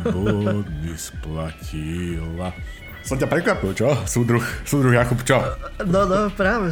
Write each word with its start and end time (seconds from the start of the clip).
Labor 0.00 0.64
nesplatila. 0.80 1.52
splatila. 1.52 2.48
Som 3.02 3.18
ťa 3.18 3.26
prekvapil, 3.26 3.74
čo? 3.74 3.90
Súdruh, 4.06 4.42
súdruh 4.62 4.94
Jakub, 4.94 5.18
čo? 5.26 5.42
No, 5.84 6.06
no, 6.06 6.30
práve. 6.30 6.70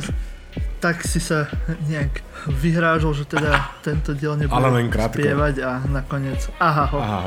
Tak 0.81 1.05
si 1.05 1.21
sa 1.21 1.51
nejak 1.91 2.25
vyhrážol, 2.49 3.13
že 3.13 3.29
teda 3.29 3.77
tento 3.85 4.17
diel 4.17 4.39
nebude 4.39 4.57
ale 4.57 4.81
len 4.81 4.87
spievať 4.89 5.61
a 5.61 5.85
nakoniec 5.85 6.49
aha 6.57 6.85
ho. 6.89 6.99
Aha 6.99 7.23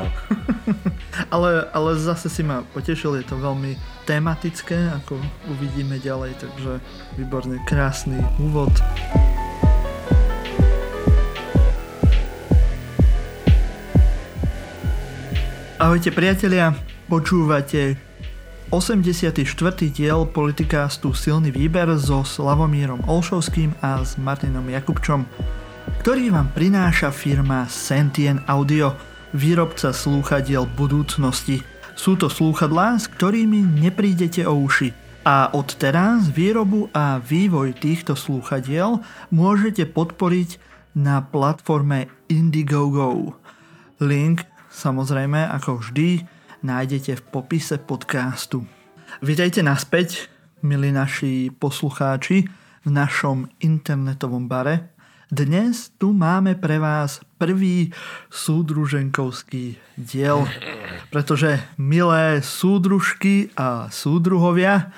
ale, 1.34 1.70
ale 1.70 1.90
zase 1.94 2.26
si 2.26 2.42
ma 2.42 2.66
potešil, 2.74 3.22
je 3.22 3.26
to 3.30 3.38
veľmi 3.38 3.78
tematické, 4.04 4.90
ako 5.02 5.22
uvidíme 5.48 6.02
ďalej, 6.02 6.34
takže 6.42 6.82
výborne 7.14 7.62
krásny 7.64 8.18
úvod. 8.42 8.74
Ahojte 15.74 16.14
priatelia, 16.14 16.70
počúvate 17.10 17.98
84. 18.70 19.42
diel 19.90 20.22
politikástu 20.22 21.10
Silný 21.10 21.50
výber 21.50 21.90
so 21.98 22.22
Slavomírom 22.22 23.02
Olšovským 23.10 23.74
a 23.82 23.98
s 23.98 24.14
Martinom 24.14 24.62
Jakubčom, 24.70 25.26
ktorý 25.98 26.30
vám 26.30 26.54
prináša 26.54 27.10
firma 27.10 27.66
Sentien 27.66 28.38
Audio, 28.46 28.94
výrobca 29.34 29.90
slúchadiel 29.90 30.62
budúcnosti. 30.78 31.66
Sú 31.98 32.14
to 32.14 32.30
slúchadlá, 32.30 32.94
s 32.94 33.10
ktorými 33.10 33.66
neprídete 33.82 34.46
o 34.46 34.54
uši. 34.54 34.94
A 35.26 35.50
od 35.50 35.74
teraz 35.74 36.30
výrobu 36.30 36.86
a 36.94 37.18
vývoj 37.18 37.74
týchto 37.74 38.14
slúchadiel 38.14 39.02
môžete 39.34 39.90
podporiť 39.90 40.54
na 40.94 41.18
platforme 41.18 42.06
Indiegogo. 42.30 43.34
Link 43.98 44.53
samozrejme 44.74 45.46
ako 45.54 45.78
vždy 45.78 46.26
nájdete 46.66 47.22
v 47.22 47.22
popise 47.30 47.78
podcastu. 47.78 48.66
Vítajte 49.22 49.62
naspäť, 49.62 50.26
milí 50.66 50.90
naši 50.90 51.54
poslucháči, 51.54 52.50
v 52.84 52.90
našom 52.92 53.48
internetovom 53.64 54.44
bare. 54.44 54.92
Dnes 55.32 55.88
tu 55.96 56.12
máme 56.12 56.52
pre 56.52 56.76
vás 56.76 57.24
prvý 57.40 57.88
súdruženkovský 58.28 59.80
diel, 59.96 60.44
pretože 61.08 61.64
milé 61.80 62.44
súdružky 62.44 63.48
a 63.56 63.88
súdruhovia, 63.88 64.92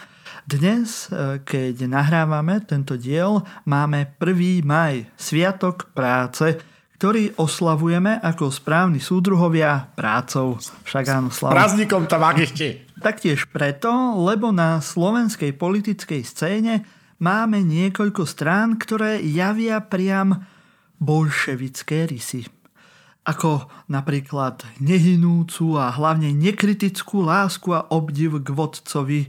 dnes, 0.46 1.10
e, 1.10 1.42
keď 1.42 1.90
nahrávame 1.90 2.62
tento 2.62 2.94
diel, 2.94 3.42
máme 3.66 4.14
1. 4.14 4.62
maj, 4.62 5.02
Sviatok 5.18 5.90
práce, 5.90 6.62
ktorý 6.96 7.36
oslavujeme 7.36 8.16
ako 8.24 8.48
správni 8.48 9.04
súdruhovia 9.04 9.92
prácou. 9.92 10.56
Však 10.88 11.04
áno, 11.12 11.28
slavu. 11.28 11.52
Prázdnikom 11.52 12.08
ešte. 12.08 12.88
Taktiež 12.96 13.44
preto, 13.52 13.92
lebo 14.24 14.48
na 14.48 14.80
slovenskej 14.80 15.52
politickej 15.52 16.24
scéne 16.24 16.88
máme 17.20 17.60
niekoľko 17.60 18.24
strán, 18.24 18.80
ktoré 18.80 19.20
javia 19.20 19.84
priam 19.84 20.48
bolševické 20.96 22.08
rysy. 22.08 22.48
Ako 23.28 23.68
napríklad 23.92 24.64
nehynúcu 24.80 25.76
a 25.76 25.92
hlavne 25.92 26.32
nekritickú 26.32 27.20
lásku 27.20 27.76
a 27.76 27.84
obdiv 27.92 28.40
k 28.40 28.48
vodcovi, 28.56 29.28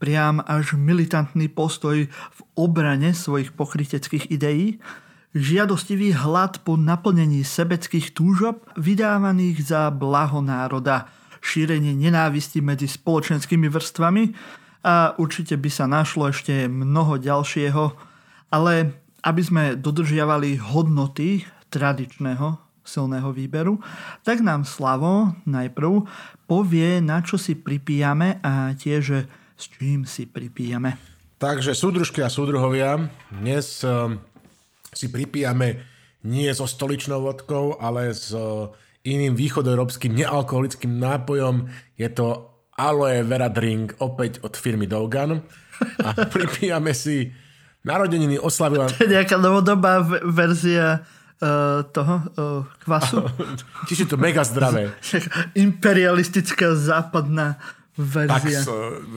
priam 0.00 0.40
až 0.48 0.80
militantný 0.80 1.52
postoj 1.52 2.08
v 2.08 2.40
obrane 2.56 3.12
svojich 3.12 3.52
pokryteckých 3.52 4.32
ideí, 4.32 4.80
žiadostivý 5.32 6.12
hlad 6.12 6.60
po 6.62 6.76
naplnení 6.76 7.40
sebeckých 7.44 8.12
túžob 8.12 8.64
vydávaných 8.76 9.64
za 9.64 9.88
blaho 9.88 10.44
národa, 10.44 11.08
šírenie 11.42 11.96
nenávisti 11.96 12.62
medzi 12.62 12.86
spoločenskými 12.86 13.66
vrstvami 13.66 14.22
a 14.84 15.16
určite 15.18 15.56
by 15.58 15.70
sa 15.72 15.90
našlo 15.90 16.30
ešte 16.30 16.68
mnoho 16.68 17.18
ďalšieho, 17.18 17.84
ale 18.52 18.72
aby 19.22 19.42
sme 19.42 19.64
dodržiavali 19.78 20.58
hodnoty 20.58 21.46
tradičného 21.72 22.58
silného 22.82 23.30
výberu, 23.30 23.78
tak 24.26 24.42
nám 24.42 24.66
Slavo 24.66 25.38
najprv 25.46 26.02
povie, 26.50 26.98
na 26.98 27.22
čo 27.22 27.38
si 27.38 27.54
pripíjame 27.54 28.42
a 28.42 28.74
tiež 28.74 29.04
s 29.54 29.64
čím 29.78 30.02
si 30.02 30.26
pripíjame. 30.26 30.98
Takže 31.38 31.74
súdružky 31.74 32.22
a 32.22 32.30
súdruhovia, 32.30 33.10
dnes 33.30 33.82
um, 33.86 34.18
si 34.92 35.08
pripijame 35.08 35.80
nie 36.22 36.52
so 36.54 36.68
stoličnou 36.68 37.24
vodkou, 37.24 37.80
ale 37.82 38.14
s 38.14 38.30
uh, 38.30 38.70
iným 39.02 39.34
východoeurópskym 39.34 40.14
nealkoholickým 40.14 40.94
nápojom. 41.00 41.66
Je 41.98 42.06
to 42.12 42.52
Aloe 42.78 43.26
Vera 43.26 43.50
Drink, 43.50 43.98
opäť 43.98 44.38
od 44.46 44.54
firmy 44.54 44.86
Dogan. 44.86 45.42
A 46.04 46.08
pripijame 46.34 46.94
si 46.94 47.34
narodeniny 47.82 48.38
oslavila... 48.38 48.86
To 48.86 49.02
je 49.02 49.18
nejaká 49.18 49.36
novodobá 49.36 50.06
verzia 50.22 51.02
uh, 51.02 51.82
toho 51.90 52.14
uh, 52.14 52.62
kvasu. 52.86 53.26
Čiže 53.90 54.14
to 54.14 54.16
mega 54.16 54.46
zdravé. 54.46 54.94
Imperialistická 55.66 56.78
západná 56.78 57.58
verzia. 57.94 58.60
s- 58.60 58.70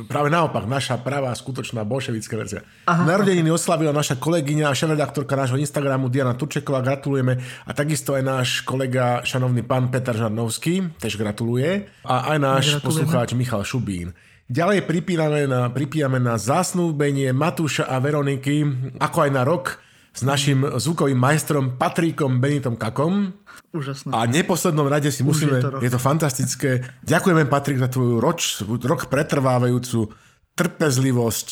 práve 0.06 0.28
naopak, 0.28 0.64
naša 0.64 0.98
pravá, 0.98 1.32
skutočná 1.32 1.82
bolševická 1.82 2.36
verzia. 2.36 2.62
Aha. 2.84 3.04
Narodeniny 3.04 3.48
oslavila 3.48 3.90
naša 3.90 4.16
kolegyňa 4.16 4.66
a 4.66 4.74
šéf-redaktorka 4.74 5.34
nášho 5.34 5.56
Instagramu 5.56 6.08
Diana 6.08 6.34
Turčeková, 6.34 6.80
gratulujeme. 6.80 7.38
A 7.62 7.72
takisto 7.72 8.12
aj 8.12 8.22
náš 8.22 8.50
kolega, 8.62 9.22
šanovný 9.22 9.62
pán 9.62 9.88
Peter 9.88 10.12
Žarnovský, 10.12 10.96
tež 10.96 11.16
gratuluje. 11.16 11.88
A 12.02 12.32
aj 12.32 12.38
náš 12.38 12.64
Gratulujeme. 12.70 12.84
poslucháč 12.84 13.30
Michal 13.34 13.64
Šubín. 13.64 14.12
Ďalej 14.46 14.84
pripíname 14.84 15.46
na, 15.46 15.68
pripíjame 15.68 16.20
na 16.20 16.36
zasnúbenie 16.36 17.32
Matúša 17.32 17.84
a 17.84 17.98
Veroniky, 17.98 18.62
ako 19.00 19.18
aj 19.20 19.32
na 19.32 19.42
rok 19.42 19.82
s 20.16 20.22
našim 20.24 20.64
zvukovým 20.80 21.20
majstrom 21.20 21.76
Patríkom 21.76 22.40
Benitom 22.40 22.80
Kakom. 22.80 23.36
Úžasné. 23.76 24.16
A 24.16 24.24
neposlednom 24.24 24.88
rade 24.88 25.12
si 25.12 25.28
musíme, 25.28 25.60
je 25.60 25.68
to 25.68 25.72
rok. 25.76 25.82
je 25.84 25.92
to 25.92 26.00
fantastické, 26.00 26.70
ďakujeme 27.04 27.44
Patrik 27.52 27.84
za 27.84 27.92
tvoju 27.92 28.24
roč, 28.24 28.64
rok 28.64 29.12
pretrvávajúcu 29.12 30.16
trpezlivosť. 30.56 31.48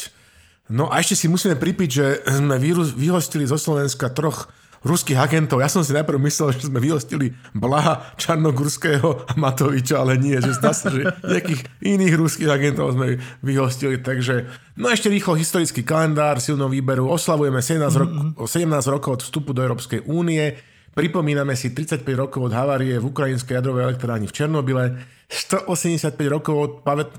No 0.72 0.88
a 0.88 1.04
ešte 1.04 1.20
si 1.20 1.28
musíme 1.28 1.60
pripiť, 1.60 1.90
že 1.92 2.06
sme 2.24 2.56
vyhostili 2.96 3.44
zo 3.44 3.60
Slovenska 3.60 4.08
troch 4.16 4.48
ruských 4.84 5.18
agentov. 5.18 5.64
Ja 5.64 5.72
som 5.72 5.82
si 5.82 5.96
najprv 5.96 6.20
myslel, 6.28 6.54
že 6.56 6.68
sme 6.68 6.84
vyhostili 6.84 7.32
Blaha, 7.56 8.14
Čarnogurského 8.20 9.28
a 9.28 9.34
Matoviča, 9.40 10.04
ale 10.04 10.20
nie, 10.20 10.36
že 10.38 10.56
zdá 10.60 10.76
sa, 10.76 10.92
že 10.92 11.08
nejakých 11.24 11.64
iných 11.82 12.14
ruských 12.20 12.52
agentov 12.52 12.94
sme 12.94 13.18
vyhostili. 13.40 13.98
Takže, 14.04 14.46
no 14.76 14.92
ešte 14.92 15.08
rýchlo 15.08 15.40
historický 15.40 15.82
kalendár 15.82 16.44
silnou 16.44 16.68
výberu. 16.68 17.08
Oslavujeme 17.08 17.64
17, 17.64 18.02
rok, 18.04 18.10
17 18.44 18.94
rokov 18.94 19.12
od 19.18 19.22
vstupu 19.24 19.56
do 19.56 19.64
Európskej 19.64 20.04
únie. 20.06 20.60
Pripomíname 20.94 21.58
si 21.58 21.74
35 21.74 22.06
rokov 22.14 22.48
od 22.50 22.54
havárie 22.54 23.02
v 23.02 23.10
ukrajinskej 23.10 23.58
jadrovej 23.58 23.90
elektrárni 23.90 24.30
v 24.30 24.36
Černobyle, 24.38 24.86
185 25.26 26.14
rokov 26.30 26.56
od 26.56 26.72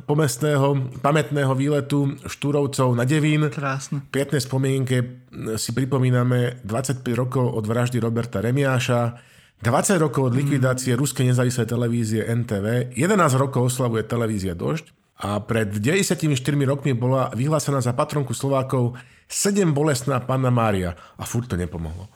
pomestného, 0.06 0.94
pamätného 1.02 1.50
výletu 1.58 2.14
Štúrovcov 2.22 2.94
na 2.94 3.02
Devín, 3.02 3.50
Krásne. 3.50 4.06
Pietnej 4.14 4.38
spomienke 4.38 5.26
si 5.58 5.74
pripomíname 5.74 6.62
25 6.62 7.02
rokov 7.18 7.50
od 7.50 7.66
vraždy 7.66 7.98
Roberta 7.98 8.38
Remiáša, 8.38 9.18
20 9.58 9.98
rokov 9.98 10.30
od 10.30 10.38
likvidácie 10.38 10.94
ruskej 10.94 11.34
nezávislej 11.34 11.66
televízie 11.66 12.22
NTV, 12.30 12.94
11 12.94 13.42
rokov 13.42 13.74
oslavuje 13.74 14.06
televízia 14.06 14.54
Dožď 14.54 14.94
a 15.18 15.42
pred 15.42 15.74
94 15.74 16.30
rokmi 16.62 16.94
bola 16.94 17.34
vyhlásená 17.34 17.82
za 17.82 17.90
patronku 17.90 18.38
Slovákov 18.38 18.94
7 19.26 19.66
bolestná 19.74 20.22
panna 20.22 20.54
Mária 20.54 20.94
a 21.18 21.26
furt 21.26 21.50
to 21.50 21.58
nepomohlo. 21.58 22.06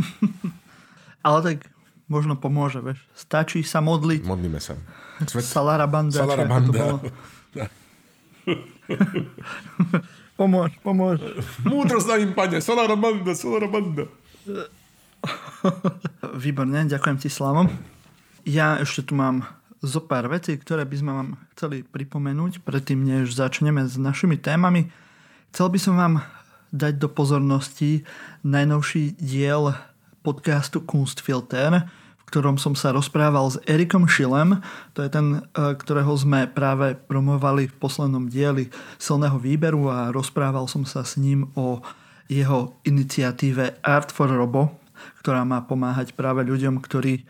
Ale 1.22 1.38
tak 1.42 1.58
možno 2.10 2.36
pomôže, 2.36 2.82
vieš. 2.82 2.98
Stačí 3.14 3.62
sa 3.62 3.80
modliť. 3.80 4.26
Modlíme 4.26 4.58
sa. 4.58 4.74
Svet... 5.24 5.44
Salara 5.46 5.86
banda. 5.86 6.14
či 6.14 6.20
Salara 6.20 6.44
ako 6.44 6.46
to 6.46 6.52
banda. 6.52 6.78
bolo. 6.78 6.98
Pomôž, 10.32 10.72
pomôž. 10.82 11.20
Múdro 11.62 12.00
za 12.02 12.18
ním, 12.18 12.34
pane, 12.34 12.58
Solara 12.58 12.96
banda, 12.96 13.36
Solara 13.36 13.68
banda. 13.70 14.10
Výborne, 16.42 16.88
ďakujem 16.88 17.16
ti, 17.20 17.28
Slavo. 17.30 17.70
Ja 18.42 18.80
ešte 18.82 19.06
tu 19.06 19.14
mám 19.14 19.46
zo 19.84 20.02
pár 20.02 20.26
vecí, 20.26 20.58
ktoré 20.58 20.82
by 20.82 20.96
sme 20.98 21.12
vám 21.14 21.28
chceli 21.54 21.86
pripomenúť, 21.86 22.66
predtým 22.66 23.06
než 23.06 23.30
začneme 23.34 23.86
s 23.86 23.94
našimi 24.00 24.34
témami. 24.34 24.90
Chcel 25.54 25.70
by 25.70 25.78
som 25.78 25.94
vám 25.94 26.14
dať 26.72 26.98
do 26.98 27.08
pozornosti 27.12 28.02
najnovší 28.42 29.20
diel 29.20 29.76
podcastu 30.22 30.80
Kunstfilter, 30.80 31.90
v 31.90 32.22
ktorom 32.30 32.56
som 32.56 32.78
sa 32.78 32.94
rozprával 32.94 33.50
s 33.50 33.60
Erikom 33.66 34.06
Schillem, 34.06 34.62
to 34.94 35.02
je 35.02 35.10
ten, 35.10 35.26
e, 35.52 35.74
ktorého 35.74 36.14
sme 36.14 36.46
práve 36.48 36.94
promovali 36.96 37.68
v 37.68 37.76
poslednom 37.76 38.30
dieli 38.30 38.70
silného 38.96 39.36
výberu 39.36 39.90
a 39.90 40.14
rozprával 40.14 40.70
som 40.70 40.86
sa 40.86 41.02
s 41.02 41.18
ním 41.18 41.50
o 41.58 41.82
jeho 42.30 42.78
iniciatíve 42.86 43.82
Art 43.84 44.14
for 44.14 44.30
Robo, 44.30 44.78
ktorá 45.20 45.42
má 45.42 45.60
pomáhať 45.66 46.14
práve 46.16 46.46
ľuďom, 46.46 46.80
ktorí 46.80 47.26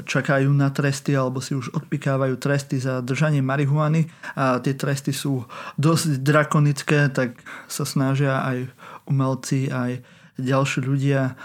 čakajú 0.00 0.48
na 0.56 0.72
tresty 0.72 1.12
alebo 1.12 1.44
si 1.44 1.52
už 1.52 1.76
odpikávajú 1.76 2.40
tresty 2.40 2.80
za 2.80 3.04
držanie 3.04 3.44
marihuany. 3.44 4.08
A 4.32 4.56
tie 4.64 4.72
tresty 4.72 5.12
sú 5.12 5.44
dosť 5.76 6.24
drakonické, 6.24 7.12
tak 7.12 7.36
sa 7.68 7.84
snažia 7.84 8.40
aj 8.40 8.72
umelci, 9.04 9.68
aj 9.68 10.00
ďalší 10.40 10.80
ľudia 10.80 11.36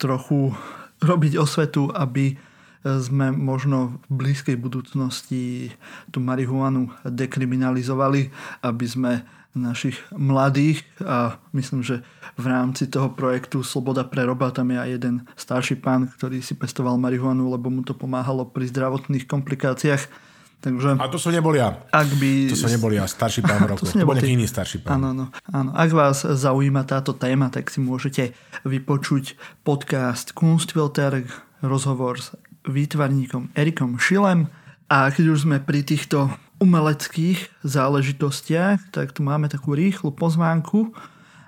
trochu 0.00 0.56
robiť 1.04 1.36
osvetu, 1.36 1.92
aby 1.92 2.40
sme 2.80 3.28
možno 3.28 4.00
v 4.08 4.24
blízkej 4.24 4.56
budúcnosti 4.56 5.68
tú 6.08 6.24
marihuanu 6.24 6.88
dekriminalizovali, 7.04 8.32
aby 8.64 8.86
sme 8.88 9.12
našich 9.50 9.98
mladých 10.14 10.86
a 11.02 11.42
myslím, 11.50 11.82
že 11.82 12.06
v 12.38 12.46
rámci 12.46 12.86
toho 12.86 13.10
projektu 13.10 13.66
Sloboda 13.66 14.06
pre 14.06 14.22
roba 14.22 14.54
tam 14.54 14.70
je 14.70 14.78
aj 14.78 14.90
jeden 14.96 15.14
starší 15.34 15.82
pán, 15.82 16.06
ktorý 16.06 16.38
si 16.38 16.54
pestoval 16.54 16.94
marihuanu, 16.96 17.50
lebo 17.50 17.66
mu 17.66 17.82
to 17.82 17.92
pomáhalo 17.92 18.46
pri 18.46 18.70
zdravotných 18.70 19.26
komplikáciách. 19.26 20.29
Takže, 20.60 21.00
a 21.00 21.08
to 21.08 21.16
som 21.16 21.32
nebol 21.32 21.56
ja. 21.56 21.80
Ak 21.88 22.12
by... 22.20 22.52
To 22.52 22.56
som 22.60 22.68
nebol 22.68 22.92
ja, 22.92 23.08
starší 23.08 23.40
pán 23.48 23.64
Roko. 23.64 23.80
to, 23.80 23.96
to 23.96 24.04
bol 24.04 24.12
nejaký 24.12 24.36
iný 24.36 24.44
starší 24.44 24.84
pán. 24.84 25.00
Áno, 25.00 25.06
áno, 25.16 25.24
áno. 25.48 25.70
Ak 25.72 25.88
vás 25.88 26.20
zaujíma 26.20 26.84
táto 26.84 27.16
téma, 27.16 27.48
tak 27.48 27.72
si 27.72 27.80
môžete 27.80 28.36
vypočuť 28.68 29.40
podcast 29.64 30.36
Kunstfilter, 30.36 31.24
rozhovor 31.64 32.20
s 32.20 32.36
výtvarníkom 32.68 33.56
Erikom 33.56 33.96
Šilem. 33.96 34.52
A 34.92 35.08
keď 35.08 35.32
už 35.32 35.48
sme 35.48 35.64
pri 35.64 35.80
týchto 35.80 36.28
umeleckých 36.60 37.64
záležitostiach, 37.64 38.92
tak 38.92 39.16
tu 39.16 39.24
máme 39.24 39.48
takú 39.48 39.72
rýchlu 39.72 40.12
pozvánku 40.12 40.92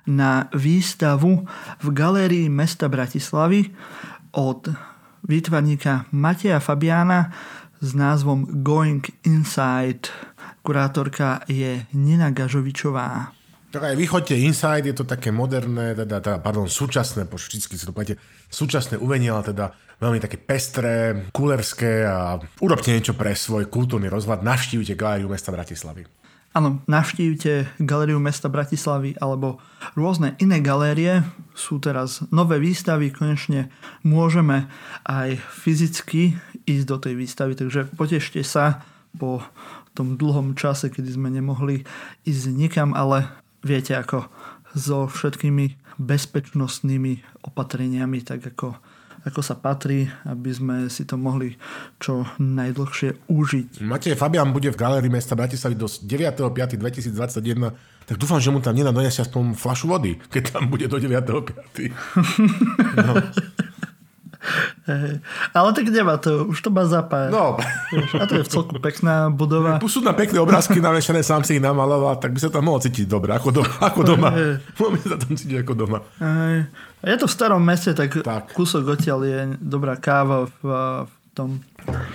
na 0.09 0.49
výstavu 0.57 1.45
v 1.85 1.87
galérii 1.93 2.49
mesta 2.49 2.89
Bratislavy 2.89 3.71
od 4.33 4.73
výtvarníka 5.29 6.11
Mateja 6.11 6.59
Fabiána 6.59 7.31
s 7.83 7.91
názvom 7.99 8.63
Going 8.63 9.03
Inside. 9.27 10.07
Kurátorka 10.63 11.43
je 11.51 11.83
Nina 11.99 12.31
Gažovičová. 12.31 13.35
Tak 13.75 13.83
aj 13.83 13.97
vychodte 13.99 14.39
Inside, 14.39 14.87
je 14.87 14.97
to 14.97 15.09
také 15.09 15.35
moderné, 15.35 15.99
teda, 15.99 16.23
teda 16.23 16.39
pardon, 16.39 16.71
súčasné, 16.71 17.27
po 17.27 17.41
vždycky 17.41 17.75
si 17.75 17.83
to 17.83 17.91
poviete, 17.91 18.21
súčasné 18.53 19.01
umenie, 19.01 19.33
ale 19.33 19.51
teda 19.51 19.75
veľmi 19.99 20.23
také 20.23 20.39
pestré, 20.39 21.27
kulerské 21.35 22.07
a 22.07 22.39
urobte 22.63 22.93
niečo 22.93 23.19
pre 23.19 23.35
svoj 23.35 23.67
kultúrny 23.67 24.07
rozhľad. 24.13 24.47
Navštívite 24.47 24.95
Galériu 24.95 25.33
mesta 25.33 25.51
Bratislavy. 25.51 26.22
Áno, 26.53 26.85
navštívte 26.85 27.81
Galériu 27.81 28.21
mesta 28.21 28.53
Bratislavy 28.53 29.17
alebo 29.17 29.57
rôzne 29.97 30.37
iné 30.37 30.61
galérie. 30.61 31.25
Sú 31.57 31.81
teraz 31.81 32.21
nové 32.29 32.61
výstavy, 32.61 33.09
konečne 33.09 33.73
môžeme 34.05 34.69
aj 35.09 35.41
fyzicky 35.41 36.37
ísť 36.69 36.85
do 36.85 36.97
tej 37.01 37.15
výstavy, 37.17 37.57
takže 37.57 37.89
potešte 37.97 38.45
sa 38.45 38.85
po 39.17 39.41
tom 39.97 40.21
dlhom 40.21 40.53
čase, 40.53 40.93
kedy 40.93 41.17
sme 41.17 41.33
nemohli 41.33 41.89
ísť 42.29 42.45
nikam, 42.53 42.93
ale 42.93 43.33
viete 43.65 43.97
ako 43.97 44.29
so 44.77 45.09
všetkými 45.09 45.97
bezpečnostnými 45.97 47.45
opatreniami, 47.49 48.21
tak 48.25 48.45
ako 48.45 48.77
ako 49.23 49.41
sa 49.41 49.55
patrí, 49.55 50.11
aby 50.27 50.51
sme 50.51 50.77
si 50.91 51.07
to 51.07 51.15
mohli 51.15 51.55
čo 52.03 52.27
najdlhšie 52.43 53.31
užiť. 53.31 53.87
Matej 53.87 54.19
Fabian 54.19 54.51
bude 54.51 54.75
v 54.75 54.79
galérii 54.79 55.11
mesta 55.11 55.39
Bratislavy 55.39 55.79
do 55.79 55.87
9.5.2021, 55.87 57.71
tak 58.03 58.17
dúfam, 58.19 58.43
že 58.43 58.51
mu 58.51 58.59
tam 58.59 58.75
nedá 58.75 58.91
donesie 58.91 59.23
aspoň 59.23 59.55
flašu 59.55 59.87
vody, 59.87 60.19
keď 60.27 60.59
tam 60.59 60.67
bude 60.67 60.91
do 60.91 60.99
9.5. 60.99 61.23
No. 63.03 63.15
Hey, 64.83 65.23
ale 65.55 65.71
tak 65.71 65.87
nemá 65.87 66.19
to, 66.19 66.51
už 66.51 66.59
to 66.67 66.75
má 66.75 66.83
zapájať. 66.83 67.31
No. 67.31 67.55
A 68.19 68.27
to 68.27 68.43
je 68.43 68.45
v 68.45 68.51
celku 68.51 68.75
pekná 68.83 69.31
budova. 69.31 69.79
Sú 69.87 70.03
na 70.03 70.11
pekné 70.11 70.43
obrázky 70.43 70.83
navešané, 70.83 71.23
sám 71.23 71.47
si 71.47 71.57
ich 71.57 71.63
namaloval, 71.63 72.19
tak 72.19 72.35
by 72.35 72.43
sa 72.43 72.51
tam 72.51 72.67
mohol 72.67 72.83
cítiť 72.83 73.07
dobre, 73.07 73.31
ako 73.31 73.63
doma. 73.63 73.75
Ako 73.79 74.01
doma. 74.03 74.29
Hey. 74.35 74.59
By 74.75 74.99
sa 74.99 75.15
tam 75.15 75.39
cítiť 75.39 75.63
ako 75.63 75.73
doma. 75.79 76.03
Hey. 76.19 76.67
Je 77.03 77.19
to 77.19 77.27
v 77.27 77.35
starom 77.35 77.63
meste, 77.63 77.91
tak, 77.99 78.23
tak. 78.23 78.55
kúsok 78.55 78.95
odtiaľ 78.95 79.21
je 79.27 79.39
dobrá 79.59 79.99
káva 79.99 80.47
v, 80.47 80.61
v 81.03 81.15
tom... 81.35 81.59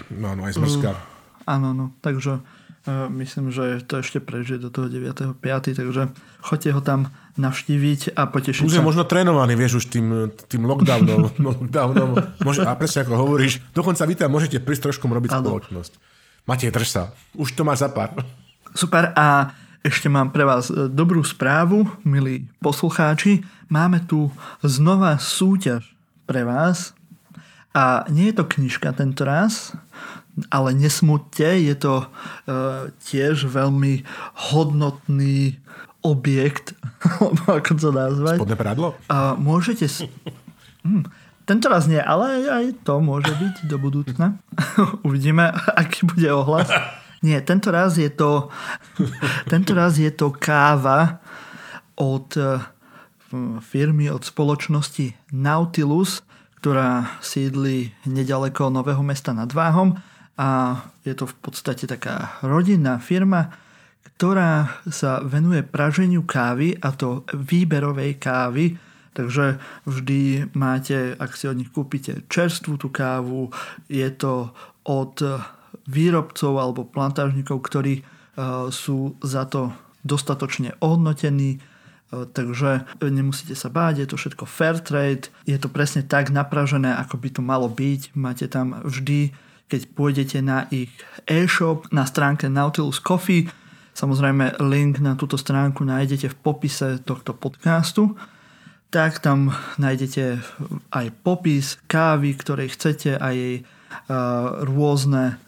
No, 0.07 0.31
no, 0.31 0.47
aj 0.47 0.55
zmrzká. 0.55 0.95
Áno, 1.43 1.75
no, 1.75 1.91
takže 1.99 2.39
uh, 2.39 3.11
myslím, 3.11 3.51
že 3.51 3.83
to 3.83 3.99
ešte 3.99 4.23
prežije 4.23 4.63
do 4.63 4.71
toho 4.71 4.87
9.5., 4.87 5.43
takže 5.75 6.11
choďte 6.39 6.69
ho 6.71 6.79
tam 6.79 7.11
navštíviť 7.35 8.15
a 8.15 8.31
potešiť 8.31 8.63
už 8.63 8.79
je 8.79 8.83
možno 8.83 9.03
trénovaný, 9.03 9.59
vieš, 9.59 9.83
už 9.83 9.85
tým, 9.91 10.31
tým 10.47 10.63
lockdownom. 10.63 11.35
lockdownom. 11.51 12.09
Môže, 12.47 12.63
a 12.63 12.71
presne 12.79 13.03
ako 13.03 13.27
hovoríš, 13.27 13.59
dokonca 13.75 14.07
vy 14.07 14.15
tam 14.15 14.31
môžete 14.31 14.63
prísť 14.63 14.91
trošku 14.91 15.03
robiť 15.05 15.35
ano. 15.35 15.51
spoločnosť. 15.51 15.93
Matej, 16.47 16.71
drž 16.71 16.87
sa. 16.87 17.03
Už 17.35 17.51
to 17.59 17.67
má 17.67 17.75
za 17.75 17.91
pár. 17.91 18.15
Super 18.71 19.11
a 19.19 19.51
ešte 19.87 20.11
mám 20.11 20.35
pre 20.35 20.43
vás 20.43 20.67
e, 20.67 20.91
dobrú 20.91 21.23
správu, 21.23 21.87
milí 22.03 22.51
poslucháči. 22.59 23.47
Máme 23.71 24.03
tu 24.03 24.27
znova 24.59 25.15
súťaž 25.15 25.87
pre 26.27 26.43
vás. 26.43 26.91
A 27.71 28.03
nie 28.11 28.33
je 28.33 28.43
to 28.43 28.49
knižka 28.51 28.91
tento 28.91 29.23
raz, 29.23 29.71
ale 30.49 30.73
nesmúďte, 30.73 31.61
je 31.61 31.75
to 31.77 31.93
uh, 32.01 32.89
tiež 33.05 33.45
veľmi 33.45 34.01
hodnotný 34.49 35.61
objekt, 36.01 36.73
ako 37.45 37.71
to 37.77 37.89
nazvať. 37.93 38.41
Spodné 38.41 38.57
prádlo? 38.57 38.97
A 39.13 39.37
môžete... 39.37 39.85
Hm, 40.81 41.05
tento 41.45 41.69
raz 41.69 41.85
nie, 41.85 42.01
ale 42.01 42.49
aj 42.49 42.65
to 42.81 42.97
môže 42.97 43.29
byť 43.29 43.69
do 43.69 43.77
budúcna. 43.77 44.41
Uvidíme, 45.07 45.53
aký 45.77 46.03
bude 46.09 46.27
ohlas. 46.33 46.67
Nie, 47.25 47.41
tento 47.41 47.73
raz 47.73 47.97
je 47.97 48.09
to, 48.13 48.53
tento 49.51 49.73
raz 49.73 49.97
je 49.97 50.09
to 50.13 50.29
káva 50.29 51.17
od 51.97 52.29
eh, 52.37 52.61
firmy, 53.61 54.07
od 54.07 54.23
spoločnosti 54.23 55.33
Nautilus, 55.33 56.21
ktorá 56.61 57.19
sídli 57.21 57.91
nedaleko 58.05 58.69
Nového 58.69 59.01
mesta 59.01 59.33
nad 59.33 59.49
Váhom 59.49 59.97
a 60.37 60.79
je 61.01 61.17
to 61.17 61.25
v 61.25 61.35
podstate 61.41 61.89
taká 61.89 62.37
rodinná 62.45 63.01
firma, 63.01 63.49
ktorá 64.17 64.81
sa 64.89 65.21
venuje 65.25 65.65
praženiu 65.65 66.25
kávy 66.25 66.77
a 66.77 66.93
to 66.93 67.25
výberovej 67.33 68.21
kávy. 68.21 68.77
Takže 69.17 69.57
vždy 69.89 70.53
máte, 70.53 71.17
ak 71.17 71.33
si 71.33 71.49
od 71.49 71.57
nich 71.57 71.73
kúpite 71.73 72.21
čerstvú 72.29 72.77
tú 72.77 72.93
kávu, 72.93 73.49
je 73.89 74.05
to 74.13 74.53
od 74.85 75.17
výrobcov 75.85 76.53
alebo 76.57 76.87
plantážnikov, 76.87 77.61
ktorí 77.61 78.01
e, 78.01 78.03
sú 78.73 79.13
za 79.21 79.45
to 79.45 79.69
dostatočne 80.01 80.73
ohodnotení, 80.81 81.57
e, 81.57 81.59
takže 82.25 82.89
nemusíte 83.03 83.53
sa 83.53 83.69
báť, 83.69 84.01
je 84.01 84.07
to 84.09 84.17
všetko 84.17 84.43
fair 84.49 84.81
trade, 84.81 85.29
je 85.45 85.57
to 85.61 85.69
presne 85.69 86.07
tak 86.07 86.33
napražené, 86.33 86.95
ako 86.97 87.21
by 87.21 87.29
to 87.29 87.41
malo 87.45 87.69
byť. 87.69 88.17
Máte 88.17 88.49
tam 88.49 88.81
vždy, 88.81 89.35
keď 89.67 89.81
pôjdete 89.93 90.39
na 90.41 90.65
ich 90.73 90.89
e-shop, 91.27 91.91
na 91.93 92.07
stránke 92.07 92.47
Nautilus 92.47 92.97
Coffee, 92.97 93.51
Samozrejme, 93.97 94.61
link 94.61 95.01
na 95.01 95.17
túto 95.17 95.41
stránku 95.41 95.81
nájdete 95.81 96.29
v 96.29 96.37
popise 96.37 97.01
tohto 97.01 97.33
podcastu. 97.33 98.13
Tak 98.93 99.25
tam 99.25 99.57
nájdete 99.81 100.37
aj 100.93 101.05
popis 101.25 101.81
kávy, 101.89 102.37
ktorej 102.37 102.77
chcete, 102.77 103.17
a 103.17 103.33
jej 103.33 103.65
rôzne 104.61 105.41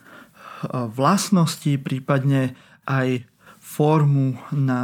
vlastnosti, 0.92 1.80
prípadne 1.80 2.56
aj 2.88 3.24
formu 3.60 4.36
na 4.52 4.82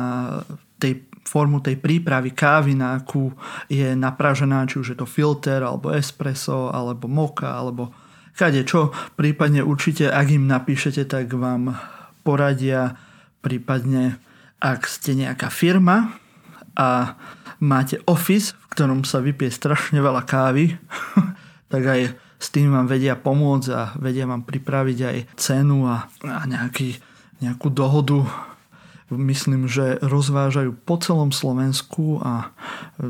tej 0.80 1.08
formu 1.26 1.58
tej 1.58 1.82
prípravy 1.82 2.38
kávy, 2.38 2.78
na 2.78 3.02
akú 3.02 3.34
je 3.66 3.98
napražená, 3.98 4.70
či 4.70 4.78
už 4.78 4.94
je 4.94 4.98
to 5.02 5.10
filter, 5.10 5.66
alebo 5.66 5.90
espresso, 5.90 6.70
alebo 6.70 7.10
moka, 7.10 7.50
alebo 7.50 7.90
kade 8.38 8.62
čo. 8.62 8.94
Prípadne 9.18 9.66
určite, 9.66 10.06
ak 10.06 10.28
im 10.30 10.46
napíšete, 10.46 11.10
tak 11.10 11.34
vám 11.34 11.74
poradia 12.22 12.94
prípadne 13.42 14.18
ak 14.58 14.90
ste 14.90 15.14
nejaká 15.14 15.54
firma 15.54 16.18
a 16.74 17.14
máte 17.62 18.02
office, 18.10 18.58
v 18.58 18.66
ktorom 18.74 19.06
sa 19.06 19.22
vypije 19.22 19.54
strašne 19.54 20.02
veľa 20.02 20.26
kávy, 20.26 20.74
tak 21.72 21.84
aj 21.86 22.02
s 22.40 22.48
tým 22.52 22.72
vám 22.72 22.88
vedia 22.90 23.16
pomôcť 23.16 23.70
a 23.72 23.82
vedia 23.98 24.28
vám 24.28 24.44
pripraviť 24.44 25.00
aj 25.02 25.18
cenu 25.40 25.88
a, 25.88 26.10
a 26.26 26.42
nejaký, 26.46 27.00
nejakú 27.40 27.72
dohodu. 27.72 28.28
Myslím, 29.14 29.70
že 29.70 30.02
rozvážajú 30.02 30.74
po 30.82 30.98
celom 30.98 31.30
Slovensku 31.30 32.20
a 32.26 32.50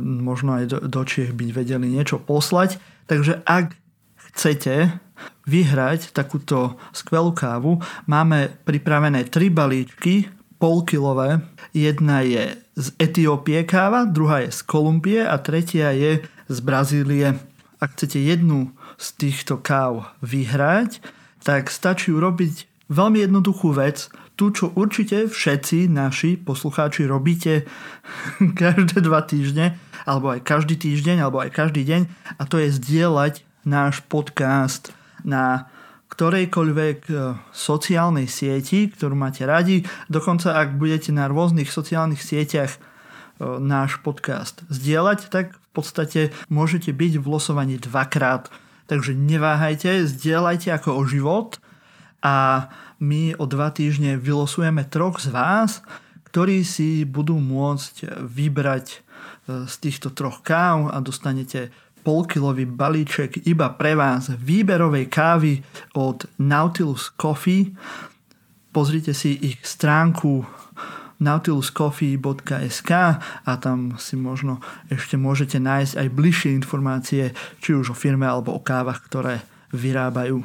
možno 0.03 0.59
aj 0.59 0.65
do, 0.67 0.77
do 0.85 1.01
Čiech 1.07 1.31
byť 1.31 1.49
vedeli 1.55 1.87
niečo 1.87 2.19
poslať. 2.19 2.77
Takže 3.07 3.41
ak 3.47 3.73
chcete 4.35 4.91
vyhrať 5.47 6.11
takúto 6.11 6.75
skvelú 6.91 7.31
kávu, 7.31 7.79
máme 8.11 8.51
pripravené 8.67 9.31
tri 9.31 9.47
balíčky 9.47 10.27
polkilové. 10.59 11.39
Jedna 11.71 12.19
je 12.27 12.59
z 12.75 12.87
Etiópie 12.99 13.63
káva, 13.63 14.03
druhá 14.03 14.43
je 14.43 14.51
z 14.51 14.59
Kolumbie 14.67 15.23
a 15.23 15.39
tretia 15.39 15.95
je 15.95 16.19
z 16.51 16.57
Brazílie. 16.59 17.39
ak 17.79 17.95
chcete 17.95 18.19
jednu 18.19 18.74
z 18.95 19.07
týchto 19.19 19.59
káv 19.59 20.07
vyhrať, 20.23 21.03
tak 21.43 21.69
stačí 21.69 22.09
urobiť 22.11 22.67
veľmi 22.89 23.21
jednoduchú 23.25 23.75
vec, 23.75 24.09
tu, 24.35 24.51
čo 24.51 24.75
určite 24.75 25.31
všetci 25.31 25.87
naši 25.87 26.35
poslucháči 26.35 27.07
robíte 27.07 27.63
každé 28.61 28.99
dva 28.99 29.23
týždne, 29.23 29.79
alebo 30.03 30.35
aj 30.35 30.43
každý 30.43 30.75
týždeň, 30.75 31.23
alebo 31.23 31.39
aj 31.39 31.55
každý 31.55 31.87
deň, 31.87 32.01
a 32.35 32.43
to 32.43 32.59
je 32.59 32.69
zdieľať 32.75 33.47
náš 33.65 34.03
podcast 34.05 34.93
na 35.25 35.65
ktorejkoľvek 36.15 36.99
e, 37.09 37.13
sociálnej 37.51 38.29
sieti, 38.29 38.87
ktorú 38.87 39.17
máte 39.17 39.43
radi. 39.43 39.83
Dokonca 40.07 40.55
ak 40.55 40.77
budete 40.77 41.09
na 41.11 41.27
rôznych 41.27 41.67
sociálnych 41.67 42.21
sieťach 42.21 42.71
e, 42.71 42.79
náš 43.59 43.99
podcast 43.99 44.63
zdieľať, 44.71 45.27
tak 45.27 45.57
v 45.57 45.69
podstate 45.75 46.21
môžete 46.47 46.95
byť 46.95 47.19
v 47.19 47.25
losovaní 47.25 47.75
dvakrát. 47.81 48.47
Takže 48.85 49.17
neváhajte, 49.17 50.05
zdieľajte 50.05 50.69
ako 50.69 51.01
o 51.01 51.03
život 51.09 51.57
a 52.21 52.69
my 53.01 53.33
o 53.37 53.45
dva 53.49 53.73
týždne 53.73 54.17
vylosujeme 54.21 54.85
troch 54.87 55.17
z 55.17 55.33
vás, 55.33 55.81
ktorí 56.29 56.61
si 56.61 57.03
budú 57.03 57.41
môcť 57.41 58.21
vybrať 58.23 58.85
e, 58.91 58.97
z 59.65 59.75
týchto 59.81 60.13
troch 60.13 60.45
káv 60.45 60.93
a 60.93 61.01
dostanete 61.01 61.73
polkilový 62.05 62.69
balíček 62.69 63.49
iba 63.49 63.73
pre 63.73 63.97
vás 63.97 64.29
výberovej 64.29 65.09
kávy 65.09 65.65
od 65.97 66.29
Nautilus 66.37 67.09
Coffee. 67.17 67.73
Pozrite 68.69 69.17
si 69.17 69.33
ich 69.41 69.65
stránku 69.65 70.45
nautiluscoffee.sk 71.19 72.91
a 73.45 73.51
tam 73.61 73.95
si 73.95 74.15
možno 74.19 74.59
ešte 74.91 75.15
môžete 75.15 75.57
nájsť 75.61 75.93
aj 75.95 76.07
bližšie 76.11 76.51
informácie, 76.55 77.31
či 77.63 77.71
už 77.71 77.91
o 77.91 77.95
firme 77.95 78.27
alebo 78.27 78.55
o 78.55 78.61
kávach, 78.61 79.03
ktoré 79.05 79.39
vyrábajú. 79.71 80.43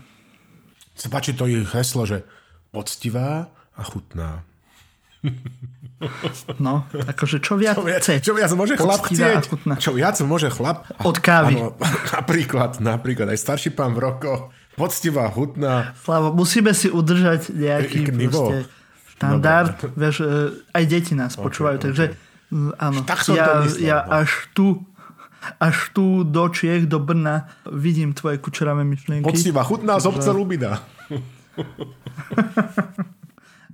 Sa 0.94 1.08
páči 1.08 1.32
to 1.34 1.48
ich 1.48 1.66
heslo, 1.72 2.04
že 2.06 2.22
poctivá 2.70 3.50
a 3.74 3.82
chutná. 3.82 4.44
No, 6.56 6.88
akože 6.88 7.44
čo 7.44 7.60
viac, 7.60 7.76
čo 7.76 7.84
viac 7.84 8.00
chce. 8.00 8.14
Čo 8.24 8.32
viac 8.32 8.48
môže 8.56 8.72
chlap 8.80 9.04
chcieť? 9.04 9.44
Čo 9.76 9.92
viac 9.92 10.16
môže 10.24 10.48
chlap? 10.48 10.88
Od 11.04 11.12
kávy. 11.20 11.60
Áno, 11.60 11.76
napríklad, 12.16 12.80
napríklad 12.80 13.28
aj 13.28 13.36
starší 13.36 13.76
pán 13.76 13.92
v 13.92 14.08
rokoch, 14.08 14.48
poctivá, 14.80 15.28
hutná. 15.28 15.92
Slavo, 16.00 16.32
musíme 16.32 16.72
si 16.72 16.88
udržať 16.88 17.52
nejaký 17.52 18.08
proste 18.32 18.64
štandard. 19.20 19.76
Dobre. 19.76 19.92
Vieš, 20.08 20.16
e, 20.24 20.32
aj 20.72 20.84
deti 20.88 21.12
nás 21.12 21.36
okay, 21.36 21.44
počúvajú, 21.44 21.76
okay. 21.76 21.84
takže 21.84 22.04
áno. 22.80 23.04
Tak 23.04 23.20
som 23.20 23.36
ja, 23.36 23.44
to 23.44 23.52
myslel, 23.68 23.84
ja 23.84 23.98
no. 24.08 24.24
až 24.24 24.30
tu 24.56 24.66
až 25.56 25.76
tu 25.96 26.20
do 26.24 26.52
Čiech, 26.52 26.84
do 26.84 27.00
Brna 27.00 27.48
vidím 27.72 28.12
tvoje 28.12 28.36
kučeravé 28.36 28.84
myšlienky. 28.84 29.24
Poctivá, 29.24 29.64
chutná 29.64 29.96
z 29.96 30.12
obce 30.12 30.30
Lubina. 30.32 30.80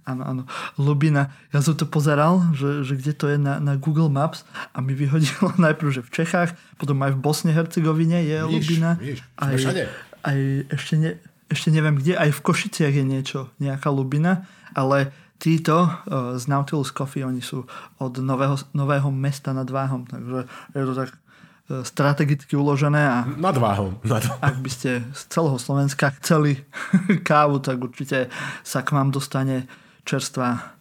Áno, 0.07 0.23
áno. 0.23 0.43
Lubina. 0.79 1.35
Ja 1.51 1.59
som 1.67 1.75
to 1.75 1.83
pozeral, 1.83 2.55
že, 2.55 2.87
že 2.87 2.95
kde 2.95 3.11
to 3.11 3.27
je 3.27 3.43
na, 3.43 3.59
na 3.59 3.75
Google 3.75 4.07
Maps 4.07 4.47
a 4.71 4.79
mi 4.79 4.95
vyhodilo 4.95 5.51
najprv, 5.67 5.91
že 5.91 6.07
v 6.07 6.11
Čechách, 6.23 6.55
potom 6.79 7.03
aj 7.03 7.19
v 7.19 7.27
Bosne 7.27 7.51
Hercegovine 7.51 8.23
je 8.23 8.39
víš, 8.47 8.55
Lubina. 8.55 8.95
Víš, 9.03 9.27
aj, 9.35 9.91
aj 10.23 10.39
ešte, 10.71 10.95
ne, 10.95 11.11
ešte 11.51 11.75
neviem 11.75 11.99
kde, 11.99 12.15
aj 12.15 12.31
v 12.39 12.41
Košiciach 12.41 12.95
je 12.95 13.03
niečo, 13.03 13.51
nejaká 13.59 13.91
Lubina, 13.91 14.47
ale 14.79 15.11
títo 15.37 15.87
uh, 15.87 15.91
z 16.37 16.45
Nautilus 16.49 16.93
Coffee, 16.93 17.25
oni 17.25 17.45
sú 17.45 17.65
od 18.01 18.19
nového, 18.19 18.57
nového 18.73 19.13
mesta 19.13 19.53
nad 19.53 19.69
Váhom, 19.69 20.09
takže 20.09 20.49
je 20.73 20.85
to 20.85 20.95
tak 20.95 21.11
uh, 21.13 21.85
strategicky 21.85 22.57
uložené 22.57 23.03
a 23.05 23.17
nad 23.37 23.57
váhom, 23.57 24.01
nad 24.05 24.25
ak 24.41 24.57
by 24.61 24.71
ste 24.71 25.05
z 25.13 25.23
celého 25.29 25.59
Slovenska 25.61 26.11
chceli 26.21 26.65
kávu, 27.29 27.61
tak 27.61 27.77
určite 27.81 28.33
sa 28.65 28.81
k 28.81 28.97
vám 28.97 29.13
dostane 29.13 29.69
čerstvá, 30.09 30.73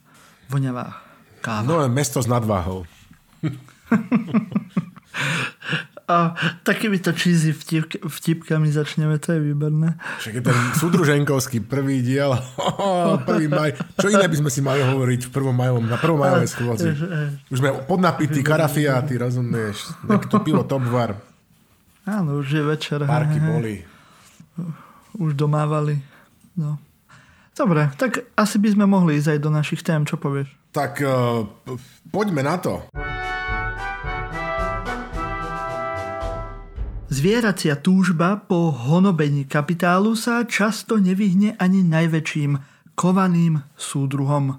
voňavá 0.50 1.04
káva. 1.44 1.68
No, 1.68 1.84
mesto 1.92 2.22
s 2.22 2.28
nadváhou. 2.28 2.88
A 6.06 6.38
takýmito 6.62 7.10
cheesy 7.18 7.50
vtip, 7.50 8.06
vtipkami 8.06 8.70
začneme, 8.70 9.18
to 9.18 9.34
je 9.34 9.40
výborné. 9.42 9.98
Však 10.22 10.38
je 10.38 10.44
ten 10.46 10.58
súdruženkovský 10.78 11.66
prvý 11.66 12.06
diel, 12.06 12.38
prvý 13.30 13.50
maj. 13.50 13.74
Čo 13.98 14.14
iné 14.14 14.30
by 14.30 14.38
sme 14.38 14.50
si 14.54 14.62
mali 14.62 14.86
hovoriť 14.86 15.22
v 15.26 15.32
prvom 15.34 15.58
majovom, 15.58 15.90
na 15.90 15.98
prvom 15.98 16.22
majovej 16.22 16.50
schôdzi. 16.54 16.94
Už 17.50 17.58
sme 17.58 17.74
podnapití, 17.90 18.46
karafiáty, 18.46 19.18
rozumieš? 19.18 19.98
Nejaký 20.06 20.28
to 20.30 20.38
pivo 20.46 20.62
topvar. 20.62 21.18
Áno, 22.06 22.38
už 22.38 22.54
je 22.54 22.62
večer. 22.62 23.02
Parky 23.02 23.42
boli. 23.42 23.82
Už 25.18 25.34
domávali. 25.34 25.98
No. 26.54 26.78
Dobre, 27.58 27.90
tak 27.98 28.30
asi 28.38 28.62
by 28.62 28.78
sme 28.78 28.86
mohli 28.86 29.18
ísť 29.18 29.36
aj 29.36 29.40
do 29.42 29.50
našich 29.50 29.82
tém, 29.82 30.06
čo 30.06 30.22
povieš? 30.22 30.54
Tak 30.70 31.02
uh, 31.02 31.50
poďme 32.14 32.46
na 32.46 32.62
to. 32.62 32.86
Zvieracia 37.06 37.78
túžba 37.78 38.34
po 38.50 38.74
honobení 38.74 39.46
kapitálu 39.46 40.18
sa 40.18 40.42
často 40.42 40.98
nevyhne 40.98 41.54
ani 41.62 41.86
najväčším 41.86 42.58
kovaným 42.98 43.62
súdruhom. 43.78 44.58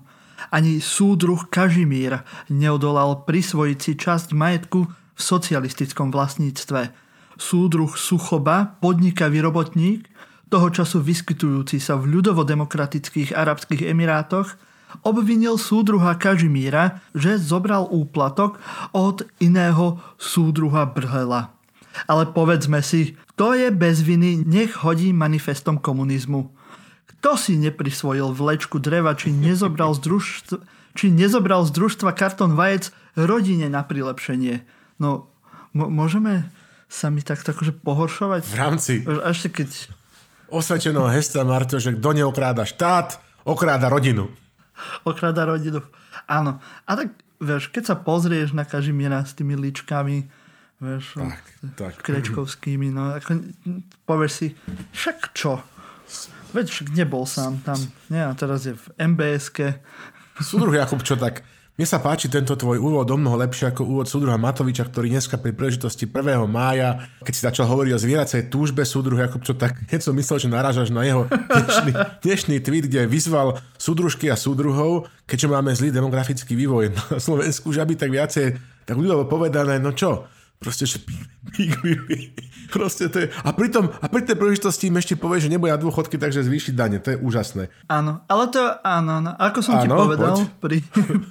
Ani 0.55 0.79
súdruh 0.79 1.50
Kažimír 1.50 2.23
neodolal 2.47 3.26
prisvojiť 3.26 3.79
si 3.83 3.93
časť 3.99 4.31
majetku 4.31 4.79
v 4.87 5.21
socialistickom 5.21 6.15
vlastníctve. 6.15 6.95
Súdruh 7.35 7.91
Suchoba, 7.99 8.79
podnikavý 8.79 9.43
robotník, 9.43 10.07
toho 10.47 10.71
času 10.71 11.03
vyskytujúci 11.03 11.83
sa 11.83 11.99
v 11.99 12.15
ľudovodemokratických 12.15 13.35
arabských 13.35 13.91
emirátoch, 13.91 14.55
obvinil 15.03 15.59
súdruha 15.59 16.15
Kažimíra, 16.15 17.03
že 17.11 17.43
zobral 17.43 17.91
úplatok 17.91 18.62
od 18.95 19.26
iného 19.43 19.99
súdruha 20.15 20.87
Brhela. 20.87 21.55
Ale 22.05 22.29
povedzme 22.29 22.85
si, 22.85 23.17
kto 23.33 23.57
je 23.57 23.73
bez 23.73 24.05
viny, 24.05 24.45
nech 24.45 24.85
hodí 24.85 25.17
manifestom 25.17 25.81
komunizmu. 25.81 26.53
Kto 27.17 27.41
si 27.41 27.57
neprisvojil 27.57 28.37
vlečku 28.37 28.76
dreva, 28.76 29.17
či 29.17 29.33
nezobral 29.33 29.97
z 29.97 30.05
družstva, 30.05 30.57
či 30.93 31.09
nezobral 31.09 31.65
z 31.65 31.73
družstva 31.73 32.12
karton 32.12 32.53
vajec 32.53 32.93
rodine 33.17 33.73
na 33.73 33.81
prilepšenie. 33.81 34.65
No, 35.00 35.33
m- 35.73 35.88
môžeme 35.88 36.49
sa 36.87 37.09
mi 37.09 37.25
takto 37.25 37.57
akože 37.57 37.73
pohoršovať? 37.81 38.43
V 38.47 38.57
rámci. 38.57 38.93
Ešte 39.05 39.49
keď 39.50 39.69
osvedčeného 40.53 41.11
hesta 41.11 41.43
Marto, 41.43 41.83
že 41.83 41.97
kto 41.99 42.09
neokráda 42.15 42.62
štát, 42.62 43.19
okráda 43.43 43.91
rodinu. 43.91 44.31
Okráda 45.03 45.49
rodinu. 45.49 45.83
Áno. 46.31 46.62
A 46.87 46.91
tak, 46.95 47.17
vieš, 47.43 47.73
keď 47.75 47.83
sa 47.91 47.97
pozrieš 47.99 48.55
na 48.55 48.62
Kažimiera 48.62 49.25
s 49.26 49.35
tými 49.35 49.59
líčkami, 49.59 50.31
vieš, 50.80 51.16
tak, 51.16 51.45
tak. 51.76 51.92
krečkovskými, 52.04 52.92
no, 52.92 53.16
ako, 53.16 53.40
povieš 54.04 54.33
si, 54.33 54.49
však 54.92 55.33
čo? 55.33 55.61
Veď 56.52 56.66
však 56.71 56.88
nebol 56.95 57.26
sám 57.26 57.61
tam. 57.66 57.80
Nie, 58.09 58.28
a 58.28 58.33
teraz 58.33 58.64
je 58.64 58.76
v 58.76 58.87
MBSke. 59.16 59.83
Súdruh 60.40 60.76
Jakub, 60.76 61.02
čo 61.02 61.16
tak 61.16 61.45
mne 61.76 61.85
sa 61.85 62.00
páči 62.00 62.33
tento 62.33 62.56
tvoj 62.56 62.80
úvod 62.80 63.04
o 63.04 63.16
mnoho 63.21 63.37
lepšie 63.37 63.68
ako 63.68 63.85
úvod 63.85 64.09
súdruha 64.09 64.40
Matoviča, 64.40 64.88
ktorý 64.88 65.12
dneska 65.12 65.37
pri 65.37 65.52
príležitosti 65.52 66.09
1. 66.09 66.49
mája, 66.49 67.04
keď 67.21 67.33
si 67.37 67.42
začal 67.45 67.68
hovoriť 67.68 67.92
o 67.92 68.00
zvieracej 68.00 68.49
túžbe 68.49 68.80
súdruh 68.80 69.21
čo 69.45 69.52
tak 69.52 69.76
keď 69.92 70.00
som 70.00 70.16
myslel, 70.16 70.40
že 70.40 70.49
narážaš 70.49 70.88
na 70.88 71.04
jeho 71.04 71.28
dnešný, 71.28 71.92
dnešný 72.25 72.56
tweet, 72.64 72.88
kde 72.88 73.04
vyzval 73.04 73.61
súdružky 73.76 74.33
a 74.33 74.40
súdruhov, 74.40 75.12
keďže 75.28 75.52
máme 75.52 75.76
zlý 75.76 75.92
demografický 75.92 76.56
vývoj 76.56 76.97
na 76.97 77.21
Slovensku, 77.21 77.68
že 77.76 77.85
aby 77.85 77.92
tak 77.92 78.09
viacej, 78.09 78.56
tak 78.88 78.97
ľudovo 78.97 79.28
povedané, 79.28 79.76
no 79.76 79.92
čo, 79.92 80.25
Proste, 80.56 80.88
že 80.88 81.04
Proste 82.72 83.06
to 83.12 83.16
je... 83.22 83.26
A, 83.44 83.52
pritom, 83.52 83.92
a 83.92 84.06
pri 84.08 84.25
tej 84.25 84.36
príležitosti 84.40 84.88
im 84.88 84.98
ešte 84.98 85.14
povie, 85.14 85.38
že 85.38 85.52
nebude 85.52 85.70
na 85.70 85.78
dôchodky, 85.78 86.16
takže 86.16 86.42
zvýšiť 86.48 86.75
dane. 86.75 86.98
To 86.98 87.14
je 87.14 87.18
úžasné. 87.20 87.68
Áno, 87.86 88.25
ale 88.26 88.44
to 88.50 88.60
áno, 88.82 89.22
áno. 89.22 89.32
Ako 89.36 89.60
som 89.62 89.78
áno, 89.78 89.82
ti 89.84 89.88
povedal 89.92 90.36
pri, 90.58 90.80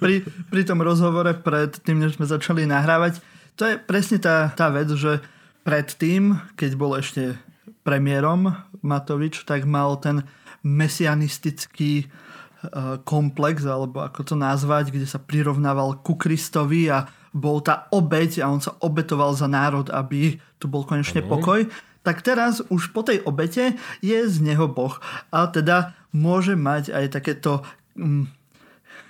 pri, 0.02 0.16
pri 0.26 0.62
tom 0.64 0.80
rozhovore 0.80 1.34
pred 1.36 1.74
tým, 1.84 2.06
než 2.06 2.16
sme 2.22 2.30
začali 2.30 2.70
nahrávať, 2.70 3.20
to 3.56 3.66
je 3.66 3.76
presne 3.80 4.20
tá, 4.20 4.52
tá 4.52 4.68
vec, 4.72 4.92
že 4.94 5.24
predtým, 5.64 6.38
keď 6.60 6.72
bol 6.76 6.94
ešte 6.96 7.40
premiérom 7.88 8.54
Matovič, 8.84 9.48
tak 9.48 9.64
mal 9.64 9.96
ten 9.98 10.28
mesianistický 10.66 12.06
uh, 12.06 12.98
komplex, 13.06 13.64
alebo 13.64 14.02
ako 14.04 14.34
to 14.34 14.36
nazvať, 14.36 14.92
kde 14.92 15.08
sa 15.08 15.22
prirovnával 15.22 16.02
ku 16.02 16.18
Kristovi 16.18 16.90
a 16.90 17.08
bol 17.36 17.60
tá 17.60 17.92
obeď 17.92 18.40
a 18.40 18.48
on 18.48 18.64
sa 18.64 18.80
obetoval 18.80 19.36
za 19.36 19.52
národ, 19.52 19.92
aby 19.92 20.40
tu 20.56 20.72
bol 20.72 20.88
konečne 20.88 21.20
ano. 21.20 21.36
pokoj, 21.36 21.68
tak 22.08 22.24
teraz 22.24 22.64
už 22.72 22.96
po 22.96 23.04
tej 23.04 23.20
obete 23.28 23.76
je 24.00 24.20
z 24.24 24.36
neho 24.40 24.72
Boh. 24.72 24.96
A 25.36 25.52
teda 25.52 25.92
môže 26.16 26.56
mať 26.56 26.96
aj 26.96 27.20
takéto 27.20 27.68
mm, 28.00 28.32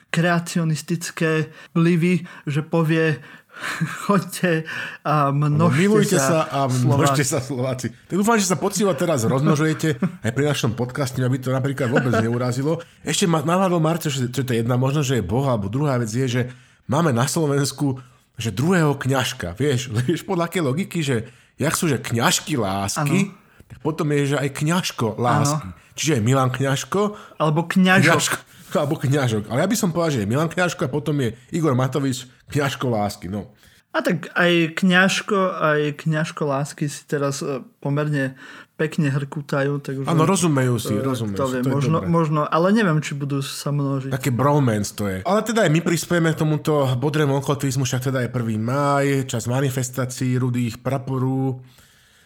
kreacionistické 0.09 1.53
vplyvy, 1.75 2.25
že 2.49 2.65
povie 2.65 3.21
Choďte 4.05 4.67
a 5.07 5.31
množte 5.31 5.79
Milujte 5.79 6.19
sa, 6.19 6.43
sa 6.43 6.67
a 6.67 6.67
množte 6.67 7.23
sa 7.23 7.39
Slováci. 7.39 7.87
Tak 7.91 8.15
dúfam, 8.19 8.35
že 8.35 8.51
sa 8.51 8.59
poctivo 8.59 8.91
teraz 8.95 9.23
rozmnožujete 9.23 9.95
aj 10.27 10.31
pri 10.35 10.43
našom 10.51 10.75
podcaste, 10.75 11.23
aby 11.23 11.39
to 11.39 11.55
napríklad 11.55 11.87
vôbec 11.87 12.11
neurazilo. 12.19 12.83
Ešte 12.99 13.31
ma 13.31 13.39
navádol 13.39 13.79
Marce, 13.79 14.11
že 14.11 14.27
to 14.27 14.43
je 14.43 14.59
jedna 14.59 14.75
možnosť, 14.75 15.07
že 15.07 15.17
je 15.23 15.25
Boh, 15.25 15.45
alebo 15.47 15.71
druhá 15.71 15.95
vec 15.95 16.11
je, 16.11 16.27
že 16.27 16.41
máme 16.91 17.15
na 17.15 17.25
Slovensku 17.31 17.99
že 18.35 18.51
druhého 18.51 18.95
kňažka. 18.95 19.55
Vieš, 19.55 19.91
vieš 20.07 20.21
podľa 20.27 20.51
akej 20.51 20.63
logiky, 20.63 20.99
že 21.03 21.27
jak 21.55 21.73
sú, 21.75 21.87
že 21.87 21.99
kňažky 21.99 22.59
lásky, 22.59 23.31
ano. 23.31 23.67
tak 23.67 23.77
potom 23.79 24.07
je, 24.11 24.35
že 24.35 24.37
aj 24.39 24.49
kňažko 24.51 25.15
lásky. 25.19 25.67
Ano. 25.71 25.83
Čiže 25.95 26.19
je 26.19 26.21
Milan 26.27 26.51
Kňažko. 26.51 27.15
Alebo 27.39 27.63
kňažok. 27.63 28.11
kňažko 28.11 28.37
alebo 28.83 28.99
kňažok. 28.99 29.43
Ale 29.47 29.63
ja 29.63 29.71
by 29.71 29.77
som 29.79 29.89
povedal, 29.95 30.11
že 30.19 30.21
je 30.23 30.29
Milan 30.29 30.51
Kňažko 30.51 30.81
a 30.83 30.91
potom 30.91 31.15
je 31.23 31.31
Igor 31.55 31.71
Matovič 31.71 32.27
kňažko 32.51 32.91
lásky. 32.91 33.31
No. 33.31 33.55
A 33.95 34.03
tak 34.03 34.27
aj 34.35 34.75
kňažko, 34.75 35.39
aj 35.55 36.03
kňažko 36.03 36.43
lásky 36.43 36.91
si 36.91 37.07
teraz 37.07 37.39
e, 37.39 37.63
pomerne 37.79 38.35
pekne 38.75 39.07
hrkutajú. 39.07 39.79
Áno, 40.03 40.27
rozumejú 40.27 40.75
si, 40.75 40.91
rozumejú 40.99 41.39
to 41.39 41.45
si. 41.47 41.53
Vie, 41.55 41.61
to 41.63 41.71
možno, 41.71 41.97
možno, 42.03 42.41
ale 42.43 42.75
neviem, 42.75 42.99
či 42.99 43.15
budú 43.15 43.39
sa 43.39 43.71
množiť. 43.71 44.11
Také 44.11 44.35
bromance 44.35 44.91
to 44.91 45.07
je. 45.07 45.23
Ale 45.23 45.39
teda 45.47 45.63
aj 45.63 45.71
my 45.71 45.79
prispieme 45.79 46.27
k 46.35 46.43
tomuto 46.43 46.83
bodrému 46.99 47.39
okoltizmu, 47.39 47.87
však 47.87 48.11
teda 48.11 48.27
je 48.27 48.29
1. 48.35 48.59
máj, 48.59 49.31
čas 49.31 49.47
manifestácií, 49.47 50.35
rudých 50.35 50.83
praporu 50.83 51.63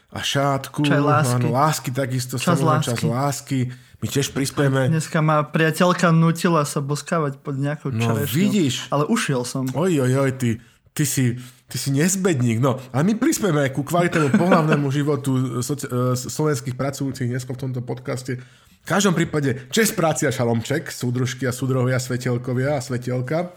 a 0.09 0.25
šátku. 0.25 0.81
Čas 0.81 1.05
lásky. 1.05 1.37
Áno, 1.37 1.47
lásky 1.53 1.89
takisto. 1.93 2.41
Čas 2.41 2.65
lásky. 2.65 2.97
Čas 2.97 3.01
lásky. 3.05 3.59
My 4.01 4.07
tiež 4.09 4.33
prispieme. 4.33 4.89
Dneska 4.89 5.21
ma 5.21 5.45
priateľka 5.45 6.09
nutila 6.09 6.65
sa 6.65 6.81
boskávať 6.81 7.37
pod 7.45 7.61
nejakou 7.61 7.93
no, 7.93 8.01
čerešňou. 8.01 8.33
vidíš. 8.33 8.89
Ale 8.89 9.05
ušiel 9.05 9.45
som. 9.45 9.69
Oj, 9.75 10.01
oj, 10.01 10.13
oj, 10.17 10.31
ty, 10.39 10.57
ty 10.97 11.03
si, 11.05 11.37
ty 11.69 11.77
si 11.77 11.93
nezbedník. 11.93 12.57
No, 12.57 12.81
a 12.89 13.05
my 13.05 13.13
prispieme 13.13 13.69
ku 13.69 13.85
kvalitnému 13.85 14.35
pohľavnému 14.41 14.89
životu 14.89 15.61
soci- 15.61 15.85
uh, 15.85 16.17
slovenských 16.17 16.73
pracujúcich 16.73 17.29
dnes 17.29 17.45
v 17.45 17.53
tomto 17.53 17.85
podcaste. 17.85 18.41
V 18.81 18.85
každom 18.89 19.13
prípade 19.13 19.69
čest 19.69 19.93
práci 19.93 20.25
a 20.25 20.33
šalomček, 20.33 20.89
súdružky 20.89 21.45
a 21.45 21.53
súdruhovia, 21.53 22.01
svetelkovia 22.01 22.75
a 22.75 22.81
svetelka. 22.81 23.53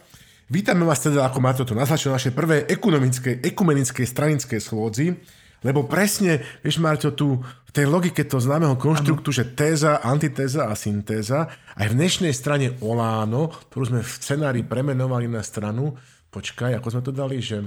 Vítame 0.52 0.84
vás 0.84 1.00
teda, 1.00 1.24
ako 1.24 1.38
máte 1.40 1.64
to 1.64 1.72
naznačilo, 1.72 2.12
našej 2.12 2.36
prvej 2.36 2.68
ekonomickej, 2.68 3.40
ekumenickej 3.40 4.04
stranickej 4.04 4.60
schôdzi, 4.60 5.16
lebo 5.64 5.88
presne, 5.88 6.44
vieš 6.60 6.82
Marťo, 6.82 7.16
tu 7.16 7.40
v 7.40 7.70
tej 7.72 7.88
logike 7.88 8.20
toho 8.28 8.42
známeho 8.42 8.76
konštruktu, 8.76 9.32
ano. 9.32 9.36
že 9.40 9.44
téza, 9.56 10.04
antitéza 10.04 10.68
a 10.68 10.76
syntéza, 10.76 11.48
aj 11.80 11.86
v 11.88 11.96
dnešnej 11.96 12.34
strane 12.36 12.76
Oláno, 12.84 13.48
ktorú 13.72 13.96
sme 13.96 14.00
v 14.04 14.10
scenári 14.12 14.60
premenovali 14.60 15.24
na 15.30 15.40
stranu, 15.40 15.96
počkaj, 16.28 16.76
ako 16.76 16.88
sme 16.92 17.02
to 17.06 17.12
dali, 17.16 17.40
že, 17.40 17.64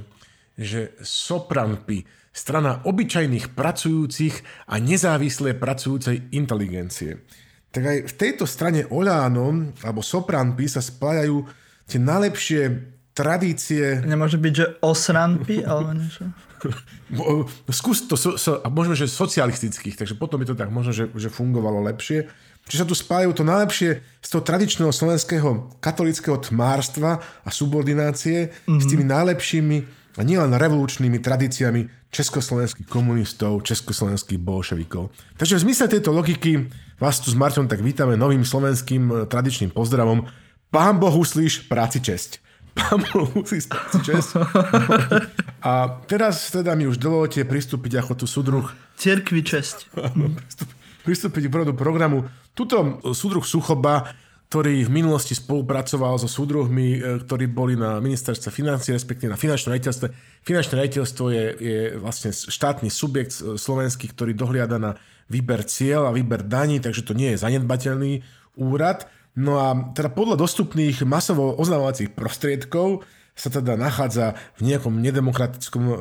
že 0.55 0.95
Sopranpi, 1.03 2.07
strana 2.35 2.83
obyčajných 2.83 3.55
pracujúcich 3.55 4.67
a 4.71 4.79
nezávislé 4.79 5.55
pracujúcej 5.55 6.31
inteligencie. 6.35 7.23
Tak 7.71 7.83
aj 7.83 7.97
v 8.07 8.13
tejto 8.15 8.43
strane 8.47 8.87
Oláno, 8.87 9.71
alebo 9.83 10.03
Sopranpi 10.03 10.67
sa 10.67 10.79
spájajú 10.83 11.43
tie 11.87 11.99
najlepšie 11.99 12.61
tradície... 13.15 14.03
Nemôže 14.03 14.35
byť, 14.35 14.53
že 14.55 14.65
osranpi, 14.83 15.63
alebo 15.63 15.95
niečo? 15.95 16.27
skús 17.69 18.09
to, 18.09 18.17
so, 18.17 18.35
so, 18.35 18.57
a 18.63 18.67
možno, 18.73 18.97
že 18.97 19.05
socialistických, 19.05 19.95
takže 19.95 20.17
potom 20.17 20.41
by 20.41 20.45
to 20.49 20.57
tak 20.57 20.73
možno, 20.73 20.91
že, 20.91 21.11
že 21.13 21.29
fungovalo 21.29 21.85
lepšie. 21.85 22.25
Čiže 22.65 22.81
sa 22.81 22.89
tu 22.89 22.97
spájajú 22.97 23.31
to 23.37 23.43
najlepšie 23.45 24.01
z 24.01 24.27
toho 24.33 24.41
tradičného 24.41 24.89
slovenského 24.89 25.77
katolického 25.77 26.41
tmárstva 26.41 27.21
a 27.45 27.49
subordinácie 27.53 28.49
mm-hmm. 28.49 28.81
s 28.81 28.85
tými 28.89 29.05
najlepšími 29.05 29.77
a 30.15 30.21
nielen 30.23 30.55
revolučnými 30.55 31.19
tradíciami 31.19 32.11
československých 32.11 32.87
komunistov, 32.87 33.67
československých 33.67 34.39
bolševikov. 34.39 35.11
Takže 35.35 35.59
v 35.59 35.63
zmysle 35.67 35.85
tejto 35.91 36.15
logiky 36.15 36.71
vás 36.95 37.19
tu 37.19 37.27
s 37.27 37.35
Marťom 37.35 37.67
tak 37.67 37.83
vítame 37.83 38.15
novým 38.15 38.47
slovenským 38.47 39.03
eh, 39.11 39.15
tradičným 39.27 39.75
pozdravom. 39.75 40.23
Pán 40.71 40.99
Boh 40.99 41.11
uslíš, 41.11 41.67
práci 41.67 41.99
česť. 41.99 42.39
Pán 42.79 43.03
Boh 43.11 43.27
musí 43.35 43.63
spať 43.63 44.03
čest. 44.03 44.35
A 45.63 46.03
teraz 46.07 46.51
teda 46.51 46.75
mi 46.75 46.87
už 46.87 46.99
dovolte 46.99 47.43
pristúpiť 47.47 48.03
ako 48.03 48.11
tu 48.19 48.25
súdruh. 48.27 48.67
Cirkvi 48.99 49.43
česť. 49.43 49.91
pristúpiť 51.07 51.47
k 51.47 51.53
produ 51.53 51.71
programu. 51.71 52.27
Tuto 52.55 53.03
súdruh 53.11 53.43
Suchoba, 53.43 54.15
ktorý 54.55 54.87
v 54.87 55.03
minulosti 55.03 55.35
spolupracoval 55.35 56.15
so 56.15 56.31
súdruhmi, 56.31 56.87
e, 56.95 56.99
ktorí 57.27 57.51
boli 57.51 57.75
na 57.75 57.99
ministerstve 57.99 58.55
financí, 58.55 58.95
respektíve 58.95 59.27
na 59.27 59.35
finančnom 59.35 59.75
rejiteľstve. 59.75 60.07
Finančné 60.47 60.73
rejiteľstvo 60.79 61.25
je, 61.27 61.45
je 61.59 61.79
vlastne 61.99 62.31
štátny 62.31 62.87
subjekt 62.87 63.35
slovenský, 63.35 64.15
ktorý 64.15 64.31
dohliada 64.31 64.79
na 64.79 64.95
výber 65.27 65.67
cieľ 65.67 66.07
a 66.07 66.15
výber 66.15 66.47
daní, 66.47 66.79
takže 66.79 67.03
to 67.03 67.11
nie 67.11 67.35
je 67.35 67.43
zanedbateľný 67.43 68.23
úrad. 68.55 69.11
No 69.35 69.59
a 69.59 69.91
teda 69.91 70.07
podľa 70.15 70.39
dostupných 70.39 71.03
masovo 71.03 71.51
oznamovacích 71.59 72.15
prostriedkov 72.15 73.03
sa 73.35 73.51
teda 73.51 73.75
nachádza 73.75 74.31
v 74.55 74.71
nejakom 74.71 74.95
nedemokratickom 75.03 75.83
e, 75.91 75.93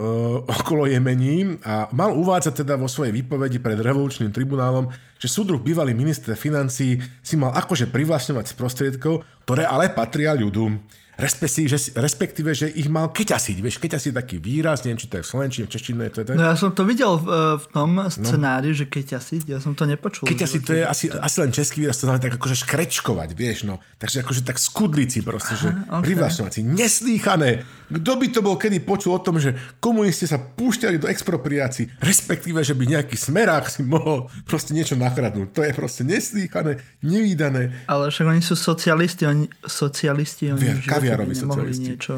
okolojemení 0.46 1.66
a 1.66 1.90
mal 1.90 2.14
uvádzať 2.14 2.62
teda 2.62 2.78
vo 2.78 2.86
svojej 2.86 3.10
výpovedi 3.10 3.58
pred 3.58 3.74
revolučným 3.82 4.30
tribunálom, 4.30 4.86
že 5.18 5.26
súdruh 5.26 5.58
bývalý 5.58 5.98
minister 5.98 6.38
financí 6.38 7.02
si 7.26 7.34
mal 7.34 7.50
akože 7.58 7.90
privlastňovať 7.90 8.44
z 8.46 8.54
prostriedkov, 8.54 9.26
ktoré 9.42 9.66
ale 9.66 9.90
patria 9.90 10.30
ľudu 10.30 10.78
respektíve, 11.16 12.50
že, 12.54 12.66
ich 12.74 12.90
mal 12.90 13.14
keťasiť. 13.14 13.56
Vieš, 13.62 13.76
keťasiť 13.78 14.12
taký 14.14 14.36
výraz, 14.42 14.82
neviem, 14.82 14.98
či 14.98 15.06
to 15.06 15.20
je 15.20 15.22
v 15.22 15.28
slovenčine, 15.30 15.64
v 15.66 15.70
češtine. 15.70 16.10
To 16.10 16.18
je 16.22 16.26
to... 16.26 16.32
No 16.34 16.44
ja 16.50 16.56
som 16.58 16.74
to 16.74 16.82
videl 16.82 17.18
v, 17.22 17.26
e, 17.30 17.40
v 17.62 17.66
tom 17.70 17.90
no. 17.94 18.10
scenári, 18.10 18.74
no. 18.74 18.78
že 18.78 18.84
keťasiť, 18.90 19.42
ja 19.46 19.58
som 19.62 19.78
to 19.78 19.86
nepočul. 19.86 20.26
Keťasiť 20.26 20.60
to 20.66 20.72
je 20.74 20.82
asi, 20.82 21.06
asi 21.14 21.36
len 21.38 21.50
český 21.54 21.86
výraz, 21.86 22.02
to 22.02 22.10
znamená 22.10 22.22
tak 22.22 22.34
akože 22.36 22.56
škrečkovať, 22.66 23.30
vieš, 23.38 23.58
no. 23.70 23.78
Takže 24.02 24.26
akože 24.26 24.42
tak 24.42 24.58
skudlici 24.58 25.22
proste, 25.22 25.54
Aha, 25.54 25.62
že 25.62 25.68
okay. 25.70 26.04
privlačňovať 26.10 26.52
si. 26.52 26.60
Neslýchané. 26.66 27.50
Kto 27.94 28.12
by 28.18 28.26
to 28.34 28.40
bol 28.42 28.58
kedy 28.58 28.82
počul 28.82 29.14
o 29.14 29.22
tom, 29.22 29.38
že 29.38 29.54
komunisti 29.78 30.26
sa 30.26 30.42
púšťali 30.42 30.98
do 30.98 31.06
expropriácií, 31.06 31.86
respektíve, 32.02 32.60
že 32.66 32.74
by 32.74 32.98
nejaký 32.98 33.14
smerák 33.14 33.70
si 33.70 33.86
mohol 33.86 34.26
proste 34.42 34.74
niečo 34.74 34.98
nakradnúť. 34.98 35.54
To 35.54 35.60
je 35.62 35.72
proste 35.72 36.02
neslýchané, 36.02 36.82
nevýdané. 37.06 37.86
Ale 37.86 38.10
však 38.10 38.26
oni 38.26 38.42
sú 38.42 38.58
socialisti, 38.58 39.24
oni, 39.24 39.46
socialisti, 39.62 40.50
oni 40.50 40.60
Vie, 40.60 40.74
kaviarovi 40.82 41.34
socialisti. 41.38 41.94
Niečo. 41.94 42.14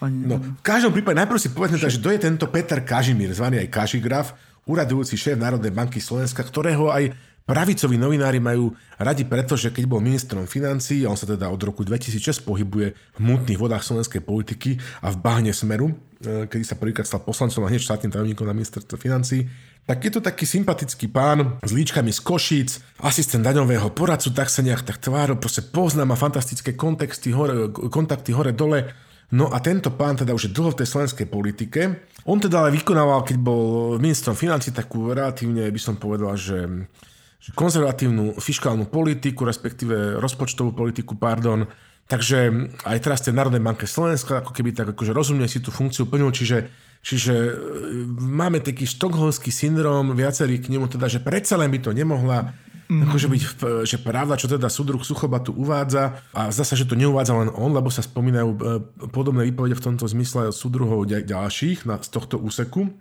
Oni, 0.00 0.24
no, 0.24 0.40
v 0.40 0.64
každom 0.64 0.96
prípade 0.96 1.20
najprv 1.20 1.40
si 1.40 1.52
povedzme, 1.52 1.76
že 1.76 1.92
kto 2.00 2.08
je 2.12 2.20
tento 2.20 2.46
Peter 2.48 2.80
Kažimír, 2.80 3.36
zvaný 3.36 3.60
aj 3.60 3.68
Kažigraf, 3.68 4.32
úradujúci 4.64 5.16
šéf 5.16 5.36
Národnej 5.36 5.72
banky 5.72 6.00
Slovenska, 6.00 6.44
ktorého 6.44 6.88
aj 6.88 7.12
pravicoví 7.50 7.98
novinári 7.98 8.38
majú 8.38 8.70
radi, 8.94 9.26
pretože 9.26 9.74
keď 9.74 9.90
bol 9.90 9.98
ministrom 9.98 10.46
financí, 10.46 11.02
a 11.02 11.10
on 11.10 11.18
sa 11.18 11.26
teda 11.26 11.50
od 11.50 11.58
roku 11.58 11.82
2006 11.82 12.46
pohybuje 12.46 12.94
v 12.94 13.18
mutných 13.18 13.58
vodách 13.58 13.82
slovenskej 13.82 14.22
politiky 14.22 14.78
a 15.02 15.10
v 15.10 15.16
bahne 15.18 15.50
smeru, 15.50 15.90
e, 16.22 16.46
kedy 16.46 16.62
sa 16.62 16.78
prvýkrát 16.78 17.10
stal 17.10 17.18
poslancom 17.26 17.66
a 17.66 17.70
hneď 17.74 17.82
štátnym 17.82 18.14
tajomníkom 18.14 18.46
na 18.46 18.54
ministerstve 18.54 18.94
financí, 18.94 19.50
tak 19.82 20.06
je 20.06 20.12
to 20.14 20.22
taký 20.22 20.46
sympatický 20.46 21.10
pán 21.10 21.58
s 21.66 21.74
líčkami 21.74 22.14
z 22.14 22.20
Košíc, 22.22 22.70
asistent 23.02 23.42
daňového 23.42 23.90
poradcu, 23.90 24.30
tak 24.30 24.46
sa 24.46 24.62
nejak 24.62 24.86
tak 24.86 25.02
tváril, 25.02 25.34
proste 25.34 25.66
pozná, 25.66 26.06
má 26.06 26.14
fantastické 26.14 26.78
kontexty, 26.78 27.34
hore, 27.34 27.74
kontakty 27.74 28.30
hore-dole. 28.30 28.94
No 29.30 29.50
a 29.50 29.58
tento 29.58 29.94
pán 29.94 30.18
teda 30.18 30.34
už 30.34 30.50
je 30.50 30.54
dlho 30.54 30.74
v 30.74 30.78
tej 30.82 30.88
slovenskej 30.90 31.26
politike. 31.30 32.06
On 32.26 32.38
teda 32.38 32.66
ale 32.66 32.74
vykonával, 32.74 33.22
keď 33.22 33.36
bol 33.38 33.94
ministrom 33.98 34.34
financí, 34.34 34.74
takú 34.74 35.10
relatívne, 35.10 35.70
by 35.70 35.80
som 35.82 35.98
povedal, 35.98 36.34
že, 36.34 36.66
že 36.66 37.09
konzervatívnu 37.56 38.36
fiskálnu 38.36 38.88
politiku, 38.92 39.48
respektíve 39.48 40.20
rozpočtovú 40.20 40.76
politiku, 40.76 41.16
pardon. 41.16 41.64
Takže 42.10 42.38
aj 42.84 42.98
teraz 43.00 43.22
tej 43.22 43.38
Národnej 43.38 43.62
banke 43.62 43.86
Slovenska, 43.86 44.42
ako 44.42 44.50
keby 44.52 44.74
tak 44.74 44.92
akože 44.92 45.14
rozumne 45.14 45.46
si 45.46 45.62
tú 45.62 45.72
funkciu 45.72 46.10
plnil, 46.10 46.30
čiže 46.34 46.68
Čiže 47.00 47.32
e, 47.32 47.52
máme 48.20 48.60
taký 48.60 48.84
štokholmský 48.84 49.48
syndrom, 49.48 50.12
viacerí 50.12 50.60
k 50.60 50.68
nemu 50.68 50.84
teda, 50.84 51.08
že 51.08 51.24
predsa 51.24 51.56
len 51.56 51.72
by 51.72 51.80
to 51.80 51.96
nemohla 51.96 52.52
mm-hmm. 52.52 53.08
akože 53.08 53.26
byť, 53.32 53.42
že 53.88 53.96
pravda, 54.04 54.36
čo 54.36 54.52
teda 54.52 54.68
súdruh 54.68 55.00
Suchoba 55.00 55.40
tu 55.40 55.56
uvádza 55.56 56.20
a 56.36 56.52
zdá 56.52 56.64
sa, 56.66 56.76
že 56.76 56.84
to 56.84 57.00
neuvádza 57.00 57.32
len 57.32 57.48
on, 57.56 57.72
lebo 57.72 57.88
sa 57.88 58.04
spomínajú 58.04 58.50
e, 58.52 58.58
podobné 59.08 59.48
výpovede 59.48 59.80
v 59.80 59.84
tomto 59.92 60.04
zmysle 60.04 60.52
od 60.52 60.56
súdruhov 60.56 61.08
ďalších 61.08 61.88
na, 61.88 61.96
z 62.04 62.08
tohto 62.12 62.36
úseku. 62.36 62.92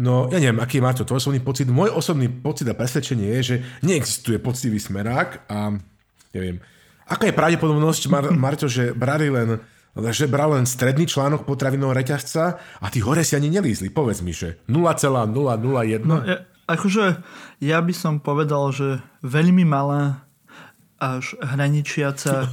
No, 0.00 0.32
ja 0.32 0.40
neviem, 0.40 0.64
aký 0.64 0.80
máte 0.80 1.04
tvoj 1.04 1.20
osobný 1.20 1.44
pocit. 1.44 1.68
Môj 1.68 1.92
osobný 1.92 2.32
pocit 2.32 2.64
a 2.64 2.72
presvedčenie 2.72 3.36
je, 3.36 3.40
že 3.44 3.56
neexistuje 3.84 4.40
poctivý 4.40 4.80
smerák 4.80 5.44
a 5.52 5.76
neviem, 6.32 6.56
aká 7.04 7.28
je 7.28 7.36
pravdepodobnosť, 7.36 8.02
Mar- 8.08 8.32
Marťo, 8.48 8.66
že 8.66 8.96
brali 8.96 9.28
len 9.28 9.60
že 9.90 10.30
bral 10.30 10.54
len 10.54 10.70
stredný 10.70 11.02
článok 11.02 11.42
potravinového 11.42 11.98
reťazca 11.98 12.62
a 12.78 12.86
tí 12.94 13.02
hore 13.02 13.26
si 13.26 13.34
ani 13.34 13.50
nelízli. 13.50 13.90
Povedz 13.90 14.22
mi, 14.22 14.30
že 14.30 14.62
0,001. 14.70 16.06
No, 16.06 16.22
ja, 16.22 16.46
akože 16.70 17.18
ja 17.58 17.82
by 17.82 17.90
som 17.90 18.22
povedal, 18.22 18.70
že 18.70 19.02
veľmi 19.26 19.66
malá 19.66 20.29
až 21.00 21.34
hraničiaca 21.40 22.44
e, 22.46 22.48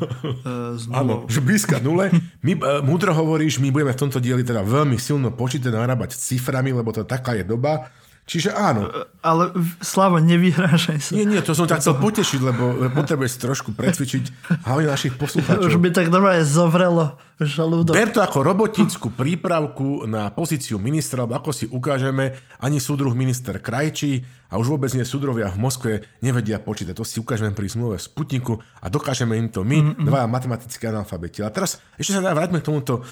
z 0.80 0.84
Áno, 0.96 1.28
že 1.28 1.44
blízka 1.44 1.84
nule. 1.84 2.10
My, 2.40 2.56
uh, 2.56 2.80
múdro 2.80 3.12
hovoríš, 3.12 3.60
my 3.60 3.76
budeme 3.76 3.92
v 3.92 4.02
tomto 4.08 4.24
dieli 4.24 4.48
teda 4.48 4.64
veľmi 4.64 4.96
silno 4.96 5.36
počítať 5.36 5.70
narábať 5.70 6.16
s 6.16 6.32
ciframi, 6.32 6.72
lebo 6.72 6.96
to 6.96 7.04
taká 7.04 7.36
je 7.36 7.44
doba. 7.44 7.92
Čiže 8.28 8.52
áno. 8.52 8.92
Ale 9.24 9.56
Slavo, 9.80 10.20
nevyhrážaj 10.20 11.00
sa. 11.00 11.12
Nie, 11.16 11.24
nie, 11.24 11.40
to 11.40 11.56
som 11.56 11.64
ťa 11.64 11.80
chcel 11.80 11.96
potešiť, 11.96 12.40
lebo 12.44 12.92
potrebuješ 12.92 13.40
trošku 13.40 13.72
precvičiť 13.72 14.52
hlavne 14.68 14.92
našich 14.92 15.16
poslucháčov. 15.16 15.64
Už 15.64 15.80
by 15.80 15.96
tak 15.96 16.12
normálne 16.12 16.44
zovrelo 16.44 17.16
žalúdok. 17.40 17.96
Ber 17.96 18.12
to 18.12 18.20
ako 18.20 18.44
robotickú 18.44 19.16
prípravku 19.16 20.04
na 20.12 20.28
pozíciu 20.28 20.76
ministra, 20.76 21.24
lebo 21.24 21.40
ako 21.40 21.56
si 21.56 21.72
ukážeme, 21.72 22.36
ani 22.60 22.84
súdruh 22.84 23.16
minister 23.16 23.64
Krajčí 23.64 24.28
a 24.48 24.56
už 24.56 24.72
vôbec 24.72 24.88
nie 24.96 25.04
súdrovia 25.04 25.52
v 25.52 25.60
Moskve 25.60 25.92
nevedia 26.24 26.58
počítať. 26.58 26.96
To 26.96 27.04
si 27.04 27.20
ukážeme 27.20 27.52
pri 27.52 27.68
zmluve 27.68 28.00
Sputniku 28.00 28.60
a 28.80 28.88
dokážeme 28.88 29.36
im 29.36 29.52
to 29.52 29.68
my, 29.68 29.80
mm-hmm. 29.84 30.08
dva 30.08 30.24
matematické 30.26 30.88
analfabeti. 30.88 31.44
A 31.44 31.52
teraz 31.52 31.84
ešte 32.00 32.16
sa 32.16 32.24
vráťme 32.24 32.64
k 32.64 32.68
tomuto, 32.68 33.04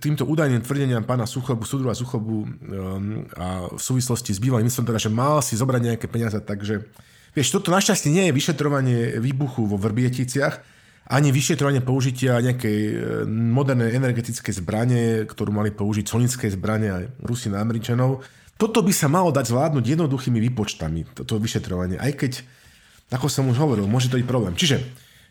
týmto 0.00 0.24
údajným 0.24 0.64
tvrdeniam 0.64 1.04
pána 1.04 1.28
Suchobu, 1.28 1.68
súdruha 1.68 1.92
Suchobu 1.92 2.48
um, 2.48 2.48
a 3.36 3.68
v 3.68 3.80
súvislosti 3.80 4.32
s 4.32 4.40
bývalým 4.40 4.66
ministrom, 4.66 4.88
teda, 4.88 4.98
že 4.98 5.12
mal 5.12 5.44
si 5.44 5.54
zobrať 5.54 5.80
nejaké 5.94 6.06
peniaze, 6.08 6.40
takže 6.40 6.88
vieš, 7.36 7.52
toto 7.52 7.68
našťastie 7.70 8.08
nie 8.08 8.24
je 8.28 8.36
vyšetrovanie 8.36 9.20
výbuchu 9.20 9.68
vo 9.68 9.76
Vrbieticiach, 9.76 10.80
ani 11.10 11.34
vyšetrovanie 11.34 11.82
použitia 11.82 12.38
nejakej 12.38 12.78
e, 12.86 12.94
modernej 13.26 13.98
energetickej 13.98 14.62
zbrane, 14.62 15.02
ktorú 15.26 15.50
mali 15.50 15.74
použiť 15.74 16.06
sonické 16.06 16.46
zbrane 16.46 16.86
aj 16.86 17.04
Rusi 17.26 17.50
na 17.50 17.58
Američanov. 17.58 18.22
Toto 18.60 18.84
by 18.84 18.92
sa 18.92 19.08
malo 19.08 19.32
dať 19.32 19.48
zvládnuť 19.48 19.84
jednoduchými 19.96 20.36
výpočtami, 20.52 21.16
toto 21.16 21.40
vyšetrovanie, 21.40 21.96
aj 21.96 22.12
keď, 22.12 22.32
ako 23.08 23.26
som 23.32 23.48
už 23.48 23.56
hovoril, 23.56 23.88
môže 23.88 24.12
to 24.12 24.20
byť 24.20 24.28
problém. 24.28 24.52
Čiže 24.52 24.76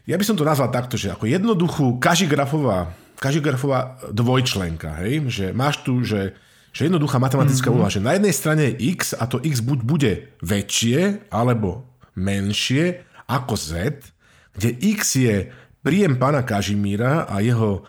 ja 0.09 0.17
by 0.17 0.25
som 0.25 0.33
to 0.33 0.41
nazval 0.41 0.73
takto, 0.73 0.97
že 0.97 1.13
ako 1.13 1.29
jednoduchú 1.29 2.01
kažigrafová, 2.01 2.97
kažigrafová 3.21 4.01
dvojčlenka, 4.09 4.97
hej? 5.05 5.29
že 5.29 5.45
máš 5.53 5.85
tu, 5.85 6.01
že 6.01 6.33
že 6.69 6.85
jednoduchá 6.85 7.17
matematická 7.17 7.69
mm-hmm. 7.69 7.75
úloha, 7.75 7.89
že 7.89 8.03
na 8.03 8.13
jednej 8.13 8.33
strane 8.33 8.61
je 8.69 8.93
x 8.93 9.17
a 9.17 9.25
to 9.25 9.41
x 9.41 9.65
buď 9.65 9.79
bude 9.81 10.11
väčšie 10.45 11.27
alebo 11.33 11.85
menšie 12.13 13.01
ako 13.25 13.57
z, 13.57 13.97
kde 14.53 14.69
x 14.97 14.99
je 15.17 15.35
príjem 15.81 16.17
pána 16.21 16.45
Kažimíra 16.45 17.25
a 17.25 17.41
jeho 17.41 17.85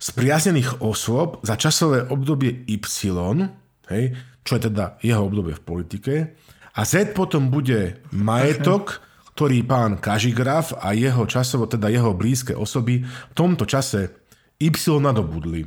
spriaznených 0.00 0.84
osôb 0.84 1.40
za 1.44 1.56
časové 1.56 2.04
obdobie 2.08 2.64
Y, 2.68 3.48
hej, 3.92 4.04
čo 4.44 4.60
je 4.60 4.68
teda 4.70 5.00
jeho 5.00 5.24
obdobie 5.24 5.56
v 5.56 5.64
politike, 5.64 6.14
a 6.74 6.82
Z 6.82 7.14
potom 7.14 7.54
bude 7.54 8.02
majetok, 8.10 8.98
ktorý 9.34 9.62
pán 9.62 10.02
Kažigraf 10.02 10.74
a 10.82 10.90
jeho 10.94 11.22
časovo, 11.26 11.70
teda 11.70 11.86
jeho 11.86 12.14
blízke 12.14 12.54
osoby 12.54 13.02
v 13.06 13.34
tomto 13.34 13.62
čase 13.66 14.10
Y 14.58 14.98
nadobudli. 14.98 15.66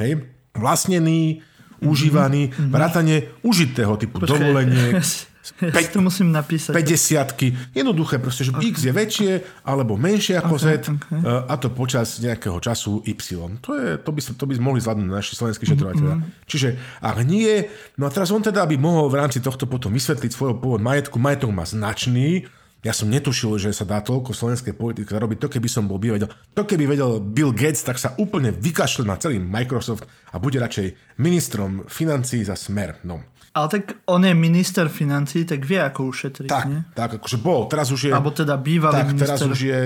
Hej? 0.00 0.32
Vlastnený, 0.56 1.44
užívaný, 1.84 2.48
mm-hmm. 2.48 2.72
vrátanie 2.72 3.18
užitého 3.44 4.00
typu 4.00 4.20
Počkej. 4.20 4.32
dovolenie, 4.32 4.84
Ja 5.62 5.70
Pe- 5.70 5.92
to 5.92 6.02
musím 6.02 6.34
napísať. 6.34 6.74
50 6.74 7.76
Jednoduché 7.76 8.18
proste, 8.18 8.46
že 8.46 8.52
okay. 8.52 8.74
x 8.74 8.86
je 8.86 8.92
väčšie 8.92 9.30
alebo 9.62 9.94
menšie 9.94 10.38
ako 10.38 10.54
okay, 10.58 10.82
z 10.82 10.90
okay. 10.96 11.20
a 11.24 11.54
to 11.56 11.68
počas 11.70 12.18
nejakého 12.18 12.58
času 12.58 13.04
y. 13.06 13.14
To, 13.62 13.70
je, 13.74 14.00
to, 14.00 14.10
by, 14.10 14.20
to 14.22 14.44
by 14.44 14.54
mohli 14.58 14.80
zvládnuť 14.82 15.06
naši 15.06 15.32
slovenskí 15.38 15.64
šetrovateľia. 15.66 16.16
Mm-hmm. 16.18 16.48
Čiže 16.50 16.68
ak 17.02 17.16
nie, 17.22 17.66
no 18.00 18.06
a 18.06 18.10
teraz 18.10 18.34
on 18.34 18.42
teda 18.42 18.66
by 18.66 18.76
mohol 18.78 19.06
v 19.06 19.22
rámci 19.22 19.38
tohto 19.38 19.70
potom 19.70 19.94
vysvetliť 19.94 20.30
svojho 20.34 20.56
pôvod 20.58 20.82
majetku. 20.82 21.16
Majetok 21.22 21.50
má 21.54 21.62
značný, 21.62 22.48
ja 22.86 22.94
som 22.94 23.10
netušil, 23.10 23.58
že 23.58 23.74
sa 23.74 23.82
dá 23.82 23.98
toľko 23.98 24.30
slovenskej 24.30 24.70
politiky 24.78 25.10
robiť. 25.10 25.42
To 25.42 25.50
keby 25.50 25.66
som 25.66 25.90
bol 25.90 25.98
by 25.98 26.14
vedel. 26.14 26.30
To 26.54 26.62
keby 26.62 26.86
vedel 26.86 27.18
Bill 27.18 27.50
Gates, 27.50 27.82
tak 27.82 27.98
sa 27.98 28.14
úplne 28.14 28.54
vykašle 28.54 29.02
na 29.02 29.18
celý 29.18 29.42
Microsoft 29.42 30.06
a 30.30 30.38
bude 30.38 30.62
radšej 30.62 31.18
ministrom 31.18 31.82
financí 31.90 32.46
za 32.46 32.54
smer. 32.54 33.02
No. 33.02 33.26
Ale 33.56 33.66
tak 33.72 34.04
on 34.04 34.20
je 34.20 34.36
minister 34.36 34.84
financí, 34.92 35.48
tak 35.48 35.64
vie, 35.64 35.80
ako 35.80 36.12
ušetriť, 36.12 36.48
tak, 36.52 36.64
nie? 36.68 36.84
Tak, 36.92 37.16
akože 37.16 37.40
bol. 37.40 37.64
Teraz 37.72 37.88
už 37.88 38.00
je... 38.08 38.12
Alebo 38.12 38.28
teda 38.28 38.60
bývalý 38.60 39.00
tak, 39.00 39.08
minister. 39.16 39.32
teraz 39.32 39.40
už 39.48 39.58
je... 39.64 39.80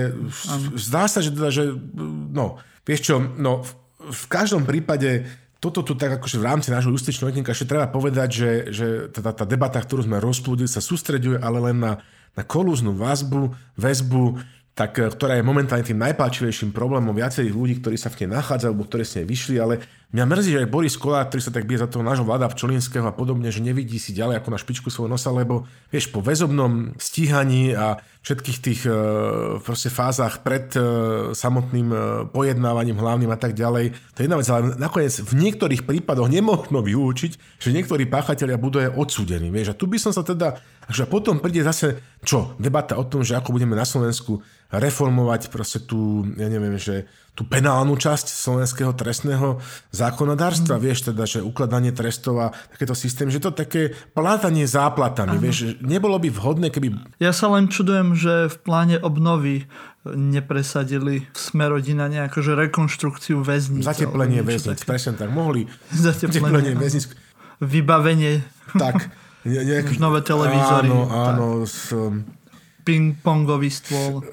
Ano. 0.51 0.75
Zdá 0.75 1.07
sa, 1.07 1.23
že 1.23 1.31
teda, 1.31 1.47
že... 1.47 1.71
No, 2.35 2.59
vieš 2.83 3.07
čo, 3.07 3.23
no, 3.23 3.63
v, 3.63 3.71
v 4.11 4.23
každom 4.27 4.67
prípade 4.67 5.23
toto 5.63 5.85
tu 5.85 5.93
tak 5.95 6.19
akože 6.19 6.41
v 6.41 6.47
rámci 6.51 6.67
nášho 6.73 6.91
justičného 6.91 7.31
etnika 7.31 7.53
ešte 7.53 7.69
treba 7.69 7.87
povedať, 7.87 8.29
že, 8.33 8.51
že 8.73 8.87
teda 9.13 9.31
tá 9.31 9.45
debata, 9.47 9.77
ktorú 9.79 10.03
sme 10.03 10.17
rozplúdili, 10.17 10.67
sa 10.67 10.83
sústreďuje 10.83 11.39
ale 11.39 11.71
len 11.71 11.77
na, 11.79 12.01
na 12.35 12.43
kolúznu 12.43 12.97
väzbu, 12.97 13.55
väzbu 13.77 14.41
tak, 14.73 14.97
eh, 14.97 15.07
ktorá 15.07 15.37
je 15.37 15.45
momentálne 15.45 15.85
tým 15.85 16.01
najpáčivejším 16.01 16.73
problémom 16.73 17.13
viacerých 17.13 17.53
ľudí, 17.53 17.73
ktorí 17.79 17.95
sa 17.95 18.09
v 18.09 18.25
nej 18.25 18.41
nachádzajú, 18.41 18.73
alebo 18.73 18.87
ktorí 18.89 19.03
z 19.05 19.15
nej 19.21 19.25
vyšli, 19.29 19.55
ale 19.61 19.79
mňa 20.11 20.23
mrzí, 20.27 20.49
že 20.51 20.61
aj 20.67 20.71
Boris 20.71 20.99
Kolár, 20.99 21.31
ktorý 21.31 21.41
sa 21.43 21.55
tak 21.55 21.63
bije 21.63 21.83
za 21.83 21.87
toho 21.87 22.03
nášho 22.03 22.27
vláda 22.27 22.51
Čolinského 22.51 23.07
a 23.07 23.15
podobne, 23.15 23.47
že 23.47 23.63
nevidí 23.63 23.95
si 23.95 24.11
ďalej 24.11 24.43
ako 24.43 24.49
na 24.51 24.59
špičku 24.59 24.87
svojho 24.91 25.07
nosa, 25.07 25.31
lebo 25.31 25.63
vieš, 25.87 26.11
po 26.11 26.19
väzobnom 26.19 26.99
stíhaní 26.99 27.71
a 27.71 28.03
všetkých 28.21 28.57
tých 28.61 28.81
e, 28.85 28.93
fázach 29.89 30.45
pred 30.45 30.69
e, 30.77 30.81
samotným 31.33 31.89
e, 31.89 31.97
pojednávaním 32.29 33.01
hlavným 33.01 33.31
a 33.33 33.39
tak 33.39 33.57
ďalej. 33.57 33.97
To 34.13 34.17
je 34.21 34.25
jedna 34.29 34.37
vec, 34.37 34.47
ale 34.51 34.77
nakoniec 34.77 35.15
v 35.17 35.33
niektorých 35.33 35.87
prípadoch 35.89 36.29
nemožno 36.29 36.85
vylúčiť, 36.85 37.31
že 37.57 37.73
niektorí 37.73 38.05
páchatelia 38.05 38.61
budú 38.61 38.77
aj 38.77 38.93
odsúdení. 38.93 39.49
Vieš, 39.49 39.73
a 39.73 39.77
tu 39.79 39.89
by 39.89 39.97
som 39.97 40.13
sa 40.13 40.21
teda, 40.21 40.61
že 40.91 41.09
potom 41.09 41.41
príde 41.41 41.65
zase 41.65 41.97
čo? 42.21 42.53
Debata 42.61 42.93
o 42.99 43.07
tom, 43.09 43.25
že 43.25 43.33
ako 43.33 43.57
budeme 43.57 43.73
na 43.73 43.89
Slovensku 43.89 44.45
reformovať 44.69 45.49
proste 45.49 45.81
tú, 45.81 46.21
ja 46.37 46.45
neviem, 46.45 46.77
že 46.77 47.09
tú 47.31 47.47
penálnu 47.47 47.95
časť 47.95 48.27
slovenského 48.27 48.91
trestného 48.91 49.63
zákonodárstva, 49.95 50.75
mm. 50.77 50.81
vieš 50.83 50.99
teda, 51.07 51.23
že 51.23 51.39
ukladanie 51.39 51.95
trestov 51.95 52.35
a 52.43 52.47
takéto 52.75 52.91
systém, 52.91 53.31
že 53.31 53.39
to 53.39 53.55
také 53.55 53.95
plátanie 54.11 54.67
záplatami, 54.67 55.39
Aha. 55.39 55.43
vieš, 55.43 55.79
nebolo 55.79 56.19
by 56.19 56.27
vhodné, 56.27 56.67
keby... 56.67 56.91
Ja 57.23 57.31
sa 57.31 57.47
len 57.55 57.71
čudujem, 57.71 58.19
že 58.19 58.51
v 58.51 58.57
pláne 58.59 58.99
obnovy 58.99 59.63
nepresadili 60.03 61.29
smerodina 61.31 62.09
nejakú 62.11 62.41
že 62.43 62.57
rekonštrukciu 62.57 63.45
väzníc. 63.45 63.85
Zateplenie 63.85 64.43
väzníc, 64.43 64.83
presne 64.83 65.15
tak. 65.15 65.29
Mohli 65.29 65.71
zateplenie 65.93 66.75
väzníc. 66.75 67.15
Vybavenie. 67.61 68.41
Tak. 68.75 69.07
Nejak... 69.45 69.89
Už 69.89 69.97
nové 69.97 70.21
televízory. 70.21 70.89
Áno, 70.89 71.09
áno. 71.09 71.45
S, 71.65 71.93
ping-pongový 72.81 73.69
stôl. 73.69 74.25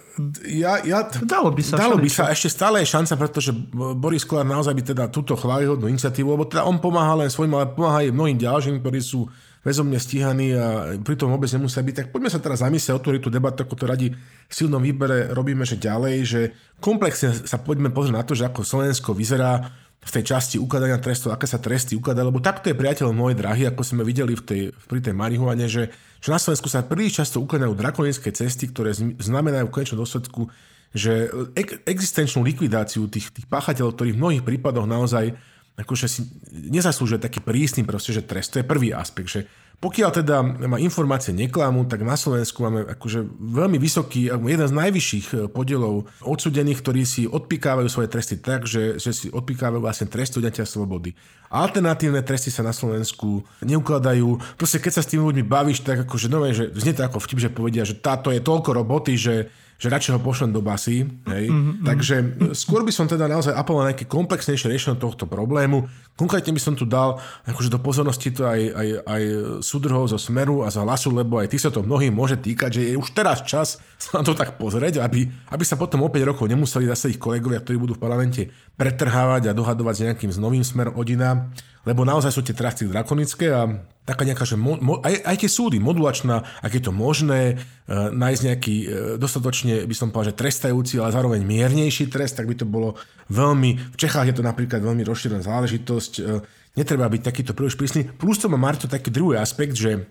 Ja, 0.45 0.83
ja, 0.83 1.07
dalo 1.23 1.55
by 1.55 1.63
sa. 1.63 1.79
Dalo 1.79 2.01
by 2.01 2.11
sa, 2.11 2.33
ešte 2.33 2.51
stále 2.51 2.83
je 2.83 2.91
šanca, 2.91 3.15
pretože 3.15 3.55
Boris 3.75 4.27
Kolár 4.27 4.49
naozaj 4.49 4.75
by 4.75 4.83
teda 4.83 5.05
túto 5.13 5.39
chválihodnú 5.39 5.87
iniciatívu, 5.87 6.35
lebo 6.35 6.49
teda 6.49 6.67
on 6.67 6.83
pomáha 6.83 7.15
len 7.21 7.31
svojim, 7.31 7.55
ale 7.55 7.71
pomáha 7.71 8.03
aj 8.03 8.15
mnohým 8.17 8.39
ďalším, 8.41 8.83
ktorí 8.83 9.01
sú 9.05 9.31
väzomne 9.63 9.99
stíhaní 10.01 10.55
a 10.55 10.97
pritom 11.03 11.29
vôbec 11.29 11.51
nemusia 11.51 11.83
byť. 11.83 11.95
Tak 11.95 12.09
poďme 12.15 12.31
sa 12.31 12.41
teraz 12.41 12.65
zamyslieť, 12.65 12.95
otvoriť 12.95 13.21
tú 13.21 13.31
debatu, 13.31 13.67
ako 13.67 13.75
to 13.77 13.85
radi 13.85 14.09
v 14.15 14.53
silnom 14.53 14.81
výbere 14.81 15.29
robíme, 15.35 15.67
že 15.67 15.77
ďalej, 15.77 16.17
že 16.25 16.41
komplexne 16.81 17.35
sa 17.35 17.59
poďme 17.61 17.93
pozrieť 17.93 18.17
na 18.17 18.25
to, 18.25 18.33
že 18.39 18.49
ako 18.49 18.65
Slovensko 18.65 19.13
vyzerá 19.13 19.69
v 19.99 20.11
tej 20.15 20.25
časti 20.25 20.57
ukladania 20.57 20.97
trestov, 21.03 21.35
aké 21.35 21.45
sa 21.45 21.59
tresty 21.59 21.99
ukladajú, 21.99 22.31
lebo 22.31 22.41
takto 22.41 22.71
je 22.71 22.79
priateľ 22.79 23.11
môj 23.13 23.35
drahý, 23.35 23.69
ako 23.69 23.83
sme 23.83 24.03
videli 24.07 24.39
v 24.39 24.43
tej, 24.43 24.63
pri 24.87 25.03
tej 25.03 25.13
marihuane, 25.13 25.67
že, 25.67 25.91
že 26.23 26.29
na 26.31 26.39
Slovensku 26.39 26.71
sa 26.71 26.87
príliš 26.87 27.21
často 27.21 27.43
ukladajú 27.43 27.75
drakonické 27.75 28.31
cesty, 28.31 28.71
ktoré 28.71 28.95
znamenajú 28.97 29.69
v 29.69 29.75
konečnom 29.75 30.01
dôsledku, 30.01 30.49
že 30.97 31.29
ek, 31.53 31.85
existenčnú 31.85 32.41
likvidáciu 32.47 33.11
tých, 33.11 33.29
tých 33.35 33.47
páchateľov, 33.51 33.99
ktorí 33.99 34.17
v 34.17 34.21
mnohých 34.23 34.47
prípadoch 34.47 34.89
naozaj 34.89 35.37
akože 35.79 36.07
si 36.11 36.27
nezaslúžia 36.51 37.23
taký 37.23 37.39
prísny 37.39 37.87
proste, 37.87 38.11
že 38.11 38.27
trest. 38.27 38.51
To 38.51 38.59
je 38.59 38.67
prvý 38.67 38.91
aspekt, 38.91 39.31
že 39.31 39.41
pokiaľ 39.79 40.11
teda 40.11 40.43
má 40.67 40.75
informácie 40.83 41.31
neklamú, 41.31 41.87
tak 41.87 42.03
na 42.03 42.19
Slovensku 42.19 42.67
máme 42.67 42.83
akože 42.99 43.23
veľmi 43.39 43.79
vysoký, 43.79 44.27
jeden 44.27 44.67
z 44.67 44.75
najvyšších 44.75 45.27
e, 45.31 45.37
podielov 45.47 46.11
odsudených, 46.27 46.83
ktorí 46.83 47.07
si 47.07 47.31
odpikávajú 47.31 47.87
svoje 47.87 48.11
tresty 48.11 48.43
tak, 48.43 48.67
že, 48.67 48.99
že 48.99 49.15
si 49.15 49.27
odpikávajú 49.31 49.79
vlastne 49.79 50.11
tresty 50.11 50.43
odňatia 50.43 50.67
slobody. 50.67 51.15
Alternatívne 51.47 52.27
tresty 52.27 52.51
sa 52.51 52.67
na 52.67 52.75
Slovensku 52.75 53.47
neukladajú. 53.63 54.59
Proste 54.59 54.83
keď 54.83 54.99
sa 54.99 55.03
s 55.07 55.15
tými 55.15 55.23
ľuďmi 55.23 55.47
bavíš, 55.47 55.87
tak 55.87 56.11
akože, 56.11 56.27
no, 56.27 56.43
že 56.51 56.75
znie 56.75 56.99
to 56.99 57.07
ako 57.07 57.23
vtip, 57.23 57.39
že 57.39 57.55
povedia, 57.55 57.87
že 57.87 57.95
táto 57.95 58.35
je 58.35 58.43
toľko 58.43 58.75
roboty, 58.75 59.15
že 59.15 59.47
že 59.79 59.87
radšej 59.87 60.19
ho 60.19 60.21
pošlem 60.21 60.51
do 60.51 60.59
basy. 60.59 61.07
Hej. 61.07 61.45
Mm-hmm. 61.55 61.87
Takže 61.87 62.15
skôr 62.51 62.83
by 62.83 62.91
som 62.91 63.07
teda 63.07 63.31
naozaj 63.31 63.55
apeloval 63.55 63.87
na 63.87 63.95
nejaké 63.95 64.11
komplexnejšie 64.11 64.67
riešenie 64.67 64.99
tohto 64.99 65.31
problému. 65.31 65.87
Konkrétne 66.19 66.51
by 66.51 66.59
som 66.59 66.75
tu 66.75 66.83
dal 66.83 67.23
akože 67.47 67.71
do 67.71 67.79
pozornosti 67.79 68.35
to 68.35 68.43
aj, 68.43 68.59
aj, 68.75 68.89
aj 69.07 69.23
súdrhov 69.63 70.11
zo 70.11 70.19
Smeru 70.19 70.67
a 70.67 70.75
za 70.75 70.83
hlasu, 70.83 71.15
lebo 71.15 71.39
aj 71.39 71.55
ty 71.55 71.63
sa 71.63 71.71
to 71.71 71.87
mnohým 71.87 72.11
môže 72.11 72.43
týkať, 72.43 72.75
že 72.75 72.83
je 72.91 72.99
už 72.99 73.15
teraz 73.15 73.47
čas 73.47 73.79
sa 74.03 74.19
na 74.19 74.27
to 74.27 74.35
tak 74.35 74.59
pozrieť, 74.59 74.99
aby, 74.99 75.31
aby 75.55 75.63
sa 75.63 75.79
potom 75.79 76.03
o 76.03 76.11
5 76.11 76.31
rokov 76.35 76.51
nemuseli 76.51 76.91
zase 76.91 77.15
ich 77.15 77.23
kolegovia, 77.23 77.63
ktorí 77.63 77.79
budú 77.79 77.95
v 77.95 78.03
parlamente 78.03 78.51
pretrhávať 78.75 79.55
a 79.55 79.57
dohadovať 79.57 79.95
s 79.95 80.05
nejakým 80.11 80.31
s 80.35 80.39
novým 80.43 80.67
smerom 80.67 80.99
odinám, 80.99 81.55
lebo 81.87 82.03
naozaj 82.03 82.35
sú 82.35 82.43
tie 82.43 82.59
trasty 82.59 82.91
drakonické 82.91 83.55
a 83.55 83.71
taká 84.09 84.25
nejaká, 84.25 84.49
že 84.49 84.57
mo, 84.57 84.81
mo, 84.81 85.05
aj, 85.05 85.21
aj 85.21 85.37
tie 85.45 85.51
súdy, 85.53 85.77
modulačná, 85.77 86.65
ak 86.65 86.73
je 86.73 86.83
to 86.89 86.97
možné, 86.97 87.41
e, 87.53 87.55
nájsť 87.93 88.43
nejaký 88.49 88.77
e, 88.81 88.87
dostatočne, 89.21 89.85
by 89.85 89.93
som 89.93 90.09
povedal, 90.09 90.33
že 90.33 90.41
trestajúci, 90.41 90.97
ale 90.97 91.13
zároveň 91.13 91.45
miernejší 91.45 92.09
trest, 92.09 92.41
tak 92.41 92.49
by 92.49 92.57
to 92.57 92.65
bolo 92.65 92.97
veľmi, 93.29 93.77
v 93.77 93.97
Čechách 94.01 94.33
je 94.33 94.37
to 94.41 94.43
napríklad 94.43 94.81
veľmi 94.81 95.05
rozšírená 95.05 95.45
záležitosť, 95.45 96.13
e, 96.25 96.41
netreba 96.81 97.05
byť 97.05 97.21
takýto 97.21 97.53
príliš 97.53 97.77
prísny. 97.77 98.09
Plus 98.09 98.41
to 98.41 98.49
má 98.49 98.57
Marto 98.57 98.89
taký 98.89 99.13
druhý 99.13 99.37
aspekt, 99.37 99.77
že 99.77 100.09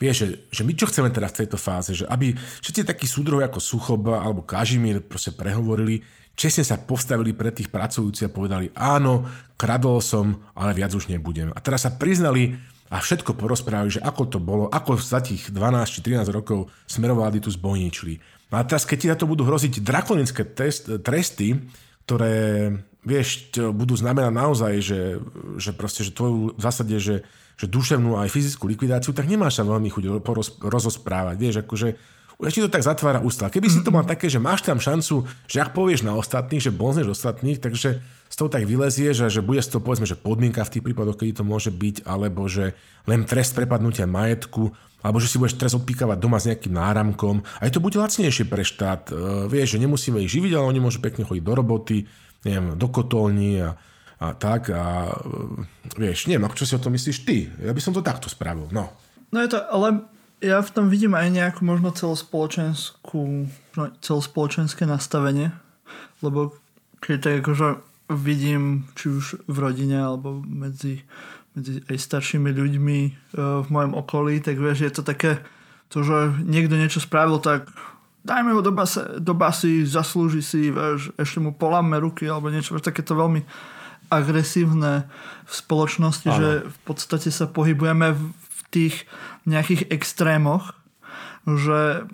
Vieš, 0.00 0.16
že, 0.16 0.26
že 0.48 0.62
my 0.64 0.72
čo 0.72 0.88
chceme 0.88 1.12
teda 1.12 1.28
v 1.28 1.44
tejto 1.44 1.60
fáze, 1.60 1.92
že 1.92 2.08
aby 2.08 2.32
všetci 2.32 2.88
takí 2.88 3.04
súdrovi 3.04 3.44
ako 3.44 3.60
Suchoba 3.60 4.24
alebo 4.24 4.48
Kažimír 4.48 5.04
proste 5.04 5.28
prehovorili, 5.28 6.00
čestne 6.32 6.64
sa 6.64 6.80
postavili 6.80 7.36
pred 7.36 7.52
tých 7.52 7.68
pracujúcich 7.68 8.24
a 8.24 8.32
povedali 8.32 8.72
áno, 8.72 9.28
kradol 9.60 10.00
som, 10.00 10.40
ale 10.56 10.72
viac 10.72 10.96
už 10.96 11.12
nebudem. 11.12 11.52
A 11.52 11.60
teraz 11.60 11.84
sa 11.84 11.92
priznali 11.92 12.56
a 12.90 12.98
všetko 12.98 13.38
porozprávali, 13.38 13.94
že 13.94 14.02
ako 14.02 14.22
to 14.26 14.38
bolo, 14.42 14.66
ako 14.66 14.98
za 14.98 15.22
tých 15.22 15.54
12 15.54 15.94
či 15.94 16.00
13 16.02 16.26
rokov 16.34 16.66
smerovali 16.90 17.38
tu 17.38 17.48
zbojničili. 17.48 18.18
No 18.50 18.58
a 18.58 18.66
teraz, 18.66 18.82
keď 18.82 18.98
ti 18.98 19.06
na 19.06 19.16
to 19.16 19.30
budú 19.30 19.46
hroziť 19.46 19.78
drakonické 19.78 20.42
test, 20.42 20.90
tresty, 21.06 21.54
ktoré, 22.04 22.74
vieš, 23.06 23.54
budú 23.54 23.94
znamenať 23.94 24.34
naozaj, 24.34 24.72
že, 24.82 25.22
že 25.54 25.70
proste, 25.70 26.02
že 26.02 26.10
tvoju 26.10 26.58
v 26.58 26.62
zásade, 26.62 26.98
že 26.98 27.22
že 27.60 27.68
duševnú 27.68 28.16
aj 28.16 28.32
fyzickú 28.32 28.64
likvidáciu, 28.72 29.12
tak 29.12 29.28
nemáš 29.28 29.60
sa 29.60 29.68
veľmi 29.68 29.92
chuť 29.92 30.24
roz, 30.24 30.56
rozosprávať. 30.64 31.36
Vieš, 31.36 31.56
akože 31.60 31.88
už 32.40 32.56
ti 32.56 32.64
to 32.64 32.72
tak 32.72 32.80
zatvára 32.80 33.20
ústa. 33.20 33.52
Keby 33.52 33.68
si 33.68 33.84
to 33.84 33.92
mal 33.92 34.08
také, 34.16 34.32
že 34.32 34.40
máš 34.40 34.64
tam 34.64 34.80
šancu, 34.80 35.28
že 35.44 35.60
ak 35.60 35.76
povieš 35.76 36.08
na 36.08 36.16
ostatných, 36.16 36.64
že 36.64 36.72
bonzneš 36.72 37.12
ostatných, 37.12 37.60
takže 37.60 38.00
toho 38.40 38.48
tak 38.48 38.64
vylezieš 38.64 39.28
a 39.28 39.28
že 39.28 39.44
bude 39.44 39.60
z 39.60 39.76
toho 39.76 39.84
povedzme, 39.84 40.08
že 40.08 40.16
podmienka 40.16 40.64
v 40.64 40.72
tých 40.72 40.84
prípadoch, 40.88 41.20
kedy 41.20 41.40
to 41.40 41.44
môže 41.44 41.68
byť, 41.68 42.08
alebo 42.08 42.48
že 42.48 42.72
len 43.04 43.28
trest 43.28 43.52
prepadnutia 43.52 44.08
majetku, 44.08 44.72
alebo 45.04 45.20
že 45.20 45.28
si 45.28 45.36
budeš 45.36 45.60
trest 45.60 45.76
odpíkavať 45.76 46.16
doma 46.16 46.40
s 46.40 46.48
nejakým 46.48 46.72
náramkom. 46.72 47.44
Aj 47.60 47.68
to 47.68 47.84
bude 47.84 48.00
lacnejšie 48.00 48.48
pre 48.48 48.64
štát. 48.64 49.12
Uh, 49.12 49.44
vieš, 49.48 49.76
že 49.76 49.82
nemusíme 49.84 50.20
ich 50.24 50.32
živiť, 50.32 50.56
ale 50.56 50.72
oni 50.72 50.80
môžu 50.80 51.04
pekne 51.04 51.28
chodiť 51.28 51.44
do 51.44 51.52
roboty, 51.52 52.08
neviem, 52.44 52.76
do 52.80 52.88
kotolní 52.88 53.60
a 53.60 53.76
a 54.20 54.36
tak 54.36 54.68
a 54.68 55.16
vieš, 55.96 56.28
neviem, 56.28 56.44
ako 56.44 56.60
čo 56.60 56.68
si 56.68 56.76
o 56.76 56.82
tom 56.84 56.92
myslíš 56.92 57.24
ty. 57.24 57.48
Ja 57.64 57.72
by 57.72 57.80
som 57.80 57.96
to 57.96 58.04
takto 58.04 58.28
spravil, 58.28 58.68
no. 58.68 58.92
No 59.32 59.40
je 59.40 59.56
to, 59.56 59.64
ale 59.64 60.04
ja 60.44 60.60
v 60.60 60.70
tom 60.76 60.92
vidím 60.92 61.16
aj 61.16 61.32
nejakú 61.32 61.64
možno 61.64 61.88
celospoločenskú, 61.88 63.48
celospoločenské 64.04 64.84
nastavenie, 64.84 65.56
lebo 66.20 66.52
keď 67.00 67.16
tak 67.16 67.34
akože 67.40 67.68
vidím, 68.10 68.90
či 68.98 69.08
už 69.08 69.46
v 69.46 69.56
rodine 69.62 70.02
alebo 70.02 70.42
medzi, 70.42 71.06
medzi 71.54 71.78
aj 71.86 71.96
staršími 71.96 72.50
ľuďmi 72.50 72.98
e, 73.06 73.10
v 73.38 73.66
mojom 73.70 73.94
okolí, 73.94 74.42
tak 74.42 74.58
vieš, 74.58 74.82
je 74.82 74.92
to 74.92 75.02
také, 75.06 75.38
to, 75.88 76.02
že 76.02 76.42
niekto 76.42 76.74
niečo 76.74 76.98
spravil, 76.98 77.38
tak 77.38 77.70
dajme 78.26 78.52
ho 78.52 78.60
do, 78.60 78.74
base, 78.74 79.22
do 79.22 79.32
basy, 79.32 79.86
zaslúži 79.86 80.42
si, 80.42 80.74
vieš, 80.74 81.14
ešte 81.16 81.38
mu 81.38 81.54
poláme 81.54 81.96
ruky 82.02 82.26
alebo 82.26 82.50
niečo, 82.50 82.74
vieš, 82.74 82.90
také 82.90 83.06
to 83.06 83.14
veľmi 83.14 83.46
agresívne 84.10 85.06
v 85.46 85.52
spoločnosti, 85.54 86.28
ano. 86.28 86.36
že 86.36 86.48
v 86.66 86.78
podstate 86.82 87.30
sa 87.30 87.46
pohybujeme 87.46 88.18
v 88.18 88.60
tých 88.74 89.06
nejakých 89.46 89.86
extrémoch, 89.94 90.74
že 91.46 92.04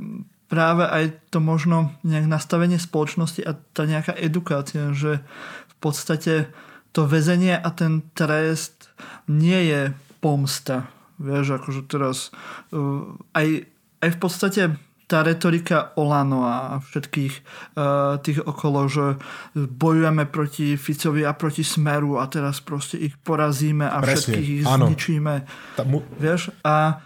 práve 0.47 0.87
aj 0.87 1.05
to 1.35 1.43
možno 1.43 1.91
nejak 2.07 2.31
nastavenie 2.31 2.79
spoločnosti 2.79 3.43
a 3.43 3.59
tá 3.75 3.83
nejaká 3.89 4.15
edukácia, 4.15 4.95
že 4.95 5.25
podstate 5.81 6.51
to 6.97 7.05
väzenie 7.05 7.57
a 7.57 7.69
ten 7.73 8.09
trest 8.17 8.89
nie 9.29 9.69
je 9.69 9.93
pomsta. 10.25 10.89
Vieš, 11.17 11.61
akože 11.61 11.83
teraz 11.89 12.33
uh, 12.73 13.17
aj, 13.37 13.69
aj 14.05 14.11
v 14.13 14.19
podstate 14.21 14.63
tá 15.07 15.23
retorika 15.23 15.95
Olano 15.95 16.43
a 16.43 16.83
všetkých 16.83 17.35
uh, 17.79 18.19
tých 18.19 18.43
okolo, 18.43 18.91
že 18.91 19.15
bojujeme 19.55 20.27
proti 20.27 20.75
Ficovi 20.75 21.23
a 21.23 21.31
proti 21.31 21.63
Smeru 21.63 22.19
a 22.19 22.27
teraz 22.27 22.59
proste 22.59 22.99
ich 22.99 23.15
porazíme 23.15 23.87
a 23.87 24.03
Presne, 24.03 24.35
všetkých 24.35 24.49
ich 24.51 24.65
áno. 24.67 24.91
zničíme. 24.91 25.35
Mu... 25.87 26.03
Vieš? 26.19 26.51
A, 26.67 26.99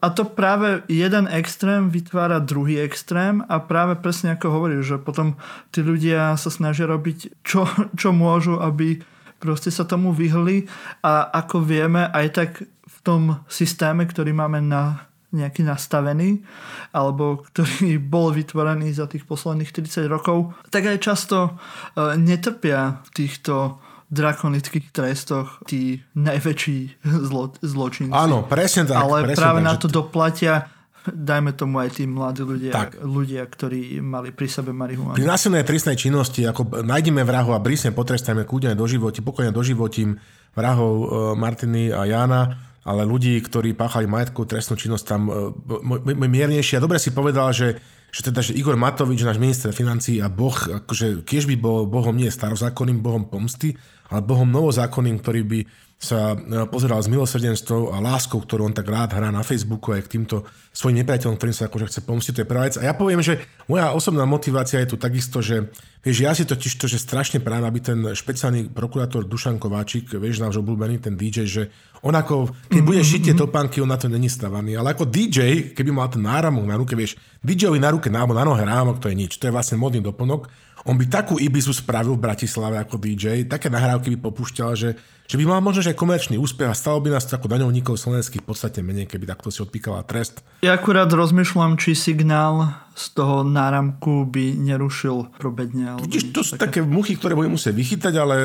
a 0.00 0.06
to 0.16 0.24
práve 0.24 0.80
jeden 0.88 1.28
extrém 1.28 1.92
vytvára 1.92 2.40
druhý 2.40 2.80
extrém 2.80 3.44
a 3.44 3.60
práve 3.60 4.00
presne 4.00 4.32
ako 4.32 4.48
hovoríš, 4.48 4.96
že 4.96 4.96
potom 4.96 5.36
tí 5.68 5.84
ľudia 5.84 6.40
sa 6.40 6.48
snažia 6.48 6.88
robiť 6.88 7.44
čo, 7.44 7.68
čo 7.92 8.16
môžu, 8.16 8.56
aby 8.56 9.04
proste 9.36 9.68
sa 9.68 9.84
tomu 9.84 10.16
vyhli. 10.16 10.64
A 11.04 11.28
ako 11.44 11.60
vieme 11.68 12.08
aj 12.08 12.26
tak 12.32 12.50
v 12.64 12.98
tom 13.04 13.44
systéme, 13.44 14.08
ktorý 14.08 14.32
máme 14.32 14.64
na 14.64 15.12
nejaký 15.32 15.64
nastavený, 15.64 16.44
alebo 16.92 17.44
ktorý 17.44 17.96
bol 18.12 18.32
vytvorený 18.32 18.92
za 18.96 19.08
tých 19.08 19.28
posledných 19.28 19.68
30 19.68 20.08
rokov, 20.08 20.56
tak 20.68 20.88
aj 20.88 20.98
často 21.00 21.38
uh, 21.52 22.16
netrpia 22.16 23.04
v 23.04 23.10
týchto 23.12 23.80
drakonických 24.12 24.92
trestoch 24.92 25.64
tí 25.64 26.04
najväčší 26.12 27.00
zlo, 27.32 27.56
zločinci. 27.64 28.12
Áno, 28.12 28.44
presne 28.44 28.84
tak. 28.84 29.00
Ale 29.00 29.24
presne 29.24 29.40
práve 29.40 29.60
tak, 29.64 29.68
na 29.72 29.74
to 29.80 29.88
to... 29.88 30.04
doplatia 30.04 30.68
dajme 31.02 31.50
tomu 31.58 31.82
aj 31.82 31.98
tí 31.98 32.06
mladí 32.06 32.46
ľudia, 32.46 32.70
tak. 32.70 33.02
ľudia, 33.02 33.42
ktorí 33.42 33.98
mali 33.98 34.30
pri 34.30 34.46
sebe 34.46 34.70
marihuanu. 34.70 35.18
Pri 35.18 35.26
násilnej 35.26 35.66
trestnej 35.66 35.98
činnosti, 35.98 36.46
ako 36.46 36.86
nájdeme 36.86 37.26
vrahu 37.26 37.50
a 37.50 37.58
brísne 37.58 37.90
potrestajme 37.90 38.46
kľudne 38.46 38.78
do 38.78 38.86
životi, 38.86 39.18
pokojne 39.18 39.50
doživotím 39.50 40.22
vrahov 40.54 40.92
uh, 40.94 41.06
Martiny 41.34 41.90
a 41.90 42.06
Jana, 42.06 42.42
ale 42.86 43.02
ľudí, 43.06 43.34
ktorí 43.42 43.74
páchali 43.74 44.06
majetkovú 44.06 44.46
trestnú 44.46 44.74
činnosť 44.74 45.04
tam 45.06 45.30
e, 45.30 46.26
miernejšie. 46.26 46.78
A 46.78 46.82
dobre 46.82 46.98
si 46.98 47.14
povedal, 47.14 47.54
že, 47.54 47.78
že 48.12 48.28
teda, 48.28 48.44
že 48.44 48.52
Igor 48.52 48.76
Matovič, 48.76 49.24
náš 49.24 49.40
minister 49.40 49.72
financí 49.72 50.20
a 50.20 50.28
Boh, 50.28 50.52
akože 50.52 51.24
kiež 51.24 51.48
by 51.48 51.56
bol 51.56 51.88
Bohom 51.88 52.12
nie 52.12 52.28
starozákonným 52.28 53.00
Bohom 53.00 53.24
pomsty, 53.24 53.72
ale 54.12 54.20
Bohom 54.20 54.52
novozákonným, 54.52 55.16
ktorý 55.24 55.42
by 55.48 55.58
sa 56.02 56.34
e, 56.34 56.66
pozeral 56.66 56.98
s 56.98 57.06
milosrdenstvom 57.06 57.94
a 57.94 58.02
láskou, 58.02 58.42
ktorú 58.42 58.66
on 58.66 58.74
tak 58.74 58.90
rád 58.90 59.14
hrá 59.14 59.30
na 59.30 59.46
Facebooku 59.46 59.94
aj 59.94 60.10
k 60.10 60.18
týmto 60.18 60.42
svojim 60.74 60.98
nepriateľom, 60.98 61.38
ktorým 61.38 61.54
sa 61.54 61.70
akože 61.70 61.86
chce 61.86 62.00
pomstiť, 62.02 62.32
to 62.34 62.42
je 62.42 62.50
prvá 62.50 62.66
vec. 62.66 62.74
A 62.82 62.90
ja 62.90 62.94
poviem, 62.98 63.22
že 63.22 63.38
moja 63.70 63.94
osobná 63.94 64.26
motivácia 64.26 64.82
je 64.82 64.90
tu 64.90 64.96
takisto, 64.98 65.38
že 65.38 65.70
vieš, 66.02 66.26
ja 66.26 66.34
si 66.34 66.42
totiž 66.42 66.74
to, 66.74 66.90
že 66.90 66.98
strašne 66.98 67.38
práve, 67.38 67.70
aby 67.70 67.78
ten 67.78 68.02
špeciálny 68.02 68.74
prokurátor 68.74 69.30
Dušan 69.30 69.62
Kováčik, 69.62 70.10
vieš, 70.18 70.42
náš 70.42 70.58
obľúbený 70.58 70.98
ten 70.98 71.14
DJ, 71.14 71.46
že 71.46 71.62
on 72.02 72.18
ako, 72.18 72.50
keď 72.66 72.82
bude 72.82 72.98
šiť 72.98 73.30
tie 73.30 73.34
topánky, 73.38 73.78
on 73.78 73.86
na 73.86 73.94
to 73.94 74.10
není 74.10 74.26
stavaný. 74.26 74.74
Ale 74.74 74.98
ako 74.98 75.06
DJ, 75.06 75.70
keby 75.70 75.94
mal 75.94 76.10
ten 76.10 76.26
náramok 76.26 76.66
na 76.66 76.74
ruke, 76.74 76.98
vieš, 76.98 77.14
DJ-ovi 77.46 77.78
na 77.78 77.94
ruke, 77.94 78.10
na, 78.10 78.26
na 78.26 78.42
nohe 78.42 78.66
rámok, 78.66 78.98
to 78.98 79.06
je 79.06 79.14
nič. 79.14 79.38
To 79.38 79.46
je 79.46 79.54
vlastne 79.54 79.78
modný 79.78 80.02
doplnok. 80.02 80.50
On 80.82 80.98
by 80.98 81.06
takú 81.06 81.38
Ibizu 81.38 81.70
spravil 81.70 82.18
v 82.18 82.24
Bratislave 82.26 82.74
ako 82.82 82.98
DJ, 82.98 83.46
také 83.46 83.70
nahrávky 83.70 84.18
by 84.18 84.18
popúšťal, 84.18 84.70
že, 84.74 84.98
že 85.30 85.36
by 85.38 85.46
mal 85.46 85.62
možno 85.62 85.86
že 85.86 85.94
aj 85.94 86.00
komerčný 86.02 86.36
úspech 86.42 86.66
a 86.66 86.74
stalo 86.74 86.98
by 86.98 87.14
nás 87.14 87.22
to 87.22 87.38
ako 87.38 87.46
daňovníkov 87.46 87.94
slovenských 87.94 88.42
v 88.42 88.48
podstate 88.50 88.82
menej, 88.82 89.06
keby 89.06 89.30
takto 89.30 89.54
si 89.54 89.62
odpíkala 89.62 90.02
trest. 90.02 90.42
Ja 90.66 90.74
akurát 90.74 91.06
rozmýšľam, 91.06 91.78
či 91.78 91.94
signál 91.94 92.74
z 92.98 93.14
toho 93.14 93.46
náramku 93.46 94.26
by 94.26 94.58
nerušil 94.58 95.38
probedne. 95.38 96.02
Vidíš, 96.02 96.34
to 96.34 96.42
sú 96.42 96.58
také 96.58 96.82
muchy, 96.82 97.14
ktoré 97.14 97.38
budeme 97.38 97.54
musieť 97.54 97.78
vychytať, 97.78 98.14
ale 98.18 98.36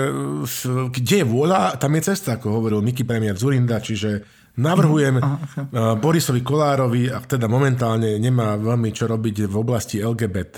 kde 0.93 1.15
je 1.21 1.25
vôľa, 1.25 1.81
tam 1.81 1.97
je 1.97 2.01
cesta, 2.05 2.37
ako 2.37 2.53
hovoril 2.53 2.85
Miky 2.85 3.01
premiér 3.01 3.33
Zurinda, 3.33 3.81
čiže 3.81 4.37
Navrhujem 4.57 5.21
Aha, 5.21 5.37
okay. 5.37 5.63
Borisovi 6.01 6.41
Kolárovi, 6.41 7.13
ak 7.13 7.37
teda 7.37 7.45
momentálne 7.45 8.17
nemá 8.17 8.57
veľmi 8.57 8.89
čo 8.89 9.05
robiť 9.05 9.45
v 9.45 9.53
oblasti 9.53 10.01
LGBT, 10.01 10.57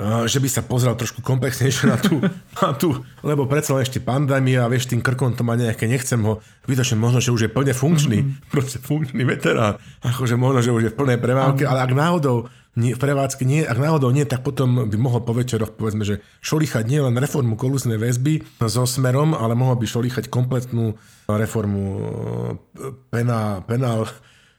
že 0.00 0.38
by 0.40 0.48
sa 0.48 0.64
pozrel 0.64 0.96
trošku 0.96 1.20
komplexnejšie 1.20 1.84
na 1.84 2.00
tú, 2.00 2.16
na 2.64 2.72
tú 2.72 3.04
lebo 3.20 3.44
predsa 3.44 3.76
len 3.76 3.84
ešte 3.84 4.00
pandémia 4.00 4.64
a 4.64 4.70
vieš, 4.72 4.88
tým 4.88 5.04
krkom 5.04 5.36
to 5.36 5.44
má 5.44 5.52
nejaké, 5.52 5.84
nechcem 5.84 6.20
ho 6.24 6.40
vytočne, 6.64 6.96
možno, 6.96 7.20
že 7.20 7.34
už 7.34 7.48
je 7.48 7.50
plne 7.52 7.76
funkčný, 7.76 8.18
mm-hmm. 8.24 8.48
proste 8.54 8.80
funkčný 8.80 9.22
veterán, 9.28 9.76
akože 10.00 10.40
možno, 10.40 10.64
že 10.64 10.72
už 10.72 10.82
je 10.88 10.92
v 10.92 10.98
plnej 10.98 11.18
premávke, 11.20 11.68
ale 11.68 11.84
ak 11.84 11.92
náhodou 11.92 12.48
nie, 12.72 12.96
v 12.96 13.00
prevádzke 13.04 13.44
nie, 13.44 13.60
ak 13.68 13.76
náhodou 13.76 14.08
nie, 14.16 14.24
tak 14.24 14.40
potom 14.40 14.88
by 14.88 14.96
mohol 14.96 15.20
po 15.20 15.36
večeroch, 15.36 15.76
povedzme, 15.76 16.08
že 16.08 16.24
šolichať 16.40 16.88
nie 16.88 17.04
len 17.04 17.12
reformu 17.12 17.52
kolusnej 17.60 18.00
väzby 18.00 18.40
so 18.64 18.88
smerom, 18.88 19.36
ale 19.36 19.52
mohol 19.52 19.76
by 19.76 19.84
šolichať 19.84 20.32
kompletnú 20.32 20.96
reformu 21.28 21.84
penál, 23.12 23.60
penál, 23.68 24.08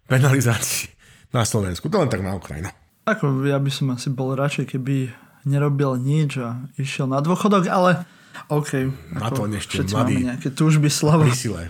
penalizácii 0.06 0.94
na 1.34 1.42
Slovensku. 1.42 1.90
To 1.90 2.06
len 2.06 2.14
tak 2.14 2.22
na 2.22 2.38
Ukrajinu. 2.38 2.70
Ako 3.04 3.44
ja 3.44 3.60
by 3.60 3.68
som 3.68 3.92
asi 3.92 4.08
bol 4.08 4.32
radšej, 4.32 4.80
keby 4.80 5.12
nerobil 5.44 6.00
nič 6.00 6.40
a 6.40 6.64
išiel 6.80 7.04
na 7.04 7.20
dôchodok, 7.20 7.68
ale 7.68 8.08
OK. 8.48 8.96
Na 9.12 9.28
to 9.28 9.44
ešte 9.52 9.84
mladý. 9.92 10.24
máme 10.24 10.28
nejaké 10.32 10.48
túžby 10.56 10.88
slava. 10.88 11.28
Pri 11.28 11.36
sile. 11.36 11.68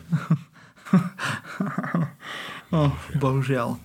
oh, 2.78 2.94
bohužiaľ. 3.18 3.82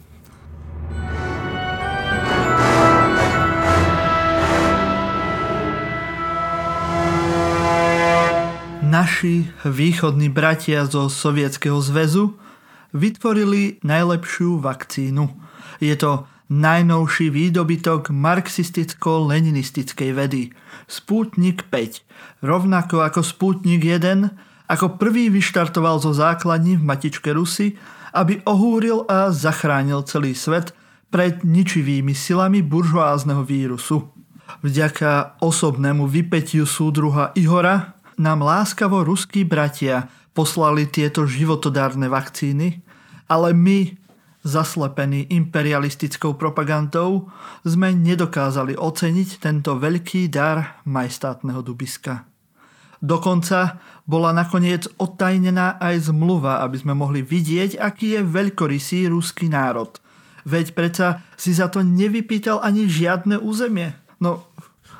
Naši 8.84 9.48
východní 9.64 10.28
bratia 10.28 10.84
zo 10.84 11.08
Sovietskeho 11.08 11.80
zväzu 11.80 12.36
vytvorili 12.92 13.80
najlepšiu 13.80 14.60
vakcínu. 14.60 15.32
Je 15.80 15.96
to 15.96 16.28
najnovší 16.48 17.28
výdobytok 17.30 18.08
marxisticko-leninistickej 18.08 20.12
vedy. 20.16 20.48
Sputnik 20.88 21.68
5. 21.68 22.40
Rovnako 22.40 23.04
ako 23.04 23.20
Sputnik 23.20 23.84
1, 23.84 24.32
ako 24.68 24.96
prvý 24.96 25.28
vyštartoval 25.28 26.00
zo 26.00 26.16
základní 26.16 26.80
v 26.80 26.84
matičke 26.84 27.32
Rusy, 27.32 27.76
aby 28.16 28.40
ohúril 28.48 29.04
a 29.08 29.28
zachránil 29.28 30.02
celý 30.08 30.32
svet 30.32 30.72
pred 31.12 31.44
ničivými 31.44 32.16
silami 32.16 32.64
buržoázneho 32.64 33.44
vírusu. 33.44 34.08
Vďaka 34.64 35.36
osobnému 35.44 36.08
vypetiu 36.08 36.64
súdruha 36.64 37.36
Ihora 37.36 38.00
nám 38.16 38.40
láskavo 38.40 39.04
ruskí 39.04 39.44
bratia 39.44 40.08
poslali 40.32 40.88
tieto 40.88 41.28
životodárne 41.28 42.08
vakcíny, 42.08 42.80
ale 43.28 43.52
my, 43.52 43.97
zaslepení 44.48 45.28
imperialistickou 45.28 46.40
propagandou, 46.40 47.28
sme 47.68 47.92
nedokázali 47.92 48.80
oceniť 48.80 49.44
tento 49.44 49.76
veľký 49.76 50.32
dar 50.32 50.80
majestátneho 50.88 51.60
dubiska. 51.60 52.24
Dokonca 52.98 53.78
bola 54.08 54.32
nakoniec 54.32 54.88
odtajnená 54.96 55.78
aj 55.78 56.10
zmluva, 56.10 56.64
aby 56.64 56.80
sme 56.80 56.96
mohli 56.96 57.20
vidieť, 57.20 57.76
aký 57.78 58.18
je 58.18 58.22
veľkorysý 58.24 59.12
ruský 59.12 59.52
národ. 59.52 59.92
Veď 60.48 60.72
predsa 60.72 61.20
si 61.36 61.52
za 61.52 61.68
to 61.68 61.84
nevypýtal 61.84 62.64
ani 62.64 62.88
žiadne 62.88 63.36
územie. 63.38 63.92
No, 64.18 64.47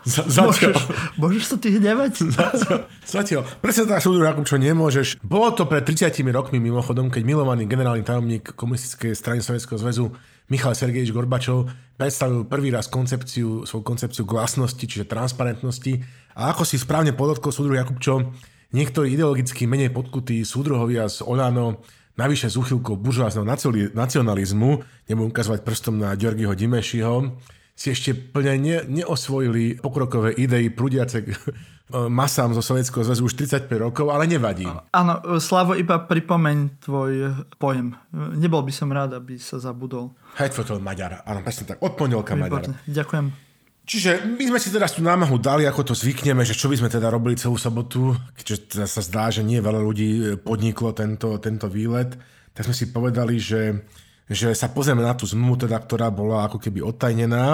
za, 0.09 0.25
zatiaľ. 0.25 0.73
Môžeš, 0.73 0.77
môžeš 1.21 1.45
sa 1.45 1.57
ty 1.61 1.69
hnevať? 1.77 2.13
Zatiaľ. 2.41 2.79
zatiaľ. 3.05 3.43
Presne 3.61 3.85
tak 3.85 4.01
ako 4.01 4.43
čo 4.49 4.57
nemôžeš. 4.57 5.21
Bolo 5.21 5.53
to 5.53 5.69
pred 5.69 5.85
30 5.85 6.17
rokmi 6.33 6.57
mimochodom, 6.57 7.13
keď 7.13 7.23
milovaný 7.29 7.69
generálny 7.69 8.01
tajomník 8.01 8.57
komunistickej 8.57 9.13
strany 9.13 9.45
Sovjetského 9.45 9.77
zväzu 9.77 10.17
Michal 10.49 10.73
Sergejič 10.73 11.13
Gorbačov 11.13 11.69
predstavil 12.01 12.49
prvý 12.49 12.73
raz 12.73 12.89
koncepciu, 12.89 13.69
svoju 13.69 13.85
koncepciu 13.85 14.25
glasnosti, 14.25 14.81
čiže 14.81 15.05
transparentnosti. 15.05 16.01
A 16.33 16.57
ako 16.57 16.65
si 16.65 16.81
správne 16.81 17.13
podotkol 17.13 17.53
súdruh 17.53 17.77
Jakubčo, 17.77 18.33
niektorí 18.73 19.13
ideologicky 19.13 19.69
menej 19.69 19.93
podkutí 19.93 20.41
súdruhovia 20.49 21.05
z 21.13 21.21
Olano 21.29 21.85
navyše 22.19 22.51
s 22.51 22.57
úchylkou 22.59 22.99
buržoázneho 22.99 23.47
nacionalizmu, 23.95 24.83
nebudem 25.07 25.31
ukazovať 25.31 25.63
prstom 25.63 26.03
na 26.03 26.17
Georgiho 26.19 26.51
Dimešiho, 26.57 27.39
si 27.79 27.95
ešte 27.95 28.11
plne 28.11 28.59
ne, 28.59 28.77
neosvojili 28.91 29.79
pokrokové 29.79 30.35
idei 30.35 30.67
prúdiace 30.67 31.23
masám 32.11 32.53
zo 32.53 32.61
Sovietskeho 32.61 33.07
zväzu 33.07 33.25
už 33.25 33.35
35 33.49 33.71
rokov, 33.81 34.13
ale 34.13 34.29
nevadí. 34.29 34.69
Áno, 34.93 35.41
Slavo, 35.41 35.73
iba 35.73 35.97
pripomeň 36.05 36.85
tvoj 36.85 37.13
pojem. 37.57 37.97
Nebol 38.13 38.61
by 38.67 38.73
som 38.75 38.93
rád, 38.93 39.17
aby 39.17 39.41
sa 39.41 39.57
zabudol. 39.57 40.13
Headfotel 40.37 40.85
Maďar, 40.85 41.25
áno, 41.25 41.41
presne 41.41 41.73
tak, 41.73 41.81
od 41.81 41.97
pondelka 41.97 42.37
Maďar. 42.37 42.77
Ďakujem. 42.85 43.49
Čiže 43.89 44.37
my 44.37 44.45
sme 44.53 44.61
si 44.61 44.69
teraz 44.69 44.93
tú 44.93 45.01
námahu 45.01 45.41
dali, 45.41 45.65
ako 45.65 45.81
to 45.81 45.95
zvykneme, 45.97 46.45
že 46.45 46.53
čo 46.53 46.69
by 46.69 46.77
sme 46.77 46.93
teda 46.93 47.09
robili 47.09 47.41
celú 47.41 47.57
sobotu, 47.57 48.13
keďže 48.37 48.77
teda 48.77 48.85
sa 48.85 49.01
zdá, 49.01 49.33
že 49.33 49.41
nie 49.41 49.65
veľa 49.65 49.81
ľudí 49.81 50.09
podniklo 50.45 50.93
tento, 50.93 51.41
tento 51.41 51.73
výlet, 51.73 52.13
tak 52.53 52.69
sme 52.69 52.77
si 52.77 52.93
povedali, 52.93 53.41
že 53.41 53.81
že 54.29 54.53
sa 54.53 54.69
pozrieme 54.69 55.01
na 55.01 55.17
tú 55.17 55.25
zmluvu, 55.25 55.65
teda, 55.65 55.81
ktorá 55.81 56.13
bola 56.13 56.45
ako 56.45 56.61
keby 56.61 56.85
odtajnená 56.85 57.45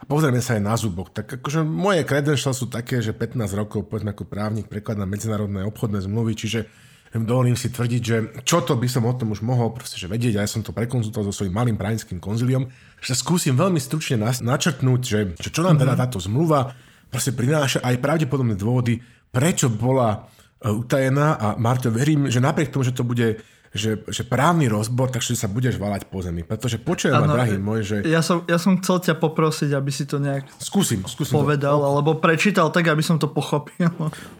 a 0.00 0.02
pozrieme 0.04 0.44
sa 0.44 0.56
aj 0.56 0.62
na 0.62 0.74
zubok. 0.76 1.12
Tak 1.12 1.40
akože 1.40 1.64
moje 1.64 2.04
credentials 2.04 2.60
sú 2.60 2.68
také, 2.68 3.00
že 3.00 3.16
15 3.16 3.40
rokov 3.56 3.88
povedzme 3.88 4.12
ako 4.12 4.28
právnik 4.28 4.68
prekladám 4.68 5.08
medzinárodné 5.08 5.64
obchodné 5.64 6.04
zmluvy, 6.04 6.36
čiže 6.36 6.68
dovolím 7.10 7.58
si 7.58 7.74
tvrdiť, 7.74 8.02
že 8.04 8.16
čo 8.46 8.62
to 8.62 8.78
by 8.78 8.86
som 8.86 9.02
o 9.02 9.16
tom 9.16 9.34
už 9.34 9.42
mohol 9.42 9.74
proste, 9.74 9.98
že 9.98 10.06
vedieť, 10.06 10.38
a 10.38 10.46
ja 10.46 10.48
som 10.48 10.62
to 10.62 10.70
prekonzultoval 10.70 11.26
so 11.26 11.42
svojím 11.42 11.58
malým 11.58 11.76
právnickým 11.76 12.22
konziliom, 12.22 12.70
že 13.02 13.18
skúsim 13.18 13.58
veľmi 13.58 13.82
stručne 13.82 14.22
načrtnúť, 14.22 15.00
že, 15.02 15.20
že 15.34 15.48
čo 15.50 15.66
nám 15.66 15.80
teda 15.80 15.98
táto 15.98 16.22
zmluva 16.22 16.70
proste 17.10 17.34
prináša 17.34 17.82
aj 17.82 17.98
pravdepodobné 17.98 18.54
dôvody, 18.54 19.02
prečo 19.34 19.66
bola 19.66 20.30
e, 20.62 20.70
utajená. 20.70 21.34
A 21.34 21.46
Marto, 21.58 21.90
verím, 21.90 22.30
že 22.30 22.38
napriek 22.38 22.70
tomu, 22.70 22.86
že 22.86 22.94
to 22.94 23.02
bude 23.02 23.42
že, 23.70 24.02
že 24.10 24.22
právny 24.26 24.66
rozbor, 24.66 25.14
takže 25.14 25.38
sa 25.38 25.46
budeš 25.46 25.78
valať 25.78 26.10
po 26.10 26.18
zemi. 26.18 26.42
Pretože 26.42 26.82
počujem 26.82 27.14
ma, 27.14 27.30
drahý 27.30 27.54
môj, 27.54 27.80
že... 27.86 27.96
Ja 28.02 28.18
som, 28.18 28.42
ja 28.50 28.58
som 28.58 28.82
chcel 28.82 28.98
ťa 28.98 29.14
poprosiť, 29.22 29.70
aby 29.78 29.90
si 29.94 30.10
to 30.10 30.18
nejak 30.18 30.50
skúsim, 30.58 31.06
skúsim 31.06 31.38
povedal, 31.38 31.78
to. 31.78 31.86
alebo 31.86 32.18
prečítal 32.18 32.74
tak, 32.74 32.90
aby 32.90 33.02
som 33.02 33.22
to 33.22 33.30
pochopil. 33.30 33.86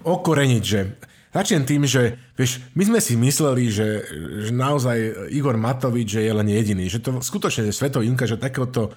Okoreniť, 0.03 0.64
že 0.66 0.81
Začnem 1.31 1.62
tým, 1.62 1.87
že 1.87 2.19
vieš, 2.35 2.59
my 2.75 2.90
sme 2.90 2.99
si 2.99 3.14
mysleli, 3.14 3.71
že, 3.71 4.03
že 4.43 4.51
naozaj 4.51 5.31
Igor 5.31 5.55
Matovič 5.55 6.19
že 6.19 6.27
je 6.27 6.33
len 6.35 6.49
jediný, 6.51 6.90
že 6.90 6.99
to 6.99 7.23
skutočne 7.23 7.71
je 7.71 7.75
svetový 7.75 8.11
že 8.27 8.35
takéhoto 8.35 8.90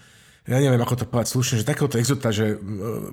ja 0.44 0.60
neviem, 0.60 0.82
ako 0.84 1.00
to 1.00 1.06
povedať 1.08 1.32
slušne, 1.32 1.56
že 1.64 1.70
takéhoto 1.70 1.96
exota, 1.96 2.28
že 2.28 2.56
e, 2.56 2.56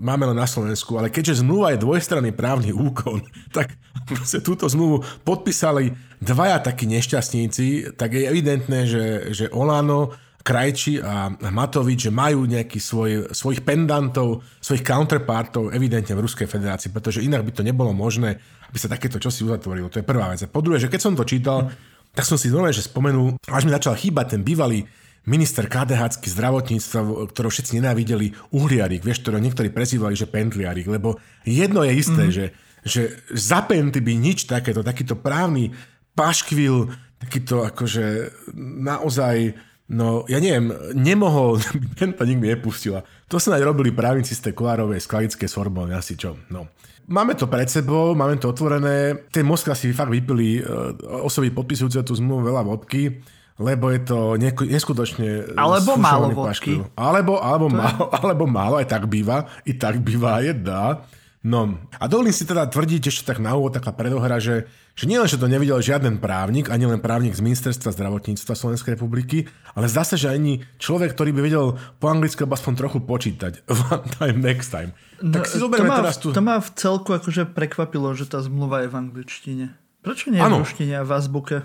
máme 0.02 0.26
len 0.26 0.34
na 0.34 0.50
Slovensku, 0.50 0.98
ale 0.98 1.14
keďže 1.14 1.46
zmluva 1.46 1.70
je 1.70 1.82
dvojstranný 1.86 2.34
právny 2.34 2.74
úkon, 2.74 3.22
tak 3.56 3.78
proste 4.10 4.42
túto 4.42 4.66
zmluvu 4.66 5.06
podpísali 5.22 5.94
dvaja 6.18 6.58
takí 6.58 6.90
nešťastníci, 6.90 7.94
tak 7.94 8.18
je 8.18 8.26
evidentné, 8.26 8.78
že, 8.90 9.04
že 9.30 9.46
Olano, 9.54 10.10
Krajči 10.40 11.04
a 11.04 11.28
Matovič, 11.52 12.08
že 12.08 12.12
majú 12.12 12.48
nejaký 12.48 12.80
svoj, 12.80 13.28
svojich 13.30 13.60
pendantov, 13.60 14.40
svojich 14.58 14.82
counterpartov 14.82 15.68
evidentne 15.68 16.16
v 16.16 16.24
Ruskej 16.24 16.48
federácii, 16.48 16.88
pretože 16.90 17.20
inak 17.20 17.44
by 17.44 17.52
to 17.52 17.62
nebolo 17.62 17.92
možné, 17.92 18.40
aby 18.72 18.78
sa 18.80 18.88
takéto 18.88 19.20
čosi 19.20 19.44
uzatvorilo. 19.44 19.92
To 19.92 20.00
je 20.00 20.08
prvá 20.08 20.32
vec. 20.32 20.40
A 20.40 20.48
po 20.48 20.64
druhé, 20.64 20.80
že 20.80 20.88
keď 20.88 21.00
som 21.04 21.12
to 21.12 21.28
čítal, 21.28 21.68
tak 22.16 22.24
som 22.24 22.40
si 22.40 22.48
znova, 22.48 22.72
že 22.72 22.88
spomenul, 22.88 23.36
až 23.52 23.68
mi 23.68 23.72
začal 23.76 23.94
chýbať 24.00 24.34
ten 24.34 24.40
bývalý 24.40 24.88
minister 25.28 25.68
KDH 25.68 26.24
zdravotníctva, 26.24 27.28
ktorého 27.28 27.52
všetci 27.52 27.76
nenávideli, 27.76 28.32
Uhliarik, 28.56 29.04
vieš, 29.04 29.20
ktorého 29.20 29.42
niektorí 29.42 29.68
prezývali, 29.68 30.16
že 30.16 30.30
Pentliarik, 30.30 30.88
lebo 30.88 31.20
jedno 31.44 31.84
je 31.84 31.92
isté, 31.92 32.24
mm. 32.28 32.32
že, 32.32 32.44
že 32.84 33.02
za 33.36 33.60
Penty 33.68 34.00
by 34.00 34.16
nič 34.16 34.48
takéto, 34.48 34.80
takýto 34.80 35.20
právny 35.20 35.76
paškvil, 36.16 36.88
takýto 37.20 37.68
akože 37.68 38.32
naozaj, 38.56 39.52
no 39.92 40.24
ja 40.24 40.40
neviem, 40.40 40.72
nemohol, 40.96 41.60
Penta 41.98 42.24
nikdy 42.24 42.56
nepustila. 42.56 43.04
To 43.28 43.36
sa 43.36 43.60
aj 43.60 43.62
robili 43.62 43.92
právnici 43.92 44.32
z 44.32 44.50
tej 44.50 44.56
Kolárovej 44.56 45.04
skladické 45.04 45.44
Sorbonne, 45.46 45.94
asi 45.94 46.16
čo, 46.16 46.40
no. 46.48 46.72
Máme 47.10 47.34
to 47.34 47.50
pred 47.50 47.66
sebou, 47.66 48.14
máme 48.14 48.38
to 48.38 48.54
otvorené. 48.54 49.26
Tie 49.34 49.42
Moskva 49.42 49.74
si 49.74 49.90
fakt 49.90 50.14
vypili 50.14 50.62
uh, 50.62 50.94
osoby 51.26 51.50
podpisujúce 51.50 52.06
tú 52.06 52.14
zmluvu 52.14 52.54
veľa 52.54 52.62
vodky 52.62 53.18
lebo 53.60 53.92
je 53.92 54.00
to 54.00 54.18
neskutočne... 54.40 55.52
Alebo 55.52 56.00
málo 56.00 56.32
vodky. 56.32 56.80
Alebo, 56.96 57.36
alebo, 57.44 57.68
to 57.68 57.76
málo, 57.76 58.04
je... 58.08 58.16
alebo 58.16 58.44
málo, 58.48 58.74
aj 58.80 58.88
tak 58.88 59.04
býva. 59.04 59.44
I 59.68 59.76
tak 59.76 60.00
býva, 60.00 60.40
je 60.40 60.56
dá. 60.56 61.04
No 61.40 61.72
a 61.96 62.04
dovolím 62.04 62.36
si 62.36 62.44
teda 62.44 62.68
tvrdiť 62.68 63.08
ešte 63.08 63.32
tak 63.32 63.40
na 63.40 63.56
úvod 63.56 63.72
taká 63.72 63.96
predohra, 63.96 64.36
že, 64.36 64.68
že 64.92 65.08
nielen, 65.08 65.24
že 65.24 65.40
to 65.40 65.48
nevidel 65.48 65.80
žiaden 65.80 66.20
právnik, 66.20 66.68
ani 66.68 66.84
len 66.84 67.00
právnik 67.00 67.32
z 67.32 67.40
Ministerstva 67.40 67.96
zdravotníctva 67.96 68.52
Slovenskej 68.52 69.00
republiky, 69.00 69.48
ale 69.72 69.88
zdá 69.88 70.04
sa, 70.04 70.20
že 70.20 70.28
ani 70.28 70.60
človek, 70.76 71.16
ktorý 71.16 71.32
by 71.32 71.40
vedel 71.40 71.80
po 71.96 72.12
anglicky 72.12 72.44
aspoň 72.44 72.72
trochu 72.76 72.98
počítať. 73.00 73.64
One 73.88 74.08
time, 74.20 74.44
next 74.44 74.68
time. 74.68 74.92
Tak 75.16 75.44
no, 75.44 75.48
si 75.48 75.56
to, 75.56 75.84
má, 75.88 75.96
teraz 76.04 76.20
tu... 76.20 76.28
to 76.28 76.44
ma 76.44 76.60
v 76.60 76.70
celku 76.76 77.08
akože 77.08 77.48
prekvapilo, 77.56 78.12
že 78.12 78.28
tá 78.28 78.44
zmluva 78.44 78.84
je 78.84 78.92
v 78.92 78.96
angličtine. 79.00 79.66
Prečo 80.04 80.28
nie 80.28 80.40
je 80.40 80.44
v 80.44 80.60
ruštine 80.60 80.94
a 81.00 81.04
v 81.08 81.12
azbuke? 81.16 81.56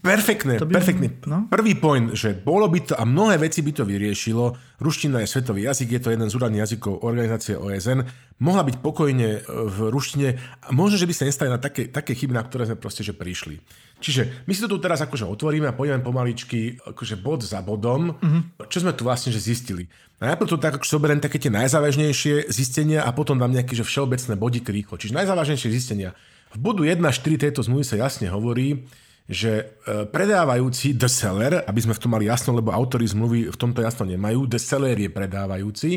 Perfektné, 0.00 0.56
by, 0.56 0.72
perfektný. 0.72 1.08
No? 1.28 1.44
Prvý 1.52 1.76
point, 1.76 2.16
že 2.16 2.32
bolo 2.32 2.64
by 2.72 2.80
to, 2.88 2.94
a 2.96 3.04
mnohé 3.04 3.36
veci 3.36 3.60
by 3.60 3.72
to 3.76 3.84
vyriešilo, 3.84 4.56
ruština 4.80 5.20
je 5.20 5.28
svetový 5.28 5.68
jazyk, 5.68 5.92
je 5.92 6.00
to 6.00 6.12
jeden 6.16 6.24
z 6.24 6.36
úradných 6.40 6.64
jazykov 6.64 7.04
organizácie 7.04 7.52
OSN, 7.52 8.08
mohla 8.40 8.64
byť 8.64 8.80
pokojne 8.80 9.28
e, 9.36 9.40
v 9.44 9.78
ruštine 9.92 10.28
a 10.64 10.68
možno, 10.72 10.96
že 10.96 11.04
by 11.04 11.12
sa 11.12 11.28
nestali 11.28 11.52
na 11.52 11.60
také, 11.60 11.92
také 11.92 12.16
chyby, 12.16 12.32
na 12.32 12.40
ktoré 12.40 12.64
sme 12.64 12.80
proste 12.80 13.04
že 13.04 13.12
prišli. 13.12 13.60
Čiže 14.00 14.48
my 14.48 14.52
si 14.56 14.64
to 14.64 14.72
tu 14.72 14.80
teraz 14.80 15.04
akože 15.04 15.28
otvoríme 15.28 15.68
a 15.68 15.76
pôjdeme 15.76 16.00
pomaličky 16.00 16.80
akože 16.80 17.20
bod 17.20 17.44
za 17.44 17.60
bodom, 17.60 18.16
mm-hmm. 18.16 18.72
čo 18.72 18.80
sme 18.80 18.96
tu 18.96 19.04
vlastne 19.04 19.28
že 19.28 19.44
zistili. 19.44 19.84
Najprv 20.24 20.48
to 20.48 20.56
tak 20.56 20.80
akože 20.80 20.96
zoberiem 20.96 21.20
také 21.20 21.36
tie 21.36 21.52
najzávažnejšie 21.52 22.48
zistenia 22.48 23.04
a 23.04 23.12
potom 23.12 23.36
dám 23.36 23.52
nejaké 23.52 23.76
že 23.76 23.84
všeobecné 23.84 24.32
body 24.40 24.64
rýchlo. 24.64 24.96
Čiže 24.96 25.12
najzávažnejšie 25.12 25.68
zistenia. 25.68 26.16
V 26.56 26.58
bodu 26.58 26.88
1 26.88 26.96
4 26.96 27.44
tejto 27.44 27.60
zmluvy 27.60 27.84
sa 27.84 28.00
jasne 28.00 28.32
hovorí, 28.32 28.88
že 29.28 29.52
e, 29.60 29.64
predávajúci 30.08 30.96
the 30.96 31.08
seller, 31.10 31.64
aby 31.66 31.80
sme 31.80 31.96
v 31.96 32.02
tom 32.02 32.12
mali 32.14 32.26
jasno, 32.30 32.56
lebo 32.56 32.72
autory 32.72 33.04
zmluvy 33.08 33.52
v 33.52 33.56
tomto 33.58 33.84
jasno 33.84 34.08
nemajú, 34.08 34.46
the 34.48 34.60
seller 34.60 34.96
je 34.96 35.10
predávajúci, 35.10 35.90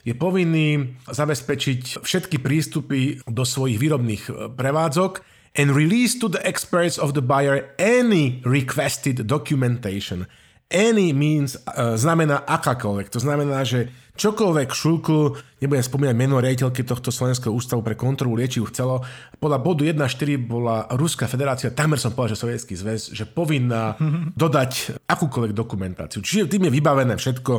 je 0.00 0.14
povinný 0.16 0.96
zabezpečiť 1.04 2.00
všetky 2.00 2.40
prístupy 2.40 3.20
do 3.28 3.44
svojich 3.44 3.76
výrobných 3.76 4.22
e, 4.28 4.32
prevádzok 4.54 5.20
and 5.58 5.74
release 5.74 6.14
to 6.16 6.30
the 6.30 6.40
experts 6.46 6.96
of 6.96 7.12
the 7.12 7.22
buyer 7.22 7.74
any 7.76 8.38
requested 8.46 9.26
documentation. 9.26 10.30
any 10.70 11.10
means 11.10 11.58
uh, 11.66 11.98
znamená 11.98 12.46
akákoľvek. 12.46 13.10
To 13.10 13.20
znamená, 13.20 13.66
že 13.66 13.90
čokoľvek 14.20 14.68
šulku, 14.68 15.32
nebudem 15.64 15.80
spomínať 15.80 16.12
meno 16.12 16.36
riaditeľky 16.44 16.84
tohto 16.84 17.08
Slovenského 17.08 17.56
ústavu 17.56 17.80
pre 17.80 17.96
kontrolu 17.96 18.36
liečiv 18.36 18.68
chcelo, 18.68 19.00
podľa 19.40 19.58
bodu 19.64 19.88
1.4 19.88 20.36
bola 20.36 20.84
Ruská 20.92 21.24
federácia, 21.24 21.72
takmer 21.72 21.96
som 21.96 22.12
povedal, 22.12 22.36
že 22.36 22.42
Sovietský 22.44 22.76
zväz, 22.76 23.16
že 23.16 23.24
povinná 23.24 23.96
dodať 24.42 25.00
akúkoľvek 25.08 25.56
dokumentáciu. 25.56 26.20
Čiže 26.20 26.52
tým 26.52 26.68
je 26.68 26.76
vybavené 26.76 27.16
všetko, 27.16 27.52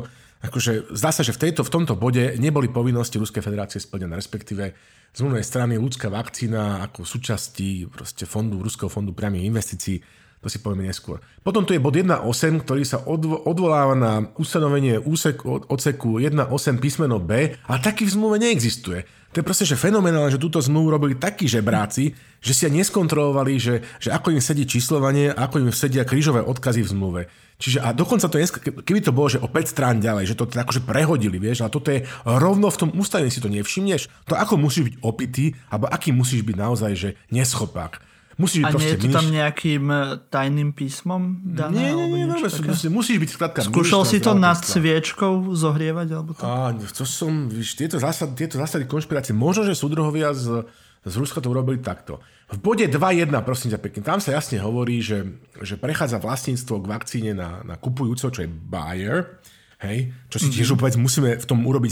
akože 0.46 0.94
zdá 0.94 1.10
sa, 1.10 1.26
že 1.26 1.34
v, 1.34 1.50
tejto, 1.50 1.66
v 1.66 1.74
tomto 1.74 1.98
bode 1.98 2.38
neboli 2.38 2.70
povinnosti 2.70 3.18
Ruskej 3.18 3.42
federácie 3.42 3.82
splnené, 3.82 4.14
respektíve 4.14 4.64
z 5.12 5.20
mnohej 5.20 5.44
strany 5.44 5.76
ľudská 5.76 6.08
vakcína 6.08 6.88
ako 6.88 7.04
súčasti 7.04 7.90
proste 7.90 8.24
fondu, 8.30 8.62
Ruského 8.64 8.88
fondu 8.88 9.12
priamých 9.12 9.50
investícií, 9.50 9.98
to 10.42 10.50
si 10.50 10.58
povieme 10.58 10.90
neskôr. 10.90 11.22
Potom 11.46 11.64
tu 11.64 11.78
je 11.78 11.82
bod 11.82 11.94
1.8, 11.94 12.66
ktorý 12.66 12.82
sa 12.82 13.06
odvo- 13.06 13.38
odvoláva 13.46 13.94
na 13.94 14.34
ustanovenie 14.42 14.98
úsek, 14.98 15.46
odseku 15.46 16.18
1.8 16.18 16.82
písmeno 16.82 17.22
B, 17.22 17.54
a 17.56 17.74
taký 17.78 18.10
v 18.10 18.14
zmluve 18.18 18.42
neexistuje. 18.42 19.06
To 19.32 19.40
je 19.40 19.48
proste, 19.48 19.64
že 19.64 19.80
fenomenálne, 19.80 20.28
že 20.28 20.42
túto 20.42 20.60
zmluvu 20.60 20.92
robili 20.92 21.16
takí 21.16 21.48
žebráci, 21.48 22.12
že 22.44 22.52
si 22.52 22.68
neskontrolovali, 22.68 23.56
že, 23.56 23.80
že 23.96 24.12
ako 24.12 24.36
im 24.36 24.44
sedí 24.44 24.68
číslovanie, 24.68 25.32
ako 25.32 25.64
im 25.64 25.72
sedia 25.72 26.04
krížové 26.04 26.44
odkazy 26.44 26.84
v 26.84 26.92
zmluve. 26.92 27.22
Čiže 27.56 27.80
a 27.80 27.96
dokonca 27.96 28.28
to, 28.28 28.42
keby 28.84 29.00
to 29.00 29.16
bolo, 29.16 29.32
že 29.32 29.40
o 29.40 29.48
5 29.48 29.72
strán 29.72 30.04
ďalej, 30.04 30.34
že 30.34 30.36
to 30.36 30.50
akože 30.50 30.84
prehodili, 30.84 31.40
vieš, 31.40 31.64
ale 31.64 31.72
toto 31.72 31.94
je 31.94 32.04
rovno 32.28 32.68
v 32.68 32.80
tom 32.82 32.90
ústave, 32.92 33.32
si 33.32 33.40
to 33.40 33.48
nevšimneš, 33.48 34.10
to 34.28 34.36
ako 34.36 34.60
musíš 34.60 34.92
byť 34.92 34.96
opitý, 35.06 35.56
alebo 35.72 35.88
aký 35.88 36.12
musíš 36.12 36.44
byť 36.44 36.58
naozaj, 36.58 36.92
že 36.98 37.10
neschopák. 37.32 38.11
Musíš 38.42 38.66
byť 38.66 38.74
a 38.74 38.80
nie 38.82 38.90
je 38.90 39.00
to 39.00 39.08
tam 39.14 39.28
nejakým 39.30 39.84
e, 39.88 39.98
tajným 40.34 40.70
písmom 40.74 41.22
dané? 41.46 41.78
Nie, 41.78 41.92
nie, 41.94 42.08
nie, 42.10 42.26
nie 42.26 42.38
musíš, 42.42 42.90
musíš 42.90 43.18
byť 43.22 43.30
skladka. 43.30 43.60
Skúšal 43.62 44.02
si 44.10 44.18
to 44.18 44.34
nad 44.34 44.58
sviečkou 44.58 45.54
zohrievať? 45.54 46.08
Alebo 46.10 46.34
to? 46.34 46.42
Á, 46.42 46.74
to 46.74 47.06
som, 47.06 47.46
víš, 47.46 47.78
tieto 47.78 48.02
zásady, 48.02 48.34
tieto 48.34 48.58
zásady 48.58 48.90
konšpirácie, 48.90 49.38
možno, 49.38 49.70
že 49.70 49.78
súdruhovia 49.78 50.34
z, 50.34 50.66
z 51.06 51.14
Ruska 51.14 51.38
to 51.38 51.54
urobili 51.54 51.78
takto. 51.78 52.18
V 52.52 52.60
bode 52.60 52.84
2.1, 52.90 53.32
prosím 53.48 53.72
ťa 53.72 53.80
pekne, 53.80 54.02
tam 54.04 54.20
sa 54.20 54.36
jasne 54.36 54.60
hovorí, 54.60 55.00
že, 55.00 55.24
že 55.64 55.80
prechádza 55.80 56.20
vlastníctvo 56.20 56.84
k 56.84 56.90
vakcíne 56.92 57.32
na, 57.32 57.64
na 57.64 57.80
kupujúco, 57.80 58.28
čo 58.28 58.44
je 58.44 58.50
buyer, 58.52 59.40
hej, 59.82 60.14
čo 60.30 60.38
si 60.38 60.54
tiež 60.54 60.78
mm-hmm. 60.78 61.02
musíme 61.02 61.30
v 61.42 61.46
tom 61.46 61.66
urobiť 61.66 61.92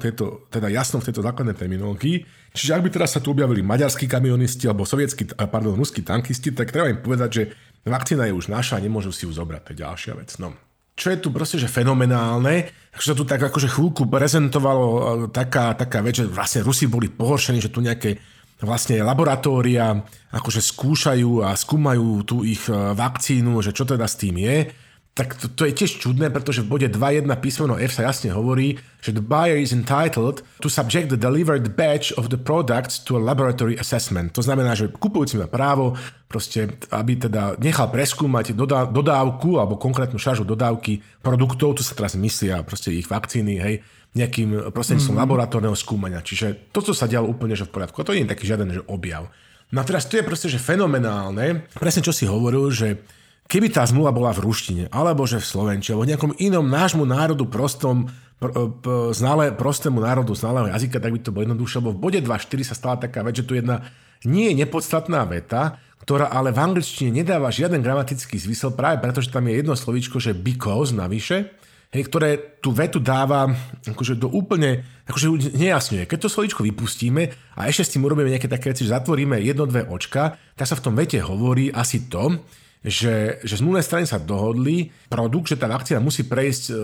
tejto, 0.00 0.48
teda 0.48 0.72
jasno 0.72 1.02
v 1.04 1.06
tejto 1.12 1.20
základnej 1.20 1.56
terminológii. 1.58 2.24
Čiže 2.56 2.72
ak 2.72 2.84
by 2.88 2.90
teraz 2.90 3.12
sa 3.12 3.20
tu 3.20 3.36
objavili 3.36 3.60
maďarskí 3.60 4.08
kamionisti 4.08 4.64
alebo 4.64 4.88
sovietskí, 4.88 5.36
pardon, 5.36 5.76
ruskí 5.76 6.00
tankisti, 6.00 6.56
tak 6.56 6.72
treba 6.72 6.88
im 6.88 7.04
povedať, 7.04 7.30
že 7.30 7.42
vakcína 7.84 8.24
je 8.26 8.32
už 8.32 8.48
naša 8.48 8.80
a 8.80 8.82
nemôžu 8.82 9.12
si 9.12 9.28
ju 9.28 9.32
zobrať, 9.36 9.60
to 9.60 9.70
je 9.76 9.82
ďalšia 9.84 10.12
vec. 10.16 10.32
No. 10.40 10.56
Čo 10.96 11.12
je 11.12 11.20
tu 11.20 11.28
proste, 11.28 11.60
že 11.60 11.68
fenomenálne, 11.68 12.72
že 12.96 13.12
sa 13.12 13.14
tu 13.14 13.28
tak 13.28 13.44
akože 13.44 13.68
chvíľku 13.68 14.08
prezentovalo 14.08 14.88
e, 14.88 15.00
taká, 15.28 15.76
taká 15.76 16.00
vec, 16.00 16.16
že 16.16 16.24
vlastne 16.24 16.64
Rusi 16.64 16.88
boli 16.88 17.12
pohoršení, 17.12 17.60
že 17.60 17.68
tu 17.68 17.84
nejaké 17.84 18.16
vlastne 18.64 19.04
laboratória 19.04 20.00
akože 20.32 20.64
skúšajú 20.64 21.44
a 21.44 21.52
skúmajú 21.52 22.24
tú 22.24 22.40
ich 22.48 22.64
e, 22.64 22.72
vakcínu, 22.72 23.60
že 23.60 23.76
čo 23.76 23.84
teda 23.84 24.08
s 24.08 24.16
tým 24.16 24.40
je. 24.40 24.72
Tak 25.16 25.32
to, 25.40 25.48
to 25.48 25.64
je 25.64 25.72
tiež 25.72 25.96
čudné, 25.96 26.28
pretože 26.28 26.60
v 26.60 26.76
bode 26.76 26.88
2.1 26.92 27.24
písmeno 27.40 27.80
F 27.80 27.96
sa 27.96 28.04
jasne 28.04 28.36
hovorí, 28.36 28.76
že 29.00 29.16
the 29.16 29.24
buyer 29.24 29.56
is 29.56 29.72
entitled 29.72 30.44
to 30.60 30.68
subject 30.68 31.08
the 31.08 31.16
delivered 31.16 31.72
batch 31.72 32.12
of 32.20 32.28
the 32.28 32.36
products 32.36 33.00
to 33.00 33.16
a 33.16 33.22
laboratory 33.24 33.80
assessment. 33.80 34.36
To 34.36 34.44
znamená, 34.44 34.76
že 34.76 34.92
kupujúci 34.92 35.40
má 35.40 35.48
právo 35.48 35.96
proste, 36.28 36.68
aby 36.92 37.16
teda 37.16 37.56
nechal 37.56 37.88
preskúmať 37.88 38.52
dodávku 38.92 39.56
alebo 39.56 39.80
konkrétnu 39.80 40.20
šaržu 40.20 40.44
dodávky 40.44 41.00
produktov, 41.24 41.80
tu 41.80 41.82
sa 41.82 41.96
teraz 41.96 42.12
myslia 42.12 42.60
proste 42.60 42.92
ich 42.92 43.08
vakcíny, 43.08 43.56
hej, 43.56 43.74
nejakým 44.12 44.68
prostredníctvom 44.68 45.16
mm-hmm. 45.16 45.32
laboratórneho 45.32 45.76
skúmania. 45.76 46.20
Čiže 46.20 46.72
toto 46.76 46.92
sa 46.92 47.08
dialo 47.08 47.24
úplne 47.24 47.56
že 47.56 47.64
v 47.64 47.72
poriadku. 47.72 48.00
A 48.00 48.04
to 48.04 48.12
nie 48.12 48.28
je 48.28 48.32
taký 48.36 48.44
žiaden 48.52 48.68
že 48.68 48.84
objav. 48.84 49.32
No 49.72 49.80
a 49.80 49.84
teraz 49.88 50.04
to 50.06 50.20
je 50.20 50.28
proste 50.28 50.52
že 50.52 50.60
fenomenálne. 50.60 51.64
Presne 51.72 52.04
čo 52.04 52.12
si 52.12 52.28
hovoril, 52.28 52.68
že 52.68 53.00
keby 53.46 53.72
tá 53.72 53.82
zmluva 53.86 54.10
bola 54.14 54.30
v 54.34 54.42
ruštine, 54.42 54.84
alebo 54.90 55.26
že 55.26 55.42
v 55.42 55.46
slovenčine, 55.46 55.96
alebo 55.96 56.06
v 56.06 56.10
nejakom 56.14 56.32
inom 56.38 56.66
nášmu 56.66 57.06
národu 57.06 57.46
prostom, 57.46 58.10
pr, 58.42 58.50
pr, 58.82 59.14
znale, 59.14 59.54
prostému 59.54 60.02
národu 60.02 60.34
znalého 60.34 60.70
jazyka, 60.70 61.00
tak 61.00 61.14
by 61.14 61.20
to 61.22 61.32
bolo 61.32 61.46
jednoduchšie, 61.48 61.78
lebo 61.80 61.92
v 61.94 62.02
bode 62.02 62.20
2.4 62.20 62.68
sa 62.68 62.74
stala 62.74 62.96
taká 62.98 63.22
vec, 63.22 63.38
že 63.38 63.46
tu 63.46 63.54
jedna 63.54 63.86
nie 64.26 64.50
nepodstatná 64.52 65.22
veta, 65.24 65.78
ktorá 66.02 66.30
ale 66.30 66.54
v 66.54 66.62
angličtine 66.62 67.10
nedáva 67.10 67.50
žiaden 67.50 67.82
gramatický 67.82 68.38
zmysel 68.38 68.74
práve 68.74 69.02
preto, 69.02 69.18
že 69.18 69.34
tam 69.34 69.46
je 69.50 69.58
jedno 69.58 69.74
slovíčko, 69.74 70.22
že 70.22 70.38
because 70.38 70.94
navyše, 70.94 71.50
hej, 71.90 72.02
ktoré 72.06 72.60
tú 72.62 72.70
vetu 72.70 73.02
dáva 73.02 73.50
akože 73.82 74.14
do 74.14 74.30
úplne, 74.30 74.86
akože 75.10 75.56
nejasňuje. 75.56 76.06
Keď 76.06 76.18
to 76.22 76.28
slovíčko 76.30 76.62
vypustíme 76.62 77.34
a 77.58 77.60
ešte 77.66 77.82
s 77.82 77.92
tým 77.96 78.06
urobíme 78.06 78.30
nejaké 78.30 78.46
také 78.46 78.70
veci, 78.70 78.86
že 78.86 78.94
zatvoríme 78.94 79.40
jedno, 79.42 79.66
dve 79.66 79.82
očka, 79.86 80.38
tak 80.54 80.66
sa 80.70 80.78
v 80.78 80.84
tom 80.84 80.94
vete 80.94 81.18
hovorí 81.18 81.74
asi 81.74 82.06
to, 82.06 82.38
že, 82.82 83.40
že 83.42 83.54
zmluvné 83.58 83.82
strany 83.82 84.04
sa 84.04 84.22
dohodli, 84.22 84.92
produkt, 85.10 85.52
že 85.52 85.60
tá 85.60 85.66
vakcína 85.70 86.02
musí 86.02 86.26
prejsť 86.26 86.64
e, 86.68 86.74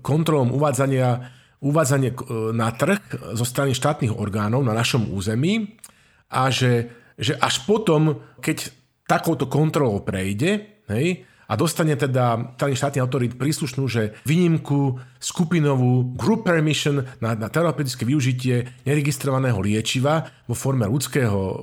kontrolom 0.00 0.54
uvádzania, 0.54 1.28
uvádzanie 1.60 2.10
e, 2.12 2.16
na 2.56 2.72
trh 2.72 3.00
zo 3.36 3.44
strany 3.44 3.74
štátnych 3.76 4.14
orgánov 4.14 4.62
na 4.62 4.76
našom 4.76 5.10
území 5.12 5.76
a 6.32 6.48
že, 6.48 6.88
že 7.20 7.36
až 7.36 7.64
potom, 7.68 8.22
keď 8.40 8.72
takouto 9.04 9.50
kontrolou 9.50 10.00
prejde, 10.00 10.82
hej, 10.88 11.26
a 11.48 11.52
dostane 11.58 11.98
teda 11.98 12.54
strany 12.56 12.74
štátny 12.78 12.98
autorít 13.02 13.34
príslušnú, 13.36 13.84
že 13.90 14.16
výnimku 14.26 14.98
skupinovú 15.18 16.14
group 16.14 16.46
permission 16.46 17.02
na, 17.18 17.34
na 17.34 17.48
terapeutické 17.50 18.06
využitie 18.06 18.82
neregistrovaného 18.86 19.58
liečiva 19.60 20.26
vo 20.46 20.54
forme 20.54 20.86
ľudského 20.86 21.38
e, 21.38 21.56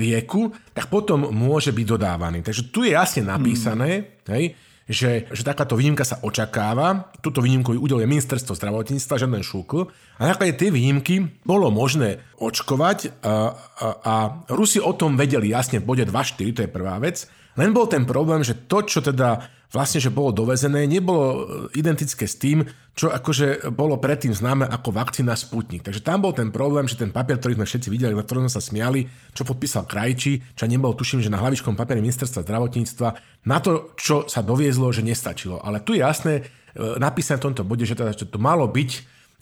lieku, 0.00 0.52
tak 0.72 0.88
potom 0.92 1.28
môže 1.32 1.72
byť 1.72 1.86
dodávaný. 1.86 2.44
Takže 2.44 2.70
tu 2.70 2.84
je 2.84 2.96
jasne 2.96 3.26
napísané, 3.26 3.90
mm. 4.24 4.32
hej, 4.32 4.44
že, 4.84 5.24
že 5.32 5.42
takáto 5.48 5.80
výnimka 5.80 6.04
sa 6.04 6.20
očakáva. 6.20 7.08
Túto 7.24 7.40
výnimku 7.40 7.72
udeluje 7.72 8.04
ministerstvo 8.04 8.52
zdravotníctva, 8.52 9.16
žiaden 9.16 9.40
šúkl. 9.40 9.88
A 10.20 10.28
na 10.28 10.36
základe 10.36 10.60
tej 10.60 10.76
výnimky 10.76 11.24
bolo 11.40 11.72
možné 11.72 12.20
očkovať 12.36 13.24
a, 13.24 13.56
a, 13.80 13.86
a 14.04 14.14
Rusi 14.52 14.84
o 14.84 14.92
tom 14.92 15.16
vedeli 15.16 15.56
jasne 15.56 15.80
v 15.80 15.88
bode 15.88 16.04
2.4, 16.04 16.52
to 16.52 16.60
je 16.68 16.70
prvá 16.70 17.00
vec. 17.00 17.24
Len 17.54 17.70
bol 17.70 17.86
ten 17.86 18.02
problém, 18.02 18.42
že 18.42 18.54
to, 18.66 18.82
čo 18.82 18.98
teda 18.98 19.46
vlastne, 19.74 19.98
že 19.98 20.14
bolo 20.14 20.30
dovezené, 20.30 20.86
nebolo 20.86 21.26
e, 21.26 21.38
identické 21.74 22.30
s 22.30 22.38
tým, 22.38 22.62
čo 22.94 23.10
akože 23.10 23.74
bolo 23.74 23.98
predtým 23.98 24.30
známe 24.30 24.70
ako 24.70 24.94
vakcína 24.94 25.34
Sputnik. 25.34 25.82
Takže 25.82 25.98
tam 25.98 26.22
bol 26.22 26.30
ten 26.30 26.54
problém, 26.54 26.86
že 26.86 26.94
ten 26.94 27.10
papier, 27.10 27.42
ktorý 27.42 27.58
sme 27.58 27.66
všetci 27.66 27.88
videli, 27.90 28.14
na 28.14 28.22
ktorom 28.22 28.46
sa 28.46 28.62
smiali, 28.62 29.10
čo 29.34 29.42
podpísal 29.42 29.90
Krajčí, 29.90 30.54
čo 30.54 30.70
nebolo, 30.70 30.94
tuším, 30.94 31.18
že 31.18 31.30
na 31.30 31.42
hlavičkom 31.42 31.74
papieri 31.74 31.98
ministerstva 31.98 32.46
zdravotníctva, 32.46 33.08
na 33.50 33.58
to, 33.58 33.98
čo 33.98 34.30
sa 34.30 34.46
doviezlo, 34.46 34.94
že 34.94 35.02
nestačilo. 35.02 35.58
Ale 35.58 35.82
tu 35.82 35.98
je 35.98 36.06
jasné, 36.06 36.46
e, 36.78 36.98
napísané 37.02 37.42
v 37.42 37.50
tomto 37.50 37.66
bode, 37.66 37.82
že, 37.82 37.98
teda, 37.98 38.14
to 38.14 38.38
malo 38.38 38.70
byť, 38.70 38.90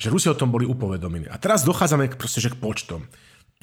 že 0.00 0.08
Rusi 0.08 0.32
o 0.32 0.38
tom 0.38 0.48
boli 0.48 0.64
upovedomení. 0.64 1.28
A 1.28 1.36
teraz 1.36 1.60
dochádzame 1.68 2.08
proste, 2.16 2.40
že 2.40 2.48
k 2.48 2.56
počtom 2.56 3.04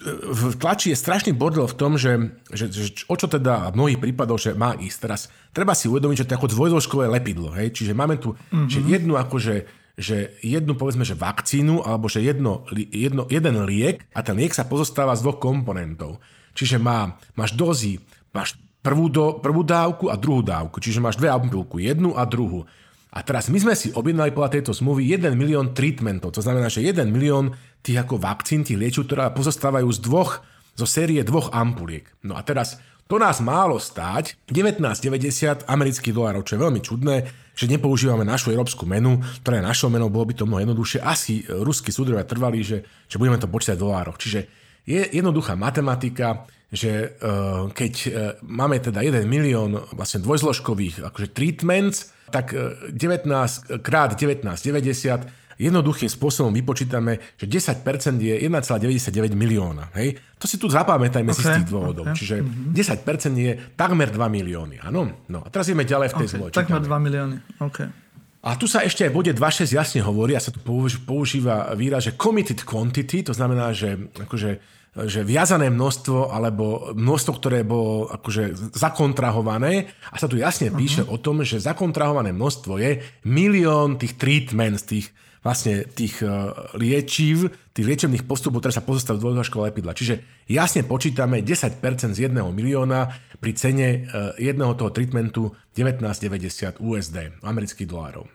v 0.07 0.55
tlači 0.55 0.95
je 0.95 0.97
strašný 0.97 1.35
bordel 1.35 1.67
v 1.67 1.75
tom, 1.75 1.99
že, 1.99 2.31
že, 2.55 2.71
že 2.71 3.03
o 3.11 3.15
čo 3.19 3.27
teda 3.27 3.71
v 3.71 3.75
mnohých 3.75 3.99
prípadoch, 3.99 4.39
že 4.39 4.51
má 4.55 4.75
ísť. 4.79 4.97
Teraz 5.03 5.21
treba 5.51 5.75
si 5.75 5.91
uvedomiť, 5.91 6.23
že 6.23 6.25
to 6.25 6.31
je 6.33 6.39
ako 6.39 6.53
dvojdĺžkové 6.55 7.05
lepidlo. 7.11 7.51
Hej? 7.55 7.75
Čiže 7.75 7.91
máme 7.91 8.15
tu 8.17 8.33
mm-hmm. 8.35 8.69
že 8.71 8.79
jednu 8.87 9.13
akože 9.19 9.55
že 9.99 10.31
jednu 10.39 10.79
povedzme, 10.79 11.03
že 11.03 11.11
vakcínu 11.11 11.83
alebo 11.83 12.07
že 12.07 12.23
jedno, 12.23 12.63
jedno, 12.71 13.27
jeden 13.27 13.67
liek 13.67 14.07
a 14.15 14.23
ten 14.23 14.39
liek 14.39 14.55
sa 14.55 14.63
pozostáva 14.63 15.11
z 15.11 15.27
dvoch 15.27 15.43
komponentov. 15.43 16.23
Čiže 16.55 16.79
má, 16.79 17.19
máš 17.35 17.51
dozy, 17.51 17.99
máš 18.31 18.55
prvú, 18.79 19.11
do, 19.11 19.43
prvú 19.43 19.59
dávku 19.67 20.07
a 20.07 20.15
druhú 20.15 20.39
dávku. 20.39 20.79
Čiže 20.79 21.03
máš 21.03 21.19
dve 21.19 21.27
ampulku, 21.27 21.83
jednu 21.83 22.15
a 22.15 22.23
druhú. 22.23 22.63
A 23.09 23.25
teraz 23.25 23.49
my 23.49 23.57
sme 23.57 23.73
si 23.73 23.89
objednali 23.89 24.29
podľa 24.29 24.61
tejto 24.61 24.71
zmluvy 24.77 25.09
1 25.17 25.33
milión 25.33 25.73
treatmentov. 25.73 26.29
To 26.37 26.45
znamená, 26.45 26.69
že 26.69 26.85
1 26.85 27.09
milión 27.09 27.57
tých 27.81 28.05
ako 28.05 28.21
vakcín, 28.21 28.61
tých 28.61 28.77
liečiv, 28.77 29.09
ktoré 29.09 29.33
pozostávajú 29.33 29.89
z 29.89 29.99
dvoch, 30.05 30.45
zo 30.77 30.85
série 30.85 31.19
dvoch 31.25 31.49
ampuliek. 31.49 32.05
No 32.21 32.37
a 32.37 32.45
teraz 32.45 32.77
to 33.09 33.17
nás 33.17 33.41
málo 33.41 33.81
stáť 33.81 34.37
19,90 34.45 35.65
amerických 35.65 36.13
dolárov, 36.13 36.45
čo 36.45 36.53
je 36.53 36.61
veľmi 36.61 36.81
čudné, 36.85 37.15
že 37.57 37.65
nepoužívame 37.65 38.21
našu 38.21 38.53
európsku 38.53 38.85
menu, 38.85 39.17
ktorá 39.41 39.57
je 39.57 39.65
našou 39.65 39.89
menou, 39.89 40.13
bolo 40.13 40.29
by 40.29 40.37
to 40.37 40.45
mnoho 40.45 40.61
jednoduchšie. 40.69 41.01
Asi 41.01 41.41
ruskí 41.49 41.89
súdrovia 41.89 42.29
trvali, 42.29 42.61
že, 42.61 42.85
že 43.09 43.17
budeme 43.17 43.41
to 43.41 43.49
počítať 43.49 43.81
v 43.81 43.83
dolároch. 43.89 44.21
Čiže 44.21 44.39
je 44.85 45.01
jednoduchá 45.09 45.57
matematika, 45.57 46.45
že 46.69 47.17
uh, 47.17 47.73
keď 47.73 47.93
uh, 48.05 48.11
máme 48.45 48.77
teda 48.77 49.01
1 49.01 49.25
milión 49.25 49.81
vlastne 49.97 50.21
dvojzložkových 50.21 51.01
akože 51.09 51.33
treatments, 51.33 52.13
tak 52.29 52.53
19 52.53 52.93
e, 52.95 53.81
krát 53.83 54.15
19,90 54.15 55.59
jednoduchým 55.59 56.07
spôsobom 56.07 56.55
vypočítame, 56.55 57.19
že 57.35 57.45
10% 57.45 57.83
je 58.23 58.35
1,99 58.47 59.35
milióna. 59.35 59.91
Hej? 59.99 60.15
To 60.39 60.47
si 60.47 60.55
tu 60.55 60.71
zapamätajme 60.71 61.35
okay, 61.35 61.43
z 61.43 61.47
tých 61.59 61.67
dôvodov. 61.67 62.07
Okay. 62.09 62.15
Čiže 62.15 62.35
mm-hmm. 62.39 63.03
10% 63.03 63.35
je 63.35 63.51
takmer 63.75 64.07
2 64.07 64.15
milióny. 64.15 64.79
Áno? 64.79 65.27
No 65.27 65.43
a 65.43 65.47
teraz 65.51 65.67
ideme 65.67 65.83
ďalej 65.83 66.15
v 66.15 66.15
tej 66.15 66.27
okay, 66.31 66.33
zmluve. 66.39 66.49
Takmer 66.55 66.79
2 66.79 67.05
milióny. 67.05 67.35
Okay. 67.59 67.91
A 68.39 68.55
tu 68.55 68.71
sa 68.71 68.87
ešte 68.87 69.03
aj 69.03 69.11
bode 69.11 69.31
2.6 69.35 69.75
jasne 69.75 69.99
hovorí, 69.99 70.31
a 70.31 70.39
sa 70.39 70.55
tu 70.55 70.63
používa 71.03 71.75
výraz, 71.75 72.07
že 72.07 72.15
committed 72.15 72.63
quantity, 72.63 73.19
to 73.27 73.35
znamená, 73.35 73.75
že 73.75 73.99
akože 74.15 74.78
že 75.05 75.23
viazané 75.23 75.69
množstvo 75.69 76.33
alebo 76.33 76.95
množstvo, 76.97 77.31
ktoré 77.37 77.61
bolo 77.61 78.09
akože 78.09 78.75
zakontrahované 78.75 79.87
a 80.09 80.15
sa 80.17 80.27
tu 80.27 80.35
jasne 80.35 80.73
píše 80.73 81.05
uh-huh. 81.05 81.15
o 81.15 81.21
tom, 81.21 81.45
že 81.45 81.61
zakontrahované 81.61 82.33
množstvo 82.33 82.81
je 82.81 82.99
milión 83.23 84.01
tých 84.01 84.17
treatments, 84.17 84.83
tých 84.83 85.13
vlastne 85.39 85.87
tých 85.87 86.19
uh, 86.19 86.51
liečiv, 86.75 87.47
tých 87.71 87.87
liečebných 87.87 88.27
postupov, 88.27 88.59
ktoré 88.59 88.75
sa 88.75 88.83
pozostavujú 88.83 89.39
do 89.39 89.45
školy 89.45 89.71
lepidla. 89.71 89.95
Čiže 89.95 90.45
jasne 90.51 90.83
počítame 90.83 91.39
10% 91.39 91.79
z 92.11 92.19
jedného 92.27 92.51
milióna 92.51 93.07
pri 93.39 93.51
cene 93.55 93.87
uh, 94.03 94.35
jedného 94.35 94.75
toho 94.75 94.91
treatmentu 94.91 95.55
19,90 95.79 96.83
USD, 96.83 97.39
amerických 97.39 97.87
dolárov. 97.87 98.27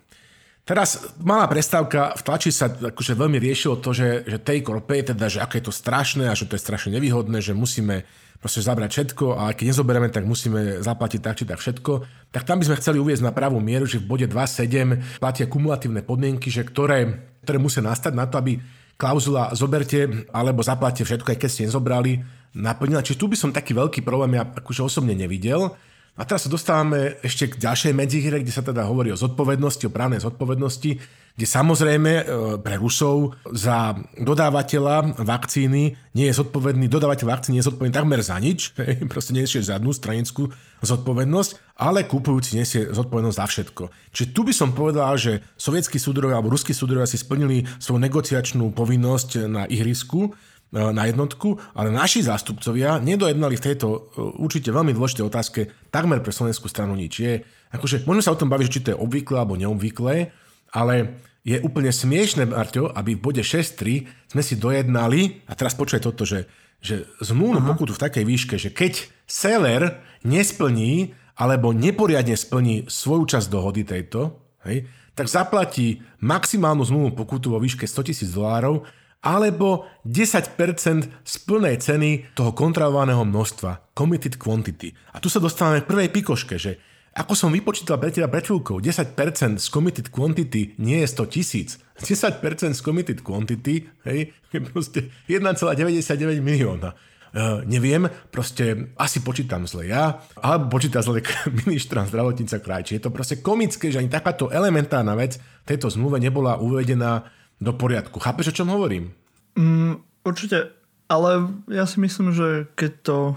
Teraz 0.64 1.12
malá 1.20 1.44
prestávka, 1.44 2.16
v 2.16 2.24
tlači 2.24 2.48
sa 2.48 2.72
akože 2.72 3.12
veľmi 3.12 3.36
riešilo 3.36 3.84
to, 3.84 3.92
že, 3.92 4.24
že 4.24 4.40
take 4.40 4.64
or 4.72 4.80
pay, 4.80 5.04
teda, 5.04 5.28
že 5.28 5.44
aké 5.44 5.60
je 5.60 5.68
to 5.68 5.74
strašné 5.76 6.24
a 6.24 6.32
že 6.32 6.48
to 6.48 6.56
je 6.56 6.64
strašne 6.64 6.88
nevýhodné, 6.96 7.44
že 7.44 7.52
musíme 7.52 8.08
proste 8.40 8.64
zabrať 8.64 8.88
všetko 8.92 9.44
a 9.44 9.52
keď 9.52 9.76
nezoberieme, 9.76 10.08
tak 10.08 10.24
musíme 10.24 10.80
zaplatiť 10.80 11.20
tak 11.20 11.36
či 11.36 11.44
tak 11.44 11.60
všetko. 11.60 11.92
Tak 12.32 12.48
tam 12.48 12.60
by 12.60 12.64
sme 12.64 12.80
chceli 12.80 12.96
uvieť 12.96 13.20
na 13.20 13.36
pravú 13.36 13.60
mieru, 13.60 13.84
že 13.84 14.00
v 14.00 14.08
bode 14.08 14.24
2.7 14.24 15.20
platia 15.20 15.44
kumulatívne 15.48 16.00
podmienky, 16.00 16.48
že 16.48 16.64
ktoré, 16.64 17.28
ktoré 17.44 17.60
musia 17.60 17.84
nastať 17.84 18.16
na 18.16 18.24
to, 18.24 18.40
aby 18.40 18.56
klauzula 18.96 19.52
zoberte 19.52 20.28
alebo 20.32 20.64
zaplatte 20.64 21.04
všetko, 21.04 21.28
aj 21.28 21.38
keď 21.44 21.50
ste 21.52 21.66
nezobrali, 21.68 22.24
naplnila. 22.56 23.04
Čiže 23.04 23.20
tu 23.20 23.28
by 23.28 23.36
som 23.36 23.52
taký 23.52 23.76
veľký 23.76 24.00
problém 24.00 24.40
ja 24.40 24.48
akože 24.48 24.80
osobne 24.80 25.12
nevidel. 25.12 25.76
A 26.14 26.22
teraz 26.22 26.46
sa 26.46 26.50
dostávame 26.52 27.18
ešte 27.26 27.50
k 27.50 27.58
ďalšej 27.58 27.90
medzihre, 27.90 28.38
kde 28.38 28.54
sa 28.54 28.62
teda 28.62 28.86
hovorí 28.86 29.10
o 29.10 29.18
zodpovednosti, 29.18 29.90
o 29.90 29.94
právnej 29.94 30.22
zodpovednosti, 30.22 31.02
kde 31.34 31.46
samozrejme 31.50 32.12
e, 32.14 32.22
pre 32.62 32.78
Rusov 32.78 33.34
za 33.50 33.98
dodávateľa 34.14 35.18
vakcíny 35.18 35.98
nie 36.14 36.26
je 36.30 36.38
zodpovedný, 36.38 36.86
dodávateľ 36.86 37.26
vakcíny 37.26 37.58
nie 37.58 37.62
je 37.66 37.70
zodpovedný 37.74 37.94
takmer 37.98 38.22
za 38.22 38.38
nič, 38.38 38.70
proste 39.10 39.34
nesie 39.34 39.58
žiadnu 39.58 39.90
stranickú 39.90 40.54
zodpovednosť, 40.86 41.82
ale 41.82 42.06
kupujúci 42.06 42.62
nesie 42.62 42.94
zodpovednosť 42.94 43.38
za 43.42 43.46
všetko. 43.50 43.82
Čiže 44.14 44.28
tu 44.30 44.46
by 44.46 44.54
som 44.54 44.70
povedal, 44.70 45.18
že 45.18 45.42
sovietskí 45.58 45.98
súdrovia 45.98 46.38
alebo 46.38 46.54
ruskí 46.54 46.70
súdrovia 46.70 47.10
si 47.10 47.18
splnili 47.18 47.66
svoju 47.82 47.98
negociačnú 47.98 48.70
povinnosť 48.70 49.50
na 49.50 49.66
ihrisku, 49.66 50.30
na 50.74 51.06
jednotku, 51.06 51.54
ale 51.78 51.94
naši 51.94 52.26
zástupcovia 52.26 52.98
nedojednali 52.98 53.54
v 53.54 53.64
tejto 53.70 53.86
e, 53.88 53.98
určite 54.42 54.74
veľmi 54.74 54.90
dôležité 54.90 55.22
otázke 55.22 55.60
takmer 55.94 56.18
pre 56.18 56.34
slovenskú 56.34 56.66
stranu 56.66 56.98
nič. 56.98 57.14
Je, 57.22 57.46
akože, 57.70 58.02
môžeme 58.02 58.26
sa 58.26 58.34
o 58.34 58.40
tom 58.40 58.50
baviť, 58.50 58.66
či 58.66 58.82
to 58.82 58.92
je 58.92 58.98
obvyklé 58.98 59.36
alebo 59.38 59.54
neobvyklé, 59.54 60.34
ale 60.74 61.22
je 61.46 61.60
úplne 61.62 61.94
smiešné, 61.94 62.50
Marťo, 62.50 62.90
aby 62.90 63.14
v 63.14 63.22
bode 63.22 63.42
6.3 63.46 64.34
sme 64.34 64.42
si 64.42 64.58
dojednali, 64.58 65.46
a 65.46 65.52
teraz 65.54 65.78
počuje 65.78 66.02
toto, 66.02 66.26
že, 66.26 66.50
že 66.82 67.06
zmluvnú 67.22 67.62
Aha. 67.62 67.70
pokutu 67.70 67.94
v 67.94 68.02
takej 68.10 68.24
výške, 68.26 68.56
že 68.58 68.74
keď 68.74 69.06
seller 69.28 70.02
nesplní 70.26 71.14
alebo 71.38 71.70
neporiadne 71.70 72.34
splní 72.34 72.88
svoju 72.90 73.30
časť 73.30 73.46
dohody 73.46 73.84
tejto, 73.84 74.40
hej, 74.64 74.88
tak 75.14 75.30
zaplatí 75.30 76.02
maximálnu 76.18 76.82
zmluvnú 76.82 77.12
pokutu 77.14 77.54
vo 77.54 77.62
výške 77.62 77.86
100 77.86 78.08
tisíc 78.10 78.30
dolárov 78.34 78.82
alebo 79.24 79.88
10% 80.04 81.24
z 81.24 81.34
plnej 81.48 81.80
ceny 81.80 82.36
toho 82.36 82.52
kontrolovaného 82.52 83.24
množstva, 83.24 83.96
committed 83.96 84.36
quantity. 84.36 84.92
A 85.16 85.18
tu 85.18 85.32
sa 85.32 85.40
dostávame 85.40 85.80
k 85.80 85.88
prvej 85.88 86.08
pikoške, 86.12 86.60
že 86.60 86.76
ako 87.14 87.32
som 87.38 87.54
vypočítal 87.54 87.96
pre 88.02 88.10
teba 88.10 88.26
pred 88.26 88.42
chvíľkou, 88.42 88.82
10% 88.82 89.62
z 89.62 89.66
committed 89.70 90.10
quantity 90.10 90.74
nie 90.82 90.98
je 90.98 91.08
100 91.08 91.30
tisíc. 91.30 91.78
10% 92.02 92.42
z 92.74 92.80
committed 92.82 93.22
quantity 93.22 93.86
hej, 94.02 94.34
je 94.50 94.58
proste 94.60 95.14
1,99 95.30 96.42
milióna. 96.42 96.92
Uh, 97.34 97.66
neviem, 97.66 98.06
proste 98.30 98.94
asi 98.94 99.18
počítam 99.18 99.66
zle 99.66 99.90
ja, 99.90 100.22
alebo 100.38 100.78
počíta 100.78 101.02
zle 101.02 101.18
ministra 101.66 102.06
zdravotníca 102.06 102.62
kraj. 102.62 102.86
Čiže 102.86 102.98
je 102.98 103.04
to 103.06 103.14
proste 103.14 103.36
komické, 103.42 103.90
že 103.90 103.98
ani 104.02 104.10
takáto 104.10 104.50
elementárna 104.50 105.18
vec 105.18 105.38
tejto 105.66 105.90
zmluve 105.90 106.22
nebola 106.22 106.58
uvedená 106.58 107.26
do 107.64 107.72
poriadku. 107.72 108.20
Chápeš, 108.20 108.52
o 108.52 108.56
čom 108.60 108.68
hovorím? 108.68 109.16
Mm, 109.56 110.04
určite, 110.28 110.76
ale 111.08 111.48
ja 111.72 111.88
si 111.88 111.96
myslím, 112.04 112.36
že 112.36 112.68
keď 112.76 112.92
to 113.00 113.18
e, 113.32 113.34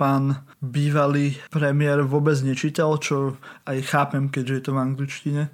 pán 0.00 0.40
bývalý 0.64 1.36
premiér 1.52 2.08
vôbec 2.08 2.40
nečítal, 2.40 2.96
čo 2.96 3.36
aj 3.68 3.78
chápem, 3.84 4.32
keďže 4.32 4.54
je 4.54 4.62
to 4.64 4.72
v 4.72 4.82
angličtine, 4.82 5.42
e, 5.46 5.50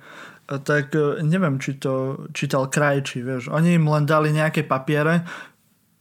tak 0.63 0.95
e, 0.95 1.27
neviem, 1.27 1.59
či 1.59 1.83
to 1.83 2.25
čítal 2.31 2.71
krajči, 2.71 3.27
vieš. 3.27 3.51
Oni 3.51 3.75
im 3.75 3.91
len 3.91 4.07
dali 4.07 4.31
nejaké 4.31 4.63
papiere, 4.63 5.27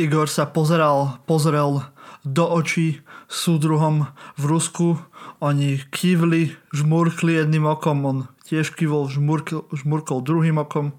Igor 0.01 0.25
sa 0.25 0.49
pozeral, 0.49 1.21
pozrel 1.29 1.85
do 2.25 2.45
očí 2.49 3.05
súdruhom 3.29 4.09
v 4.33 4.43
Rusku, 4.49 4.97
oni 5.41 5.77
kývli, 5.93 6.57
žmurkli 6.73 7.37
jedným 7.37 7.69
okom, 7.69 8.05
on 8.05 8.17
tiež 8.45 8.73
kývol, 8.73 9.09
žmurkol, 9.13 9.69
žmurkol 9.73 10.25
druhým 10.25 10.57
okom 10.57 10.97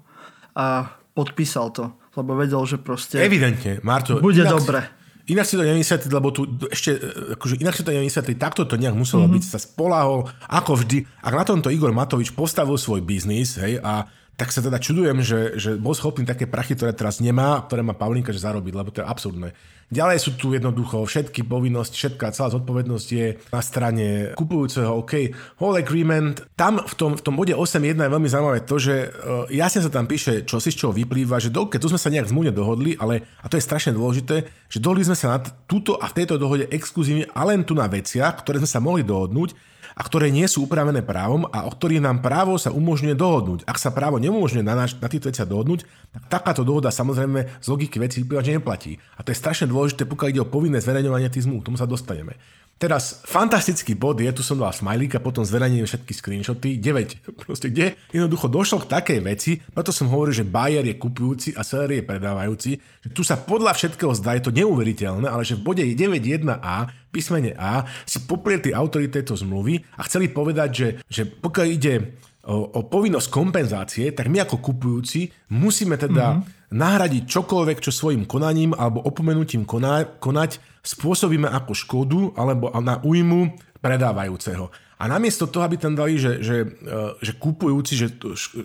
a 0.57 0.97
podpísal 1.13 1.69
to, 1.73 1.93
lebo 2.17 2.37
vedel, 2.37 2.61
že 2.65 2.81
proste... 2.81 3.21
Evidentne, 3.21 3.81
Marto. 3.85 4.17
Bude 4.17 4.41
inak, 4.41 4.53
dobre. 4.57 4.79
Inak 5.23 5.47
si 5.47 5.55
to 5.55 5.63
nevysvetliť, 5.63 6.11
lebo 6.11 6.35
tu 6.35 6.43
ešte, 6.67 6.99
akože 7.39 7.61
inak 7.63 7.77
si 7.77 7.85
to 7.85 7.95
nevysvetliť, 7.95 8.37
takto 8.37 8.67
to 8.67 8.75
nejak 8.75 8.91
muselo 8.91 9.23
mm-hmm. 9.23 9.39
byť, 9.39 9.43
sa 9.47 9.59
spolahol, 9.61 10.27
ako 10.51 10.83
vždy. 10.83 11.07
Ak 11.23 11.33
na 11.33 11.45
tomto 11.47 11.71
Igor 11.71 11.95
Matovič 11.95 12.35
postavil 12.35 12.75
svoj 12.75 13.05
biznis, 13.05 13.55
hej, 13.55 13.79
a 13.79 14.09
tak 14.33 14.49
sa 14.49 14.65
teda 14.65 14.81
čudujem, 14.81 15.21
že, 15.21 15.61
že 15.61 15.77
bol 15.77 15.93
schopný 15.93 16.25
také 16.25 16.49
prachy, 16.49 16.73
ktoré 16.73 16.93
teraz 16.97 17.21
nemá, 17.21 17.61
ktoré 17.69 17.85
má 17.85 17.93
Pavlinka, 17.93 18.33
že 18.33 18.41
zarobiť, 18.41 18.73
lebo 18.73 18.89
to 18.89 19.05
je 19.05 19.09
absurdné. 19.09 19.53
Ďalej 19.93 20.17
sú 20.25 20.31
tu 20.33 20.57
jednoducho 20.57 21.05
všetky 21.05 21.45
povinnosti, 21.45 21.93
všetká 21.93 22.33
celá 22.33 22.49
zodpovednosť 22.49 23.07
je 23.13 23.37
na 23.53 23.61
strane 23.61 24.33
kupujúceho, 24.33 24.89
OK, 25.05 25.29
whole 25.61 25.77
agreement. 25.77 26.41
Tam 26.57 26.81
v 26.81 26.93
tom, 26.97 27.13
v 27.13 27.21
tom 27.21 27.37
bode 27.37 27.53
8.1 27.53 28.01
je 28.01 28.09
veľmi 28.09 28.25
zaujímavé 28.25 28.65
to, 28.65 28.81
že 28.81 29.13
uh, 29.13 29.45
jasne 29.53 29.85
sa 29.85 29.93
tam 29.93 30.09
píše, 30.09 30.49
čo 30.49 30.57
si 30.57 30.73
z 30.73 30.81
čoho 30.81 30.97
vyplýva, 30.97 31.37
že 31.37 31.53
do, 31.53 31.69
keď 31.69 31.77
tu 31.77 31.87
sme 31.93 32.01
sa 32.01 32.09
nejak 32.09 32.25
zmluvne 32.25 32.49
dohodli, 32.49 32.97
ale, 32.97 33.21
a 33.43 33.45
to 33.45 33.61
je 33.61 33.67
strašne 33.69 33.93
dôležité, 33.93 34.49
že 34.65 34.81
dohodli 34.81 35.05
sme 35.05 35.13
sa 35.19 35.37
na 35.37 35.39
túto 35.69 36.01
a 36.01 36.09
v 36.09 36.17
tejto 36.17 36.41
dohode 36.41 36.65
exkluzívne 36.73 37.29
a 37.29 37.45
len 37.45 37.61
tu 37.61 37.77
na 37.77 37.85
veciach, 37.85 38.41
ktoré 38.41 38.57
sme 38.65 38.69
sa 38.73 38.81
mohli 38.81 39.05
dohodnúť, 39.05 39.53
a 39.93 40.01
ktoré 40.01 40.33
nie 40.33 40.45
sú 40.49 40.65
upravené 40.65 41.05
právom 41.05 41.45
a 41.49 41.65
o 41.65 41.71
ktorých 41.71 42.01
nám 42.01 42.25
právo 42.25 42.57
sa 42.57 42.73
umožňuje 42.73 43.13
dohodnúť. 43.13 43.59
Ak 43.69 43.77
sa 43.77 43.93
právo 43.93 44.17
neumožňuje 44.17 44.65
na, 44.65 44.73
naš, 44.73 44.97
na 44.97 45.07
týchto 45.09 45.29
veciach 45.29 45.49
dohodnúť, 45.49 45.85
tak 46.13 46.23
takáto 46.41 46.65
dohoda 46.65 46.89
samozrejme 46.89 47.61
z 47.61 47.67
logiky 47.69 48.01
veci 48.01 48.21
vyplýva, 48.21 48.45
že 48.45 48.57
neplatí. 48.57 48.97
A 49.17 49.21
to 49.21 49.29
je 49.29 49.37
strašne 49.37 49.69
dôležité, 49.69 50.09
pokiaľ 50.09 50.29
ide 50.33 50.41
o 50.41 50.49
povinné 50.49 50.81
zverejňovanie 50.81 51.29
tých 51.29 51.45
zmluv. 51.45 51.65
Tomu 51.65 51.77
sa 51.77 51.89
dostaneme. 51.89 52.37
Teraz 52.81 53.23
fantastický 53.23 53.95
bod 53.95 54.19
je, 54.19 54.27
tu 54.35 54.43
som 54.43 54.59
dal 54.59 54.75
smajlík 54.75 55.15
a 55.15 55.23
potom 55.23 55.45
zverejnenie 55.45 55.87
všetky 55.87 56.11
screenshoty, 56.11 56.69
9, 56.83 57.39
proste 57.47 57.71
kde 57.71 57.95
jednoducho 58.11 58.51
došlo 58.51 58.83
k 58.83 58.91
takej 58.91 59.19
veci, 59.23 59.51
preto 59.71 59.95
som 59.95 60.11
hovoril, 60.11 60.35
že 60.35 60.43
buyer 60.43 60.83
je 60.83 60.99
kupujúci 60.99 61.55
a 61.55 61.63
seller 61.63 62.01
je 62.01 62.03
predávajúci, 62.03 62.71
že 62.75 63.09
tu 63.15 63.23
sa 63.23 63.39
podľa 63.39 63.71
všetkého 63.77 64.11
zdá, 64.19 64.35
je 64.35 64.51
to 64.51 64.55
neuveriteľné, 64.57 65.31
ale 65.31 65.47
že 65.47 65.55
v 65.55 65.63
bode 65.63 65.83
9.1a, 65.85 66.91
písmene 67.07 67.55
A, 67.55 67.87
si 68.03 68.19
poprieli 68.27 68.75
autority 68.75 69.21
tejto 69.21 69.39
zmluvy 69.39 69.79
a 69.95 70.03
chceli 70.03 70.27
povedať, 70.27 70.69
že, 70.75 70.87
že 71.07 71.23
pokiaľ 71.23 71.67
ide 71.71 72.19
o, 72.43 72.67
o 72.67 72.79
povinnosť 72.83 73.31
kompenzácie, 73.31 74.11
tak 74.11 74.27
my 74.27 74.43
ako 74.43 74.59
kupujúci 74.59 75.31
musíme 75.55 75.95
teda 75.95 76.35
mm-hmm. 76.35 76.75
nahradiť 76.75 77.23
čokoľvek, 77.31 77.77
čo 77.79 77.95
svojim 77.95 78.27
konaním 78.27 78.75
alebo 78.75 78.99
opomenutím 78.99 79.63
koná, 79.63 80.03
konať 80.19 80.72
spôsobíme 80.83 81.47
ako 81.47 81.71
škodu 81.71 82.19
alebo 82.35 82.67
na 82.83 82.99
újmu 82.99 83.55
predávajúceho. 83.79 84.67
A 84.99 85.07
namiesto 85.07 85.47
toho, 85.47 85.63
aby 85.67 85.75
tam 85.75 85.95
dali, 85.95 86.15
že, 86.15 86.39
že, 86.39 86.63
e, 86.63 86.95
že 87.19 87.35
kupujúci, 87.35 87.93
že 87.95 88.07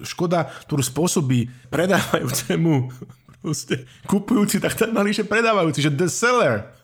škoda, 0.07 0.47
ktorú 0.67 0.83
spôsobí 0.83 1.71
predávajúcemu 1.71 2.91
proste, 3.43 3.87
kupujúci, 4.07 4.59
tak 4.59 4.75
tam 4.75 4.95
dali, 4.95 5.15
že 5.15 5.27
predávajúci, 5.27 5.83
že 5.83 5.95
the 5.95 6.07
seller 6.11 6.79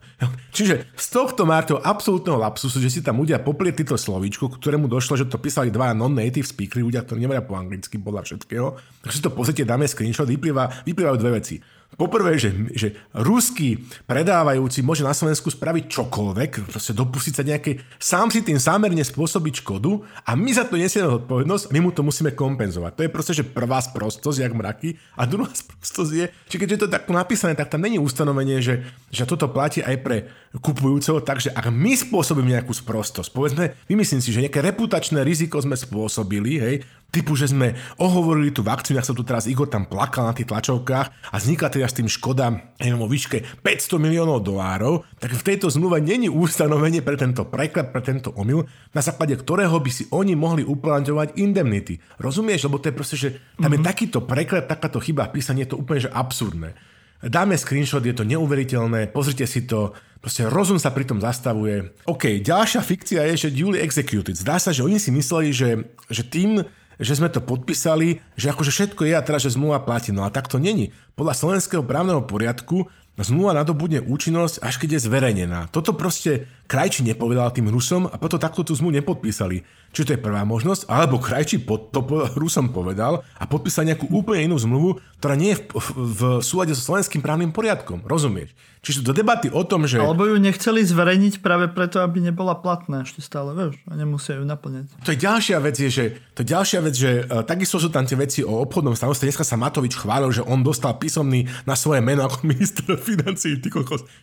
Čiže 0.55 0.95
z 0.95 1.07
tohto 1.11 1.43
Marto 1.43 1.82
absolútneho 1.82 2.39
lapsusu, 2.39 2.78
že 2.78 2.91
si 2.91 3.01
tam 3.03 3.18
ľudia 3.20 3.43
poplietli 3.43 3.82
to 3.82 3.99
slovíčko, 3.99 4.47
ktorému 4.47 4.87
došlo, 4.87 5.18
že 5.18 5.26
to 5.26 5.43
písali 5.43 5.74
dva 5.74 5.91
non-native 5.91 6.47
speakery, 6.47 6.87
ľudia, 6.87 7.03
ktorí 7.03 7.26
nevedia 7.26 7.43
po 7.43 7.59
anglicky 7.59 7.99
podľa 7.99 8.22
všetkého, 8.22 8.78
tak 9.03 9.11
si 9.11 9.20
to 9.20 9.35
pozrite, 9.35 9.66
dáme 9.66 9.91
screenshot, 9.91 10.30
vyplýva, 10.30 10.87
vyplývajú 10.87 11.16
dve 11.18 11.30
veci. 11.43 11.59
Poprvé, 11.95 12.38
že, 12.40 12.51
že 12.74 12.88
ruský 13.14 13.78
predávajúci 14.11 14.82
môže 14.82 15.07
na 15.07 15.14
Slovensku 15.14 15.51
spraviť 15.51 15.84
čokoľvek, 15.86 16.51
proste 16.66 16.92
dopustiť 16.97 17.34
sa 17.34 17.45
nejaké, 17.47 17.78
sám 18.03 18.34
si 18.34 18.42
tým 18.42 18.59
zámerne 18.59 19.03
spôsobiť 19.03 19.62
škodu 19.62 20.03
a 20.26 20.34
my 20.34 20.51
za 20.51 20.66
to 20.66 20.74
nesieme 20.74 21.07
zodpovednosť 21.07 21.70
my 21.70 21.78
mu 21.78 21.90
to 21.95 22.03
musíme 22.03 22.34
kompenzovať. 22.34 22.92
To 22.99 23.05
je 23.07 23.14
proste, 23.14 23.32
že 23.34 23.45
prvá 23.47 23.78
sprostosť, 23.78 24.38
jak 24.42 24.55
mraky. 24.55 24.99
A 25.18 25.26
druhá 25.26 25.51
sprostosť 25.51 26.11
je, 26.11 26.26
že 26.51 26.57
keď 26.59 26.68
je 26.74 26.80
to 26.86 26.88
takto 26.90 27.12
napísané, 27.14 27.55
tak 27.55 27.70
tam 27.70 27.82
není 27.82 27.99
ustanovenie, 27.99 28.59
že, 28.59 28.86
že 29.11 29.26
toto 29.26 29.51
platí 29.51 29.82
aj 29.82 29.97
pre 30.03 30.16
kupujúceho, 30.55 31.19
takže 31.19 31.51
ak 31.51 31.67
my 31.75 31.99
spôsobíme 31.99 32.55
nejakú 32.55 32.71
sprostosť, 32.71 33.31
povedzme, 33.35 33.75
vymyslím 33.91 34.23
si, 34.23 34.31
že 34.31 34.43
nejaké 34.47 34.63
reputačné 34.63 35.27
riziko 35.27 35.59
sme 35.59 35.75
spôsobili, 35.75 36.53
hej, 36.63 36.77
typu, 37.15 37.39
že 37.39 37.51
sme 37.51 37.79
ohovorili 38.03 38.51
tú 38.51 38.67
vakcínu, 38.67 38.99
ak 38.99 39.07
sa 39.07 39.15
tu 39.15 39.23
teraz 39.23 39.47
Igor 39.47 39.71
tam 39.71 39.87
plakal 39.87 40.27
na 40.27 40.35
tých 40.35 40.51
tlačovkách 40.51 41.07
a 41.31 41.37
vznikla 41.39 41.71
teda 41.71 41.87
s 41.87 41.95
tým 41.95 42.11
škoda 42.11 42.51
neviem, 42.83 42.99
o 42.99 43.07
výške 43.07 43.63
500 43.63 44.03
miliónov 44.03 44.43
dolárov, 44.43 45.07
tak 45.23 45.31
v 45.39 45.47
tejto 45.47 45.71
zmluve 45.71 46.03
není 46.03 46.27
ustanovenie 46.27 47.07
pre 47.07 47.15
tento 47.15 47.47
preklad, 47.47 47.95
pre 47.95 48.03
tento 48.03 48.35
omyl, 48.35 48.67
na 48.91 48.99
základe 48.99 49.39
ktorého 49.39 49.79
by 49.79 49.91
si 49.95 50.11
oni 50.11 50.35
mohli 50.35 50.67
uplatňovať 50.67 51.39
indemnity. 51.39 52.03
Rozumieš? 52.19 52.67
Lebo 52.67 52.83
to 52.83 52.91
je 52.91 52.99
proste, 52.99 53.17
že 53.17 53.29
tam 53.55 53.71
mm-hmm. 53.71 53.75
je 53.75 53.81
mhm. 53.81 53.87
takýto 53.87 54.19
preklad, 54.27 54.67
takáto 54.67 54.99
chyba 54.99 55.31
v 55.31 55.39
písaní, 55.39 55.63
je 55.63 55.71
to 55.71 55.79
úplne 55.79 56.03
že 56.03 56.11
absurdné. 56.11 56.93
Dáme 57.23 57.55
screenshot, 57.55 58.03
je 58.05 58.17
to 58.17 58.27
neuveriteľné, 58.27 59.12
pozrite 59.15 59.47
si 59.47 59.65
to, 59.65 59.95
proste 60.19 60.49
rozum 60.49 60.77
sa 60.81 60.93
pri 60.93 61.05
tom 61.05 61.21
zastavuje. 61.21 61.93
OK, 62.09 62.41
ďalšia 62.41 62.81
fikcia 62.81 63.21
je, 63.33 63.49
že 63.49 63.55
duly 63.55 63.81
executed. 63.81 64.37
Zdá 64.37 64.57
sa, 64.57 64.73
že 64.73 64.85
oni 64.85 64.97
si 65.01 65.12
mysleli, 65.12 65.53
že, 65.53 65.89
že 66.12 66.25
tým, 66.25 66.65
že 67.01 67.17
sme 67.17 67.33
to 67.33 67.41
podpísali, 67.41 68.21
že 68.37 68.51
akože 68.53 68.71
všetko 68.73 69.09
je 69.09 69.15
a 69.17 69.25
teraz, 69.25 69.45
že 69.45 69.55
zmluva 69.57 69.83
platí. 69.83 70.12
No 70.12 70.25
a 70.25 70.33
tak 70.33 70.49
to 70.49 70.61
není. 70.61 70.93
Podľa 71.17 71.35
slovenského 71.37 71.83
právneho 71.85 72.23
poriadku 72.25 72.89
zmluva 73.21 73.55
nadobudne 73.55 74.03
účinnosť, 74.03 74.59
až 74.59 74.75
keď 74.83 74.99
je 74.99 75.05
zverejnená. 75.07 75.71
Toto 75.71 75.95
proste 75.95 76.51
Krajči 76.65 77.05
nepovedal 77.05 77.53
tým 77.53 77.69
Rusom 77.69 78.09
a 78.09 78.17
potom 78.17 78.41
takto 78.41 78.65
tú 78.65 78.73
zmluvu 78.73 79.01
nepodpísali. 79.01 79.65
Čiže 79.95 80.07
to 80.11 80.15
je 80.17 80.25
prvá 80.25 80.43
možnosť, 80.43 80.91
alebo 80.91 81.23
Krajči 81.23 81.62
pod, 81.62 81.95
to 81.95 82.03
Rusom 82.35 82.75
povedal 82.75 83.23
a 83.39 83.45
podpísal 83.47 83.87
nejakú 83.87 84.11
úplne 84.11 84.51
inú 84.51 84.57
zmluvu, 84.59 84.99
ktorá 85.23 85.39
nie 85.39 85.55
je 85.55 85.61
v, 85.61 85.65
v, 85.71 85.91
v 86.11 86.23
súlade 86.43 86.75
so 86.75 86.83
slovenským 86.83 87.23
právnym 87.23 87.55
poriadkom. 87.55 88.03
Rozumieš? 88.09 88.57
Čiže 88.85 89.01
do 89.01 89.17
debaty 89.17 89.49
o 89.49 89.65
tom, 89.65 89.89
že... 89.89 89.97
Alebo 89.97 90.29
ju 90.29 90.37
nechceli 90.37 90.85
zverejniť 90.85 91.41
práve 91.41 91.73
preto, 91.73 92.05
aby 92.05 92.21
nebola 92.21 92.53
platná 92.53 93.01
ešte 93.09 93.25
stále, 93.25 93.57
vieš, 93.57 93.81
a 93.89 93.97
nemusia 93.97 94.37
ju 94.37 94.45
naplňať. 94.45 94.93
To 95.09 95.17
je 95.17 95.19
ďalšia 95.25 95.57
vec, 95.65 95.77
je, 95.81 95.89
že, 95.89 96.05
to 96.37 96.45
je 96.45 96.49
ďalšia 96.53 96.81
vec, 96.85 96.95
že 96.95 97.11
uh, 97.25 97.41
takisto 97.49 97.81
sú 97.81 97.89
tam 97.89 98.05
tie 98.05 98.12
veci 98.12 98.45
o 98.45 98.61
obchodnom 98.61 98.93
stanovisku. 98.93 99.25
Dneska 99.25 99.41
sa 99.41 99.57
Matovič 99.57 99.97
chválil, 99.97 100.29
že 100.37 100.45
on 100.45 100.61
dostal 100.61 101.01
písomný 101.01 101.49
na 101.65 101.73
svoje 101.81 102.05
meno 102.05 102.29
ako 102.29 102.45
minister 102.53 102.85
financí. 103.01 103.57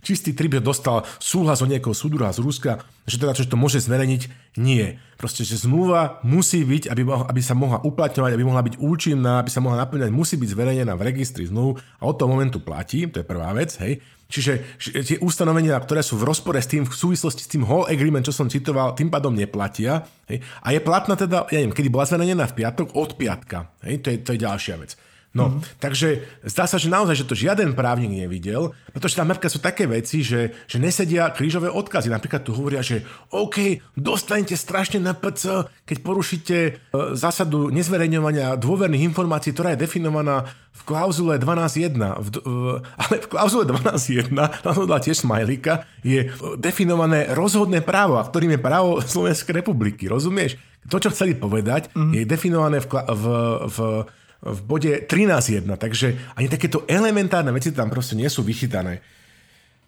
Čistý 0.06 0.38
trip, 0.38 0.62
dostal 0.62 1.10
súhlas 1.18 1.66
od 1.66 1.74
nejakého 1.74 1.98
súdura 1.98 2.30
z 2.32 2.40
Ruska, 2.44 2.72
že 3.06 3.20
teda 3.20 3.38
čo 3.38 3.48
to 3.48 3.60
môže 3.60 3.84
zverejniť. 3.84 4.56
Nie. 4.60 5.00
Proste, 5.16 5.46
že 5.46 5.60
zmluva 5.60 6.20
musí 6.26 6.66
byť, 6.66 6.90
aby, 6.90 7.02
aby 7.08 7.42
sa 7.44 7.54
mohla 7.54 7.80
uplatňovať, 7.84 8.32
aby 8.34 8.44
mohla 8.44 8.66
byť 8.66 8.76
účinná, 8.82 9.40
aby 9.44 9.54
sa 9.54 9.62
mohla 9.64 9.84
naplňať, 9.86 10.10
musí 10.10 10.36
byť 10.36 10.50
zverejnená 10.50 10.98
v 10.98 11.06
registri 11.06 11.46
zmluv 11.46 11.78
a 12.00 12.04
od 12.10 12.16
toho 12.18 12.32
momentu 12.32 12.60
platí, 12.64 13.06
to 13.08 13.22
je 13.22 13.28
prvá 13.28 13.54
vec, 13.54 13.76
hej. 13.80 14.02
Čiže 14.32 14.80
tie 14.80 15.20
ustanovenia, 15.20 15.76
ktoré 15.76 16.00
sú 16.00 16.16
v 16.16 16.24
rozpore 16.24 16.56
s 16.56 16.72
tým, 16.72 16.88
v 16.88 16.96
súvislosti 16.96 17.44
s 17.44 17.52
tým 17.52 17.68
whole 17.68 17.84
agreement, 17.92 18.24
čo 18.24 18.32
som 18.32 18.48
citoval, 18.48 18.96
tým 18.96 19.12
pádom 19.12 19.36
neplatia. 19.36 20.08
Hej? 20.32 20.40
A 20.64 20.72
je 20.72 20.80
platná 20.80 21.20
teda, 21.20 21.52
ja 21.52 21.60
neviem, 21.60 21.76
kedy 21.76 21.92
bola 21.92 22.08
zverejnená 22.08 22.48
v 22.48 22.64
piatok, 22.64 22.96
od 22.96 23.20
piatka. 23.20 23.76
Hej? 23.84 24.00
To, 24.00 24.08
je, 24.08 24.18
to 24.24 24.30
je 24.32 24.40
ďalšia 24.40 24.80
vec. 24.80 24.96
No, 25.32 25.48
mm-hmm. 25.48 25.80
takže 25.80 26.28
zdá 26.44 26.68
sa, 26.68 26.76
že 26.76 26.92
naozaj, 26.92 27.24
že 27.24 27.30
to 27.30 27.40
žiaden 27.40 27.72
právnik 27.72 28.12
nevidel, 28.12 28.76
pretože 28.92 29.16
tam 29.16 29.32
napríklad 29.32 29.56
sú 29.56 29.64
také 29.64 29.88
veci, 29.88 30.28
že, 30.28 30.52
že 30.68 30.76
nesedia 30.76 31.32
krížové 31.32 31.72
odkazy. 31.72 32.12
Napríklad 32.12 32.44
tu 32.44 32.52
hovoria, 32.52 32.84
že 32.84 33.08
OK, 33.32 33.80
dostanete 33.96 34.60
strašne 34.60 35.00
na 35.00 35.16
PC, 35.16 35.72
keď 35.88 35.98
porušíte 36.04 36.58
e, 36.60 36.72
zásadu 37.16 37.72
nezverejňovania 37.72 38.60
dôverných 38.60 39.08
informácií, 39.08 39.56
ktorá 39.56 39.72
je 39.72 39.88
definovaná 39.88 40.52
v 40.76 40.82
klauzule 40.84 41.40
12.1. 41.40 41.96
V, 41.96 42.28
v, 42.44 42.64
ale 43.00 43.16
v 43.24 43.28
klauzule 43.32 43.64
12.1, 43.72 44.36
tam 44.68 44.84
dal 44.84 45.00
tiež 45.00 45.24
smajlíka, 45.24 45.88
je 46.04 46.28
definované 46.60 47.32
rozhodné 47.32 47.80
právo, 47.80 48.20
a 48.20 48.28
ktorým 48.28 48.60
je 48.60 48.60
právo 48.60 49.00
Slovenskej 49.00 49.64
republiky. 49.64 50.12
Rozumieš? 50.12 50.60
To, 50.92 51.00
čo 51.00 51.14
chceli 51.14 51.40
povedať, 51.40 51.94
mm-hmm. 51.94 52.14
je 52.20 52.24
definované 52.28 52.78
v, 52.84 52.88
v, 52.90 53.26
v 53.70 53.78
v 54.42 54.60
bode 54.66 54.92
13.1, 55.06 55.70
takže 55.78 56.18
ani 56.34 56.50
takéto 56.50 56.82
elementárne 56.89 57.54
veci 57.54 57.70
tam 57.70 57.94
proste 57.94 58.18
nie 58.18 58.26
sú 58.26 58.42
vychytané. 58.42 58.98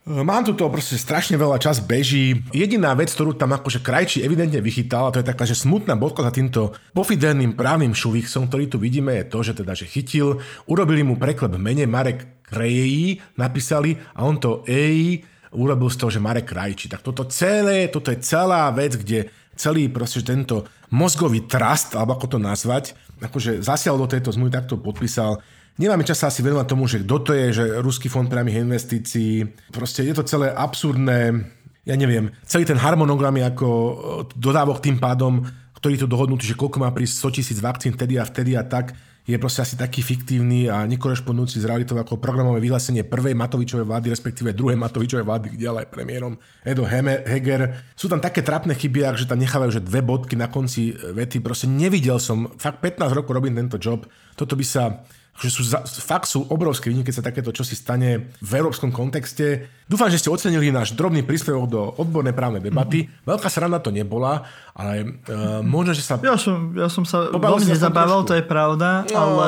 E, 0.05 0.21
mám 0.21 0.45
tu 0.45 0.53
to 0.53 0.69
proste 0.69 0.93
strašne 1.01 1.41
veľa 1.41 1.57
čas 1.57 1.81
beží. 1.81 2.37
Jediná 2.53 2.93
vec, 2.93 3.09
ktorú 3.09 3.33
tam 3.33 3.57
akože 3.57 3.81
Krajčí 3.81 4.21
evidentne 4.21 4.61
vychytal, 4.61 5.09
a 5.09 5.13
to 5.13 5.25
je 5.25 5.29
taká, 5.33 5.49
že 5.49 5.57
smutná 5.57 5.97
bodka 5.97 6.21
za 6.21 6.29
týmto 6.29 6.77
pofidelným 6.93 7.57
právnym 7.57 7.97
šuvichsom, 7.97 8.45
ktorý 8.45 8.69
tu 8.69 8.77
vidíme, 8.77 9.17
je 9.17 9.25
to, 9.25 9.39
že 9.41 9.53
teda, 9.57 9.73
že 9.73 9.89
chytil, 9.89 10.37
urobili 10.69 11.01
mu 11.01 11.17
preklep 11.17 11.57
mene 11.57 11.89
Marek 11.89 12.45
Krejí, 12.45 13.17
napísali 13.33 13.97
a 14.13 14.21
on 14.21 14.37
to 14.37 14.61
EI 14.69 15.25
urobil 15.53 15.89
z 15.89 15.97
toho, 15.97 16.09
že 16.13 16.21
Marek 16.21 16.49
Krajčí. 16.49 16.89
Tak 16.89 17.01
toto 17.01 17.25
celé, 17.25 17.89
toto 17.89 18.13
je 18.13 18.21
celá 18.21 18.69
vec, 18.69 18.97
kde 18.97 19.33
celý 19.53 19.89
proste 19.89 20.25
tento 20.25 20.65
mozgový 20.89 21.45
trust, 21.45 21.93
alebo 21.97 22.17
ako 22.17 22.37
to 22.37 22.39
nazvať, 22.41 22.97
akože 23.23 23.63
zasial 23.63 23.95
do 23.95 24.05
tejto 24.05 24.35
zmluvy, 24.35 24.51
takto 24.51 24.75
podpísal. 24.75 25.39
Nemáme 25.79 26.05
čas 26.05 26.21
asi 26.21 26.45
venovať 26.45 26.67
tomu, 26.69 26.85
že 26.85 27.01
kto 27.01 27.17
to 27.23 27.31
je, 27.33 27.47
že 27.49 27.65
Ruský 27.81 28.05
fond 28.11 28.29
priamých 28.29 28.61
investícií. 28.61 29.47
Proste 29.73 30.05
je 30.05 30.13
to 30.13 30.27
celé 30.27 30.53
absurdné. 30.53 31.49
Ja 31.83 31.95
neviem, 31.97 32.29
celý 32.45 32.63
ten 32.63 32.77
harmonogram 32.77 33.33
je 33.35 33.45
ako 33.49 33.67
e, 33.67 33.93
dodávok 34.37 34.79
tým 34.79 35.01
pádom, 35.01 35.43
ktorý 35.75 35.99
tu 35.99 36.07
dohodnutý, 36.07 36.47
že 36.47 36.55
koľko 36.55 36.79
má 36.79 36.93
prísť 36.93 37.27
100 37.27 37.35
tisíc 37.35 37.57
vakcín 37.59 37.91
vtedy 37.91 38.15
a 38.15 38.23
vtedy 38.23 38.55
a 38.55 38.63
tak 38.63 38.95
je 39.23 39.39
proste 39.39 39.63
asi 39.63 39.75
taký 39.79 40.03
fiktívny 40.03 40.67
a 40.67 40.83
nekorešpondujúci 40.83 41.63
s 41.63 41.65
realitou 41.65 41.95
ako 41.95 42.19
programové 42.19 42.59
vyhlásenie 42.59 43.07
prvej 43.07 43.31
Matovičovej 43.39 43.87
vlády, 43.87 44.11
respektíve 44.11 44.51
druhej 44.51 44.75
Matovičovej 44.75 45.23
vlády, 45.23 45.47
kde 45.55 45.65
ale 45.71 45.87
aj 45.87 45.95
premiérom 45.95 46.35
Edo 46.67 46.83
Heger. 46.83 47.87
Sú 47.95 48.11
tam 48.11 48.19
také 48.19 48.43
trápne 48.43 48.75
chyby, 48.75 49.15
že 49.15 49.23
tam 49.23 49.39
nechávajú, 49.39 49.79
že 49.79 49.85
dve 49.85 50.03
bodky 50.03 50.35
na 50.35 50.51
konci 50.51 50.91
vety. 50.91 51.39
Proste 51.39 51.71
nevidel 51.71 52.19
som, 52.19 52.51
fakt 52.59 52.83
15 52.83 53.15
rokov 53.15 53.31
robím 53.31 53.55
tento 53.55 53.79
job. 53.79 54.03
Toto 54.35 54.59
by 54.59 54.65
sa 54.67 55.07
že 55.33 55.49
sú, 55.49 55.65
fakt 56.05 56.29
sú 56.29 56.45
obrovské 56.45 56.93
výnimky, 56.93 57.09
keď 57.09 57.15
sa 57.17 57.25
takéto 57.25 57.49
čosi 57.49 57.73
stane 57.73 58.29
v 58.37 58.51
európskom 58.53 58.93
kontexte. 58.93 59.65
Dúfam, 59.89 60.13
že 60.13 60.21
ste 60.21 60.29
ocenili 60.29 60.69
náš 60.69 60.93
drobný 60.93 61.25
príspevok 61.25 61.65
do 61.65 61.81
odbornej 61.97 62.37
právnej 62.37 62.61
debaty. 62.61 63.09
Mm-hmm. 63.09 63.25
Veľká 63.25 63.49
sranda 63.49 63.81
to 63.81 63.89
nebola, 63.89 64.45
ale 64.77 65.17
uh, 65.25 65.65
možno, 65.65 65.97
že 65.97 66.05
sa... 66.05 66.21
Ja 66.21 66.37
som, 66.37 66.77
ja 66.77 66.85
som 66.85 67.01
sa 67.01 67.33
veľmi 67.33 67.65
nezabával, 67.65 68.21
to 68.29 68.37
je 68.37 68.45
pravda, 68.45 69.09
no. 69.09 69.17
ale, 69.17 69.47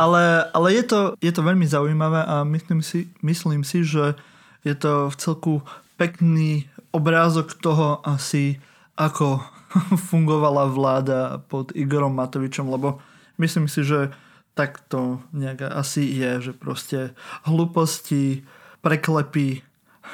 ale, 0.00 0.22
ale 0.56 0.68
je, 0.72 0.84
to, 0.88 0.98
je 1.20 1.32
to 1.32 1.44
veľmi 1.44 1.68
zaujímavé 1.68 2.24
a 2.24 2.40
myslím 2.48 2.80
si, 2.80 3.12
myslím 3.20 3.60
si, 3.60 3.84
že 3.84 4.16
je 4.64 4.72
to 4.72 5.12
v 5.12 5.16
celku 5.20 5.54
pekný 6.00 6.64
obrázok 6.96 7.60
toho 7.60 8.00
asi, 8.08 8.56
ako 8.96 9.44
fungovala 10.08 10.64
vláda 10.72 11.44
pod 11.44 11.76
Igorom 11.76 12.16
Matovičom, 12.16 12.72
lebo 12.72 13.04
myslím 13.36 13.68
si, 13.68 13.84
že 13.84 14.16
tak 14.56 14.80
to 14.88 15.20
nejak 15.36 15.68
asi 15.68 16.08
je, 16.16 16.50
že 16.50 16.52
proste 16.56 17.12
hlúposti, 17.44 18.48
preklepy, 18.80 19.60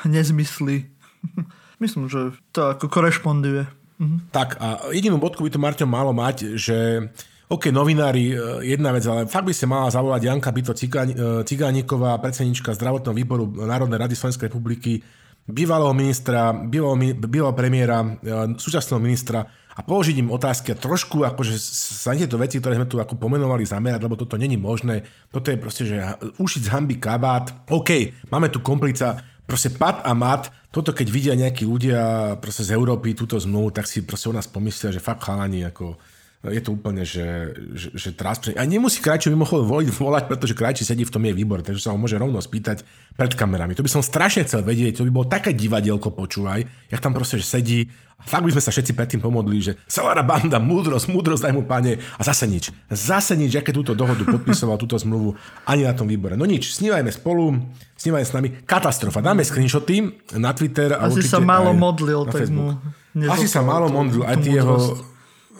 nezmysly. 0.03 0.91
Myslím, 1.83 2.11
že 2.11 2.35
to 2.51 2.75
ako 2.75 2.91
korešponduje. 2.91 3.71
Mhm. 4.03 4.35
Tak 4.35 4.59
a 4.59 4.91
jedinú 4.91 5.23
bodku 5.23 5.47
by 5.47 5.51
to 5.55 5.63
Marťo 5.63 5.87
malo 5.87 6.11
mať, 6.11 6.59
že 6.59 7.07
OK, 7.53 7.69
novinári, 7.69 8.33
e, 8.33 8.37
jedna 8.65 8.97
vec, 8.97 9.05
ale 9.05 9.29
fakt 9.29 9.45
by 9.45 9.53
sa 9.53 9.69
mala 9.69 9.93
zavolať 9.93 10.25
Janka 10.25 10.49
Byto 10.51 10.73
e, 10.73 10.81
Cigániková, 11.45 12.17
predsednička 12.17 12.73
zdravotného 12.73 13.13
výboru 13.13 13.45
Národnej 13.45 14.01
rady 14.01 14.17
Slovenskej 14.17 14.49
republiky, 14.49 15.05
bývalého 15.47 15.93
ministra, 15.95 16.55
bývalého, 16.55 17.19
bývalého 17.19 17.57
premiéra, 17.57 17.99
e, 18.03 18.09
súčasného 18.57 19.03
ministra 19.03 19.47
a 19.73 19.81
položiť 19.81 20.21
im 20.21 20.29
otázky 20.29 20.73
a 20.73 20.81
trošku 20.81 21.25
akože 21.25 21.57
sa 22.03 22.13
tieto 22.13 22.37
veci, 22.37 22.61
ktoré 22.61 22.77
sme 22.77 22.89
tu 22.89 23.01
ako 23.01 23.17
pomenovali 23.17 23.65
zamerať, 23.65 24.05
lebo 24.05 24.21
toto 24.21 24.37
není 24.37 24.61
možné. 24.61 25.03
Toto 25.33 25.49
je 25.49 25.57
proste, 25.57 25.89
že 25.89 25.97
ušiť 26.37 26.63
z 26.69 26.73
hamby 26.77 27.01
kabát. 27.01 27.49
OK, 27.73 28.13
máme 28.29 28.53
tu 28.53 28.61
komplica, 28.61 29.17
proste 29.49 29.73
pat 29.73 30.05
a 30.05 30.13
mat, 30.13 30.53
toto 30.73 30.93
keď 30.93 31.07
vidia 31.09 31.35
nejakí 31.37 31.69
ľudia 31.69 32.35
proste 32.41 32.65
z 32.65 32.73
Európy 32.77 33.13
túto 33.13 33.37
zmluvu, 33.37 33.77
tak 33.77 33.89
si 33.89 34.05
proste 34.05 34.29
o 34.29 34.37
nás 34.37 34.49
pomyslia, 34.49 34.93
že 34.93 35.05
fakt 35.05 35.25
chalani 35.25 35.65
ako 35.69 35.97
je 36.51 36.59
to 36.59 36.75
úplne, 36.75 37.07
že, 37.07 37.55
že, 37.71 37.95
že 37.95 38.11
tráspne. 38.11 38.59
A 38.59 38.67
nemusí 38.67 38.99
Krajčí 38.99 39.31
mimochodom 39.31 39.71
voliť, 39.71 39.95
volať, 39.95 40.25
pretože 40.27 40.59
Krajčí 40.59 40.83
sedí 40.83 41.07
v 41.07 41.15
tom 41.15 41.23
je 41.23 41.31
výbor, 41.31 41.63
takže 41.63 41.79
sa 41.79 41.95
ho 41.95 41.99
môže 42.01 42.19
rovno 42.19 42.43
spýtať 42.43 42.83
pred 43.15 43.31
kamerami. 43.39 43.79
To 43.79 43.87
by 43.87 43.91
som 43.91 44.03
strašne 44.03 44.43
chcel 44.43 44.67
vedieť, 44.67 44.99
to 44.99 45.07
by 45.07 45.15
bolo 45.15 45.31
také 45.31 45.55
divadielko, 45.55 46.11
počúvaj, 46.11 46.67
jak 46.91 46.99
tam 46.99 47.15
proste 47.15 47.39
že 47.39 47.47
sedí 47.47 47.81
a 48.19 48.27
fakt 48.27 48.43
by 48.43 48.55
sme 48.55 48.63
sa 48.63 48.75
všetci 48.75 48.93
predtým 48.95 49.21
pomodli, 49.23 49.63
že 49.63 49.79
Salara 49.87 50.27
banda, 50.27 50.59
múdrosť, 50.59 51.11
múdrosť, 51.15 51.47
daj 51.47 51.55
mu 51.55 51.63
pane 51.63 51.99
a 51.99 52.23
zase 52.27 52.51
nič. 52.51 52.75
Zase 52.91 53.39
nič, 53.39 53.55
aké 53.59 53.71
túto 53.71 53.95
dohodu 53.95 54.23
podpisoval, 54.27 54.79
túto 54.83 54.99
zmluvu 54.99 55.39
ani 55.67 55.87
na 55.87 55.95
tom 55.95 56.11
výbore. 56.11 56.35
No 56.35 56.47
nič, 56.47 56.75
snívajme 56.75 57.11
spolu, 57.11 57.55
snívajme 57.99 58.27
s 58.27 58.35
nami. 58.35 58.49
Katastrofa. 58.63 59.23
Dáme 59.23 59.43
screenshoty 59.43 60.23
na 60.39 60.55
Twitter. 60.55 60.95
A 60.95 61.11
Asi 61.11 61.23
sa 61.23 61.43
málo 61.43 61.75
modlil, 61.75 62.27
tak 62.31 62.47
mu... 62.51 62.79
Asi 63.27 63.51
sa 63.51 63.61
málo 63.63 63.91
modlil, 63.91 64.23
aj 64.23 64.39
tie 64.39 64.59
jeho 64.63 65.12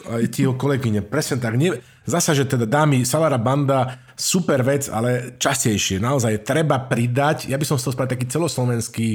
aj 0.07 0.25
tí 0.33 0.47
jeho 0.47 0.59
kolegyne. 0.59 1.03
Presne 1.03 1.39
tak. 1.39 1.55
Nie, 1.55 1.79
zasa, 2.07 2.35
že 2.35 2.47
teda 2.47 2.67
dámy, 2.67 3.07
Salara 3.07 3.39
Banda, 3.39 3.99
super 4.19 4.63
vec, 4.67 4.91
ale 4.91 5.39
častejšie. 5.39 6.03
Naozaj 6.03 6.47
treba 6.47 6.83
pridať, 6.83 7.51
ja 7.51 7.59
by 7.59 7.65
som 7.67 7.79
chcel 7.79 7.95
spraviť 7.95 8.13
taký 8.19 8.27
celoslovenský 8.31 9.09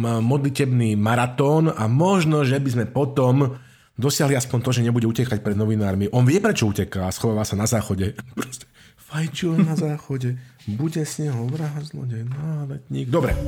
modlitebný 0.00 0.98
maratón 0.98 1.70
a 1.70 1.86
možno, 1.86 2.42
že 2.42 2.58
by 2.58 2.70
sme 2.70 2.84
potom 2.90 3.54
dosiahli 3.94 4.34
aspoň 4.34 4.58
to, 4.58 4.70
že 4.74 4.82
nebude 4.82 5.06
utekať 5.06 5.38
pred 5.38 5.54
novinármi. 5.54 6.10
On 6.10 6.26
vie, 6.26 6.42
prečo 6.42 6.66
uteká 6.66 7.06
a 7.06 7.14
schováva 7.14 7.46
sa 7.46 7.54
na 7.54 7.70
záchode. 7.70 8.18
Proste 8.38 8.66
fajčil 8.98 9.54
na 9.62 9.78
záchode, 9.78 10.34
bude 10.66 11.06
s 11.06 11.22
neho 11.22 11.46
vrah 11.46 11.70
zlodej, 11.78 12.26
náletník. 12.26 13.06
Dobre. 13.06 13.38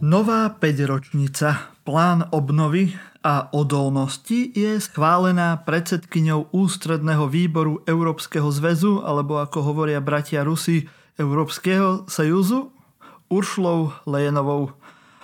Nová 0.00 0.48
5-ročnica, 0.54 1.74
plán 1.82 2.30
obnovy 2.30 2.94
a 3.20 3.52
odolnosti 3.52 4.48
je 4.56 4.80
schválená 4.80 5.60
predsedkyňou 5.68 6.56
Ústredného 6.56 7.28
výboru 7.28 7.84
Európskeho 7.84 8.48
zväzu, 8.48 9.04
alebo 9.04 9.36
ako 9.36 9.60
hovoria 9.60 10.00
bratia 10.00 10.40
Rusi, 10.40 10.88
Európskeho 11.20 12.08
sajúzu, 12.08 12.72
Uršlou 13.28 13.92
Lejenovou. 14.08 14.72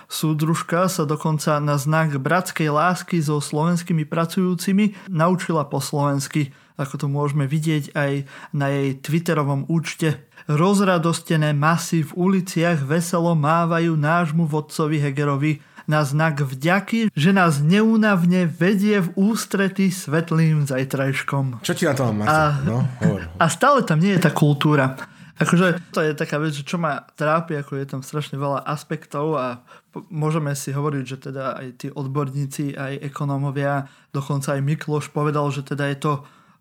Súdružka 0.07 0.87
sa 0.87 1.03
dokonca 1.03 1.59
na 1.59 1.75
znak 1.75 2.15
bratskej 2.21 2.71
lásky 2.71 3.19
so 3.19 3.43
slovenskými 3.43 4.07
pracujúcimi 4.07 4.95
naučila 5.11 5.67
po 5.67 5.83
slovensky, 5.83 6.55
ako 6.79 6.95
to 6.95 7.07
môžeme 7.11 7.43
vidieť 7.43 7.91
aj 7.91 8.11
na 8.55 8.71
jej 8.71 8.95
twitterovom 9.03 9.67
účte. 9.67 10.23
Rozradostené 10.47 11.51
masy 11.51 12.07
v 12.07 12.15
uliciach 12.15 12.87
veselo 12.87 13.35
mávajú 13.35 13.99
nášmu 13.99 14.47
vodcovi 14.47 15.01
Hegerovi 15.01 15.59
na 15.87 16.03
znak 16.03 16.43
vďaky, 16.43 17.15
že 17.15 17.31
nás 17.31 17.63
neúnavne 17.63 18.45
vedie 18.45 18.99
v 18.99 19.09
ústrety 19.15 19.87
svetlým 19.87 20.67
zajtrajškom. 20.67 21.63
Čo 21.63 21.73
ti 21.73 21.87
na 21.87 21.95
to 21.95 22.11
mám, 22.11 22.27
a, 22.27 22.59
no, 22.67 22.83
a 23.43 23.45
stále 23.47 23.87
tam 23.87 24.03
nie 24.03 24.13
je 24.19 24.27
tá 24.27 24.31
kultúra. 24.35 24.99
Akože 25.37 25.93
to 25.93 26.01
je 26.01 26.17
taká 26.17 26.41
vec, 26.41 26.49
že 26.49 26.65
čo 26.65 26.81
ma 26.81 27.05
trápi, 27.13 27.61
ako 27.61 27.77
je 27.77 27.85
tam 27.85 28.01
strašne 28.01 28.41
veľa 28.41 28.65
aspektov 28.65 29.37
a 29.37 29.61
môžeme 30.09 30.49
si 30.57 30.73
hovoriť, 30.73 31.03
že 31.05 31.17
teda 31.29 31.61
aj 31.61 31.67
tí 31.77 31.87
odborníci, 31.93 32.73
aj 32.73 33.05
ekonómovia, 33.05 33.85
dokonca 34.09 34.57
aj 34.57 34.65
Mikloš 34.65 35.13
povedal, 35.13 35.45
že 35.53 35.61
teda 35.61 35.93
je 35.93 35.97
to 36.01 36.13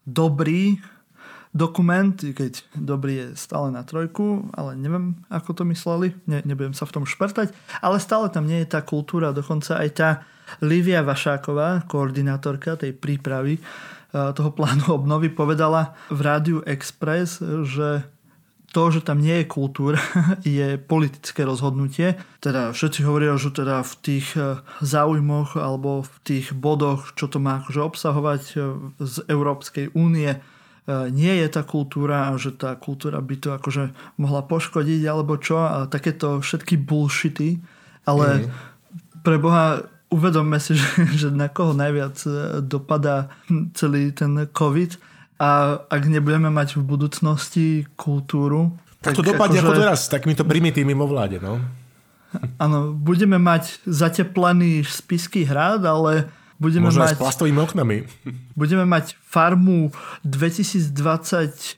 dobrý 0.04 0.76
dokument, 1.56 2.12
keď 2.12 2.60
dobrý 2.76 3.12
je 3.16 3.26
stále 3.40 3.72
na 3.72 3.80
trojku, 3.80 4.52
ale 4.52 4.76
neviem, 4.76 5.16
ako 5.32 5.56
to 5.56 5.62
mysleli, 5.72 6.12
ne, 6.28 6.44
nebudem 6.44 6.76
sa 6.76 6.84
v 6.84 7.00
tom 7.00 7.04
šprtať, 7.08 7.56
ale 7.80 7.96
stále 7.96 8.28
tam 8.28 8.44
nie 8.44 8.60
je 8.62 8.76
tá 8.76 8.84
kultúra, 8.84 9.32
dokonca 9.32 9.80
aj 9.80 9.90
tá 9.96 10.10
Livia 10.62 11.02
Vašáková, 11.02 11.88
koordinátorka 11.90 12.78
tej 12.78 12.94
prípravy 12.94 13.58
e, 13.58 13.60
toho 14.12 14.52
plánu 14.54 14.94
obnovy, 15.02 15.32
povedala 15.32 15.96
v 16.12 16.20
Rádiu 16.22 16.58
Express, 16.62 17.42
že 17.66 18.06
to, 18.70 18.92
že 18.92 19.00
tam 19.08 19.24
nie 19.24 19.40
je 19.40 19.46
kultúra, 19.48 19.96
je 20.44 20.76
politické 20.76 21.48
rozhodnutie. 21.48 22.20
Teda 22.44 22.76
všetci 22.76 23.00
hovoria, 23.08 23.40
že 23.40 23.48
teda 23.48 23.80
v 23.80 23.94
tých 24.04 24.36
e, 24.36 24.60
záujmoch 24.84 25.56
alebo 25.56 26.04
v 26.04 26.16
tých 26.22 26.52
bodoch, 26.52 27.16
čo 27.16 27.26
to 27.32 27.40
má 27.40 27.64
akože 27.64 27.80
obsahovať 27.80 28.42
e, 28.52 28.56
z 29.00 29.16
Európskej 29.32 29.96
únie, 29.96 30.36
nie 30.86 31.34
je 31.42 31.48
tá 31.50 31.66
kultúra 31.66 32.30
a 32.30 32.38
že 32.38 32.54
tá 32.54 32.78
kultúra 32.78 33.18
by 33.18 33.36
to 33.42 33.50
akože 33.58 33.90
mohla 34.22 34.46
poškodiť 34.46 35.02
alebo 35.10 35.34
čo 35.34 35.58
a 35.58 35.90
takéto 35.90 36.38
všetky 36.38 36.78
bullshity, 36.78 37.58
ale 38.06 38.46
mm. 38.46 38.50
pre 39.26 39.36
Boha 39.42 39.82
uvedomme 40.14 40.62
si, 40.62 40.74
že, 40.80 40.88
že 41.18 41.28
na 41.34 41.50
koho 41.50 41.74
najviac 41.74 42.16
e, 42.22 42.30
dopadá 42.62 43.34
celý 43.74 44.14
ten 44.14 44.46
COVID 44.46 44.98
a 45.42 45.82
ak 45.90 46.02
nebudeme 46.06 46.48
mať 46.48 46.80
v 46.80 46.82
budúcnosti 46.86 47.66
kultúru... 47.98 48.72
Tak 49.02 49.20
to 49.20 49.26
dopadne 49.26 49.60
akože, 49.60 49.68
ako 49.68 49.82
teraz 49.82 50.00
takýmito 50.08 50.42
primitívmi 50.48 50.96
vo 50.96 51.06
vláde, 51.06 51.38
no. 51.42 51.60
Áno, 52.56 52.94
budeme 52.96 53.36
mať 53.38 53.84
zateplený 53.86 54.82
spisky 54.82 55.46
hrad, 55.46 55.84
ale 55.84 56.26
Budeme 56.56 56.88
Možno 56.88 57.04
mať, 57.04 57.16
s 57.16 57.20
plastovými 57.20 57.60
oknami. 57.60 57.96
Budeme 58.60 58.84
mať 58.88 59.16
farmu 59.20 59.92
2022 60.24 61.76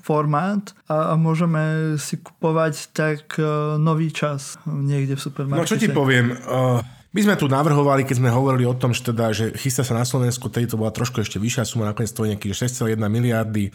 formát 0.00 0.64
a, 0.88 1.12
a 1.12 1.14
môžeme 1.20 1.94
si 2.00 2.16
kupovať 2.16 2.74
tak 2.96 3.36
uh, 3.36 3.76
nový 3.76 4.08
čas 4.08 4.56
niekde 4.64 5.16
v 5.16 5.20
supermarkete. 5.20 5.60
No 5.60 5.68
čo 5.68 5.76
ti 5.76 5.92
poviem, 5.92 6.32
uh, 6.32 6.80
my 7.14 7.20
sme 7.20 7.36
tu 7.36 7.46
navrhovali, 7.46 8.08
keď 8.08 8.16
sme 8.24 8.32
hovorili 8.32 8.64
o 8.64 8.74
tom, 8.74 8.96
že, 8.96 9.04
teda, 9.04 9.30
že 9.36 9.52
chystá 9.54 9.84
sa 9.84 9.94
na 9.94 10.08
Slovensku, 10.08 10.48
tedy 10.48 10.66
to 10.66 10.80
bola 10.80 10.90
trošku 10.90 11.20
ešte 11.20 11.36
vyššia 11.36 11.68
suma, 11.68 11.86
nakoniec 11.86 12.10
to 12.10 12.24
je 12.24 12.32
nejakých 12.34 12.54
6,1 12.66 12.98
miliardy 13.06 13.70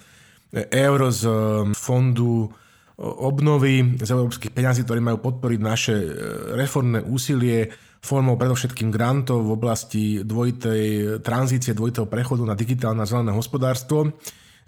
eur 0.73 0.99
z 1.13 1.23
fondu 1.77 2.49
obnovy 2.99 3.95
z 3.95 4.09
európskych 4.11 4.51
peňazí, 4.51 4.83
ktoré 4.83 4.99
majú 4.99 5.23
podporiť 5.23 5.59
naše 5.61 5.95
reformné 6.57 6.99
úsilie 7.07 7.71
formou 7.99 8.39
predovšetkým 8.39 8.89
grantov 8.89 9.43
v 9.43 9.55
oblasti 9.55 10.03
dvojitej 10.23 11.19
tranzície, 11.19 11.75
dvojitého 11.75 12.07
prechodu 12.07 12.43
na 12.47 12.55
digitálne 12.55 13.03
a 13.03 13.09
zelené 13.09 13.35
hospodárstvo 13.35 14.15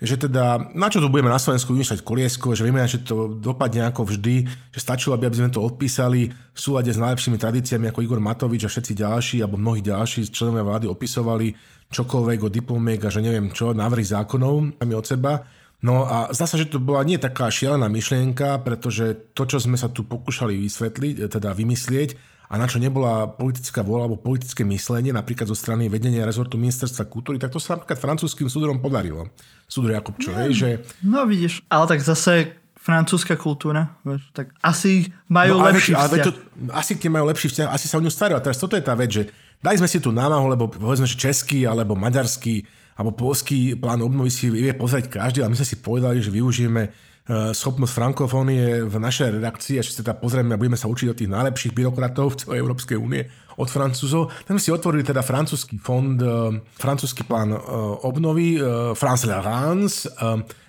že 0.02 0.18
teda, 0.18 0.74
na 0.74 0.90
čo 0.90 0.98
tu 0.98 1.14
budeme 1.14 1.30
na 1.30 1.38
Slovensku 1.38 1.78
vymýšľať 1.78 2.02
koliesko, 2.02 2.58
že 2.58 2.66
vieme, 2.66 2.82
že 2.90 3.06
to 3.06 3.38
dopadne 3.38 3.86
ako 3.86 4.10
vždy, 4.10 4.50
že 4.74 4.80
stačilo, 4.82 5.14
aby 5.14 5.30
sme 5.30 5.54
to 5.54 5.62
odpísali 5.62 6.26
v 6.34 6.58
súlade 6.60 6.90
s 6.90 6.98
najlepšími 6.98 7.38
tradíciami 7.38 7.94
ako 7.94 8.02
Igor 8.02 8.18
Matovič 8.18 8.66
a 8.66 8.72
všetci 8.74 8.98
ďalší, 8.98 9.38
alebo 9.46 9.62
mnohí 9.62 9.86
ďalší 9.86 10.34
členovia 10.34 10.66
vlády 10.66 10.86
opisovali 10.90 11.54
čokoľvek 11.94 12.40
o 12.42 12.50
diplomiek 12.50 12.98
a 13.06 13.14
že 13.14 13.22
neviem 13.22 13.54
čo, 13.54 13.78
návrhy 13.78 14.02
zákonov 14.02 14.82
sami 14.82 14.94
od 14.98 15.06
seba. 15.06 15.46
No 15.86 16.10
a 16.10 16.34
zdá 16.34 16.50
sa, 16.50 16.58
že 16.58 16.70
to 16.70 16.82
bola 16.82 17.06
nie 17.06 17.22
taká 17.22 17.54
šialená 17.54 17.86
myšlienka, 17.86 18.58
pretože 18.66 19.38
to, 19.38 19.46
čo 19.46 19.62
sme 19.62 19.78
sa 19.78 19.94
tu 19.94 20.02
pokúšali 20.02 20.58
vysvetliť, 20.66 21.30
teda 21.30 21.54
vymyslieť, 21.54 22.18
a 22.52 22.60
na 22.60 22.68
čo 22.68 22.84
nebola 22.84 23.32
politická 23.32 23.80
vôľa 23.80 24.12
alebo 24.12 24.20
politické 24.20 24.68
myslenie, 24.68 25.16
napríklad 25.16 25.48
zo 25.48 25.56
strany 25.56 25.88
vedenia 25.88 26.28
rezortu 26.28 26.60
ministerstva 26.60 27.08
kultúry, 27.08 27.40
tak 27.40 27.56
to 27.56 27.64
sa 27.64 27.80
napríklad 27.80 27.96
francúzským 27.96 28.52
súdrom 28.52 28.84
podarilo. 28.84 29.32
Súdor 29.72 29.96
Jakubčo, 29.96 30.36
no, 30.36 30.52
že... 30.52 30.84
No 31.00 31.24
vidíš, 31.24 31.64
ale 31.72 31.88
tak 31.88 32.04
zase 32.04 32.60
francúzska 32.76 33.40
kultúra, 33.40 33.96
vieš, 34.04 34.28
tak 34.36 34.52
asi 34.60 35.08
majú 35.32 35.64
no, 35.64 35.70
lepší 35.72 35.96
ale, 35.96 36.20
vzťah. 36.20 36.26
To, 36.28 36.32
asi 36.76 36.92
tie 37.00 37.08
majú 37.08 37.26
lepší 37.32 37.48
vzťah, 37.56 37.68
asi 37.72 37.86
sa 37.88 37.96
o 37.96 38.04
ňu 38.04 38.12
starajú. 38.12 38.36
A 38.36 38.44
teraz 38.44 38.60
toto 38.60 38.76
je 38.76 38.84
tá 38.84 39.00
vec, 39.00 39.16
že 39.16 39.24
dali 39.64 39.80
sme 39.80 39.88
si 39.88 40.04
tu 40.04 40.12
námahu, 40.12 40.52
lebo 40.52 40.68
povedzme, 40.68 41.08
že 41.08 41.16
český 41.16 41.64
alebo 41.64 41.96
maďarský 41.96 42.68
alebo 43.00 43.16
polský 43.16 43.80
plán 43.80 44.04
obnovy 44.04 44.28
si 44.28 44.52
vie 44.52 44.76
pozrieť 44.76 45.08
každý, 45.08 45.40
ale 45.40 45.56
my 45.56 45.58
sme 45.62 45.72
si 45.72 45.80
povedali, 45.80 46.20
že 46.20 46.34
využijeme 46.34 46.92
schopnosť 47.32 47.94
frankofónie 47.96 48.84
v 48.84 48.96
našej 49.00 49.40
redakcii 49.40 49.80
a 49.80 49.86
sa 49.86 50.04
teda 50.04 50.14
pozrieme 50.20 50.56
a 50.56 50.60
budeme 50.60 50.76
sa 50.76 50.92
učiť 50.92 51.08
od 51.12 51.18
tých 51.18 51.32
najlepších 51.32 51.76
byrokratov 51.76 52.36
v 52.36 52.40
celej 52.44 52.58
Európskej 52.60 52.98
únie, 53.00 53.24
od 53.56 53.68
Francúzov. 53.68 54.32
Tam 54.44 54.60
si 54.60 54.72
otvorili 54.74 55.04
teda 55.06 55.24
francúzsky 55.24 55.80
fond, 55.80 56.18
e, 56.18 56.60
francúzsky 56.76 57.24
plán 57.24 57.56
e, 57.56 57.60
obnovy, 58.04 58.58
France 58.98 59.28
Rance, 59.28 60.10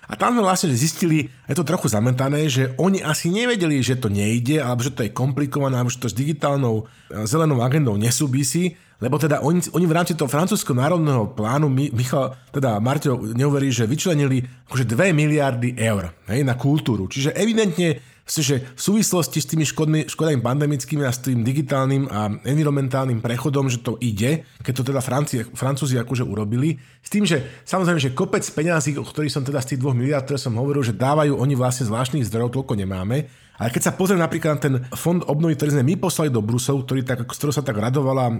a 0.03 0.19
tam 0.19 0.35
sme 0.35 0.43
vlastne 0.43 0.75
zistili, 0.75 1.31
je 1.47 1.55
to 1.55 1.63
trochu 1.63 1.87
zametané, 1.87 2.51
že 2.51 2.75
oni 2.75 2.99
asi 2.99 3.31
nevedeli, 3.31 3.79
že 3.79 3.95
to 3.95 4.11
nejde, 4.11 4.59
alebo 4.59 4.83
že 4.83 4.91
to 4.91 5.07
je 5.07 5.15
komplikované, 5.15 5.79
alebo 5.79 5.89
že 5.89 6.03
to 6.03 6.11
s 6.11 6.15
digitálnou 6.15 6.85
zelenou 7.23 7.63
agendou 7.63 7.95
nesúvisí, 7.95 8.75
lebo 9.01 9.15
teda 9.21 9.41
oni, 9.41 9.61
oni 9.73 9.85
v 9.85 9.95
rámci 9.95 10.13
toho 10.13 10.29
francúzského 10.29 10.77
národného 10.77 11.33
plánu, 11.33 11.69
Michal, 11.69 12.35
teda 12.53 12.77
Marťo 12.77 13.33
neuverí, 13.33 13.73
že 13.73 13.89
vyčlenili 13.89 14.43
akože 14.69 14.85
2 14.85 15.13
miliardy 15.13 15.75
eur 15.77 16.13
hej, 16.29 16.41
na 16.45 16.53
kultúru. 16.53 17.09
Čiže 17.09 17.33
evidentne 17.35 18.13
že 18.23 18.63
v 18.63 18.79
súvislosti 18.79 19.43
s 19.43 19.49
tými 19.51 19.67
škodmi, 19.67 20.07
škodami 20.07 20.39
pandemickými 20.39 21.03
a 21.03 21.11
s 21.11 21.27
tým 21.27 21.43
digitálnym 21.43 22.07
a 22.07 22.31
environmentálnym 22.47 23.19
prechodom, 23.19 23.67
že 23.67 23.83
to 23.83 23.99
ide, 23.99 24.47
keď 24.63 24.73
to 24.79 24.83
teda 24.87 25.03
Franci, 25.03 25.43
Francúzi 25.51 25.99
akože 25.99 26.23
urobili, 26.23 26.79
s 27.03 27.11
tým, 27.11 27.27
že 27.27 27.43
samozrejme, 27.67 27.99
že 27.99 28.15
kopec 28.15 28.47
peňazí, 28.47 28.95
o 28.95 29.03
ktorých 29.03 29.33
som 29.33 29.43
teda 29.43 29.59
z 29.59 29.75
tých 29.75 29.81
dvoch 29.83 29.91
miliard, 29.91 30.23
ktoré 30.23 30.39
som 30.39 30.55
hovoril, 30.55 30.87
že 30.87 30.95
dávajú 30.95 31.35
oni 31.35 31.53
vlastne 31.59 31.83
zvláštnych 31.83 32.23
zdrojov, 32.23 32.63
toľko 32.63 32.79
nemáme, 32.79 33.27
Ale 33.61 33.69
keď 33.69 33.81
sa 33.85 33.93
pozrie 33.93 34.17
napríklad 34.17 34.57
na 34.57 34.61
ten 34.61 34.75
fond 34.97 35.21
obnovy, 35.29 35.53
ktorý 35.53 35.77
sme 35.77 35.85
my 35.93 35.95
poslali 36.01 36.33
do 36.33 36.41
Bruselu, 36.41 36.81
ktorý 36.81 37.05
tak, 37.05 37.29
z 37.29 37.37
ktorého 37.37 37.53
sa 37.53 37.61
tak 37.61 37.77
radovala 37.77 38.25
e, 38.29 38.35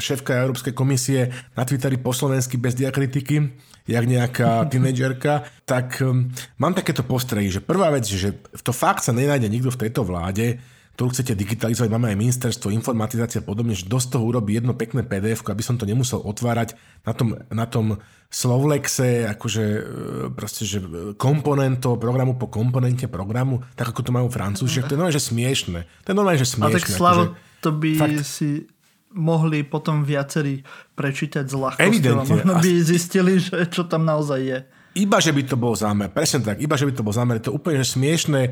šéfka 0.00 0.32
Európskej 0.40 0.72
komisie 0.72 1.28
na 1.52 1.68
Twitteri 1.68 2.00
po 2.00 2.16
slovensky 2.16 2.56
bez 2.56 2.72
diakritiky, 2.72 3.44
jak 3.84 4.04
nejaká 4.08 4.64
tínedžerka, 4.72 5.44
tak 5.68 6.00
um, 6.00 6.32
mám 6.56 6.72
takéto 6.72 7.04
postrehy, 7.04 7.52
že 7.52 7.60
prvá 7.60 7.92
vec, 7.92 8.08
že 8.08 8.40
to 8.64 8.72
fakt 8.72 9.04
sa 9.04 9.12
nenájde 9.12 9.52
nikto 9.52 9.68
v 9.68 9.80
tejto 9.84 10.00
vláde, 10.04 10.56
ktorú 10.98 11.14
chcete 11.14 11.38
digitalizovať, 11.38 11.94
máme 11.94 12.10
aj 12.10 12.18
ministerstvo, 12.18 12.74
informatizácia 12.74 13.38
a 13.38 13.46
podobne, 13.46 13.70
že 13.70 13.86
dosť 13.86 14.18
toho 14.18 14.34
urobí 14.34 14.58
jedno 14.58 14.74
pekné 14.74 15.06
PDF, 15.06 15.46
aby 15.46 15.62
som 15.62 15.78
to 15.78 15.86
nemusel 15.86 16.18
otvárať 16.18 16.74
na 17.06 17.14
tom, 17.14 17.38
na 17.54 17.70
tom 17.70 18.02
Slovlexe, 18.26 19.22
akože 19.30 19.64
e, 19.78 19.82
proste, 20.34 20.66
že 20.66 20.82
komponent 21.14 21.78
toho 21.78 22.02
programu 22.02 22.34
po 22.34 22.50
komponente 22.50 23.06
programu, 23.06 23.62
tak 23.78 23.94
ako 23.94 24.02
to 24.02 24.10
majú 24.10 24.26
francúzi, 24.26 24.82
že 24.82 24.90
to 24.90 24.92
je 24.92 24.98
normálne, 24.98 25.14
že 25.14 25.22
smiešné. 25.30 25.80
To 26.02 26.06
je 26.10 26.16
normálne, 26.18 26.42
že 26.42 26.50
smiešné. 26.50 26.74
A 26.74 26.78
tak 26.82 26.90
Slavo, 26.90 27.22
akože, 27.30 27.62
to 27.62 27.70
by 27.78 27.90
fakt, 27.94 28.18
si 28.26 28.50
mohli 29.14 29.62
potom 29.62 30.02
viacerí 30.02 30.66
prečítať 30.98 31.46
z 31.46 31.54
ľahkosťou. 31.54 31.86
Evidentne. 31.94 32.26
Možno 32.26 32.52
by 32.58 32.70
zistili, 32.82 33.38
že 33.38 33.70
čo 33.70 33.86
tam 33.86 34.02
naozaj 34.02 34.40
je. 34.42 34.58
Iba, 34.98 35.22
že 35.22 35.30
by 35.30 35.42
to 35.46 35.54
bol 35.54 35.78
zámer. 35.78 36.10
Presne 36.10 36.42
tak. 36.42 36.58
Iba, 36.58 36.74
že 36.74 36.90
by 36.90 36.92
to 36.98 37.06
bol 37.06 37.14
zámer. 37.14 37.38
To 37.38 37.54
je 37.54 37.54
úplne 37.54 37.78
že 37.78 37.94
smiešné 37.94 38.50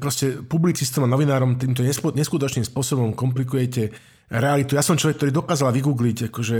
proste 0.00 0.40
publicistom 0.40 1.04
a 1.04 1.12
novinárom 1.12 1.60
týmto 1.60 1.84
neskutočným 1.84 2.64
spôsobom 2.64 3.12
komplikujete 3.12 3.92
realitu. 4.32 4.78
Ja 4.78 4.86
som 4.86 4.96
človek, 4.96 5.20
ktorý 5.20 5.30
dokázal 5.34 5.74
vygoogliť 5.74 6.32
akože 6.32 6.58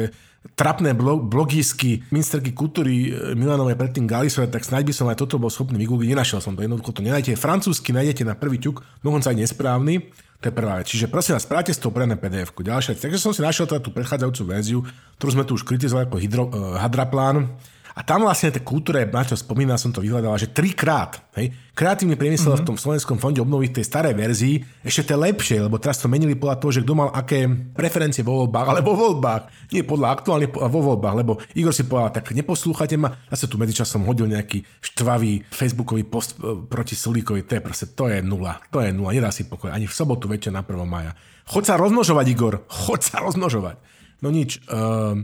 trapné 0.57 0.96
blogísky 0.96 2.03
ministerky 2.11 2.51
kultúry 2.51 3.12
e, 3.12 3.36
Milanovej 3.36 3.76
predtým 3.76 4.09
Galisové, 4.09 4.48
tak 4.48 4.66
snáď 4.66 4.90
by 4.90 4.94
som 4.96 5.07
aj 5.12 5.20
toto 5.20 5.36
bol 5.38 5.53
schopný 5.53 5.78
vygoogliť. 5.78 6.11
Nenašiel 6.16 6.40
som 6.42 6.57
to, 6.57 6.64
jednoducho 6.64 6.96
to 6.96 7.05
nenájdete. 7.05 7.38
Francúzsky 7.38 7.92
nájdete 7.92 8.24
na 8.24 8.34
prvý 8.34 8.59
ťuk, 8.59 8.82
dokonca 9.05 9.30
aj 9.30 9.36
nesprávny. 9.36 10.11
To 10.40 10.48
je 10.48 10.57
prvá 10.57 10.80
vec. 10.80 10.88
Čiže 10.88 11.12
prosím 11.12 11.36
vás, 11.36 11.44
správte 11.44 11.76
z 11.76 11.84
toho 11.84 11.92
prené 11.92 12.16
pdf 12.16 12.57
Ďalšia 12.57 12.96
vec. 12.96 13.01
Takže 13.05 13.20
som 13.20 13.36
si 13.36 13.44
našiel 13.44 13.68
teda 13.68 13.84
tú 13.84 13.92
predchádzajúcu 13.92 14.42
verziu, 14.48 14.80
ktorú 15.20 15.30
sme 15.36 15.44
tu 15.44 15.53
už 15.53 15.68
kritizovali 15.68 16.09
ako 16.09 16.16
hydro, 16.16 16.44
uh, 16.48 16.80
hadraplán 16.80 17.53
a 17.95 18.01
tam 18.07 18.22
vlastne 18.22 18.55
tej 18.55 18.62
kultúre, 18.62 19.03
čo 19.07 19.34
spomínal, 19.34 19.74
som 19.74 19.91
to 19.91 20.05
vyhľadal, 20.05 20.38
že 20.38 20.55
trikrát, 20.55 21.18
hej, 21.34 21.51
kreatívny 21.74 22.14
priemysel 22.14 22.55
mm-hmm. 22.55 22.62
v 22.62 22.68
tom 22.70 22.76
Slovenskom 22.78 23.18
fonde 23.18 23.43
obnovy 23.43 23.72
v 23.72 23.82
tej 23.82 23.84
starej 23.88 24.14
verzii, 24.14 24.62
ešte 24.86 25.11
to 25.11 25.18
lepšie, 25.18 25.64
lebo 25.64 25.80
teraz 25.82 25.99
to 25.99 26.07
menili 26.07 26.38
podľa 26.38 26.57
toho, 26.62 26.70
že 26.70 26.82
kto 26.86 26.93
mal 26.95 27.11
aké 27.11 27.51
preferencie 27.74 28.22
vo 28.22 28.45
voľbách, 28.45 28.66
alebo 28.70 28.95
vo 28.95 29.11
voľbách, 29.11 29.72
nie 29.74 29.82
podľa 29.82 30.09
aktuálne 30.14 30.47
vo 30.51 30.80
voľbách, 30.80 31.16
lebo 31.18 31.32
Igor 31.59 31.74
si 31.74 31.88
povedal, 31.88 32.22
tak 32.22 32.30
neposlúchate 32.30 32.95
ma, 32.95 33.11
ja 33.26 33.34
sa 33.34 33.51
tu 33.51 33.59
medzičasom 33.59 34.07
hodil 34.07 34.30
nejaký 34.30 34.62
štvavý 34.80 35.51
facebookový 35.51 36.07
post 36.07 36.38
e, 36.38 36.62
proti 36.70 36.95
Sulíkovi, 36.95 37.43
to 37.43 37.59
je 37.59 37.62
proste, 37.64 37.86
to 37.97 38.07
je 38.07 38.22
nula, 38.22 38.62
to 38.70 38.78
je 38.84 38.95
nula, 38.95 39.11
nedá 39.11 39.34
si 39.34 39.49
pokoj, 39.49 39.74
ani 39.74 39.91
v 39.91 39.95
sobotu 39.95 40.30
večer 40.30 40.55
na 40.55 40.62
1. 40.62 40.78
maja. 40.86 41.16
Chod 41.51 41.66
sa 41.66 41.74
rozmnožovať, 41.74 42.26
Igor, 42.30 42.55
chod 42.70 43.03
sa 43.03 43.18
rozmnožovať. 43.18 43.80
No 44.20 44.28
nič, 44.28 44.61
uh, 44.68 45.16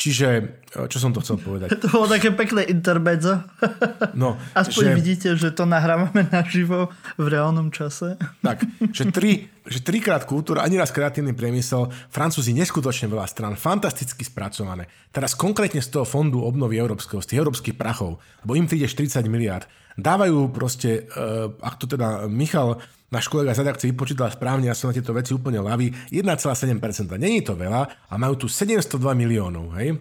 Čiže, 0.00 0.28
e, 0.72 0.88
čo 0.88 0.96
som 0.96 1.12
to 1.12 1.20
chcel 1.20 1.36
povedať? 1.36 1.76
To 1.76 1.92
bolo 1.92 2.08
také 2.08 2.32
pekné 2.32 2.64
intermezzo. 2.72 3.44
No, 4.16 4.40
Aspoň 4.56 4.84
že... 4.88 4.96
vidíte, 4.96 5.28
že 5.36 5.52
to 5.52 5.68
nahrávame 5.68 6.24
naživo 6.32 6.88
v 7.20 7.26
reálnom 7.28 7.68
čase. 7.68 8.16
Tak, 8.40 8.64
že, 8.96 9.12
tri, 9.12 9.52
že 9.68 9.84
trikrát 9.84 10.24
kultúra, 10.24 10.64
ani 10.64 10.80
raz 10.80 10.88
kreatívny 10.88 11.36
priemysel, 11.36 11.92
Francúzi 12.08 12.56
neskutočne 12.56 13.12
veľa 13.12 13.28
strán, 13.28 13.60
fantasticky 13.60 14.24
spracované. 14.24 14.88
Teraz 15.12 15.36
konkrétne 15.36 15.84
z 15.84 15.92
toho 15.92 16.08
fondu 16.08 16.40
obnovy 16.40 16.80
európskeho, 16.80 17.20
z 17.20 17.36
tých 17.36 17.40
európskych 17.44 17.76
prachov, 17.76 18.24
lebo 18.48 18.56
im 18.56 18.64
príde 18.64 18.88
40 18.88 19.20
miliard, 19.28 19.68
dávajú 20.00 20.50
proste, 20.50 21.06
uh, 21.12 21.52
ak 21.60 21.74
to 21.80 21.86
teda 21.86 22.26
Michal 22.26 22.80
náš 23.10 23.26
kolega 23.26 23.52
z 23.52 23.66
redakcie 23.66 23.90
vypočítal 23.90 24.30
správne, 24.30 24.70
ja 24.70 24.76
som 24.78 24.88
na 24.88 24.96
tieto 24.96 25.10
veci 25.10 25.34
úplne 25.34 25.58
ľavý, 25.58 25.90
1,7%. 26.14 26.78
Není 27.18 27.42
to 27.42 27.58
veľa 27.58 28.06
a 28.06 28.14
majú 28.14 28.46
tu 28.46 28.46
702 28.46 29.02
miliónov. 29.18 29.74
Hej? 29.76 29.98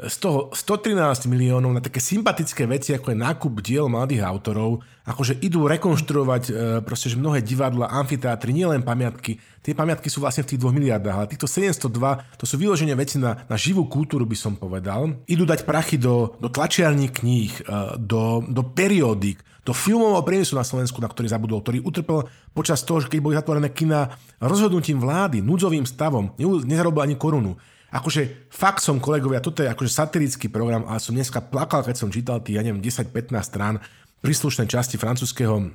Z 0.00 0.16
toho 0.24 0.48
113 0.56 1.28
miliónov 1.28 1.76
na 1.76 1.84
také 1.84 2.00
sympatické 2.00 2.64
veci, 2.64 2.96
ako 2.96 3.12
je 3.12 3.18
nákup 3.22 3.52
diel 3.60 3.92
mladých 3.92 4.24
autorov, 4.24 4.80
akože 5.04 5.44
idú 5.44 5.68
rekonštruovať 5.68 6.42
e, 6.48 6.52
proste, 6.80 7.12
že 7.12 7.20
mnohé 7.20 7.44
divadla, 7.44 7.92
amfiteátry, 7.92 8.56
nielen 8.56 8.80
pamiatky. 8.80 9.36
Tie 9.60 9.76
pamiatky 9.76 10.08
sú 10.08 10.24
vlastne 10.24 10.48
v 10.48 10.56
tých 10.56 10.62
2 10.64 10.72
miliardách, 10.72 11.16
ale 11.16 11.30
týchto 11.30 11.44
702, 11.44 12.40
to 12.40 12.44
sú 12.48 12.56
vyloženie 12.56 12.96
veci 12.96 13.20
na, 13.20 13.44
na 13.44 13.56
živú 13.60 13.84
kultúru, 13.84 14.24
by 14.24 14.34
som 14.38 14.56
povedal. 14.56 15.12
Idú 15.28 15.44
dať 15.44 15.68
prachy 15.68 16.00
do, 16.00 16.40
do 16.40 16.48
tlačiarní 16.48 17.12
kníh, 17.12 17.52
e, 17.60 17.62
do, 18.00 18.40
do 18.48 18.64
periódik, 18.64 19.44
do 19.62 19.70
filmového 19.70 20.26
priemyslu 20.26 20.58
na 20.58 20.66
Slovensku, 20.66 20.98
na 20.98 21.06
ktorý 21.06 21.30
zabudol, 21.30 21.62
ktorý 21.62 21.78
utrpel 21.86 22.26
počas 22.50 22.82
toho, 22.82 22.98
že 22.98 23.06
keď 23.06 23.18
boli 23.22 23.38
zatvorené 23.38 23.70
kina 23.70 24.10
rozhodnutím 24.42 24.98
vlády, 24.98 25.38
núdzovým 25.38 25.86
stavom, 25.86 26.34
nezarobil 26.66 27.06
ani 27.06 27.14
korunu. 27.14 27.54
Akože 27.92 28.48
fakt 28.48 28.80
som 28.80 28.96
kolegovia, 28.96 29.44
toto 29.44 29.60
je 29.60 29.68
akože 29.68 29.92
satirický 29.92 30.48
program, 30.48 30.88
ale 30.88 30.96
som 30.96 31.12
dneska 31.12 31.44
plakal, 31.44 31.84
keď 31.84 31.96
som 32.00 32.08
čítal 32.08 32.40
tých, 32.40 32.56
ja 32.56 32.64
neviem, 32.64 32.80
10-15 32.80 33.36
strán 33.44 33.84
príslušnej 34.24 34.64
časti 34.64 34.96
francúzského 34.96 35.68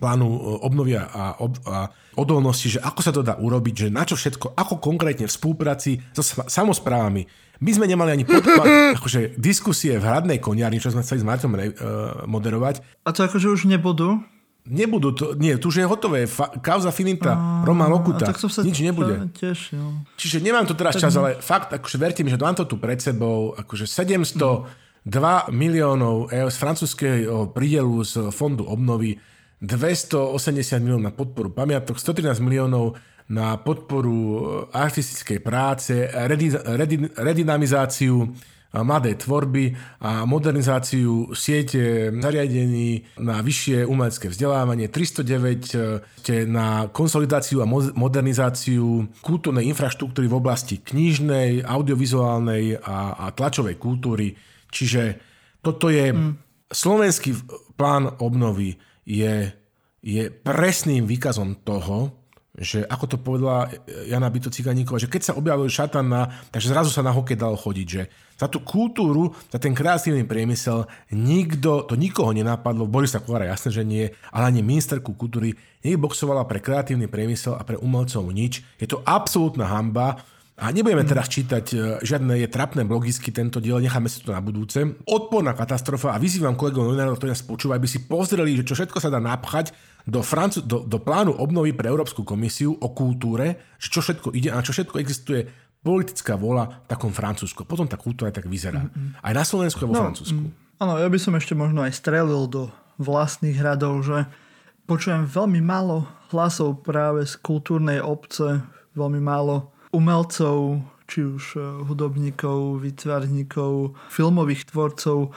plánu 0.00 0.28
e, 0.32 0.38
obnovia 0.64 1.12
a, 1.12 1.36
ob, 1.44 1.60
a 1.68 1.92
odolnosti, 2.16 2.72
že 2.72 2.80
ako 2.80 3.00
sa 3.04 3.12
to 3.12 3.20
dá 3.20 3.36
urobiť, 3.36 3.74
že 3.76 3.88
na 3.92 4.08
čo 4.08 4.16
všetko, 4.16 4.56
ako 4.56 4.80
konkrétne 4.80 5.28
v 5.28 5.36
spolupráci 5.36 6.00
so 6.16 6.24
samozprávami. 6.48 7.28
My 7.60 7.70
sme 7.76 7.84
nemali 7.84 8.16
ani 8.16 8.24
podklad, 8.24 8.66
akože 8.98 9.36
diskusie 9.36 10.00
v 10.00 10.08
hradnej 10.08 10.40
koniarni, 10.40 10.80
čo 10.80 10.88
sme 10.88 11.04
chceli 11.04 11.20
s 11.20 11.28
Martom 11.28 11.52
uh, 11.52 11.68
moderovať. 12.24 12.80
A 13.04 13.12
to 13.12 13.28
akože 13.28 13.52
už 13.52 13.68
nebudú? 13.68 14.24
Nebudú 14.62 15.10
to, 15.10 15.34
nie, 15.34 15.58
tu 15.58 15.74
už 15.74 15.82
je 15.82 15.86
hotové, 15.90 16.30
fa, 16.30 16.46
kauza 16.62 16.94
finita, 16.94 17.34
a, 17.34 17.66
Roma 17.66 17.90
Lokuta, 17.90 18.30
tak 18.30 18.38
som 18.38 18.46
sa 18.46 18.62
nič 18.62 18.78
nebude. 18.78 19.26
Tešil. 19.34 20.06
Čiže 20.14 20.38
nemám 20.38 20.70
to 20.70 20.78
teraz 20.78 20.94
tak... 20.94 21.02
čas, 21.02 21.18
ale 21.18 21.42
fakt, 21.42 21.74
akože 21.74 21.96
verte 21.98 22.22
mi, 22.22 22.30
že 22.30 22.38
mám 22.38 22.54
to 22.54 22.62
tu 22.62 22.78
pred 22.78 23.02
sebou, 23.02 23.58
akože 23.58 23.90
702 23.90 24.70
miliónov 25.50 26.30
eur 26.30 26.46
z 26.46 26.58
francúzského 26.62 27.50
prídelu 27.50 28.06
z 28.06 28.30
fondu 28.30 28.62
obnovy, 28.62 29.18
280 29.58 30.78
miliónov 30.78 31.10
na 31.10 31.14
podporu 31.14 31.50
pamiatok, 31.50 31.98
113 31.98 32.38
miliónov 32.38 32.94
na 33.34 33.58
podporu 33.58 34.70
artistickej 34.70 35.42
práce, 35.42 36.06
redynamizáciu 37.18 38.30
mladé 38.80 39.20
tvorby 39.20 39.76
a 40.00 40.24
modernizáciu 40.24 41.36
siete 41.36 42.08
zariadení 42.08 43.04
na 43.20 43.44
vyššie 43.44 43.84
umelecké 43.84 44.32
vzdelávanie, 44.32 44.88
309 44.88 45.76
e, 45.76 46.48
na 46.48 46.88
konsolidáciu 46.88 47.60
a 47.60 47.68
modernizáciu 47.92 49.12
kultúrnej 49.20 49.68
infraštruktúry 49.68 50.24
v 50.24 50.38
oblasti 50.40 50.80
knižnej, 50.80 51.68
audiovizuálnej 51.68 52.80
a, 52.80 53.28
a 53.28 53.36
tlačovej 53.36 53.76
kultúry. 53.76 54.32
Čiže 54.72 55.20
toto 55.60 55.92
je 55.92 56.08
mm. 56.08 56.32
slovenský 56.72 57.36
plán 57.76 58.08
obnovy 58.24 58.80
je, 59.04 59.52
je 60.00 60.32
presným 60.32 61.04
výkazom 61.04 61.60
toho, 61.60 62.21
že 62.62 62.86
ako 62.86 63.04
to 63.10 63.16
povedala 63.18 63.66
Jana 64.06 64.30
Byto 64.30 64.48
Ciganíková, 64.48 65.02
že 65.02 65.10
keď 65.10 65.22
sa 65.26 65.36
objavil 65.36 65.66
šatan 65.66 66.06
na, 66.06 66.30
takže 66.54 66.70
zrazu 66.70 66.94
sa 66.94 67.02
na 67.02 67.10
hokej 67.10 67.34
dalo 67.34 67.58
chodiť, 67.58 67.86
že 67.90 68.06
za 68.38 68.46
tú 68.46 68.62
kultúru, 68.62 69.34
za 69.50 69.58
ten 69.58 69.74
kreatívny 69.74 70.22
priemysel 70.22 70.86
nikto, 71.10 71.86
to 71.86 71.98
nikoho 71.98 72.30
nenapadlo, 72.30 72.86
Borisa 72.86 73.18
Kolára 73.22 73.50
jasné, 73.50 73.70
že 73.74 73.82
nie, 73.82 74.06
ale 74.30 74.54
ani 74.54 74.62
ministerku 74.62 75.14
kultúry 75.18 75.58
neboxovala 75.82 76.46
pre 76.46 76.62
kreatívny 76.62 77.10
priemysel 77.10 77.58
a 77.58 77.66
pre 77.66 77.78
umelcov 77.78 78.30
nič. 78.30 78.62
Je 78.78 78.86
to 78.86 79.02
absolútna 79.02 79.66
hamba, 79.66 80.22
a 80.62 80.70
nebudeme 80.70 81.02
teraz 81.02 81.26
čítať 81.26 81.64
e, 81.74 81.76
žiadne 82.06 82.38
je 82.38 82.46
trapné 82.46 82.86
blogisky 82.86 83.34
tento 83.34 83.58
diel, 83.58 83.82
necháme 83.82 84.06
si 84.06 84.22
to 84.22 84.30
na 84.30 84.38
budúce. 84.38 84.78
Odporná 85.10 85.58
katastrofa 85.58 86.14
a 86.14 86.22
vyzývam 86.22 86.54
kolegov 86.54 86.86
novinárov, 86.86 87.18
ktorí 87.18 87.34
nás 87.34 87.42
počúvajú, 87.42 87.82
aby 87.82 87.88
si 87.90 88.06
pozreli, 88.06 88.54
že 88.54 88.66
čo 88.70 88.78
všetko 88.78 89.02
sa 89.02 89.10
dá 89.10 89.18
napchať 89.18 89.74
do, 90.06 90.22
Francu- 90.22 90.62
do, 90.62 90.86
do 90.86 91.02
plánu 91.02 91.34
obnovy 91.34 91.74
pre 91.74 91.90
Európsku 91.90 92.22
komisiu 92.22 92.78
o 92.78 92.94
kultúre, 92.94 93.74
že 93.82 93.90
čo 93.90 94.06
všetko 94.06 94.30
ide 94.38 94.54
a 94.54 94.62
čo 94.62 94.70
všetko 94.70 95.02
existuje 95.02 95.50
politická 95.82 96.38
vola 96.38 96.86
v 96.86 96.86
takom 96.86 97.10
Francúzsku. 97.10 97.66
Potom 97.66 97.90
tá 97.90 97.98
kultúra 97.98 98.30
tak 98.30 98.46
vyzerá. 98.46 98.86
Mm-hmm. 98.86 99.18
Aj 99.18 99.32
na 99.34 99.42
Slovensku 99.42 99.82
a 99.82 99.86
vo 99.90 99.94
no, 99.98 100.02
Francúzsku. 100.06 100.42
Mm, 100.46 100.54
áno, 100.78 100.92
ja 101.02 101.08
by 101.10 101.18
som 101.18 101.34
ešte 101.34 101.58
možno 101.58 101.82
aj 101.82 101.98
strelil 101.98 102.46
do 102.46 102.70
vlastných 103.02 103.58
radov, 103.58 104.06
že 104.06 104.30
počujem 104.86 105.26
veľmi 105.26 105.58
málo 105.58 106.06
hlasov 106.30 106.86
práve 106.86 107.26
z 107.26 107.34
kultúrnej 107.42 107.98
obce, 107.98 108.62
veľmi 108.94 109.18
málo 109.18 109.74
umelcov, 109.92 110.80
či 111.06 111.20
už 111.28 111.44
e, 111.56 111.60
hudobníkov, 111.84 112.80
výtvarníkov, 112.80 113.92
filmových 114.08 114.72
tvorcov. 114.72 115.28
E, 115.28 115.30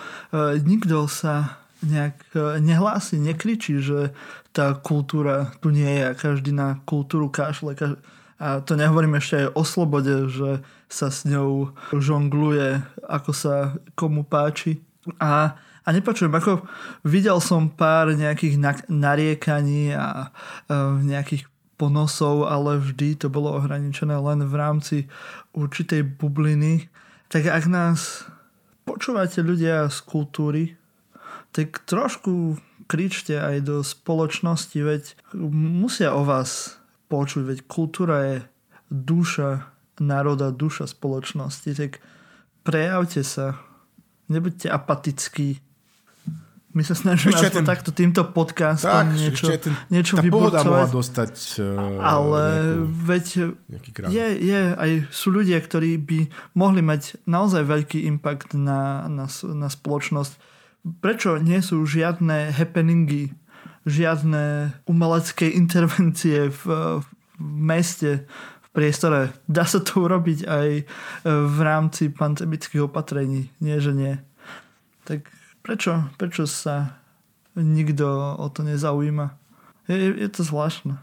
nikto 0.64 1.12
sa 1.12 1.60
nejak 1.84 2.16
e, 2.32 2.64
nehlási, 2.64 3.20
nekričí, 3.20 3.84
že 3.84 4.16
tá 4.56 4.72
kultúra 4.80 5.51
tu 5.60 5.76
nie 5.76 5.88
je 5.99 6.03
a 6.08 6.16
každý 6.16 6.56
na 6.56 6.80
kultúru 6.88 7.28
kašle. 7.28 7.76
A 8.39 8.64
to 8.64 8.80
nehovorím 8.80 9.20
ešte 9.20 9.43
aj 9.43 9.47
o 9.51 9.64
slobode, 9.68 10.32
že 10.32 10.64
sa 10.88 11.12
s 11.12 11.28
ňou 11.28 11.76
žongluje, 11.91 12.80
ako 13.03 13.32
sa 13.36 13.76
komu 13.99 14.24
páči. 14.24 14.80
A 15.20 15.60
A 15.86 15.93
nepočujem, 15.93 16.34
ako 16.34 16.66
videl 17.06 17.38
som 17.38 17.70
pár 17.70 18.10
nejakých 18.18 18.58
nariekaní 18.89 19.93
a 19.93 20.34
nejakých 21.06 21.45
ponosov, 21.76 22.47
ale 22.47 22.80
vždy 22.80 23.19
to 23.19 23.28
bolo 23.28 23.55
ohraničené 23.59 24.15
len 24.15 24.47
v 24.47 24.55
rámci 24.55 24.97
určitej 25.51 26.03
bubliny. 26.19 26.88
Tak 27.28 27.51
ak 27.51 27.65
nás 27.67 28.28
počúvate 28.88 29.43
ľudia 29.43 29.89
z 29.91 29.99
kultúry, 30.07 30.63
tak 31.51 31.84
trošku 31.88 32.59
kričte 32.86 33.39
aj 33.39 33.65
do 33.65 33.76
spoločnosti, 33.82 34.78
veď 34.78 35.03
musia 35.55 36.13
o 36.13 36.21
vás 36.28 36.78
počuť, 37.07 37.43
veď 37.43 37.59
kultúra 37.65 38.17
je 38.28 38.38
duša 38.93 39.71
národa, 40.03 40.51
duša 40.51 40.86
spoločnosti, 40.86 41.71
tak 41.73 42.03
prejavte 42.61 43.23
sa, 43.26 43.57
nebuďte 44.28 44.67
apatickí, 44.69 45.64
my 46.76 46.84
sa 46.84 46.91
snažíme 46.91 47.39
ten... 47.39 47.63
takto 47.63 47.95
týmto 47.95 48.28
podcastom 48.28 49.07
tak, 49.07 49.15
niečo, 49.15 49.47
ten, 49.55 49.71
niečo 49.88 50.19
tá 50.19 50.28
pohoda 50.28 50.59
mohla 50.59 50.91
dostať 50.91 51.34
uh, 51.63 52.03
Ale 52.03 52.43
nejakú, 52.51 52.91
veď 53.07 53.26
je, 54.11 54.28
je, 54.43 54.61
aj 54.76 54.91
sú 55.07 55.32
ľudia, 55.32 55.55
ktorí 55.63 55.95
by 55.95 56.19
mohli 56.51 56.84
mať 56.84 57.23
naozaj 57.23 57.63
veľký 57.63 58.03
impact 58.11 58.59
na, 58.59 59.07
na, 59.07 59.32
na 59.32 59.67
spoločnosť. 59.71 60.36
Prečo 60.99 61.39
nie 61.39 61.63
sú 61.63 61.82
žiadne 61.88 62.51
happeningy, 62.51 63.32
žiadne 63.88 64.76
umelecké 64.84 65.47
intervencie 65.55 66.51
v, 66.51 66.63
v 66.99 67.07
meste, 67.39 68.28
v 68.61 68.67
priestore? 68.76 69.32
Dá 69.47 69.63
sa 69.63 69.80
to 69.80 70.03
urobiť 70.03 70.43
aj 70.43 70.69
v 71.23 71.57
rámci 71.63 72.11
pandemických 72.11 72.84
opatrení. 72.84 73.47
Nie, 73.63 73.80
že 73.80 73.95
nie. 73.95 74.13
Tak 75.07 75.34
Prečo, 75.66 76.13
prečo 76.22 76.45
sa 76.45 77.01
nikto 77.57 78.05
o 78.38 78.45
to 78.53 78.61
nezaujíma? 78.61 79.34
Je, 79.89 80.13
je 80.13 80.30
to 80.30 80.45
zvláštne. 80.45 80.93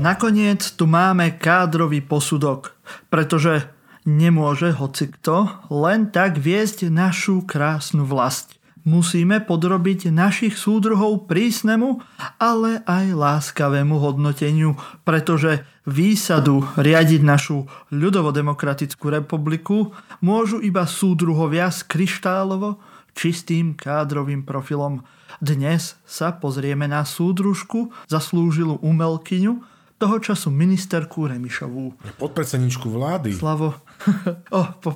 Nakoniec 0.00 0.64
tu 0.64 0.88
máme 0.88 1.36
kádrový 1.36 2.00
posudok, 2.00 2.72
pretože 3.12 3.68
nemôže 4.08 4.72
hocikto 4.80 5.68
len 5.68 6.08
tak 6.08 6.40
viesť 6.40 6.88
našu 6.88 7.44
krásnu 7.44 8.08
vlast. 8.08 8.56
Musíme 8.88 9.36
podrobiť 9.44 10.08
našich 10.08 10.56
súdruhov 10.56 11.28
prísnemu, 11.28 12.00
ale 12.40 12.80
aj 12.88 13.12
láskavému 13.12 14.00
hodnoteniu, 14.00 14.80
pretože 15.04 15.68
výsadu 15.88 16.60
riadiť 16.76 17.24
našu 17.24 17.64
ľudovodemokratickú 17.88 19.08
republiku 19.08 19.96
môžu 20.20 20.60
iba 20.60 20.84
súdruhovia 20.84 21.72
s 21.72 21.80
kryštálovo 21.88 22.76
čistým 23.16 23.72
kádrovým 23.72 24.44
profilom. 24.44 25.02
Dnes 25.40 25.96
sa 26.04 26.30
pozrieme 26.36 26.86
na 26.86 27.02
súdružku, 27.08 27.90
zaslúžilú 28.06 28.78
umelkyňu, 28.84 29.64
toho 29.98 30.16
času 30.22 30.54
ministerku 30.54 31.26
Remišovú. 31.26 31.90
Podpredsedničku 32.22 32.86
vlády. 32.86 33.34
Slavo. 33.34 33.74
oh, 34.54 34.68
po, 34.78 34.94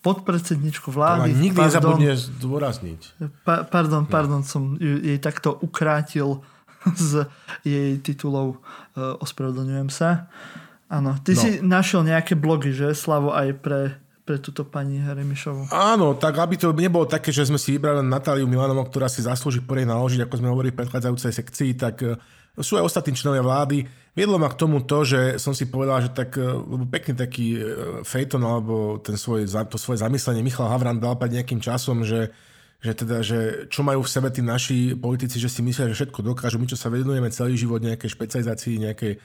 podpredsedničku 0.00 0.88
vlády. 0.88 1.36
Ale 1.36 1.36
nikdy 1.36 1.60
pardon, 1.60 2.00
nezabudne 2.00 2.12
zdôrazniť. 2.16 3.00
Pa, 3.44 3.68
pardon, 3.68 4.08
pardon, 4.08 4.40
som 4.40 4.80
jej 4.80 5.20
takto 5.20 5.52
ukrátil 5.60 6.40
z 6.96 7.28
jej 7.60 8.00
titulov. 8.00 8.64
Uh, 8.98 9.14
ospravedlňujem 9.22 9.94
sa. 9.94 10.26
Áno, 10.90 11.14
ty 11.22 11.36
no. 11.36 11.40
si 11.40 11.48
našiel 11.62 12.02
nejaké 12.02 12.34
blogy, 12.34 12.74
že, 12.74 12.96
Slavo, 12.96 13.30
aj 13.30 13.62
pre, 13.62 13.94
pre 14.26 14.40
túto 14.40 14.64
pani 14.64 14.98
Remišovu. 14.98 15.70
Áno, 15.70 16.16
tak 16.18 16.40
aby 16.40 16.58
to 16.58 16.72
nebolo 16.72 17.04
také, 17.04 17.30
že 17.30 17.46
sme 17.46 17.60
si 17.60 17.76
vybrali 17.76 18.02
Natáliu 18.02 18.48
Milanovu, 18.50 18.88
ktorá 18.88 19.06
si 19.06 19.20
zaslúži 19.20 19.60
poriadne 19.62 19.94
naložiť, 19.94 20.24
ako 20.24 20.34
sme 20.40 20.50
hovorili 20.50 20.72
v 20.72 20.80
predchádzajúcej 20.80 21.32
sekcii, 21.32 21.70
tak 21.76 21.94
e, 22.02 22.16
sú 22.58 22.80
aj 22.80 22.88
ostatní 22.88 23.12
členovia 23.12 23.44
vlády. 23.44 23.84
Viedlo 24.16 24.40
ma 24.40 24.48
k 24.48 24.58
tomu 24.58 24.80
to, 24.80 25.04
že 25.04 25.36
som 25.36 25.52
si 25.52 25.68
povedal, 25.68 26.08
že 26.08 26.10
tak, 26.16 26.40
e, 26.40 26.44
lebo 26.44 26.88
pekný 26.88 27.12
taký 27.14 27.46
fejton 28.08 28.40
alebo 28.40 28.96
ten 29.04 29.20
svoj, 29.20 29.44
to 29.68 29.76
svoje 29.76 30.00
zamyslenie 30.00 30.40
Michal 30.40 30.72
Havran 30.72 30.96
dal 30.96 31.20
pred 31.20 31.36
nejakým 31.36 31.60
časom, 31.60 32.00
že, 32.00 32.32
že 32.78 32.92
teda, 32.94 33.26
že 33.26 33.66
čo 33.66 33.82
majú 33.82 34.06
v 34.06 34.12
sebe 34.12 34.30
tí 34.30 34.38
naši 34.38 34.94
politici, 34.94 35.42
že 35.42 35.50
si 35.50 35.66
myslia, 35.66 35.90
že 35.90 35.98
všetko 36.06 36.22
dokážu. 36.22 36.62
My, 36.62 36.70
čo 36.70 36.78
sa 36.78 36.86
venujeme 36.94 37.26
celý 37.34 37.58
život 37.58 37.82
nejakej 37.82 38.14
špecializácii, 38.14 38.86
nejakej, 38.86 39.18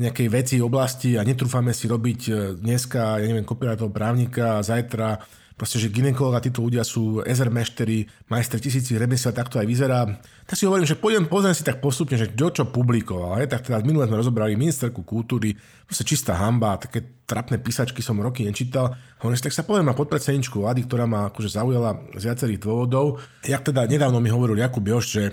nejakej 0.00 0.28
veci, 0.32 0.56
oblasti 0.64 1.20
a 1.20 1.22
netrúfame 1.22 1.76
si 1.76 1.84
robiť 1.84 2.20
e, 2.26 2.32
dneska, 2.56 3.20
ja 3.20 3.26
neviem, 3.28 3.44
kopírátov 3.44 3.92
právnika 3.92 4.64
zajtra 4.64 5.20
proste, 5.54 5.78
že 5.78 5.90
ginekolog 5.90 6.34
a 6.34 6.42
títo 6.42 6.66
ľudia 6.66 6.82
sú 6.82 7.22
ezermeštery, 7.22 8.10
majstri 8.26 8.58
tisíci 8.58 8.98
remesiel, 8.98 9.30
tak 9.30 9.50
to 9.50 9.62
aj 9.62 9.66
vyzerá. 9.66 10.06
Tak 10.44 10.58
si 10.58 10.66
hovorím, 10.66 10.86
že 10.86 10.98
pôjdem, 10.98 11.30
pozriem 11.30 11.54
si 11.54 11.62
tak 11.62 11.78
postupne, 11.78 12.18
že 12.18 12.30
čo 12.34 12.50
čo 12.50 12.66
publikoval. 12.66 13.38
Je? 13.42 13.46
Tak 13.46 13.70
teda 13.70 13.78
minulé 13.86 14.10
sme 14.10 14.18
rozobrali 14.18 14.58
ministerku 14.58 15.06
kultúry, 15.06 15.54
proste 15.86 16.02
čistá 16.02 16.34
hamba, 16.34 16.76
také 16.82 17.22
trapné 17.24 17.62
písačky 17.62 18.02
som 18.02 18.18
roky 18.18 18.44
nečítal. 18.44 18.98
Hovorím 19.22 19.40
tak 19.40 19.54
sa 19.54 19.64
poviem 19.64 19.86
na 19.88 19.96
podpredsedničku 19.96 20.60
vlády, 20.60 20.84
ktorá 20.84 21.06
ma 21.06 21.30
akože 21.30 21.54
zaujala 21.54 22.02
z 22.18 22.22
viacerých 22.28 22.60
dôvodov. 22.60 23.22
Jak 23.46 23.62
teda 23.64 23.86
nedávno 23.86 24.18
mi 24.18 24.28
hovoril 24.28 24.58
Jakub 24.60 24.84
Još, 24.84 25.06
že 25.06 25.24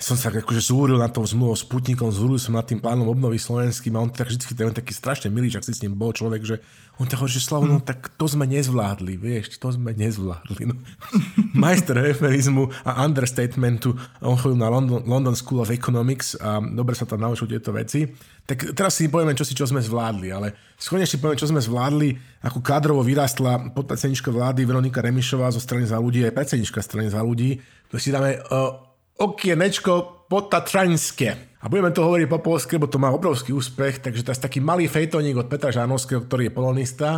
som 0.00 0.16
sa 0.16 0.32
akože 0.32 0.64
zúril 0.64 0.96
na 0.96 1.12
to 1.12 1.20
zmluvu 1.20 1.52
s 1.52 1.60
Sputnikom, 1.68 2.08
zúril 2.08 2.40
som 2.40 2.56
nad 2.56 2.64
tým 2.64 2.80
plánom 2.80 3.04
obnovy 3.04 3.36
slovenským 3.36 3.92
a 3.92 4.00
on 4.00 4.08
tak 4.08 4.32
vždy 4.32 4.56
ten 4.56 4.72
taký 4.72 4.96
strašne 4.96 5.28
milý, 5.28 5.52
že 5.52 5.60
si 5.60 5.76
s 5.76 5.84
ním 5.84 5.92
bol 5.92 6.16
človek, 6.16 6.40
že 6.40 6.56
on 6.96 7.04
tak 7.04 7.20
hovorí, 7.20 7.36
že 7.36 7.44
Slavo, 7.44 7.68
no 7.68 7.84
tak 7.84 8.08
to 8.16 8.24
sme 8.24 8.48
nezvládli, 8.48 9.20
vieš, 9.20 9.60
to 9.60 9.68
sme 9.68 9.92
nezvládli. 9.92 10.72
No. 10.72 10.74
Majster 11.64 12.00
eufemizmu 12.00 12.72
a 12.80 13.04
understatementu, 13.04 13.92
on 14.24 14.40
chodil 14.40 14.56
na 14.56 14.72
London, 14.72 15.04
London 15.04 15.36
School 15.36 15.60
of 15.60 15.68
Economics 15.68 16.32
a 16.40 16.64
dobre 16.64 16.96
sa 16.96 17.04
tam 17.04 17.20
naučil 17.20 17.52
tieto 17.52 17.68
veci. 17.68 18.08
Tak 18.48 18.72
teraz 18.72 18.96
si 18.96 19.12
povieme, 19.12 19.36
čo 19.36 19.44
si 19.44 19.52
čo 19.52 19.68
sme 19.68 19.84
zvládli, 19.84 20.32
ale 20.32 20.56
skôr 20.80 21.00
si 21.04 21.20
povieme, 21.20 21.36
čo 21.36 21.52
sme 21.52 21.60
zvládli, 21.60 22.40
ako 22.40 22.64
kádrovo 22.64 23.04
vyrástla 23.04 23.76
podpredsednička 23.76 24.32
vlády 24.32 24.64
Veronika 24.64 25.04
Remišová 25.04 25.52
zo 25.52 25.60
strany 25.60 25.84
za 25.84 26.00
ľudí, 26.00 26.24
aj 26.24 26.32
predsednička 26.32 26.80
strany 26.80 27.12
za 27.12 27.20
ľudí. 27.20 27.60
To 27.92 28.00
si 28.00 28.12
dáme 28.12 28.40
uh, 28.48 28.89
okienečko 29.20 30.24
potatraňské. 30.32 31.28
A 31.60 31.68
budeme 31.68 31.92
to 31.92 32.08
hovoriť 32.08 32.26
po 32.32 32.40
polsky, 32.40 32.80
lebo 32.80 32.88
to 32.88 32.96
má 32.96 33.12
obrovský 33.12 33.52
úspech, 33.52 34.00
takže 34.00 34.24
to 34.24 34.32
je 34.32 34.40
taký 34.40 34.64
malý 34.64 34.88
fejtoník 34.88 35.36
od 35.36 35.52
Petra 35.52 35.68
Žánovského, 35.68 36.24
ktorý 36.24 36.48
je 36.48 36.56
polonista. 36.56 37.08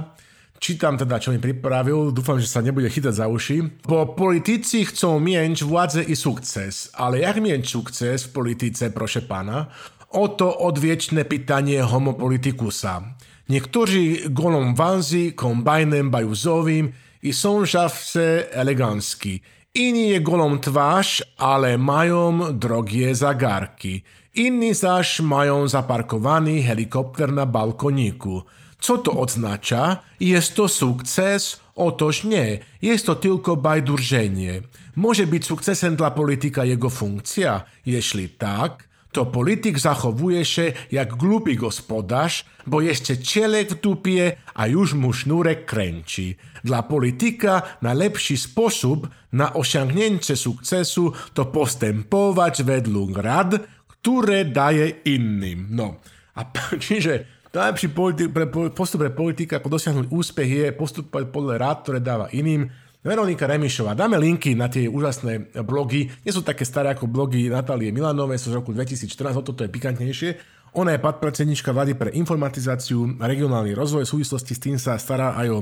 Čítam 0.58 0.98
teda, 0.98 1.18
čo 1.22 1.30
mi 1.30 1.38
pripravil, 1.38 2.10
dúfam, 2.10 2.38
že 2.38 2.50
sa 2.50 2.62
nebude 2.62 2.90
chytať 2.90 3.14
za 3.14 3.26
uši. 3.30 3.86
Bo 3.86 4.14
politici 4.18 4.82
chcú 4.86 5.18
mieć 5.22 5.62
władze 5.62 6.02
i 6.02 6.14
sukces, 6.18 6.90
ale 6.94 7.22
jak 7.22 7.38
mieć 7.38 7.70
sukces 7.70 8.26
w 8.26 8.34
polityce, 8.34 8.90
proszę 8.90 9.22
pana? 9.22 9.70
Oto 10.10 10.58
odwieczne 10.58 11.24
pytanie 11.24 11.82
homopolitikusa. 11.82 13.02
Niektórzy 13.48 14.30
golą 14.30 14.74
wązy 14.74 15.32
kombajnem 15.32 16.10
bajuzowym 16.10 16.92
i 17.22 17.32
są 17.32 17.66
zawsze 17.66 18.52
elegancki. 18.54 19.40
Inni 19.74 20.08
je 20.08 20.20
golą 20.20 20.58
twarz, 20.58 21.22
ale 21.38 21.78
mają 21.78 22.52
drogie 22.58 23.14
zagarki. 23.14 24.02
Inni 24.34 24.74
zaś 24.74 25.20
mają 25.20 25.68
zaparkowany 25.68 26.62
helikopter 26.62 27.32
na 27.32 27.46
balkoniku. 27.46 28.42
Co 28.80 28.98
to 28.98 29.12
oznacza? 29.12 29.96
Jest 30.20 30.54
to 30.54 30.68
sukces? 30.68 31.60
Otóż 31.74 32.24
nie, 32.24 32.58
jest 32.82 33.06
to 33.06 33.14
tylko 33.14 33.56
bajdurżenie. 33.56 34.62
Może 34.96 35.26
być 35.26 35.46
sukcesem 35.46 35.96
dla 35.96 36.10
polityka 36.10 36.64
jego 36.64 36.90
funkcja? 36.90 37.62
Jeśli 37.86 38.28
tak, 38.28 38.88
to 39.12 39.26
polityk 39.26 39.78
zachowuje 39.78 40.44
się 40.44 40.72
jak 40.92 41.14
głupi 41.14 41.56
gospodarz, 41.56 42.44
bo 42.66 42.80
jeszcze 42.80 43.18
cielek 43.18 43.70
w 43.70 43.80
dupie, 43.80 44.36
a 44.54 44.66
już 44.66 44.94
mu 44.94 45.12
sznurek 45.12 45.64
kręci. 45.66 46.36
Dla 46.64 46.82
polityka 46.82 47.62
najlepszy 47.82 48.36
sposób 48.36 49.08
na 49.32 49.52
osiągnięcie 49.52 50.36
sukcesu 50.36 51.12
to 51.34 51.44
postępować 51.44 52.62
według 52.62 53.18
rad, 53.18 53.54
które 53.88 54.44
daje 54.44 54.88
innym. 55.04 55.66
No, 55.70 55.94
a 56.34 56.44
čiže 56.80 57.24
najlepší 57.52 57.88
politi- 57.88 58.32
pre, 58.32 58.46
postup 58.72 59.04
pre 59.04 59.12
politika, 59.12 59.60
ako 59.60 59.68
dosiahnuť 59.76 60.06
úspech, 60.08 60.48
je 60.48 60.66
postupovať 60.72 61.24
podľa 61.28 61.54
rád, 61.60 61.76
ktoré 61.84 61.98
dáva 62.00 62.26
iným. 62.32 62.72
Veronika 63.02 63.50
Remišová. 63.50 63.98
Dáme 63.98 64.14
linky 64.14 64.54
na 64.54 64.70
tie 64.70 64.86
úžasné 64.86 65.50
blogy. 65.66 66.06
Nie 66.22 66.30
sú 66.30 66.46
také 66.46 66.62
staré 66.62 66.94
ako 66.94 67.10
blogy 67.10 67.50
Natálie 67.50 67.90
Milanovej, 67.90 68.38
sú 68.38 68.54
z 68.54 68.62
roku 68.62 68.70
2014, 68.70 69.10
o 69.34 69.42
toto 69.42 69.66
je 69.66 69.70
pikantnejšie. 69.74 70.38
Ona 70.72 70.96
je 70.96 71.04
podpredsednička 71.04 71.74
vlády 71.74 71.98
pre 71.98 72.14
informatizáciu 72.14 73.18
a 73.20 73.28
regionálny 73.28 73.76
rozvoj. 73.76 74.08
V 74.08 74.12
súvislosti 74.16 74.56
s 74.56 74.62
tým 74.62 74.78
sa 74.80 74.96
stará 74.96 75.36
aj 75.36 75.46
o 75.50 75.58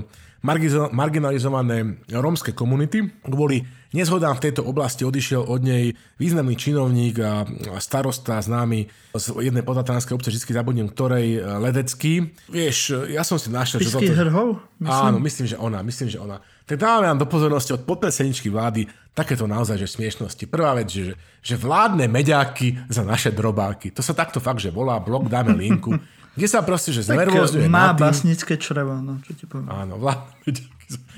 marginalizované 0.95 1.99
rómske 2.14 2.55
komunity. 2.55 3.11
Kvôli 3.26 3.66
nezhodám 3.91 4.38
v 4.38 4.45
tejto 4.47 4.62
oblasti 4.62 5.03
odišiel 5.03 5.43
od 5.43 5.66
nej 5.66 5.99
významný 6.14 6.55
činovník 6.55 7.18
a 7.26 7.43
starosta 7.82 8.38
známy 8.38 8.86
z 9.16 9.26
jednej 9.43 9.66
podlatranskej 9.66 10.14
obce, 10.14 10.30
vždy 10.30 10.55
zabudnem 10.55 10.86
ktorej, 10.86 11.43
Ledecký. 11.59 12.30
Vieš, 12.47 13.11
ja 13.11 13.26
som 13.26 13.34
si 13.34 13.51
našiel... 13.51 13.82
Pisky 13.82 14.12
toto... 14.12 14.14
hrhov? 14.14 14.49
Myslím? 14.78 15.09
Áno, 15.11 15.18
myslím, 15.18 15.47
že 15.51 15.57
ona, 15.59 15.82
myslím, 15.82 16.07
že 16.07 16.22
ona. 16.22 16.38
Tak 16.71 16.79
dávame 16.79 17.11
vám 17.11 17.18
do 17.18 17.27
pozornosti 17.27 17.75
od 17.75 17.83
podpredsedničky 17.83 18.47
vlády 18.47 18.87
takéto 19.11 19.43
naozaj, 19.51 19.75
že 19.75 19.91
smiešnosti. 19.91 20.47
Prvá 20.47 20.79
vec, 20.79 20.87
že, 20.87 21.18
že 21.43 21.59
vládne 21.59 22.07
meďáky 22.07 22.87
za 22.87 23.03
naše 23.03 23.35
drobáky. 23.35 23.91
To 23.91 24.07
sa 24.07 24.14
takto 24.14 24.39
fakt, 24.39 24.62
že 24.62 24.71
volá, 24.71 25.03
blok, 25.03 25.27
dáme 25.27 25.51
linku. 25.59 25.99
Kde 26.39 26.47
sa 26.47 26.62
proste, 26.62 26.95
že 26.95 27.03
znervozňuje 27.11 27.66
Má 27.66 27.91
tým, 27.91 28.07
basnické 28.07 28.55
črevo, 28.55 29.03
no, 29.03 29.18
čo 29.27 29.35
ti 29.35 29.51
poviem. 29.51 29.66
Áno, 29.66 29.99
vládne 29.99 30.31
meďáky 30.47 30.62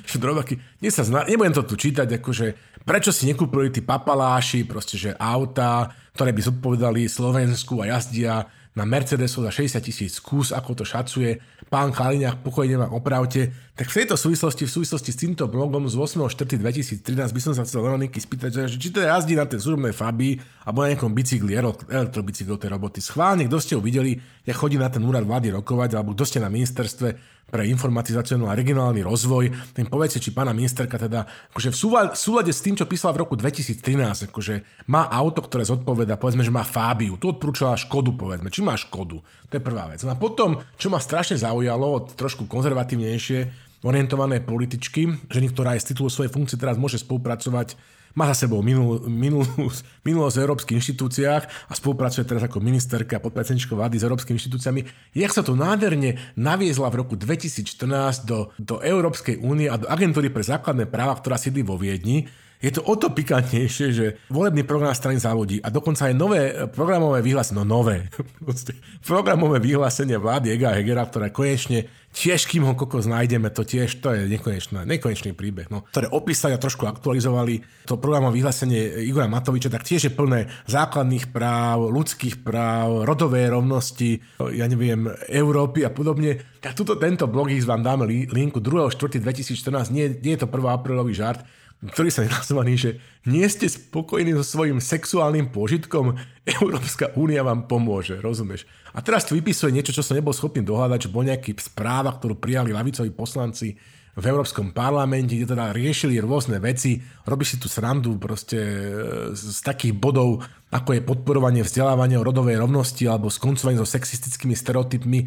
že 0.08 0.16
drobáky. 0.16 0.56
Nie 0.80 0.88
sa 0.88 1.04
zna, 1.04 1.28
nebudem 1.28 1.52
to 1.52 1.68
tu 1.68 1.76
čítať, 1.76 2.08
akože 2.16 2.80
prečo 2.88 3.12
si 3.12 3.28
nekúpili 3.28 3.68
tí 3.68 3.84
papaláši, 3.84 4.64
proste, 4.64 4.96
že 4.96 5.12
auta, 5.20 5.92
ktoré 6.16 6.32
by 6.32 6.48
zodpovedali 6.48 7.04
Slovensku 7.12 7.84
a 7.84 7.92
jazdia 7.92 8.48
na 8.72 8.88
Mercedesu 8.88 9.44
za 9.44 9.52
60 9.52 9.84
tisíc 9.84 10.16
kus, 10.16 10.48
ako 10.48 10.80
to 10.80 10.84
šacuje 10.88 11.44
pán 11.72 11.88
Kaliňák, 11.88 12.44
pokojne 12.44 12.84
ma 12.84 12.88
opravte. 12.92 13.48
Tak 13.72 13.88
v 13.88 14.04
tejto 14.04 14.20
súvislosti, 14.20 14.68
v 14.68 14.74
súvislosti 14.76 15.16
s 15.16 15.20
týmto 15.24 15.48
blogom 15.48 15.88
z 15.88 15.96
8.4.2013 15.96 17.08
by 17.08 17.40
som 17.40 17.56
sa 17.56 17.64
chcel 17.64 17.80
Veroniky 17.80 18.20
spýtať, 18.20 18.68
že 18.68 18.76
či 18.76 18.92
to 18.92 19.00
jazdí 19.00 19.32
na 19.32 19.48
tej 19.48 19.64
súrobnej 19.64 19.96
Fabii 19.96 20.36
alebo 20.68 20.84
na 20.84 20.92
nejakom 20.92 21.08
bicykli, 21.08 21.56
elektrobicykli 21.56 22.52
tej 22.60 22.68
roboty. 22.68 23.00
Schválne, 23.00 23.48
kto 23.48 23.56
ste 23.64 23.72
ho 23.72 23.80
videli, 23.80 24.20
ja 24.44 24.52
chodí 24.52 24.76
na 24.76 24.92
ten 24.92 25.00
úrad 25.00 25.24
vlády 25.24 25.56
rokovať, 25.56 25.96
alebo 25.96 26.12
kto 26.12 26.28
ste 26.28 26.44
na 26.44 26.52
ministerstve 26.52 27.40
pre 27.48 27.68
informatizáciu 27.68 28.44
a 28.44 28.56
regionálny 28.56 29.04
rozvoj, 29.04 29.76
tým 29.76 29.88
povedzte, 29.88 30.20
či 30.20 30.36
pána 30.36 30.52
ministerka 30.52 31.00
teda 31.00 31.24
akože 31.52 31.72
v 31.72 31.76
súlade 32.16 32.52
s 32.52 32.64
tým, 32.64 32.76
čo 32.76 32.88
písala 32.88 33.16
v 33.16 33.24
roku 33.24 33.40
2013, 33.40 34.28
akože 34.28 34.84
má 34.88 35.08
auto, 35.08 35.44
ktoré 35.44 35.64
zodpoveda, 35.64 36.20
povedzme, 36.20 36.44
že 36.44 36.52
má 36.52 36.64
Fábiu, 36.64 37.20
tu 37.20 37.32
odporúčala 37.32 37.76
Škodu, 37.76 38.12
povedzme, 38.16 38.48
či 38.48 38.64
má 38.64 38.72
Škodu, 38.76 39.20
to 39.48 39.52
je 39.56 39.64
prvá 39.64 39.88
vec. 39.92 40.00
No 40.00 40.12
a 40.12 40.16
potom, 40.16 40.64
čo 40.80 40.88
ma 40.88 40.96
strašne 40.96 41.36
zaujalo, 41.36 42.08
trošku 42.16 42.48
konzervatívnejšie 42.48 43.71
orientované 43.82 44.42
političky, 44.42 45.10
ženy, 45.30 45.50
ktorá 45.50 45.74
aj 45.74 45.86
z 45.86 45.88
titulu 45.94 46.08
svojej 46.08 46.30
funkcie 46.30 46.58
teraz 46.58 46.78
môže 46.78 47.02
spolupracovať 47.02 47.74
má 48.12 48.28
za 48.28 48.44
sebou 48.44 48.60
minul, 48.60 49.08
minul, 49.08 49.44
minulosť 50.08 50.36
v 50.36 50.44
európskych 50.44 50.78
inštitúciách 50.78 51.42
a 51.68 51.72
spolupracuje 51.72 52.28
teraz 52.28 52.44
ako 52.44 52.60
ministerka 52.60 53.18
a 53.18 53.24
podpredsednička 53.24 53.72
vlády 53.72 53.96
s 54.00 54.04
európskymi 54.04 54.36
inštitúciami. 54.36 54.80
Jak 55.16 55.32
sa 55.32 55.40
to 55.40 55.56
nádherne 55.56 56.20
naviezla 56.36 56.92
v 56.92 56.98
roku 57.04 57.14
2014 57.16 58.28
do, 58.28 58.52
do 58.60 58.84
Európskej 58.84 59.40
únie 59.40 59.68
a 59.68 59.80
do 59.80 59.88
agentúry 59.88 60.28
pre 60.28 60.44
základné 60.44 60.88
práva, 60.88 61.16
ktorá 61.16 61.40
sídli 61.40 61.64
vo 61.64 61.80
Viedni, 61.80 62.28
je 62.62 62.70
to 62.70 62.80
o 62.86 62.94
to 62.94 63.10
pikantnejšie, 63.10 63.86
že 63.90 64.06
volebný 64.30 64.62
program 64.62 64.94
strany 64.94 65.18
závodí 65.18 65.58
a 65.58 65.68
dokonca 65.68 66.06
aj 66.06 66.14
nové 66.14 66.54
programové 66.70 67.18
vyhlásenie, 67.18 67.58
no 67.58 67.66
nové, 67.66 68.06
programové 69.10 69.58
vyhlásenie 69.58 70.14
vlády 70.14 70.54
Ega 70.54 70.70
Hegera, 70.70 71.02
ktoré 71.10 71.34
konečne 71.34 71.90
tiež, 72.12 72.44
kým 72.44 72.68
ho 72.68 72.76
kokos 72.76 73.08
nájdeme, 73.08 73.48
to 73.48 73.64
tiež, 73.64 73.98
to 74.04 74.12
je 74.12 74.28
nekonečná, 74.28 74.84
nekonečný 74.84 75.32
príbeh, 75.32 75.72
no, 75.72 75.88
ktoré 75.90 76.12
opísali 76.12 76.52
a 76.52 76.60
trošku 76.60 76.84
aktualizovali. 76.84 77.88
To 77.88 77.96
programové 77.96 78.38
vyhlásenie 78.38 79.08
Igora 79.08 79.26
Matoviča, 79.26 79.72
tak 79.72 79.88
tiež 79.88 80.12
je 80.12 80.12
plné 80.12 80.52
základných 80.68 81.32
práv, 81.32 81.88
ľudských 81.88 82.44
práv, 82.44 83.08
rodovej 83.08 83.48
rovnosti, 83.48 84.20
ja 84.52 84.68
neviem, 84.68 85.08
Európy 85.26 85.88
a 85.88 85.90
podobne. 85.90 86.38
Tak 86.60 86.76
tuto 86.76 87.00
tento 87.00 87.26
blog 87.26 87.50
ich 87.50 87.64
vám 87.64 87.82
dáme 87.82 88.04
linku 88.06 88.60
2.4.2014, 88.60 89.90
nie, 89.90 90.12
nie 90.20 90.36
je 90.36 90.44
to 90.44 90.48
1. 90.52 90.62
aprílový 90.68 91.16
žart, 91.16 91.42
ktorý 91.82 92.14
sa 92.14 92.22
je 92.22 92.30
nazvaný, 92.30 92.72
že 92.78 92.90
nie 93.26 93.42
ste 93.50 93.66
spokojní 93.66 94.38
so 94.38 94.46
svojím 94.46 94.78
sexuálnym 94.78 95.50
požitkom, 95.50 96.14
Európska 96.62 97.10
únia 97.18 97.42
vám 97.42 97.66
pomôže, 97.66 98.22
rozumieš? 98.22 98.70
A 98.94 99.02
teraz 99.02 99.26
tu 99.26 99.34
vypisuje 99.34 99.74
niečo, 99.74 99.90
čo 99.90 100.06
som 100.06 100.14
nebol 100.14 100.30
schopný 100.30 100.62
dohľadať, 100.62 101.08
že 101.08 101.12
bol 101.12 101.26
nejaký 101.26 101.58
správa, 101.58 102.14
ktorú 102.14 102.38
prijali 102.38 102.70
lavicoví 102.70 103.10
poslanci 103.10 103.74
v 104.12 104.24
Európskom 104.28 104.76
parlamente, 104.76 105.32
kde 105.32 105.56
teda 105.56 105.72
riešili 105.72 106.20
rôzne 106.20 106.60
veci, 106.60 107.00
robí 107.24 107.48
si 107.48 107.56
tu 107.56 107.64
srandu 107.64 108.20
proste 108.20 108.60
e, 108.60 108.84
z 109.32 109.58
takých 109.64 109.96
bodov, 109.96 110.44
ako 110.68 110.90
je 110.92 111.00
podporovanie 111.00 111.64
vzdelávania 111.64 112.20
o 112.20 112.26
rodovej 112.26 112.60
rovnosti 112.60 113.08
alebo 113.08 113.32
skoncovanie 113.32 113.80
so 113.80 113.88
sexistickými 113.88 114.52
stereotypmi 114.52 115.18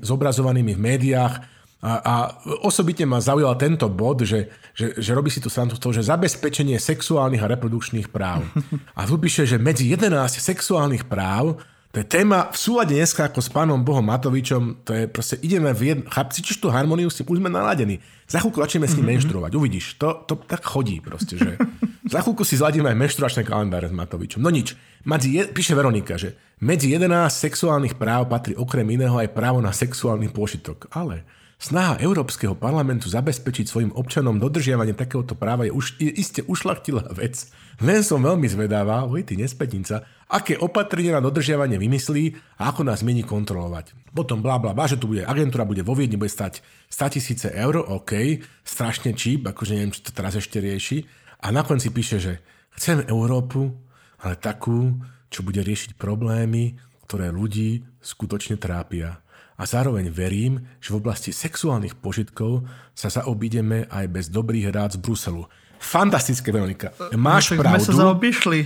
zobrazovanými 0.00 0.72
v 0.72 0.80
médiách, 0.80 1.34
a, 1.82 1.92
a 1.98 2.14
osobitne 2.62 3.10
ma 3.10 3.18
zaujal 3.18 3.58
tento 3.58 3.90
bod, 3.90 4.22
že, 4.22 4.46
že, 4.70 4.94
že 4.94 5.10
robí 5.10 5.34
si 5.34 5.42
tu 5.42 5.50
srandu 5.50 5.74
z 5.74 5.82
toho, 5.82 5.92
že 5.98 6.06
zabezpečenie 6.06 6.78
sexuálnych 6.78 7.42
a 7.42 7.50
reprodukčných 7.50 8.06
práv. 8.06 8.46
A 8.98 9.02
tu 9.02 9.18
píše, 9.18 9.42
že 9.42 9.58
medzi 9.58 9.90
11 9.90 10.14
sexuálnych 10.38 11.10
práv, 11.10 11.58
to 11.90 12.00
je 12.00 12.06
téma 12.06 12.48
v 12.48 12.56
súlade 12.56 12.94
dneska 12.94 13.28
ako 13.28 13.42
s 13.42 13.50
pánom 13.50 13.82
Bohom 13.82 14.06
Matovičom, 14.06 14.86
to 14.86 14.94
je 14.94 15.04
proste, 15.10 15.36
ideme 15.44 15.74
v 15.74 15.92
jednu, 15.92 16.04
chlapci, 16.08 16.40
tú 16.56 16.70
harmoniu 16.72 17.10
si 17.10 17.20
už 17.20 17.36
sme 17.36 17.50
naladení. 17.50 18.00
Za 18.30 18.40
chvíľku 18.40 18.62
začneme 18.62 18.88
s 18.88 18.96
ním 18.96 19.12
mm-hmm. 19.12 19.18
menštruovať, 19.18 19.52
uvidíš, 19.52 20.00
to, 20.00 20.24
to 20.24 20.40
tak 20.40 20.64
chodí 20.64 21.02
proste, 21.04 21.36
že 21.36 21.58
za 22.14 22.22
chvíľku 22.22 22.46
si 22.46 22.56
zladíme 22.56 22.88
aj 22.88 22.96
menštruačné 22.96 23.42
kalendáre 23.42 23.90
s 23.90 23.94
Matovičom. 23.98 24.40
No 24.40 24.48
nič, 24.48 24.72
medzi, 25.02 25.44
píše 25.50 25.74
Veronika, 25.74 26.14
že 26.14 26.38
medzi 26.62 26.94
11 26.94 27.28
sexuálnych 27.28 27.98
práv 27.98 28.30
patrí 28.30 28.54
okrem 28.54 28.86
iného 28.86 29.18
aj 29.18 29.34
právo 29.34 29.58
na 29.58 29.74
sexuálny 29.74 30.30
pôžitok. 30.30 30.88
Ale 30.94 31.26
Snaha 31.62 31.94
Európskeho 32.02 32.58
parlamentu 32.58 33.06
zabezpečiť 33.06 33.70
svojim 33.70 33.94
občanom 33.94 34.34
dodržiavanie 34.42 34.98
takéhoto 34.98 35.38
práva 35.38 35.62
je, 35.62 35.70
už, 35.70 35.94
je 36.02 36.10
iste 36.10 36.42
ušlachtilá 36.42 37.14
vec. 37.14 37.38
Len 37.78 38.02
som 38.02 38.18
veľmi 38.18 38.50
zvedavá, 38.50 39.06
oj 39.06 39.22
ty 39.22 39.38
nespätnica, 39.38 40.02
aké 40.26 40.58
opatrenie 40.58 41.14
na 41.14 41.22
dodržiavanie 41.22 41.78
vymyslí 41.78 42.34
a 42.58 42.74
ako 42.74 42.82
nás 42.82 43.06
mieni 43.06 43.22
kontrolovať. 43.22 43.94
Potom 44.10 44.42
bla 44.42 44.58
bla, 44.58 44.74
že 44.90 44.98
tu 44.98 45.06
bude 45.06 45.22
agentúra, 45.22 45.62
bude 45.62 45.86
vo 45.86 45.94
Viedni, 45.94 46.18
bude 46.18 46.34
stať 46.34 46.66
100 46.90 47.14
tisíce 47.14 47.46
eur, 47.54 47.78
OK, 47.78 48.42
strašne 48.66 49.14
číp, 49.14 49.46
akože 49.46 49.78
neviem, 49.78 49.94
či 49.94 50.02
to 50.02 50.10
teraz 50.10 50.34
ešte 50.34 50.58
rieši. 50.58 51.06
A 51.46 51.54
na 51.54 51.62
konci 51.62 51.94
píše, 51.94 52.18
že 52.18 52.42
chcem 52.74 53.06
Európu, 53.06 53.70
ale 54.18 54.34
takú, 54.34 54.98
čo 55.30 55.46
bude 55.46 55.62
riešiť 55.62 55.94
problémy, 55.94 56.74
ktoré 57.06 57.30
ľudí 57.30 57.86
skutočne 58.02 58.58
trápia 58.58 59.21
a 59.62 59.64
zároveň 59.64 60.10
verím, 60.10 60.66
že 60.82 60.90
v 60.90 60.98
oblasti 60.98 61.30
sexuálnych 61.30 61.94
požitkov 61.94 62.66
sa 62.98 63.06
zaobídeme 63.06 63.86
aj 63.94 64.10
bez 64.10 64.26
dobrých 64.26 64.74
rád 64.74 64.98
z 64.98 65.06
Bruselu. 65.06 65.46
Fantastické, 65.78 66.50
Veronika. 66.50 66.90
Máš 67.14 67.54
no, 67.54 67.62
pravdu. 67.62 67.82
Sme 67.82 67.94
sa 67.94 67.94
zaobišli. 68.06 68.60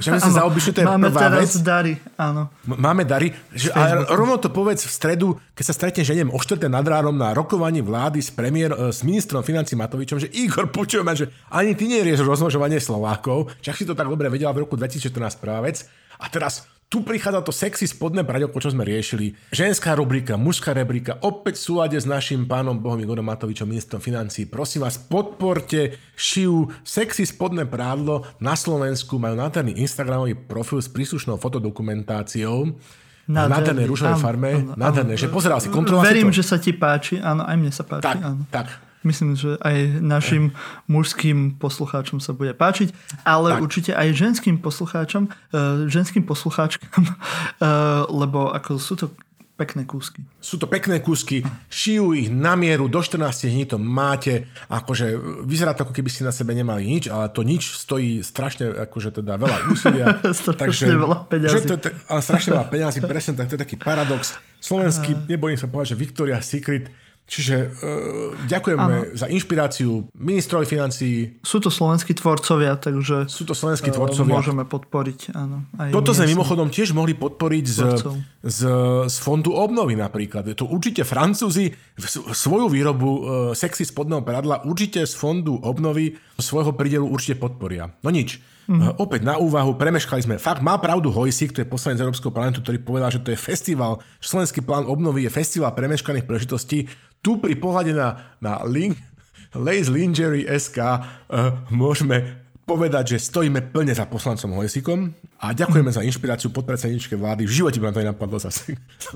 Že 0.00 0.08
sme 0.16 0.20
sa 0.20 0.32
zaobišli, 0.44 0.70
to 0.76 0.80
je 0.82 0.86
Máme 0.88 1.08
prvá 1.08 1.20
teraz 1.28 1.56
vec. 1.56 1.64
dary, 1.64 1.92
áno. 2.20 2.52
Máme 2.68 3.04
dary. 3.04 3.32
Že, 3.52 3.68
a 3.72 3.80
rovno 4.12 4.36
to 4.36 4.52
povedz 4.52 4.84
v 4.84 4.92
stredu, 4.92 5.28
keď 5.56 5.64
sa 5.64 5.74
stretneš, 5.76 6.08
že 6.08 6.16
neviem, 6.16 6.32
o 6.32 6.40
4. 6.40 6.68
nad 6.68 6.84
ránom 6.84 7.16
na 7.16 7.32
rokovaní 7.32 7.80
vlády 7.80 8.20
s, 8.20 8.28
premiér, 8.32 8.76
e, 8.76 8.92
s 8.92 9.00
ministrom 9.06 9.40
financí 9.40 9.76
Matovičom, 9.76 10.20
že 10.20 10.28
Igor, 10.36 10.68
počujem, 10.68 11.06
že 11.16 11.32
ani 11.52 11.72
ty 11.76 11.88
nerieš 11.88 12.24
rozmnožovanie 12.26 12.80
Slovákov, 12.80 13.56
čak 13.64 13.76
si 13.76 13.88
to 13.88 13.96
tak 13.96 14.08
dobre 14.08 14.28
vedela 14.28 14.52
v 14.52 14.68
roku 14.68 14.76
2014 14.76 15.16
prvá 15.40 15.64
vec. 15.64 15.86
A 16.20 16.28
teraz 16.28 16.68
tu 16.90 17.06
prichádza 17.06 17.46
to 17.46 17.54
sexy 17.54 17.86
spodné 17.86 18.26
pradielko, 18.26 18.58
čo 18.58 18.74
sme 18.74 18.82
riešili. 18.82 19.38
Ženská 19.54 19.94
rubrika, 19.94 20.34
mužská 20.34 20.74
rubrika, 20.74 21.22
opäť 21.22 21.62
v 21.62 21.64
súlade 21.70 21.94
s 21.94 22.02
našim 22.02 22.50
pánom 22.50 22.74
Bohom 22.74 22.98
Igorom 22.98 23.22
Matovičom, 23.30 23.70
ministrom 23.70 24.02
financí. 24.02 24.50
Prosím 24.50 24.82
vás, 24.82 24.98
podporte 24.98 25.94
šiu 26.18 26.66
sexy 26.82 27.30
spodné 27.30 27.70
prádlo 27.70 28.26
na 28.42 28.58
Slovensku. 28.58 29.22
Majú 29.22 29.38
nádherný 29.38 29.78
Instagramový 29.78 30.34
profil 30.34 30.82
s 30.82 30.90
príslušnou 30.90 31.38
fotodokumentáciou. 31.38 32.74
Na 33.30 33.46
nádhernej 33.46 33.86
rúžovej 33.86 34.18
farme. 34.18 34.74
Nádherné, 34.74 35.14
že 35.14 35.30
pozeral 35.30 35.62
si, 35.62 35.70
kontroloval 35.70 36.10
Verím, 36.10 36.34
to. 36.34 36.42
že 36.42 36.50
sa 36.50 36.58
ti 36.58 36.74
páči, 36.74 37.22
áno, 37.22 37.46
aj 37.46 37.54
mne 37.54 37.70
sa 37.70 37.86
páči. 37.86 38.02
Tak, 38.02 38.18
áno. 38.18 38.42
tak. 38.50 38.89
Myslím, 39.00 39.32
že 39.32 39.56
aj 39.64 40.04
našim 40.04 40.52
mužským 40.84 41.56
poslucháčom 41.56 42.20
sa 42.20 42.36
bude 42.36 42.52
páčiť, 42.52 42.92
ale 43.24 43.56
tak. 43.56 43.64
určite 43.64 43.92
aj 43.96 44.12
ženským 44.12 44.60
poslucháčom, 44.60 45.32
uh, 45.32 45.88
ženským 45.88 46.28
poslucháčkam, 46.28 47.08
uh, 47.08 48.04
lebo 48.20 48.52
ako 48.52 48.76
sú 48.76 48.94
to 49.00 49.06
pekné 49.60 49.84
kúsky. 49.84 50.24
Sú 50.40 50.56
to 50.56 50.64
pekné 50.64 51.04
kúsky, 51.04 51.44
šijú 51.68 52.16
ich 52.16 52.32
na 52.32 52.56
mieru, 52.56 52.88
do 52.88 53.04
14 53.04 53.20
dní 53.52 53.68
to 53.68 53.76
máte, 53.76 54.48
akože 54.72 55.12
vyzerá 55.44 55.76
to, 55.76 55.84
ako 55.84 55.92
keby 55.92 56.08
ste 56.08 56.24
na 56.24 56.32
sebe 56.32 56.56
nemali 56.56 56.88
nič, 56.88 57.12
ale 57.12 57.28
to 57.28 57.44
nič 57.44 57.76
stojí 57.76 58.24
strašne, 58.24 58.72
akože 58.88 59.20
teda 59.20 59.36
veľa 59.36 59.56
úsilia. 59.76 60.06
strašne 60.32 60.96
veľa 60.96 61.28
peňazí. 61.28 61.52
Že 61.52 61.76
to, 61.76 61.92
ale 62.08 62.20
strašne 62.24 62.50
veľa 62.56 62.68
peňazí, 62.72 62.98
presne 63.04 63.32
tak, 63.36 63.52
to 63.52 63.60
je 63.60 63.62
taký 63.68 63.76
paradox. 63.76 64.40
Slovenský, 64.64 65.28
nebojím 65.28 65.60
sa 65.60 65.68
povedať, 65.68 65.92
že 65.92 66.00
Victoria's 66.00 66.48
Secret 66.48 66.88
Čiže 67.30 67.56
uh, 67.70 68.34
ďakujeme 68.50 68.96
ano. 69.06 69.14
za 69.14 69.30
inšpiráciu 69.30 70.10
ministrovi 70.18 70.66
financií. 70.66 71.38
Sú 71.46 71.62
to 71.62 71.70
slovenskí 71.70 72.10
tvorcovia, 72.18 72.74
takže 72.74 73.30
sú 73.30 73.46
to 73.46 73.54
slovenskí 73.54 73.94
tvorcovia. 73.94 74.34
môžeme 74.34 74.66
podporiť. 74.66 75.30
Áno, 75.38 75.62
aj 75.78 75.94
Toto 75.94 76.10
sme 76.10 76.26
mimochodom 76.26 76.74
tiež 76.74 76.90
mohli 76.90 77.14
podporiť 77.14 77.64
z, 77.70 77.78
z, 78.42 78.60
z 79.06 79.16
fondu 79.22 79.54
obnovy 79.54 79.94
napríklad. 79.94 80.42
Je 80.50 80.58
to 80.58 80.66
určite 80.66 81.06
Francúzi 81.06 81.70
svoju 82.34 82.66
výrobu 82.66 83.06
uh, 83.06 83.20
sexy 83.54 83.86
spodného 83.86 84.26
pradla 84.26 84.66
určite 84.66 85.06
z 85.06 85.14
fondu 85.14 85.54
obnovy 85.62 86.18
svojho 86.34 86.74
prídelu 86.74 87.06
určite 87.06 87.38
podporia. 87.38 87.94
No 88.02 88.10
nič. 88.10 88.42
Mm. 88.70 89.02
Opäť 89.02 89.26
na 89.26 89.34
úvahu, 89.34 89.74
premeškali 89.74 90.22
sme. 90.22 90.36
Fakt 90.38 90.62
má 90.62 90.78
pravdu 90.78 91.10
Hojsik, 91.10 91.50
to 91.50 91.58
je 91.58 91.66
poslanec 91.66 92.06
Európskeho 92.06 92.30
parlamentu, 92.30 92.62
ktorý 92.62 92.78
povedal, 92.78 93.10
že 93.10 93.18
to 93.18 93.34
je 93.34 93.38
festival, 93.38 93.98
slovenský 94.22 94.62
plán 94.62 94.86
obnovy 94.86 95.26
je 95.26 95.30
festival 95.34 95.74
premeškaných 95.74 96.22
príležitostí. 96.22 96.86
Tu 97.20 97.36
pri 97.36 97.54
pohľade 97.56 97.92
na, 97.92 98.36
na 98.40 98.64
link 98.64 98.96
Lace 99.52 99.92
Lingerie 99.92 100.46
SK 100.46 100.78
uh, 100.80 101.00
môžeme 101.68 102.40
povedať, 102.70 103.18
že 103.18 103.26
stojíme 103.26 103.74
plne 103.74 103.90
za 103.90 104.06
poslancom 104.06 104.54
Hojsikom 104.54 105.10
a 105.42 105.50
ďakujeme 105.50 105.90
za 105.90 106.06
inšpiráciu 106.06 106.54
podpredsedničke 106.54 107.18
vlády. 107.18 107.42
V 107.50 107.56
živote 107.58 107.82
by 107.82 107.90
ma 107.90 107.94
to 107.98 108.02
nenapadlo 108.06 108.38
za 108.38 108.54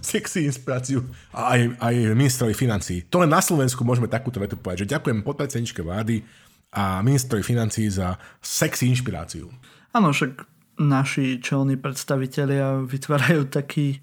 sexy 0.02 0.50
inšpiráciu 0.50 1.06
a 1.30 1.54
aj, 1.54 1.60
aj 1.78 1.94
ministrovi 2.18 2.50
financí. 2.50 3.06
To 3.14 3.22
len 3.22 3.30
na 3.30 3.38
Slovensku 3.38 3.86
môžeme 3.86 4.10
takúto 4.10 4.42
vetu 4.42 4.58
povedať, 4.58 4.84
že 4.84 4.98
ďakujem 4.98 5.22
podpredsedničke 5.22 5.86
vlády 5.86 6.26
a 6.74 6.98
ministrovi 7.06 7.46
financí 7.46 7.86
za 7.86 8.18
sexy 8.42 8.90
inšpiráciu. 8.90 9.46
Áno, 9.94 10.10
však 10.10 10.42
naši 10.82 11.38
čelní 11.38 11.78
predstavitelia 11.78 12.82
vytvárajú 12.82 13.46
taký 13.46 14.02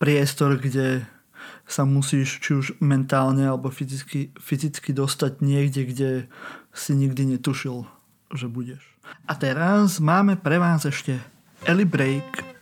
priestor, 0.00 0.56
kde 0.56 1.04
sa 1.66 1.82
musíš 1.82 2.38
či 2.40 2.54
už 2.54 2.78
mentálne 2.78 3.44
alebo 3.46 3.68
fyzicky, 3.74 4.30
fyzicky 4.38 4.94
dostať 4.94 5.42
niekde, 5.42 5.82
kde 5.82 6.10
si 6.70 6.94
nikdy 6.94 7.36
netušil, 7.36 7.84
že 8.30 8.46
budeš. 8.46 8.82
A 9.26 9.34
teraz 9.34 9.98
máme 9.98 10.38
pre 10.38 10.62
vás 10.62 10.86
ešte 10.86 11.18
Ellie 11.66 11.86
Break 11.86 12.56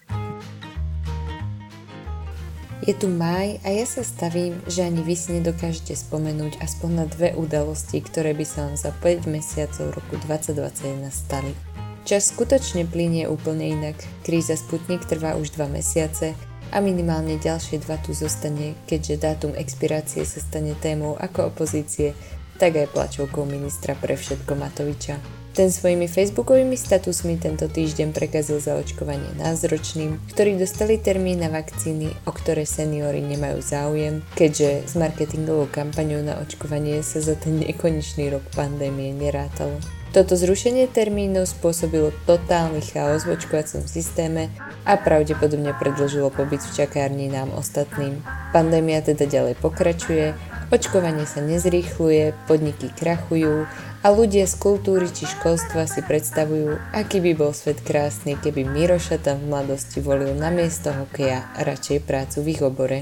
Je 2.85 2.93
tu 2.93 3.09
maj 3.09 3.57
a 3.65 3.73
ja 3.73 3.89
sa 3.89 4.05
stavím, 4.05 4.61
že 4.69 4.85
ani 4.85 5.01
vy 5.01 5.17
si 5.17 5.33
nedokážete 5.33 5.97
spomenúť 5.97 6.61
aspoň 6.61 6.91
na 6.93 7.05
dve 7.09 7.33
udalosti, 7.33 8.05
ktoré 8.05 8.37
by 8.37 8.45
sa 8.45 8.69
vám 8.69 8.77
za 8.77 8.93
5 9.01 9.25
mesiacov 9.25 9.97
roku 9.97 10.21
2021 10.21 11.09
stali. 11.09 11.57
Čas 12.05 12.29
skutočne 12.29 12.85
plinie 12.85 13.25
úplne 13.25 13.73
inak. 13.73 13.97
Kríza 14.21 14.61
Sputnik 14.61 15.09
trvá 15.09 15.33
už 15.41 15.57
2 15.57 15.81
mesiace 15.81 16.37
a 16.70 16.81
minimálne 16.81 17.36
ďalšie 17.36 17.82
dva 17.85 17.99
tu 18.01 18.15
zostane, 18.16 18.78
keďže 18.89 19.20
dátum 19.20 19.53
expirácie 19.59 20.23
sa 20.23 20.41
stane 20.41 20.73
témou 20.78 21.19
ako 21.20 21.53
opozície, 21.53 22.16
tak 22.57 22.78
aj 22.78 22.95
plačovkou 22.95 23.43
ministra 23.45 23.99
pre 23.99 24.15
všetko 24.15 24.55
Matoviča. 24.55 25.19
Ten 25.55 25.70
svojimi 25.70 26.11
facebookovými 26.11 26.74
statusmi 26.74 27.39
tento 27.39 27.70
týždeň 27.70 28.11
prekazil 28.11 28.59
zaočkovanie 28.59 29.39
názročným, 29.39 30.19
ktorí 30.35 30.59
dostali 30.59 30.99
termín 30.99 31.47
na 31.47 31.47
vakcíny, 31.47 32.11
o 32.27 32.35
ktoré 32.35 32.66
seniory 32.66 33.23
nemajú 33.23 33.62
záujem, 33.62 34.19
keďže 34.35 34.91
s 34.91 34.99
marketingovou 34.99 35.70
kampaňou 35.70 36.27
na 36.27 36.43
očkovanie 36.43 37.07
sa 37.07 37.23
za 37.23 37.39
ten 37.39 37.62
nekonečný 37.62 38.35
rok 38.35 38.43
pandémie 38.59 39.15
nerátalo. 39.15 39.78
Toto 40.15 40.39
zrušenie 40.39 40.86
termínov 40.86 41.51
spôsobilo 41.51 42.15
totálny 42.23 42.78
chaos 42.86 43.27
v 43.27 43.35
očkovacom 43.35 43.82
systéme 43.82 44.47
a 44.86 44.95
pravdepodobne 44.95 45.74
predlžilo 45.74 46.31
pobyt 46.31 46.62
v 46.62 46.70
čakárni 46.70 47.27
nám 47.27 47.51
ostatným. 47.51 48.23
Pandémia 48.55 49.03
teda 49.03 49.27
ďalej 49.27 49.59
pokračuje, 49.59 50.39
očkovanie 50.70 51.27
sa 51.27 51.43
nezrýchluje, 51.43 52.31
podniky 52.47 52.95
krachujú 52.95 53.66
a 54.05 54.07
ľudia 54.15 54.47
z 54.47 54.55
kultúry 54.55 55.11
či 55.11 55.27
školstva 55.27 55.91
si 55.91 55.99
predstavujú, 56.07 56.78
aký 56.95 57.19
by 57.19 57.35
bol 57.35 57.51
svet 57.51 57.82
krásny, 57.82 58.39
keby 58.39 58.62
Miroša 58.62 59.19
tam 59.19 59.43
v 59.43 59.51
mladosti 59.51 59.99
volil 59.99 60.31
na 60.39 60.55
miesto 60.55 60.95
hokeja 60.95 61.43
radšej 61.59 62.07
prácu 62.07 62.39
v 62.39 62.47
ich 62.55 62.62
obore. 62.62 62.99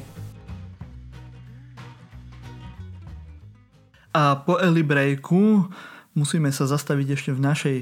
A 4.16 4.40
po 4.48 4.56
Eli 4.56 4.80
Breaku 4.80 5.68
musíme 6.12 6.52
sa 6.52 6.68
zastaviť 6.68 7.08
ešte 7.16 7.30
v 7.32 7.44
našej 7.44 7.76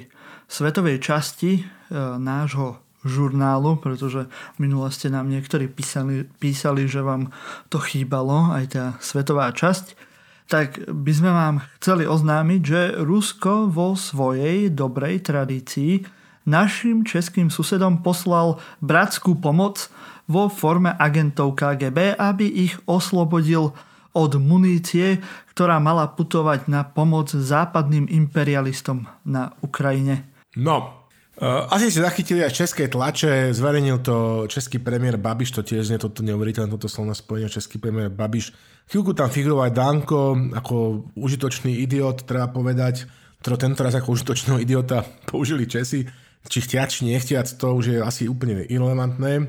svetovej 0.50 0.98
časti 1.02 1.60
e, 1.60 1.62
nášho 2.18 2.82
žurnálu, 3.04 3.80
pretože 3.80 4.28
minule 4.60 4.92
ste 4.92 5.08
nám 5.08 5.32
niektorí 5.32 5.72
písali, 5.72 6.28
písali, 6.36 6.84
že 6.84 7.00
vám 7.00 7.32
to 7.72 7.80
chýbalo, 7.80 8.52
aj 8.52 8.64
tá 8.76 8.84
svetová 9.00 9.48
časť. 9.56 9.96
Tak 10.50 10.90
by 10.90 11.12
sme 11.14 11.30
vám 11.30 11.56
chceli 11.78 12.04
oznámiť, 12.04 12.60
že 12.60 12.80
Rusko 13.00 13.70
vo 13.70 13.94
svojej 13.94 14.68
dobrej 14.68 15.30
tradícii 15.30 16.02
našim 16.44 17.06
českým 17.06 17.48
susedom 17.48 18.02
poslal 18.02 18.58
bratskú 18.82 19.38
pomoc 19.38 19.86
vo 20.26 20.50
forme 20.50 20.90
agentov 20.98 21.54
KGB, 21.54 22.18
aby 22.18 22.46
ich 22.46 22.74
oslobodil 22.90 23.72
od 24.10 24.32
munície, 24.42 25.22
ktorá 25.60 25.76
mala 25.76 26.08
putovať 26.08 26.72
na 26.72 26.88
pomoc 26.88 27.36
západným 27.36 28.08
imperialistom 28.08 29.04
na 29.28 29.52
Ukrajine. 29.60 30.24
No, 30.56 30.96
Uh, 31.40 31.64
asi 31.72 31.88
si 31.88 32.04
zachytili 32.04 32.44
aj 32.44 32.52
české 32.52 32.84
tlače, 32.84 33.56
zverejnil 33.56 34.04
to 34.04 34.44
český 34.44 34.76
premiér 34.76 35.16
Babiš, 35.16 35.56
to 35.56 35.64
tiež 35.64 35.88
nie 35.88 35.96
toto 35.96 36.20
neuveriteľné, 36.20 36.68
toto 36.68 36.84
slovné 36.84 37.16
spojenie, 37.16 37.48
český 37.48 37.80
premiér 37.80 38.12
Babiš. 38.12 38.52
Chvíľku 38.84 39.16
tam 39.16 39.32
figuroval 39.32 39.72
aj 39.72 39.72
Danko 39.72 40.36
ako 40.52 41.08
užitočný 41.16 41.80
idiot, 41.80 42.28
treba 42.28 42.52
povedať, 42.52 43.08
ktorý 43.40 43.56
tento 43.56 43.80
raz 43.80 43.96
ako 43.96 44.20
užitočného 44.20 44.60
idiota 44.60 45.00
použili 45.24 45.64
Česi, 45.64 46.04
či 46.44 46.58
chtiac, 46.60 46.92
či 46.92 47.08
nechtiac, 47.08 47.48
to 47.56 47.72
už 47.72 47.84
je 47.88 47.98
asi 48.04 48.28
úplne 48.28 48.60
irrelevantné. 48.68 49.48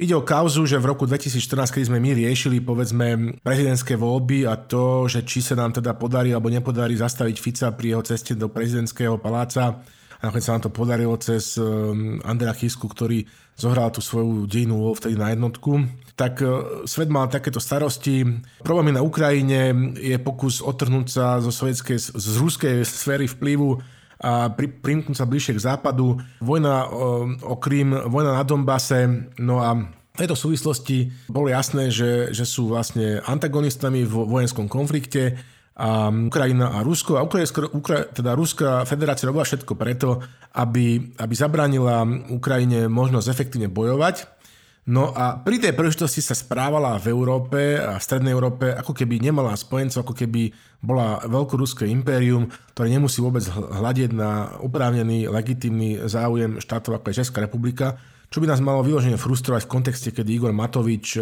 Ide 0.00 0.16
o 0.16 0.24
kauzu, 0.24 0.64
že 0.64 0.80
v 0.80 0.96
roku 0.96 1.04
2014, 1.04 1.76
keď 1.76 1.82
sme 1.92 2.00
my 2.00 2.16
riešili, 2.16 2.64
povedzme, 2.64 3.36
prezidentské 3.44 4.00
voľby 4.00 4.48
a 4.48 4.56
to, 4.56 5.04
že 5.04 5.28
či 5.28 5.44
sa 5.44 5.60
nám 5.60 5.76
teda 5.76 5.92
podarí 5.92 6.32
alebo 6.32 6.48
nepodarí 6.48 6.96
zastaviť 6.96 7.36
Fica 7.36 7.68
pri 7.68 7.92
jeho 7.92 8.02
ceste 8.08 8.32
do 8.32 8.48
prezidentského 8.48 9.20
paláca, 9.20 9.84
a 10.20 10.28
nakoniec 10.28 10.44
sa 10.44 10.56
nám 10.56 10.64
to 10.68 10.72
podarilo 10.72 11.16
cez 11.16 11.56
um, 11.56 12.20
Andrea 12.28 12.52
Chisku, 12.52 12.88
ktorý 12.88 13.24
zohral 13.56 13.88
tú 13.88 14.04
svoju 14.04 14.44
dejnú 14.44 14.92
vtedy 14.92 15.16
na 15.16 15.32
jednotku. 15.32 15.84
Tak 16.12 16.34
uh, 16.44 16.50
svet 16.84 17.08
mal 17.08 17.32
takéto 17.32 17.56
starosti. 17.56 18.24
Problémy 18.60 18.92
na 18.96 19.00
Ukrajine 19.00 19.72
je 19.96 20.16
pokus 20.20 20.60
otrhnúť 20.60 21.06
sa 21.08 21.40
zo 21.40 21.48
sovietskej, 21.48 21.96
z 22.16 22.34
ruskej 22.36 22.84
sféry 22.84 23.28
vplyvu 23.28 23.80
a 24.20 24.52
pri, 24.52 24.68
primknúť 24.68 25.16
sa 25.16 25.24
bližšie 25.24 25.56
k 25.56 25.64
západu. 25.64 26.20
Vojna 26.44 26.86
o, 26.86 27.24
um, 27.24 27.40
o 27.40 27.56
Krím, 27.56 27.96
vojna 28.12 28.36
na 28.36 28.44
Donbase, 28.44 29.32
no 29.40 29.64
a 29.64 29.72
v 30.10 30.16
tejto 30.16 30.36
súvislosti 30.36 31.08
bolo 31.32 31.48
jasné, 31.48 31.88
že, 31.88 32.28
že 32.36 32.44
sú 32.44 32.68
vlastne 32.68 33.24
antagonistami 33.24 34.04
v 34.04 34.14
vojenskom 34.28 34.68
konflikte 34.68 35.40
a 35.80 36.12
Ukrajina 36.12 36.76
a 36.76 36.84
Rusko. 36.84 37.16
A 37.16 37.24
Ukrajinsko, 37.24 37.72
Ukra, 37.72 38.04
teda 38.04 38.36
Ruská 38.36 38.84
federácia 38.84 39.24
robila 39.24 39.48
všetko 39.48 39.72
preto, 39.80 40.20
aby, 40.52 41.16
aby 41.16 41.34
zabránila 41.34 42.04
Ukrajine 42.28 42.84
možnosť 42.92 43.32
efektívne 43.32 43.72
bojovať. 43.72 44.39
No 44.88 45.12
a 45.12 45.36
pri 45.36 45.60
tej 45.60 45.76
príležitosti 45.76 46.24
sa 46.24 46.32
správala 46.32 46.96
v 46.96 47.12
Európe 47.12 47.76
a 47.76 48.00
v 48.00 48.04
Strednej 48.04 48.32
Európe, 48.32 48.72
ako 48.72 48.96
keby 48.96 49.20
nemala 49.20 49.52
spojencov, 49.52 50.08
ako 50.08 50.14
keby 50.16 50.56
bola 50.80 51.20
veľkoruské 51.28 51.84
impérium, 51.84 52.48
ktoré 52.72 52.88
nemusí 52.88 53.20
vôbec 53.20 53.44
hľadiť 53.52 54.10
na 54.16 54.56
oprávnený, 54.56 55.28
legitímny 55.28 56.08
záujem 56.08 56.64
štátov 56.64 56.96
ako 56.96 57.12
je 57.12 57.18
Česká 57.20 57.44
republika, 57.44 58.00
čo 58.30 58.40
by 58.40 58.46
nás 58.46 58.62
malo 58.62 58.80
vyložene 58.80 59.20
frustrovať 59.20 59.66
v 59.66 59.72
kontexte, 59.74 60.08
kedy 60.14 60.38
Igor 60.38 60.54
Matovič 60.54 61.18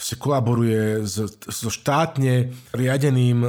si 0.00 0.14
kolaboruje 0.16 1.04
so 1.04 1.68
štátne 1.68 2.50
riadeným 2.72 3.44
e, 3.44 3.48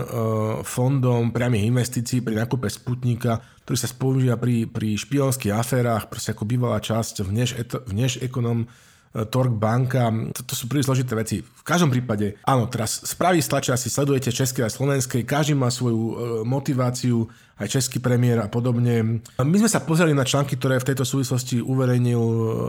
fondom 0.67 1.31
priamých 1.31 1.71
investícií 1.71 2.19
pri 2.19 2.43
nákupe 2.43 2.67
Sputnika, 2.67 3.39
ktorý 3.63 3.77
sa 3.79 3.87
spoužíva 3.87 4.35
pri, 4.35 4.67
pri 4.67 4.99
špionských 4.99 5.55
aférach, 5.55 6.11
proste 6.11 6.35
ako 6.35 6.43
bývalá 6.43 6.83
časť 6.83 7.23
vnež, 7.23 7.49
vnež 7.87 8.19
ekonom 8.19 8.67
e, 8.67 8.90
Tork 9.11 9.51
banka, 9.51 10.07
to, 10.31 10.41
to 10.47 10.53
sú 10.55 10.71
príliš 10.71 10.87
zložité 10.87 11.19
veci. 11.19 11.43
V 11.43 11.63
každom 11.67 11.91
prípade, 11.91 12.39
áno, 12.47 12.71
teraz 12.71 13.03
správy 13.03 13.43
stlačia, 13.43 13.75
si 13.75 13.91
sledujete 13.91 14.31
české 14.31 14.63
a 14.63 14.71
slovenské, 14.71 15.27
každý 15.27 15.51
má 15.51 15.67
svoju 15.67 15.99
e, 15.99 16.13
motiváciu, 16.47 17.27
aj 17.59 17.67
český 17.77 17.99
premiér 17.99 18.41
a 18.41 18.47
podobne. 18.47 19.21
My 19.37 19.57
sme 19.59 19.69
sa 19.69 19.83
pozreli 19.83 20.15
na 20.15 20.25
články, 20.25 20.55
ktoré 20.57 20.81
v 20.81 20.87
tejto 20.95 21.05
súvislosti 21.05 21.61
uverejnil 21.61 22.23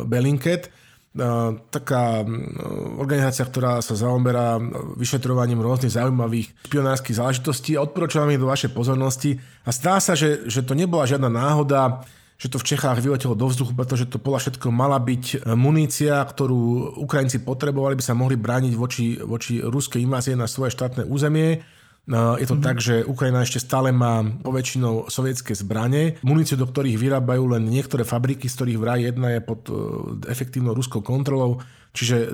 Belinket, 0.04 0.68
taká 1.68 2.24
organizácia, 2.96 3.44
ktorá 3.44 3.84
sa 3.84 3.92
zaoberá 3.92 4.56
vyšetrovaním 4.96 5.60
rôznych 5.60 5.92
zaujímavých 5.92 6.56
špionárskych 6.72 7.20
záležitostí 7.20 7.76
a 7.76 7.84
odporúčam 7.84 8.32
ich 8.32 8.40
do 8.40 8.48
vašej 8.48 8.72
pozornosti. 8.72 9.36
A 9.68 9.70
zdá 9.76 10.00
sa, 10.00 10.16
že, 10.16 10.48
že 10.48 10.64
to 10.64 10.72
nebola 10.72 11.04
žiadna 11.04 11.28
náhoda, 11.28 12.00
že 12.42 12.50
to 12.50 12.58
v 12.58 12.74
Čechách 12.74 12.98
vyletelo 12.98 13.38
do 13.38 13.46
vzduchu, 13.46 13.70
pretože 13.70 14.10
to 14.10 14.18
bola 14.18 14.42
všetko 14.42 14.74
mala 14.74 14.98
byť 14.98 15.24
e, 15.30 15.36
munícia, 15.54 16.18
ktorú 16.18 16.98
Ukrajinci 16.98 17.46
potrebovali, 17.46 17.94
by 17.94 18.02
sa 18.02 18.18
mohli 18.18 18.34
brániť 18.34 18.74
voči, 18.74 19.22
voči 19.22 19.62
ruskej 19.62 20.02
invázie 20.02 20.34
na 20.34 20.50
svoje 20.50 20.74
štátne 20.74 21.06
územie. 21.06 21.62
Je 22.02 22.46
to 22.50 22.58
mm-hmm. 22.58 22.66
tak, 22.66 22.82
že 22.82 23.06
Ukrajina 23.06 23.46
ešte 23.46 23.62
stále 23.62 23.94
má 23.94 24.26
poväčšinou 24.26 25.06
sovietské 25.06 25.54
zbranie, 25.54 26.18
muníciu, 26.26 26.58
do 26.58 26.66
ktorých 26.66 26.98
vyrábajú 26.98 27.54
len 27.54 27.62
niektoré 27.62 28.02
fabriky, 28.02 28.50
z 28.50 28.58
ktorých 28.58 28.78
vraj 28.82 29.06
jedna 29.06 29.38
je 29.38 29.40
pod 29.46 29.70
e, 29.70 29.72
efektívnou 30.26 30.74
ruskou 30.74 30.98
kontrolou, 30.98 31.62
čiže 31.94 32.26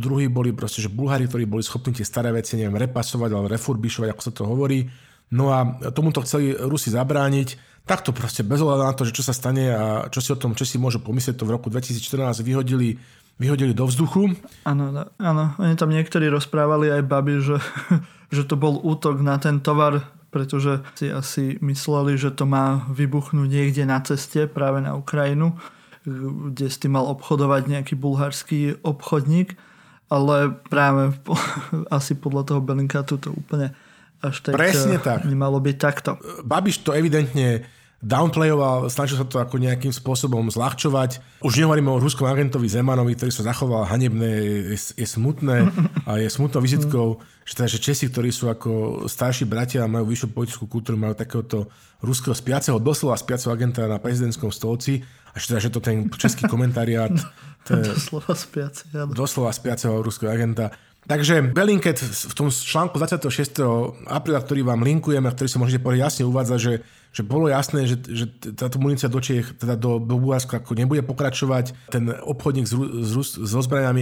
druhí 0.00 0.32
boli 0.32 0.56
proste, 0.56 0.80
že 0.80 0.88
Bulhári, 0.88 1.28
ktorí 1.28 1.44
boli 1.44 1.60
schopní 1.60 1.92
tie 1.92 2.08
staré 2.08 2.32
veci, 2.32 2.56
neviem, 2.56 2.80
repasovať 2.80 3.28
alebo 3.28 3.52
refurbišovať, 3.52 4.08
ako 4.08 4.22
sa 4.24 4.32
to 4.32 4.48
hovorí. 4.48 4.88
No 5.36 5.52
a 5.52 5.76
tomuto 5.92 6.24
chceli 6.24 6.56
Rusi 6.56 6.88
zabrániť, 6.88 7.69
takto 7.88 8.10
proste 8.14 8.46
bez 8.46 8.60
ohľadu 8.62 8.82
na 8.86 8.94
to, 8.94 9.02
že 9.08 9.16
čo 9.16 9.24
sa 9.26 9.34
stane 9.34 9.64
a 9.70 9.84
čo 10.12 10.20
si 10.22 10.30
o 10.30 10.38
tom, 10.38 10.54
čo 10.54 10.64
si 10.68 10.76
môžu 10.76 11.02
pomyslieť, 11.02 11.40
to 11.40 11.48
v 11.48 11.54
roku 11.54 11.68
2014 11.68 12.40
vyhodili 12.44 13.00
vyhodili 13.40 13.72
do 13.72 13.88
vzduchu. 13.88 14.36
Áno, 14.68 15.08
áno. 15.16 15.44
Oni 15.56 15.72
tam 15.72 15.88
niektorí 15.88 16.28
rozprávali 16.28 16.92
aj 16.92 17.02
babi, 17.08 17.40
že, 17.40 17.56
že 18.36 18.44
to 18.44 18.60
bol 18.60 18.76
útok 18.84 19.24
na 19.24 19.40
ten 19.40 19.64
tovar, 19.64 20.04
pretože 20.28 20.84
si 20.94 21.08
asi 21.08 21.56
mysleli, 21.64 22.20
že 22.20 22.36
to 22.36 22.44
má 22.44 22.84
vybuchnúť 22.92 23.48
niekde 23.48 23.88
na 23.88 23.98
ceste 24.04 24.44
práve 24.44 24.84
na 24.84 24.92
Ukrajinu, 24.92 25.56
kde 26.04 26.68
s 26.68 26.76
tým 26.76 27.00
mal 27.00 27.08
obchodovať 27.08 27.62
nejaký 27.64 27.94
bulharský 27.96 28.84
obchodník, 28.84 29.56
ale 30.12 30.52
práve 30.68 31.16
po, 31.24 31.32
asi 31.96 32.12
podľa 32.12 32.44
toho 32.44 32.60
Belinkatu 32.60 33.16
to 33.16 33.32
úplne 33.32 33.72
až 34.20 34.36
tak 34.44 34.52
Presne 34.56 34.96
tak. 35.00 35.24
nemalo 35.24 35.60
byť 35.60 35.76
takto. 35.80 36.20
Babiš 36.44 36.84
to 36.84 36.92
evidentne 36.92 37.64
downplayoval, 38.00 38.88
snažil 38.88 39.20
sa 39.20 39.28
to 39.28 39.36
ako 39.36 39.60
nejakým 39.60 39.92
spôsobom 39.92 40.48
zľahčovať. 40.48 41.20
Už 41.44 41.60
nehovoríme 41.60 41.92
o 41.92 42.00
ruskom 42.00 42.24
agentovi 42.24 42.64
Zemanovi, 42.64 43.12
ktorý 43.12 43.28
sa 43.28 43.44
zachoval 43.52 43.84
hanebné, 43.84 44.30
je, 44.72 44.78
je 44.96 45.06
smutné 45.06 45.68
a 46.08 46.16
je 46.16 46.28
smutnou 46.32 46.64
vizitkou, 46.64 47.20
že, 47.44 47.52
teda, 47.60 47.68
že 47.68 47.78
Česi, 47.84 48.08
ktorí 48.08 48.32
sú 48.32 48.48
ako 48.48 49.04
starší 49.04 49.44
bratia 49.44 49.84
a 49.84 49.92
majú 49.92 50.08
vyššiu 50.08 50.32
politickú 50.32 50.64
kultúru, 50.64 50.96
majú 50.96 51.12
takéhoto 51.12 51.68
ruského 52.00 52.32
spiaceho, 52.32 52.80
doslova 52.80 53.20
spiaceho 53.20 53.52
agenta 53.52 53.84
na 53.84 54.00
prezidentskom 54.00 54.48
stolci 54.48 55.04
a 55.30 55.36
že, 55.36 55.52
teda, 55.52 55.60
že 55.60 55.70
to 55.70 55.80
ten 55.84 56.08
český 56.16 56.48
komentariát 56.48 57.12
to 57.68 57.76
je, 57.76 57.84
doslova 57.84 58.32
spiace, 58.32 58.88
doslova 59.12 59.52
spiaceho 59.52 60.00
ruského 60.00 60.32
agenta 60.32 60.72
Takže 61.08 61.42
Bellingcat 61.56 61.96
v 62.04 62.34
tom 62.36 62.52
článku 62.52 63.00
26. 63.00 64.04
apríla, 64.06 64.40
ktorý 64.44 64.62
vám 64.62 64.84
linkujeme, 64.84 65.26
ktorý 65.32 65.48
si 65.48 65.56
môžete 65.56 65.80
povedať, 65.80 66.00
jasne 66.06 66.22
uvádza, 66.28 66.56
že, 66.60 66.72
že 67.10 67.22
bolo 67.24 67.48
jasné, 67.48 67.88
že, 67.88 67.96
že 68.04 68.28
táto 68.54 68.76
munícia 68.76 69.08
do 69.08 69.18
Čiech, 69.18 69.56
teda 69.56 69.80
do, 69.80 69.96
Bulharska 69.98 70.60
nebude 70.76 71.00
pokračovať. 71.02 71.72
Ten 71.88 72.12
obchodník 72.12 72.68
s, 72.68 72.76
s, 73.16 73.56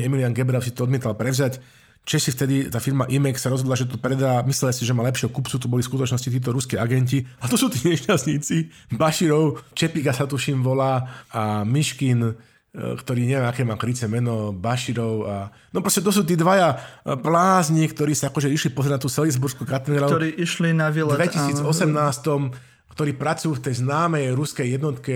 Emilian 0.04 0.34
Gebrav 0.34 0.60
si 0.60 0.74
to 0.74 0.84
odmietal 0.84 1.14
prevzať. 1.14 1.62
Česi 2.08 2.32
vtedy, 2.32 2.72
tá 2.72 2.80
firma 2.80 3.04
IMEX 3.04 3.44
sa 3.44 3.52
rozhodla, 3.52 3.76
že 3.76 3.84
to 3.84 4.00
predá, 4.00 4.40
mysleli 4.48 4.72
si, 4.72 4.88
že 4.88 4.96
má 4.96 5.04
lepšieho 5.04 5.28
kupcu, 5.28 5.60
to 5.60 5.68
boli 5.68 5.84
v 5.84 5.90
skutočnosti 5.92 6.28
títo 6.32 6.56
ruskí 6.56 6.80
agenti. 6.80 7.20
A 7.44 7.52
to 7.52 7.60
sú 7.60 7.68
tí 7.68 7.84
nešťastníci. 7.84 8.88
Baširov, 8.96 9.60
Čepika 9.76 10.16
sa 10.16 10.24
tuším 10.24 10.64
volá 10.64 11.04
a 11.28 11.68
Miškin, 11.68 12.32
ktorý 12.78 13.26
neviem, 13.26 13.48
aké 13.50 13.66
má 13.66 13.74
kryce 13.74 14.06
meno, 14.06 14.54
Baširov 14.54 15.14
a... 15.26 15.50
No 15.74 15.82
proste 15.82 15.98
to 15.98 16.14
sú 16.14 16.22
tí 16.22 16.38
dvaja 16.38 16.78
e, 17.02 17.18
blázni, 17.18 17.82
ktorí 17.90 18.14
sa 18.14 18.30
akože 18.30 18.46
išli 18.46 18.70
pozrieť 18.70 18.94
na 18.94 19.02
tú 19.02 19.10
Salisburskú 19.10 19.66
katedrálu. 19.66 20.14
Ktorí 20.14 20.38
išli 20.38 20.70
na 20.70 20.86
výlet. 20.86 21.18
V 21.18 21.26
2018 21.58 21.66
áno. 21.66 22.54
ktorí 22.94 23.18
pracujú 23.18 23.58
v 23.58 23.62
tej 23.66 23.74
známej 23.82 24.30
ruskej 24.34 24.78
jednotke 24.78 25.14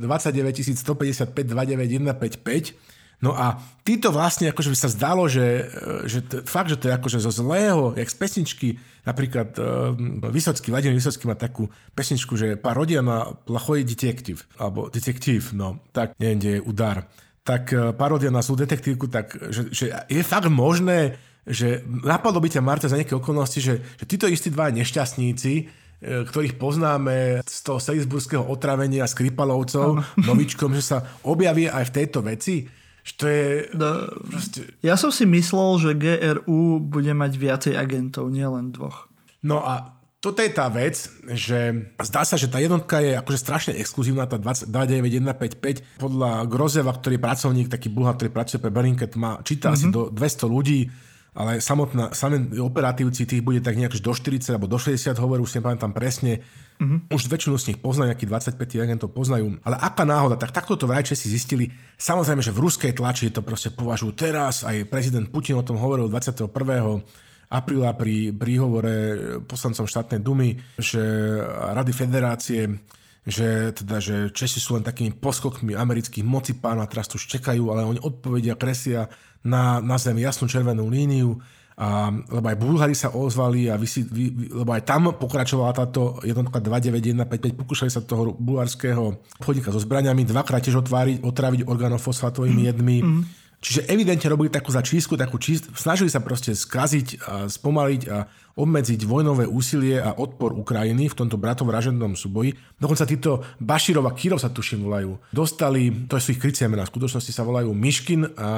29 0.00 0.76
155 0.76 1.32
29155 1.32 2.97
No 3.18 3.34
a 3.34 3.58
títo 3.82 4.14
vlastne, 4.14 4.54
akože 4.54 4.70
by 4.70 4.78
sa 4.78 4.94
zdalo, 4.94 5.26
že, 5.26 5.66
že 6.06 6.22
t- 6.22 6.38
fakt, 6.46 6.70
že 6.70 6.78
to 6.78 6.86
je 6.86 6.94
akože 6.94 7.18
zo 7.18 7.34
zlého, 7.34 7.98
jak 7.98 8.06
z 8.06 8.16
pesničky, 8.16 8.68
napríklad 9.02 9.58
uh, 9.58 9.90
Vysocký, 10.30 10.70
Vladimír 10.70 11.02
Vysocký 11.02 11.26
má 11.26 11.34
takú 11.34 11.66
pesničku, 11.98 12.38
že 12.38 12.54
parodia 12.54 13.02
na 13.02 13.34
plachoj 13.34 13.82
detektív, 13.82 14.46
alebo 14.54 14.86
detektív, 14.86 15.50
no, 15.50 15.82
tak 15.90 16.14
neviem, 16.22 16.38
kde 16.38 16.50
je 16.58 16.60
udar. 16.62 17.10
Tak 17.42 17.62
uh, 17.74 17.90
parodia 17.90 18.30
na 18.30 18.38
zlú 18.38 18.54
detektívku, 18.54 19.10
tak 19.10 19.34
že, 19.50 19.66
že 19.74 19.90
je 20.06 20.22
fakt 20.22 20.46
možné, 20.46 21.18
že 21.42 21.82
napadlo 21.88 22.38
by 22.38 22.54
ťa 22.54 22.62
Marta 22.62 22.86
za 22.86 22.94
nejaké 22.94 23.18
okolnosti, 23.18 23.58
že, 23.58 23.82
že 23.98 24.04
títo 24.06 24.30
istí 24.30 24.52
dva 24.52 24.68
nešťastníci, 24.68 25.52
e, 25.56 25.64
ktorých 26.28 26.60
poznáme 26.60 27.40
z 27.40 27.58
toho 27.64 27.80
Salisburského 27.80 28.44
otravenia 28.44 29.08
Skripalovcov, 29.08 30.04
novičkom, 30.28 30.76
že 30.76 30.84
sa 30.84 31.08
objavia 31.24 31.72
aj 31.72 31.88
v 31.88 31.94
tejto 32.04 32.20
veci 32.20 32.68
že 33.08 33.12
to 33.16 33.24
je... 33.24 33.44
No, 33.72 33.88
proste... 34.28 34.68
Ja 34.84 35.00
som 35.00 35.08
si 35.08 35.24
myslel, 35.24 35.80
že 35.80 35.90
GRU 35.96 36.76
bude 36.76 37.16
mať 37.16 37.32
viacej 37.40 37.74
agentov, 37.80 38.28
nielen 38.28 38.76
dvoch. 38.76 39.08
No 39.40 39.64
a 39.64 39.96
toto 40.20 40.44
je 40.44 40.50
tá 40.52 40.68
vec, 40.68 41.08
že 41.30 41.88
zdá 42.02 42.26
sa, 42.26 42.34
že 42.34 42.50
tá 42.50 42.60
jednotka 42.60 43.00
je 43.00 43.16
akože 43.16 43.38
strašne 43.38 43.72
exkluzívna, 43.78 44.28
tá 44.28 44.36
29155. 44.36 46.02
Podľa 46.02 46.44
Grozeva, 46.50 46.92
ktorý 46.92 47.16
je 47.16 47.22
pracovník, 47.22 47.68
taký 47.72 47.88
bulhar, 47.88 48.18
ktorý 48.18 48.28
pracuje 48.34 48.58
pre 48.60 48.68
Bellingcat, 48.74 49.16
má, 49.16 49.40
číta 49.40 49.72
mm-hmm. 49.72 49.78
asi 49.78 49.86
mhm. 49.88 49.94
do 49.94 50.02
200 50.12 50.44
ľudí, 50.50 50.80
ale 51.38 51.62
samotná, 51.62 52.18
samé 52.18 52.50
operatívci 52.58 53.24
tých 53.24 53.46
bude 53.46 53.62
tak 53.62 53.78
nejak 53.78 53.94
do 53.94 54.10
40 54.10 54.42
alebo 54.52 54.66
do 54.66 54.74
60 54.74 55.14
hovorú, 55.22 55.46
už 55.46 55.54
si 55.54 55.58
nepamätám 55.62 55.94
presne. 55.94 56.42
Mm-hmm. 56.78 57.10
Už 57.10 57.26
väčšinu 57.26 57.58
z 57.58 57.74
nich 57.74 57.78
poznajú, 57.82 58.14
nejakých 58.14 58.54
25 58.54 58.84
agentov 58.86 59.10
poznajú. 59.10 59.58
Ale 59.66 59.76
aká 59.82 60.06
náhoda, 60.06 60.38
tak 60.38 60.54
takto 60.54 60.78
to 60.78 60.86
vrajče 60.86 61.18
si 61.18 61.26
zistili. 61.26 61.74
Samozrejme, 61.98 62.38
že 62.38 62.54
v 62.54 62.62
ruskej 62.62 62.94
tlači 62.94 63.34
to 63.34 63.42
proste 63.42 63.74
považujú 63.74 64.14
teraz. 64.14 64.62
Aj 64.62 64.78
prezident 64.86 65.26
Putin 65.26 65.58
o 65.58 65.66
tom 65.66 65.74
hovoril 65.74 66.06
21 66.06 66.46
apríla 67.48 67.90
pri 67.98 68.30
príhovore 68.30 68.94
poslancom 69.48 69.90
štátnej 69.90 70.20
dumy, 70.22 70.54
že 70.78 71.02
Rady 71.74 71.92
federácie 71.96 72.62
že, 73.28 73.76
teda, 73.76 74.00
že 74.00 74.32
Česi 74.32 74.56
sú 74.56 74.80
len 74.80 74.84
takými 74.86 75.12
poskokmi 75.12 75.76
amerických 75.76 76.24
mocipánov 76.24 76.88
a 76.88 76.90
teraz 76.90 77.12
tu 77.12 77.20
čekajú, 77.20 77.68
ale 77.68 77.84
oni 77.84 78.00
odpovedia, 78.00 78.56
kresia 78.56 79.04
na, 79.44 79.84
na 79.84 80.00
zem 80.00 80.16
jasnú 80.16 80.48
červenú 80.48 80.88
líniu 80.88 81.36
a, 81.78 82.10
lebo 82.10 82.46
aj 82.50 82.58
Bulhári 82.58 82.96
sa 82.98 83.14
ozvali, 83.14 83.70
a 83.70 83.78
vy 83.78 83.86
vy, 83.86 84.24
lebo 84.50 84.74
aj 84.74 84.82
tam 84.82 85.14
pokračovala 85.14 85.70
táto 85.78 86.18
jednotka 86.26 86.58
29155, 86.58 87.54
pokúšali 87.54 87.86
sa 87.86 88.02
toho 88.02 88.34
bulharského 88.34 89.22
obchodníka 89.38 89.70
so 89.70 89.78
zbraniami 89.78 90.26
dvakrát 90.26 90.58
tiež 90.58 90.82
otváriť, 90.82 91.22
otráviť 91.22 91.70
organofosfátovými 91.70 92.62
jedmi. 92.66 92.98
Mm-hmm. 92.98 93.22
Čiže 93.58 93.90
evidentne 93.90 94.30
robili 94.30 94.54
takú 94.54 94.70
za 94.70 94.86
čísku, 94.86 95.18
takú 95.18 95.34
čist, 95.34 95.66
snažili 95.74 96.06
sa 96.06 96.22
proste 96.22 96.54
skaziť 96.54 97.08
a 97.26 97.32
spomaliť 97.50 98.02
a 98.06 98.30
obmedziť 98.54 99.02
vojnové 99.02 99.50
úsilie 99.50 99.98
a 99.98 100.14
odpor 100.14 100.54
Ukrajiny 100.54 101.10
v 101.10 101.18
tomto 101.18 101.38
bratovražednom 101.38 102.14
súboji. 102.14 102.54
Dokonca 102.78 103.06
títo 103.06 103.42
Baširov 103.58 104.06
a 104.06 104.14
Kirov 104.14 104.38
sa 104.38 104.54
tuším 104.54 104.86
volajú. 104.86 105.18
Dostali, 105.34 105.90
to 106.06 106.18
sú 106.22 106.34
ich 106.34 106.42
krycie 106.42 106.70
mená, 106.70 106.86
v 106.86 106.94
skutočnosti 106.94 107.34
sa 107.34 107.42
volajú 107.42 107.74
Miškin 107.74 108.30
a 108.38 108.50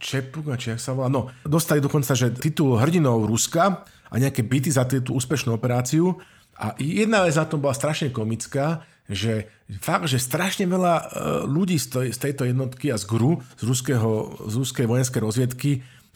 Čepuk, 0.00 0.48
či 0.56 0.76
sa 0.80 0.96
volá. 0.96 1.12
No, 1.12 1.28
dostali 1.44 1.84
dokonca, 1.84 2.16
že 2.16 2.32
titul 2.32 2.76
hrdinov 2.80 3.28
Ruska 3.28 3.84
a 3.84 4.14
nejaké 4.16 4.44
byty 4.44 4.72
za 4.72 4.88
tú 4.88 5.12
úspešnú 5.12 5.52
operáciu. 5.52 6.16
A 6.58 6.72
jedna 6.80 7.22
vec 7.22 7.36
na 7.36 7.46
tom 7.46 7.60
bola 7.60 7.76
strašne 7.76 8.10
komická, 8.10 8.82
že 9.08 9.48
fakt, 9.80 10.06
že 10.12 10.20
strašne 10.20 10.68
veľa 10.68 10.94
e, 11.00 11.04
ľudí 11.48 11.80
z, 11.80 12.12
tejto 12.12 12.44
jednotky 12.44 12.92
a 12.92 13.00
z 13.00 13.08
GRU, 13.08 13.40
z, 13.56 13.62
ruského, 13.64 14.36
z 14.44 14.54
ruskej 14.60 14.84
vojenskej 14.84 15.20
rozviedky, 15.24 15.70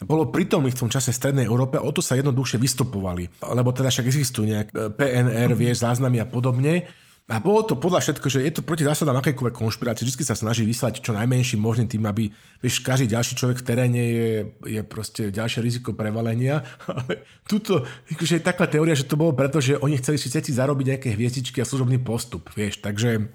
bolo 0.05 0.29
pritomných 0.29 0.75
v 0.77 0.81
tom 0.85 0.91
čase 0.91 1.09
v 1.09 1.19
Strednej 1.19 1.45
Európe, 1.49 1.81
o 1.81 1.89
to 1.89 2.03
sa 2.03 2.19
jednoduchšie 2.19 2.59
vystupovali. 2.59 3.29
Lebo 3.41 3.71
teda 3.71 3.89
však 3.89 4.05
existujú 4.05 4.45
nejak 4.45 4.67
e, 4.69 4.93
PNR, 4.93 5.57
vieš, 5.57 5.81
záznamy 5.81 6.21
a 6.21 6.29
podobne. 6.29 6.85
A 7.31 7.39
bolo 7.39 7.63
to 7.63 7.79
podľa 7.79 8.03
všetko, 8.03 8.27
že 8.27 8.43
je 8.43 8.51
to 8.51 8.67
proti 8.67 8.83
zásadám 8.83 9.15
akékoľvek 9.23 9.55
konšpirácie. 9.55 10.03
Vždy 10.03 10.27
sa 10.27 10.35
snaží 10.35 10.67
vyslať 10.67 10.99
čo 10.99 11.15
najmenším 11.15 11.55
možným 11.55 11.87
tým, 11.87 12.03
aby 12.03 12.27
vieš, 12.59 12.83
každý 12.83 13.15
ďalší 13.15 13.39
človek 13.39 13.63
v 13.63 13.67
teréne 13.67 14.01
je, 14.03 14.31
je 14.67 14.81
proste 14.83 15.31
ďalšie 15.31 15.63
riziko 15.63 15.95
prevalenia. 15.95 16.67
Ale 16.91 17.23
tuto 17.47 17.87
akože 18.11 18.43
je 18.43 18.43
taká 18.43 18.67
teória, 18.67 18.91
že 18.91 19.07
to 19.07 19.15
bolo 19.15 19.31
preto, 19.31 19.63
že 19.63 19.79
oni 19.79 19.95
chceli 20.03 20.19
si 20.19 20.27
všetci 20.27 20.51
zarobiť 20.51 20.85
nejaké 20.93 21.09
hviezdičky 21.15 21.63
a 21.63 21.69
služobný 21.69 22.03
postup. 22.03 22.51
Vieš, 22.59 22.83
takže... 22.83 23.31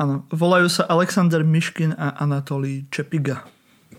Áno, 0.00 0.24
volajú 0.32 0.68
sa 0.72 0.88
Alexander 0.88 1.44
Miškin 1.44 1.92
a 2.00 2.16
Anatolí 2.16 2.88
Čepiga. 2.88 3.44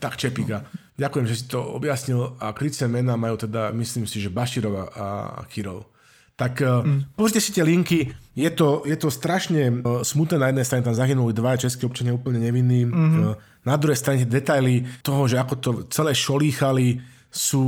Tak 0.01 0.17
Čepiga. 0.17 0.65
Ďakujem, 0.97 1.25
že 1.29 1.37
si 1.37 1.45
to 1.45 1.61
objasnil 1.61 2.33
a 2.41 2.49
kryce 2.49 2.89
mena 2.89 3.13
majú 3.13 3.37
teda, 3.37 3.69
myslím 3.77 4.09
si, 4.09 4.17
že 4.17 4.33
Baširova 4.33 4.83
a 4.89 5.05
Kirov. 5.45 5.85
Tak 6.37 6.61
mm. 6.61 7.17
pozrite 7.17 7.41
si 7.41 7.49
tie 7.49 7.65
linky, 7.65 8.13
je 8.37 8.49
to, 8.53 8.85
je 8.85 8.93
to 8.93 9.09
strašne 9.09 9.81
uh, 9.81 10.05
smutné, 10.05 10.37
na 10.37 10.53
jednej 10.53 10.65
strane 10.69 10.85
tam 10.85 10.93
zahynuli 10.93 11.33
dva 11.33 11.57
české 11.57 11.89
občania 11.89 12.13
úplne 12.13 12.37
nevinní, 12.37 12.85
mm-hmm. 12.85 13.65
na 13.65 13.75
druhej 13.75 13.97
strane 13.97 14.21
detaily 14.21 14.85
toho, 15.01 15.25
že 15.25 15.41
ako 15.41 15.53
to 15.57 15.69
celé 15.89 16.13
šolíchali, 16.13 17.01
sú, 17.33 17.65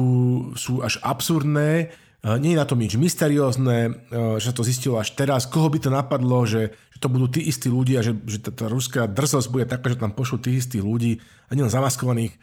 sú 0.53 0.85
až 0.85 1.01
absurdné, 1.01 1.89
nie 2.19 2.51
je 2.51 2.61
na 2.61 2.67
tom 2.67 2.77
nič 2.83 2.99
mysteriózne, 2.99 4.05
že 4.43 4.51
sa 4.51 4.55
to 4.55 4.67
zistilo 4.67 4.99
až 4.99 5.15
teraz, 5.15 5.47
koho 5.47 5.71
by 5.71 5.79
to 5.79 5.87
napadlo, 5.87 6.43
že, 6.43 6.75
že 6.91 6.97
to 6.99 7.07
budú 7.07 7.31
tí 7.31 7.47
istí 7.47 7.71
ľudia, 7.71 8.03
že, 8.03 8.11
že 8.27 8.43
tá, 8.43 8.51
tá 8.51 8.65
ruská 8.67 9.07
drzosť 9.07 9.47
bude 9.47 9.63
taká, 9.63 9.87
že 9.87 9.99
tam 9.99 10.11
pošlú 10.11 10.43
tých 10.43 10.67
istých 10.67 10.83
ľudí, 10.83 11.23
ani 11.47 11.63
len 11.63 11.71
zamaskovaných. 11.71 12.35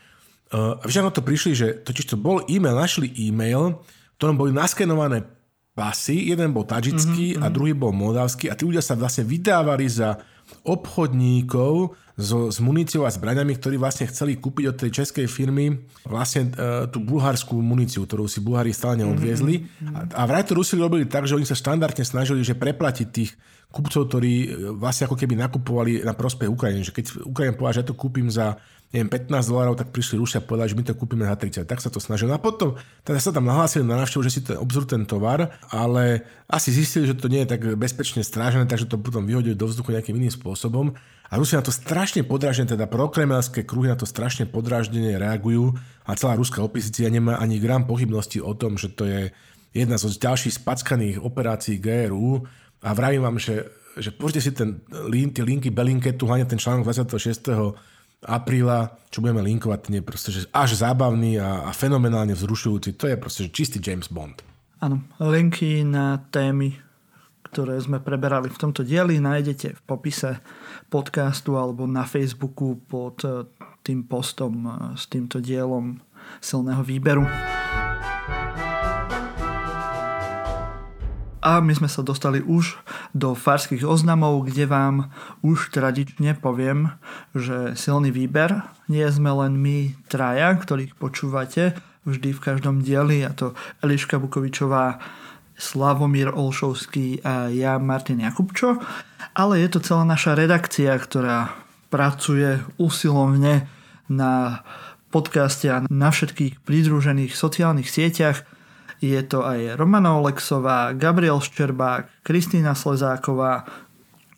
Vieš, 0.81 1.05
na 1.05 1.13
to 1.13 1.21
prišli, 1.21 1.53
že 1.53 1.67
totiž 1.85 2.09
to 2.09 2.17
bol 2.17 2.41
e-mail, 2.49 2.73
našli 2.73 3.13
e-mail, 3.21 3.85
v 3.85 4.17
ktorom 4.17 4.41
boli 4.41 4.57
naskenované 4.57 5.29
pasy, 5.77 6.33
jeden 6.33 6.57
bol 6.57 6.65
tadžický 6.65 7.37
mm-hmm. 7.37 7.45
a 7.45 7.53
druhý 7.53 7.77
bol 7.77 7.93
moldavský 7.93 8.49
a 8.49 8.57
tí 8.57 8.65
ľudia 8.65 8.81
sa 8.81 8.97
vlastne 8.97 9.29
vydávali 9.29 9.85
za 9.85 10.17
obchodníkov 10.65 11.93
so, 12.17 12.49
s 12.49 12.59
muníciou 12.65 13.05
a 13.05 13.13
zbraňami, 13.13 13.53
ktorí 13.61 13.77
vlastne 13.77 14.09
chceli 14.09 14.41
kúpiť 14.41 14.65
od 14.73 14.77
tej 14.81 14.91
českej 15.05 15.27
firmy 15.29 15.85
vlastne 16.09 16.49
e, 16.49 16.89
tú 16.89 17.05
bulharskú 17.05 17.61
muníciu, 17.61 18.09
ktorú 18.09 18.25
si 18.25 18.41
Bulhári 18.41 18.73
stále 18.73 19.05
neodviezli. 19.05 19.69
Mm-hmm. 19.69 20.17
A, 20.17 20.17
a 20.17 20.23
vraj 20.25 20.49
to 20.49 20.57
Rusi 20.57 20.81
robili 20.81 21.05
tak, 21.05 21.29
že 21.29 21.37
oni 21.37 21.45
sa 21.45 21.59
štandardne 21.59 22.07
snažili, 22.09 22.41
že 22.41 22.57
preplatiť 22.57 23.07
tých 23.13 23.37
kupcov, 23.69 24.09
ktorí 24.09 24.33
e, 24.33 24.49
vlastne 24.81 25.11
ako 25.11 25.19
keby 25.19 25.35
nakupovali 25.37 26.01
na 26.07 26.17
prospech 26.17 26.49
Ukrajiny. 26.49 26.89
Že 26.89 26.93
keď 26.97 27.05
Ukrajina 27.29 27.53
povedala, 27.53 27.77
že 27.77 27.83
ja 27.85 27.91
to 27.93 28.01
kúpim 28.01 28.33
za 28.33 28.57
neviem, 28.95 29.11
15 29.11 29.51
dolárov, 29.51 29.75
tak 29.75 29.91
prišli 29.91 30.17
Rusia 30.17 30.39
a 30.39 30.47
povedali, 30.47 30.71
že 30.71 30.79
my 30.79 30.85
to 30.87 30.95
kúpime 30.95 31.25
za 31.27 31.35
30. 31.35 31.67
Tak 31.67 31.83
sa 31.83 31.91
to 31.91 31.99
snažili. 31.99 32.31
A 32.31 32.39
potom 32.39 32.79
teda 33.03 33.19
sa 33.19 33.35
tam 33.35 33.51
nahlásili 33.51 33.83
na 33.83 33.99
návštevu, 33.99 34.23
že 34.23 34.33
si 34.33 34.41
to 34.47 34.55
obzrú 34.57 34.87
ten 34.87 35.03
tovar, 35.03 35.59
ale 35.75 36.23
asi 36.47 36.71
zistili, 36.71 37.11
že 37.11 37.19
to 37.19 37.27
nie 37.27 37.43
je 37.43 37.51
tak 37.57 37.63
bezpečne 37.75 38.23
strážené, 38.23 38.71
takže 38.71 38.87
to 38.87 38.97
potom 38.97 39.27
vyhodili 39.27 39.59
do 39.59 39.67
vzduchu 39.67 39.91
nejakým 39.91 40.15
iným 40.15 40.31
spôsobom. 40.31 40.95
A 41.27 41.35
Rusi 41.35 41.59
na 41.59 41.67
to 41.67 41.75
strašne 41.75 42.23
podráždene, 42.23 42.71
teda 42.71 42.87
prokremelské 42.87 43.67
kruhy 43.67 43.91
na 43.91 43.99
to 43.99 44.07
strašne 44.07 44.47
podráždene 44.47 45.19
reagujú 45.19 45.75
a 46.07 46.15
celá 46.15 46.39
ruská 46.39 46.63
opozícia 46.63 47.11
nemá 47.11 47.43
ani 47.43 47.59
gram 47.59 47.83
pochybnosti 47.83 48.39
o 48.39 48.55
tom, 48.55 48.79
že 48.79 48.95
to 48.95 49.11
je 49.11 49.35
jedna 49.75 49.99
zo 49.99 50.07
ďalších 50.07 50.63
spackaných 50.63 51.19
operácií 51.19 51.83
GRU 51.83 52.47
a 52.79 52.95
vravím 52.95 53.27
vám, 53.27 53.37
že, 53.43 53.67
že 53.99 54.15
si 54.39 54.55
ten, 54.55 54.81
tie 55.35 55.43
linky 55.43 55.75
Belinketu, 55.75 56.31
hlavne 56.31 56.47
ten 56.47 56.63
článok 56.63 56.87
26 56.87 57.51
apríla, 58.27 58.99
čo 59.09 59.23
budeme 59.23 59.41
linkovať, 59.47 59.79
ten 59.87 59.95
je 59.99 60.05
proste 60.05 60.31
že 60.35 60.51
až 60.51 60.77
zábavný 60.77 61.39
a, 61.39 61.65
a 61.67 61.71
fenomenálne 61.71 62.35
vzrušujúci. 62.35 62.99
To 62.99 63.07
je 63.07 63.17
proste 63.17 63.41
že 63.47 63.55
čistý 63.55 63.79
James 63.79 64.11
Bond. 64.11 64.43
Áno, 64.83 65.07
linky 65.23 65.87
na 65.87 66.21
témy, 66.29 66.77
ktoré 67.49 67.81
sme 67.81 68.03
preberali 68.03 68.53
v 68.53 68.61
tomto 68.61 68.85
dieli, 68.85 69.17
nájdete 69.23 69.79
v 69.79 69.83
popise 69.87 70.45
podcastu 70.93 71.57
alebo 71.57 71.89
na 71.89 72.05
Facebooku 72.05 72.77
pod 72.85 73.23
eh, 73.25 73.47
tým 73.81 74.05
postom 74.05 74.55
eh, 74.67 74.73
s 74.99 75.09
týmto 75.09 75.41
dielom 75.41 76.03
silného 76.43 76.83
výberu. 76.83 77.25
A 81.47 81.63
my 81.63 81.79
sme 81.79 81.87
sa 81.87 82.03
dostali 82.03 82.43
už 82.43 82.75
do 83.15 83.39
farských 83.39 83.87
oznamov, 83.87 84.51
kde 84.51 84.67
vám 84.67 85.15
už 85.47 85.71
tradične 85.71 86.35
poviem, 86.35 86.99
že 87.39 87.79
silný 87.79 88.11
výber. 88.11 88.67
Nie 88.91 89.07
sme 89.15 89.31
len 89.31 89.55
my 89.55 89.95
traja, 90.11 90.59
ktorých 90.59 90.99
počúvate 90.99 91.79
vždy 92.03 92.35
v 92.35 92.43
každom 92.43 92.83
dieli, 92.83 93.23
a 93.23 93.31
to 93.31 93.55
Eliška 93.79 94.19
Bukovičová, 94.19 94.99
Slavomír 95.55 96.35
Olšovský 96.35 97.23
a 97.23 97.47
ja 97.55 97.79
Martin 97.79 98.27
Jakubčo, 98.27 98.83
ale 99.31 99.63
je 99.63 99.71
to 99.71 99.79
celá 99.87 100.03
naša 100.03 100.35
redakcia, 100.35 100.99
ktorá 100.99 101.55
pracuje 101.95 102.59
usilovne 102.75 103.71
na 104.11 104.67
podcaste 105.15 105.71
a 105.71 105.87
na 105.87 106.11
všetkých 106.11 106.59
pridružených 106.67 107.39
sociálnych 107.39 107.87
sieťach– 107.87 108.43
je 109.01 109.21
to 109.27 109.45
aj 109.45 109.77
Romana 109.77 110.17
Olexová, 110.17 110.93
Gabriel 110.97 111.41
Ščerbák, 111.43 112.25
Kristýna 112.25 112.73
Slezáková, 112.73 113.69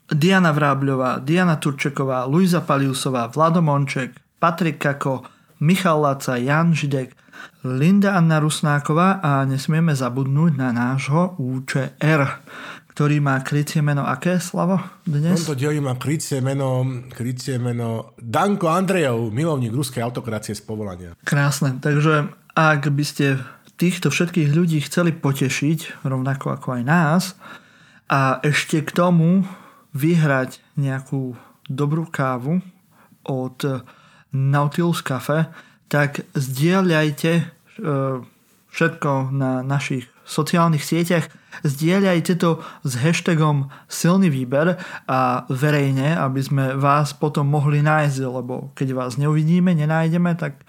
Diana 0.09 0.49
Vrábľová, 0.49 1.21
Diana 1.21 1.61
Turčeková, 1.61 2.25
Luisa 2.25 2.65
Paliusová, 2.65 3.29
Vlado 3.29 3.61
Monček, 3.61 4.17
Patrik 4.41 4.81
Kako, 4.81 5.21
Michal 5.61 6.01
Laca, 6.01 6.39
Jan 6.39 6.73
Židek, 6.73 7.13
Linda 7.63 8.15
Anna 8.15 8.39
Rusnáková 8.39 9.19
a 9.19 9.43
nesmieme 9.43 9.91
zabudnúť 9.91 10.55
na 10.55 10.71
nášho 10.71 11.35
UČR, 11.39 12.21
ktorý 12.95 13.19
má 13.23 13.39
krycie 13.43 13.79
meno 13.83 14.03
aké, 14.03 14.39
Slavo, 14.39 14.79
dnes? 15.07 15.43
Tomto 15.43 15.59
dieli 15.59 15.79
má 15.79 15.95
krycie 15.95 16.43
meno, 16.43 16.83
krycie 17.11 17.59
meno 17.59 18.15
Danko 18.19 18.71
Andrejov, 18.71 19.31
milovník 19.31 19.71
ruskej 19.71 20.03
autokracie 20.03 20.55
z 20.55 20.63
povolania. 20.63 21.11
Krásne, 21.23 21.79
takže 21.79 22.31
ak 22.55 22.91
by 22.91 23.03
ste 23.07 23.39
týchto 23.79 24.11
všetkých 24.11 24.51
ľudí 24.51 24.83
chceli 24.83 25.15
potešiť, 25.15 26.03
rovnako 26.03 26.59
ako 26.59 26.67
aj 26.77 26.83
nás, 26.83 27.23
a 28.11 28.43
ešte 28.43 28.83
k 28.83 28.91
tomu 28.91 29.47
vyhrať 29.95 30.59
nejakú 30.75 31.39
dobrú 31.69 32.09
kávu 32.09 32.59
od 33.23 33.57
Nautilus 34.33 35.01
Cafe, 35.05 35.49
tak 35.89 36.25
zdieľajte 36.37 37.31
e, 37.37 37.43
všetko 38.69 39.11
na 39.33 39.65
našich 39.65 40.05
sociálnych 40.25 40.85
sieťach, 40.85 41.25
zdieľajte 41.65 42.37
to 42.37 42.61
s 42.85 42.93
hashtagom 43.01 43.73
silný 43.89 44.29
výber 44.29 44.77
a 45.09 45.49
verejne, 45.49 46.13
aby 46.13 46.41
sme 46.45 46.63
vás 46.77 47.17
potom 47.17 47.49
mohli 47.49 47.81
nájsť, 47.81 48.17
lebo 48.29 48.69
keď 48.77 48.93
vás 48.93 49.17
neuvidíme, 49.17 49.73
nenájdeme, 49.73 50.37
tak 50.37 50.61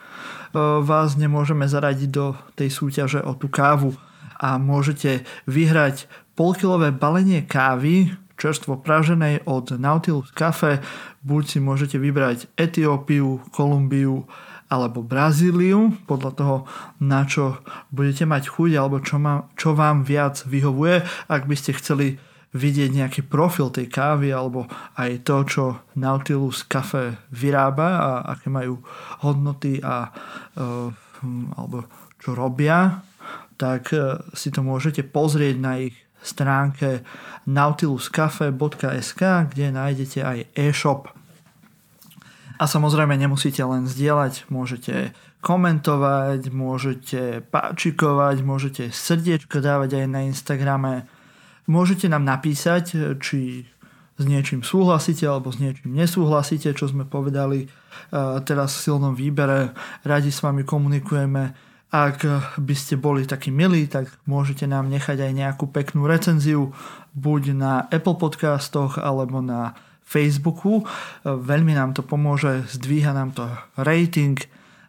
vás 0.56 1.14
nemôžeme 1.14 1.66
zaradiť 1.66 2.09
do 2.10 2.35
tej 2.59 2.70
súťaže 2.70 3.20
o 3.22 3.35
tú 3.39 3.47
kávu 3.51 3.94
a 4.40 4.56
môžete 4.56 5.28
vyhrať 5.44 6.09
polkilové 6.32 6.90
balenie 6.90 7.44
kávy 7.44 8.16
čerstvo 8.40 8.81
praženej 8.81 9.44
od 9.44 9.77
Nautilus 9.77 10.32
Cafe. 10.32 10.81
Buď 11.20 11.43
si 11.44 11.59
môžete 11.60 12.01
vybrať 12.01 12.48
Etiópiu, 12.56 13.44
Kolumbiu 13.52 14.24
alebo 14.72 15.05
Brazíliu, 15.05 15.93
podľa 16.09 16.32
toho, 16.32 16.56
na 17.02 17.28
čo 17.28 17.60
budete 17.93 18.24
mať 18.24 18.48
chuť 18.48 18.70
alebo 18.81 19.02
čo, 19.05 19.20
ma, 19.20 19.44
čo 19.60 19.77
vám 19.77 20.09
viac 20.09 20.40
vyhovuje. 20.48 21.05
Ak 21.28 21.44
by 21.44 21.56
ste 21.59 21.77
chceli 21.77 22.16
vidieť 22.51 22.90
nejaký 22.90 23.22
profil 23.31 23.70
tej 23.70 23.86
kávy 23.86 24.35
alebo 24.35 24.66
aj 24.98 25.22
to, 25.22 25.36
čo 25.47 25.64
Nautilus 25.94 26.66
Cafe 26.66 27.18
vyrába 27.31 27.89
a 28.02 28.10
aké 28.35 28.51
majú 28.51 28.82
hodnoty 29.22 29.78
a 29.78 30.10
uh, 30.10 30.90
alebo 31.55 31.85
čo 32.18 32.35
robia, 32.35 33.05
tak 33.55 33.94
uh, 33.94 34.18
si 34.35 34.51
to 34.51 34.66
môžete 34.66 35.06
pozrieť 35.14 35.56
na 35.62 35.78
ich 35.78 35.94
stránke 36.20 37.06
nautiluscafe.sk, 37.48 39.22
kde 39.52 39.66
nájdete 39.72 40.20
aj 40.20 40.39
e-shop. 40.52 41.09
A 42.60 42.68
samozrejme 42.68 43.16
nemusíte 43.16 43.64
len 43.64 43.89
zdieľať, 43.89 44.52
môžete 44.52 45.16
komentovať, 45.40 46.52
môžete 46.52 47.40
páčikovať, 47.48 48.36
môžete 48.44 48.85
srdiečko 48.93 49.64
dávať 49.64 50.05
aj 50.05 50.06
na 50.12 50.20
Instagrame, 50.28 51.09
Môžete 51.70 52.10
nám 52.10 52.26
napísať, 52.26 52.84
e, 52.92 52.98
či 53.22 53.62
s 54.20 54.24
niečím 54.26 54.60
súhlasíte 54.66 55.24
alebo 55.24 55.55
s 55.55 55.62
niečím 55.62 55.97
nesúhlasíte, 55.97 56.74
čo 56.74 56.90
sme 56.90 57.06
povedali 57.06 57.64
e, 57.64 57.68
teraz 58.42 58.74
v 58.76 58.82
silnom 58.90 59.14
výbere. 59.14 59.70
Radi 60.02 60.34
s 60.34 60.42
vami 60.42 60.66
komunikujeme. 60.66 61.70
Ak 61.90 62.22
by 62.59 62.74
ste 62.74 62.94
boli 62.98 63.26
takí 63.26 63.51
milí, 63.51 63.90
tak 63.90 64.10
môžete 64.22 64.62
nám 64.66 64.86
nechať 64.90 65.26
aj 65.26 65.32
nejakú 65.34 65.70
peknú 65.70 66.06
recenziu 66.06 66.70
buď 67.18 67.42
na 67.55 67.72
Apple 67.90 68.14
podcastoch 68.14 68.98
alebo 68.98 69.38
na 69.38 69.78
Facebooku. 70.02 70.82
E, 70.82 70.84
veľmi 71.30 71.78
nám 71.78 71.94
to 71.94 72.02
pomôže, 72.02 72.66
zdvíha 72.66 73.14
nám 73.14 73.30
to 73.30 73.47
rating 73.78 74.42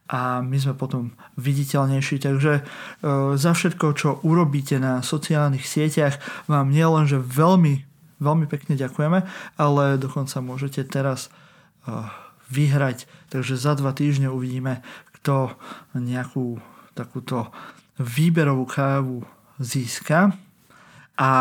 a 0.07 0.43
my 0.43 0.57
sme 0.59 0.73
potom 0.75 1.15
viditeľnejší. 1.39 2.19
Takže 2.19 2.53
e, 2.59 2.61
za 3.37 3.51
všetko, 3.55 3.85
čo 3.95 4.19
urobíte 4.25 4.75
na 4.81 4.99
sociálnych 5.05 5.63
sieťach, 5.63 6.19
vám 6.51 6.73
nielen, 6.73 7.07
že 7.07 7.21
veľmi, 7.21 7.85
veľmi 8.19 8.45
pekne 8.51 8.75
ďakujeme, 8.75 9.23
ale 9.55 9.83
dokonca 9.95 10.43
môžete 10.43 10.83
teraz 10.83 11.31
e, 11.87 11.91
vyhrať. 12.51 13.07
Takže 13.31 13.55
za 13.55 13.79
dva 13.79 13.95
týždne 13.95 14.27
uvidíme, 14.27 14.83
kto 15.21 15.55
nejakú 15.95 16.59
takúto 16.91 17.47
výberovú 17.95 18.67
kávu 18.67 19.23
získa. 19.63 20.35
A, 21.15 21.31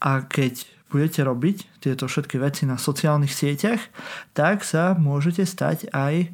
a 0.00 0.10
keď 0.24 0.64
budete 0.94 1.26
robiť 1.26 1.82
tieto 1.82 2.06
všetky 2.06 2.38
veci 2.38 2.70
na 2.70 2.78
sociálnych 2.78 3.34
sieťach, 3.34 3.82
tak 4.30 4.62
sa 4.62 4.94
môžete 4.94 5.42
stať 5.42 5.90
aj 5.90 6.30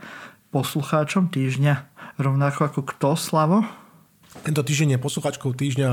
poslucháčom 0.50 1.30
týždňa, 1.30 1.74
rovnako 2.18 2.60
ako 2.66 2.80
kto, 2.82 3.14
Slavo? 3.14 3.62
Tento 4.42 4.62
týždeň 4.62 4.98
je 4.98 5.02
poslucháčkou 5.02 5.54
týždňa 5.54 5.90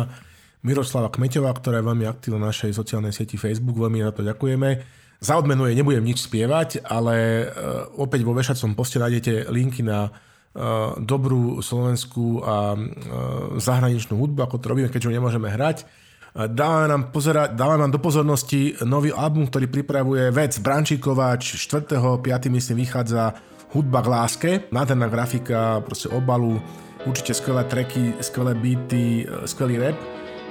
Miroslava 0.65 1.13
Kmeťová, 1.13 1.53
ktorá 1.53 1.79
je 1.81 1.87
veľmi 1.89 2.05
aktívna 2.09 2.49
na 2.49 2.49
našej 2.49 2.73
sociálnej 2.73 3.13
sieti 3.13 3.37
Facebook, 3.37 3.77
veľmi 3.77 4.01
za 4.01 4.13
to 4.13 4.25
ďakujeme. 4.25 4.69
Za 5.17 5.37
odmenu 5.37 5.65
jej 5.65 5.77
nebudem 5.77 6.05
nič 6.05 6.25
spievať, 6.25 6.85
ale 6.85 7.45
uh, 7.45 7.89
opäť 7.97 8.21
vo 8.25 8.37
vešacom 8.37 8.77
poste 8.77 9.01
nájdete 9.01 9.49
linky 9.49 9.81
na 9.81 10.09
uh, 10.09 10.93
dobrú 11.01 11.61
slovenskú 11.61 12.41
a 12.45 12.73
uh, 12.73 12.81
zahraničnú 13.57 14.17
hudbu, 14.17 14.45
ako 14.45 14.61
to 14.61 14.69
robíme, 14.69 14.89
keďže 14.89 15.09
ho 15.09 15.17
nemôžeme 15.17 15.49
hrať. 15.49 15.85
Dáva 16.37 16.85
nám, 16.85 17.09
pozera- 17.09 17.49
dáva 17.49 17.81
nám 17.81 17.89
do 17.89 17.97
pozornosti 17.97 18.77
nový 18.85 19.09
album, 19.09 19.49
ktorý 19.49 19.73
pripravuje 19.73 20.29
vec 20.29 20.53
Brančíkovač, 20.61 21.57
4.5. 21.57 21.97
myslím 22.53 22.85
vychádza 22.85 23.33
hudba 23.73 24.01
k 24.01 24.07
láske, 24.07 24.51
nádherná 24.71 25.07
grafika, 25.07 25.81
proste 25.83 26.09
obalu, 26.09 26.61
určite 27.05 27.33
skvelé 27.33 27.63
tracky, 27.63 28.13
skvelé 28.21 28.55
beaty, 28.55 29.27
skvelý 29.45 29.77
rap. 29.77 29.97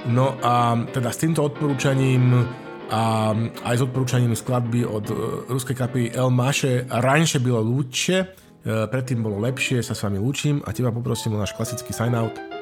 No 0.07 0.37
a 0.41 0.77
teda 0.93 1.11
s 1.11 1.21
týmto 1.21 1.43
odporúčaním 1.43 2.47
a 2.87 3.35
aj 3.67 3.75
s 3.75 3.81
odporúčaním 3.83 4.31
skladby 4.31 4.87
od 4.87 5.11
ruskej 5.51 5.75
kapely 5.75 6.15
El 6.15 6.31
Maše 6.31 6.87
Ranše 6.87 7.43
bylo 7.43 7.59
lúčie, 7.59 8.23
predtým 8.63 9.19
bolo 9.19 9.43
lepšie, 9.43 9.83
sa 9.83 9.91
s 9.91 10.03
vami 10.07 10.19
lúčim 10.19 10.63
a 10.63 10.71
teba 10.71 10.95
poprosím 10.95 11.35
o 11.35 11.41
náš 11.43 11.51
klasický 11.51 11.91
sign 11.91 12.15
out. 12.15 12.56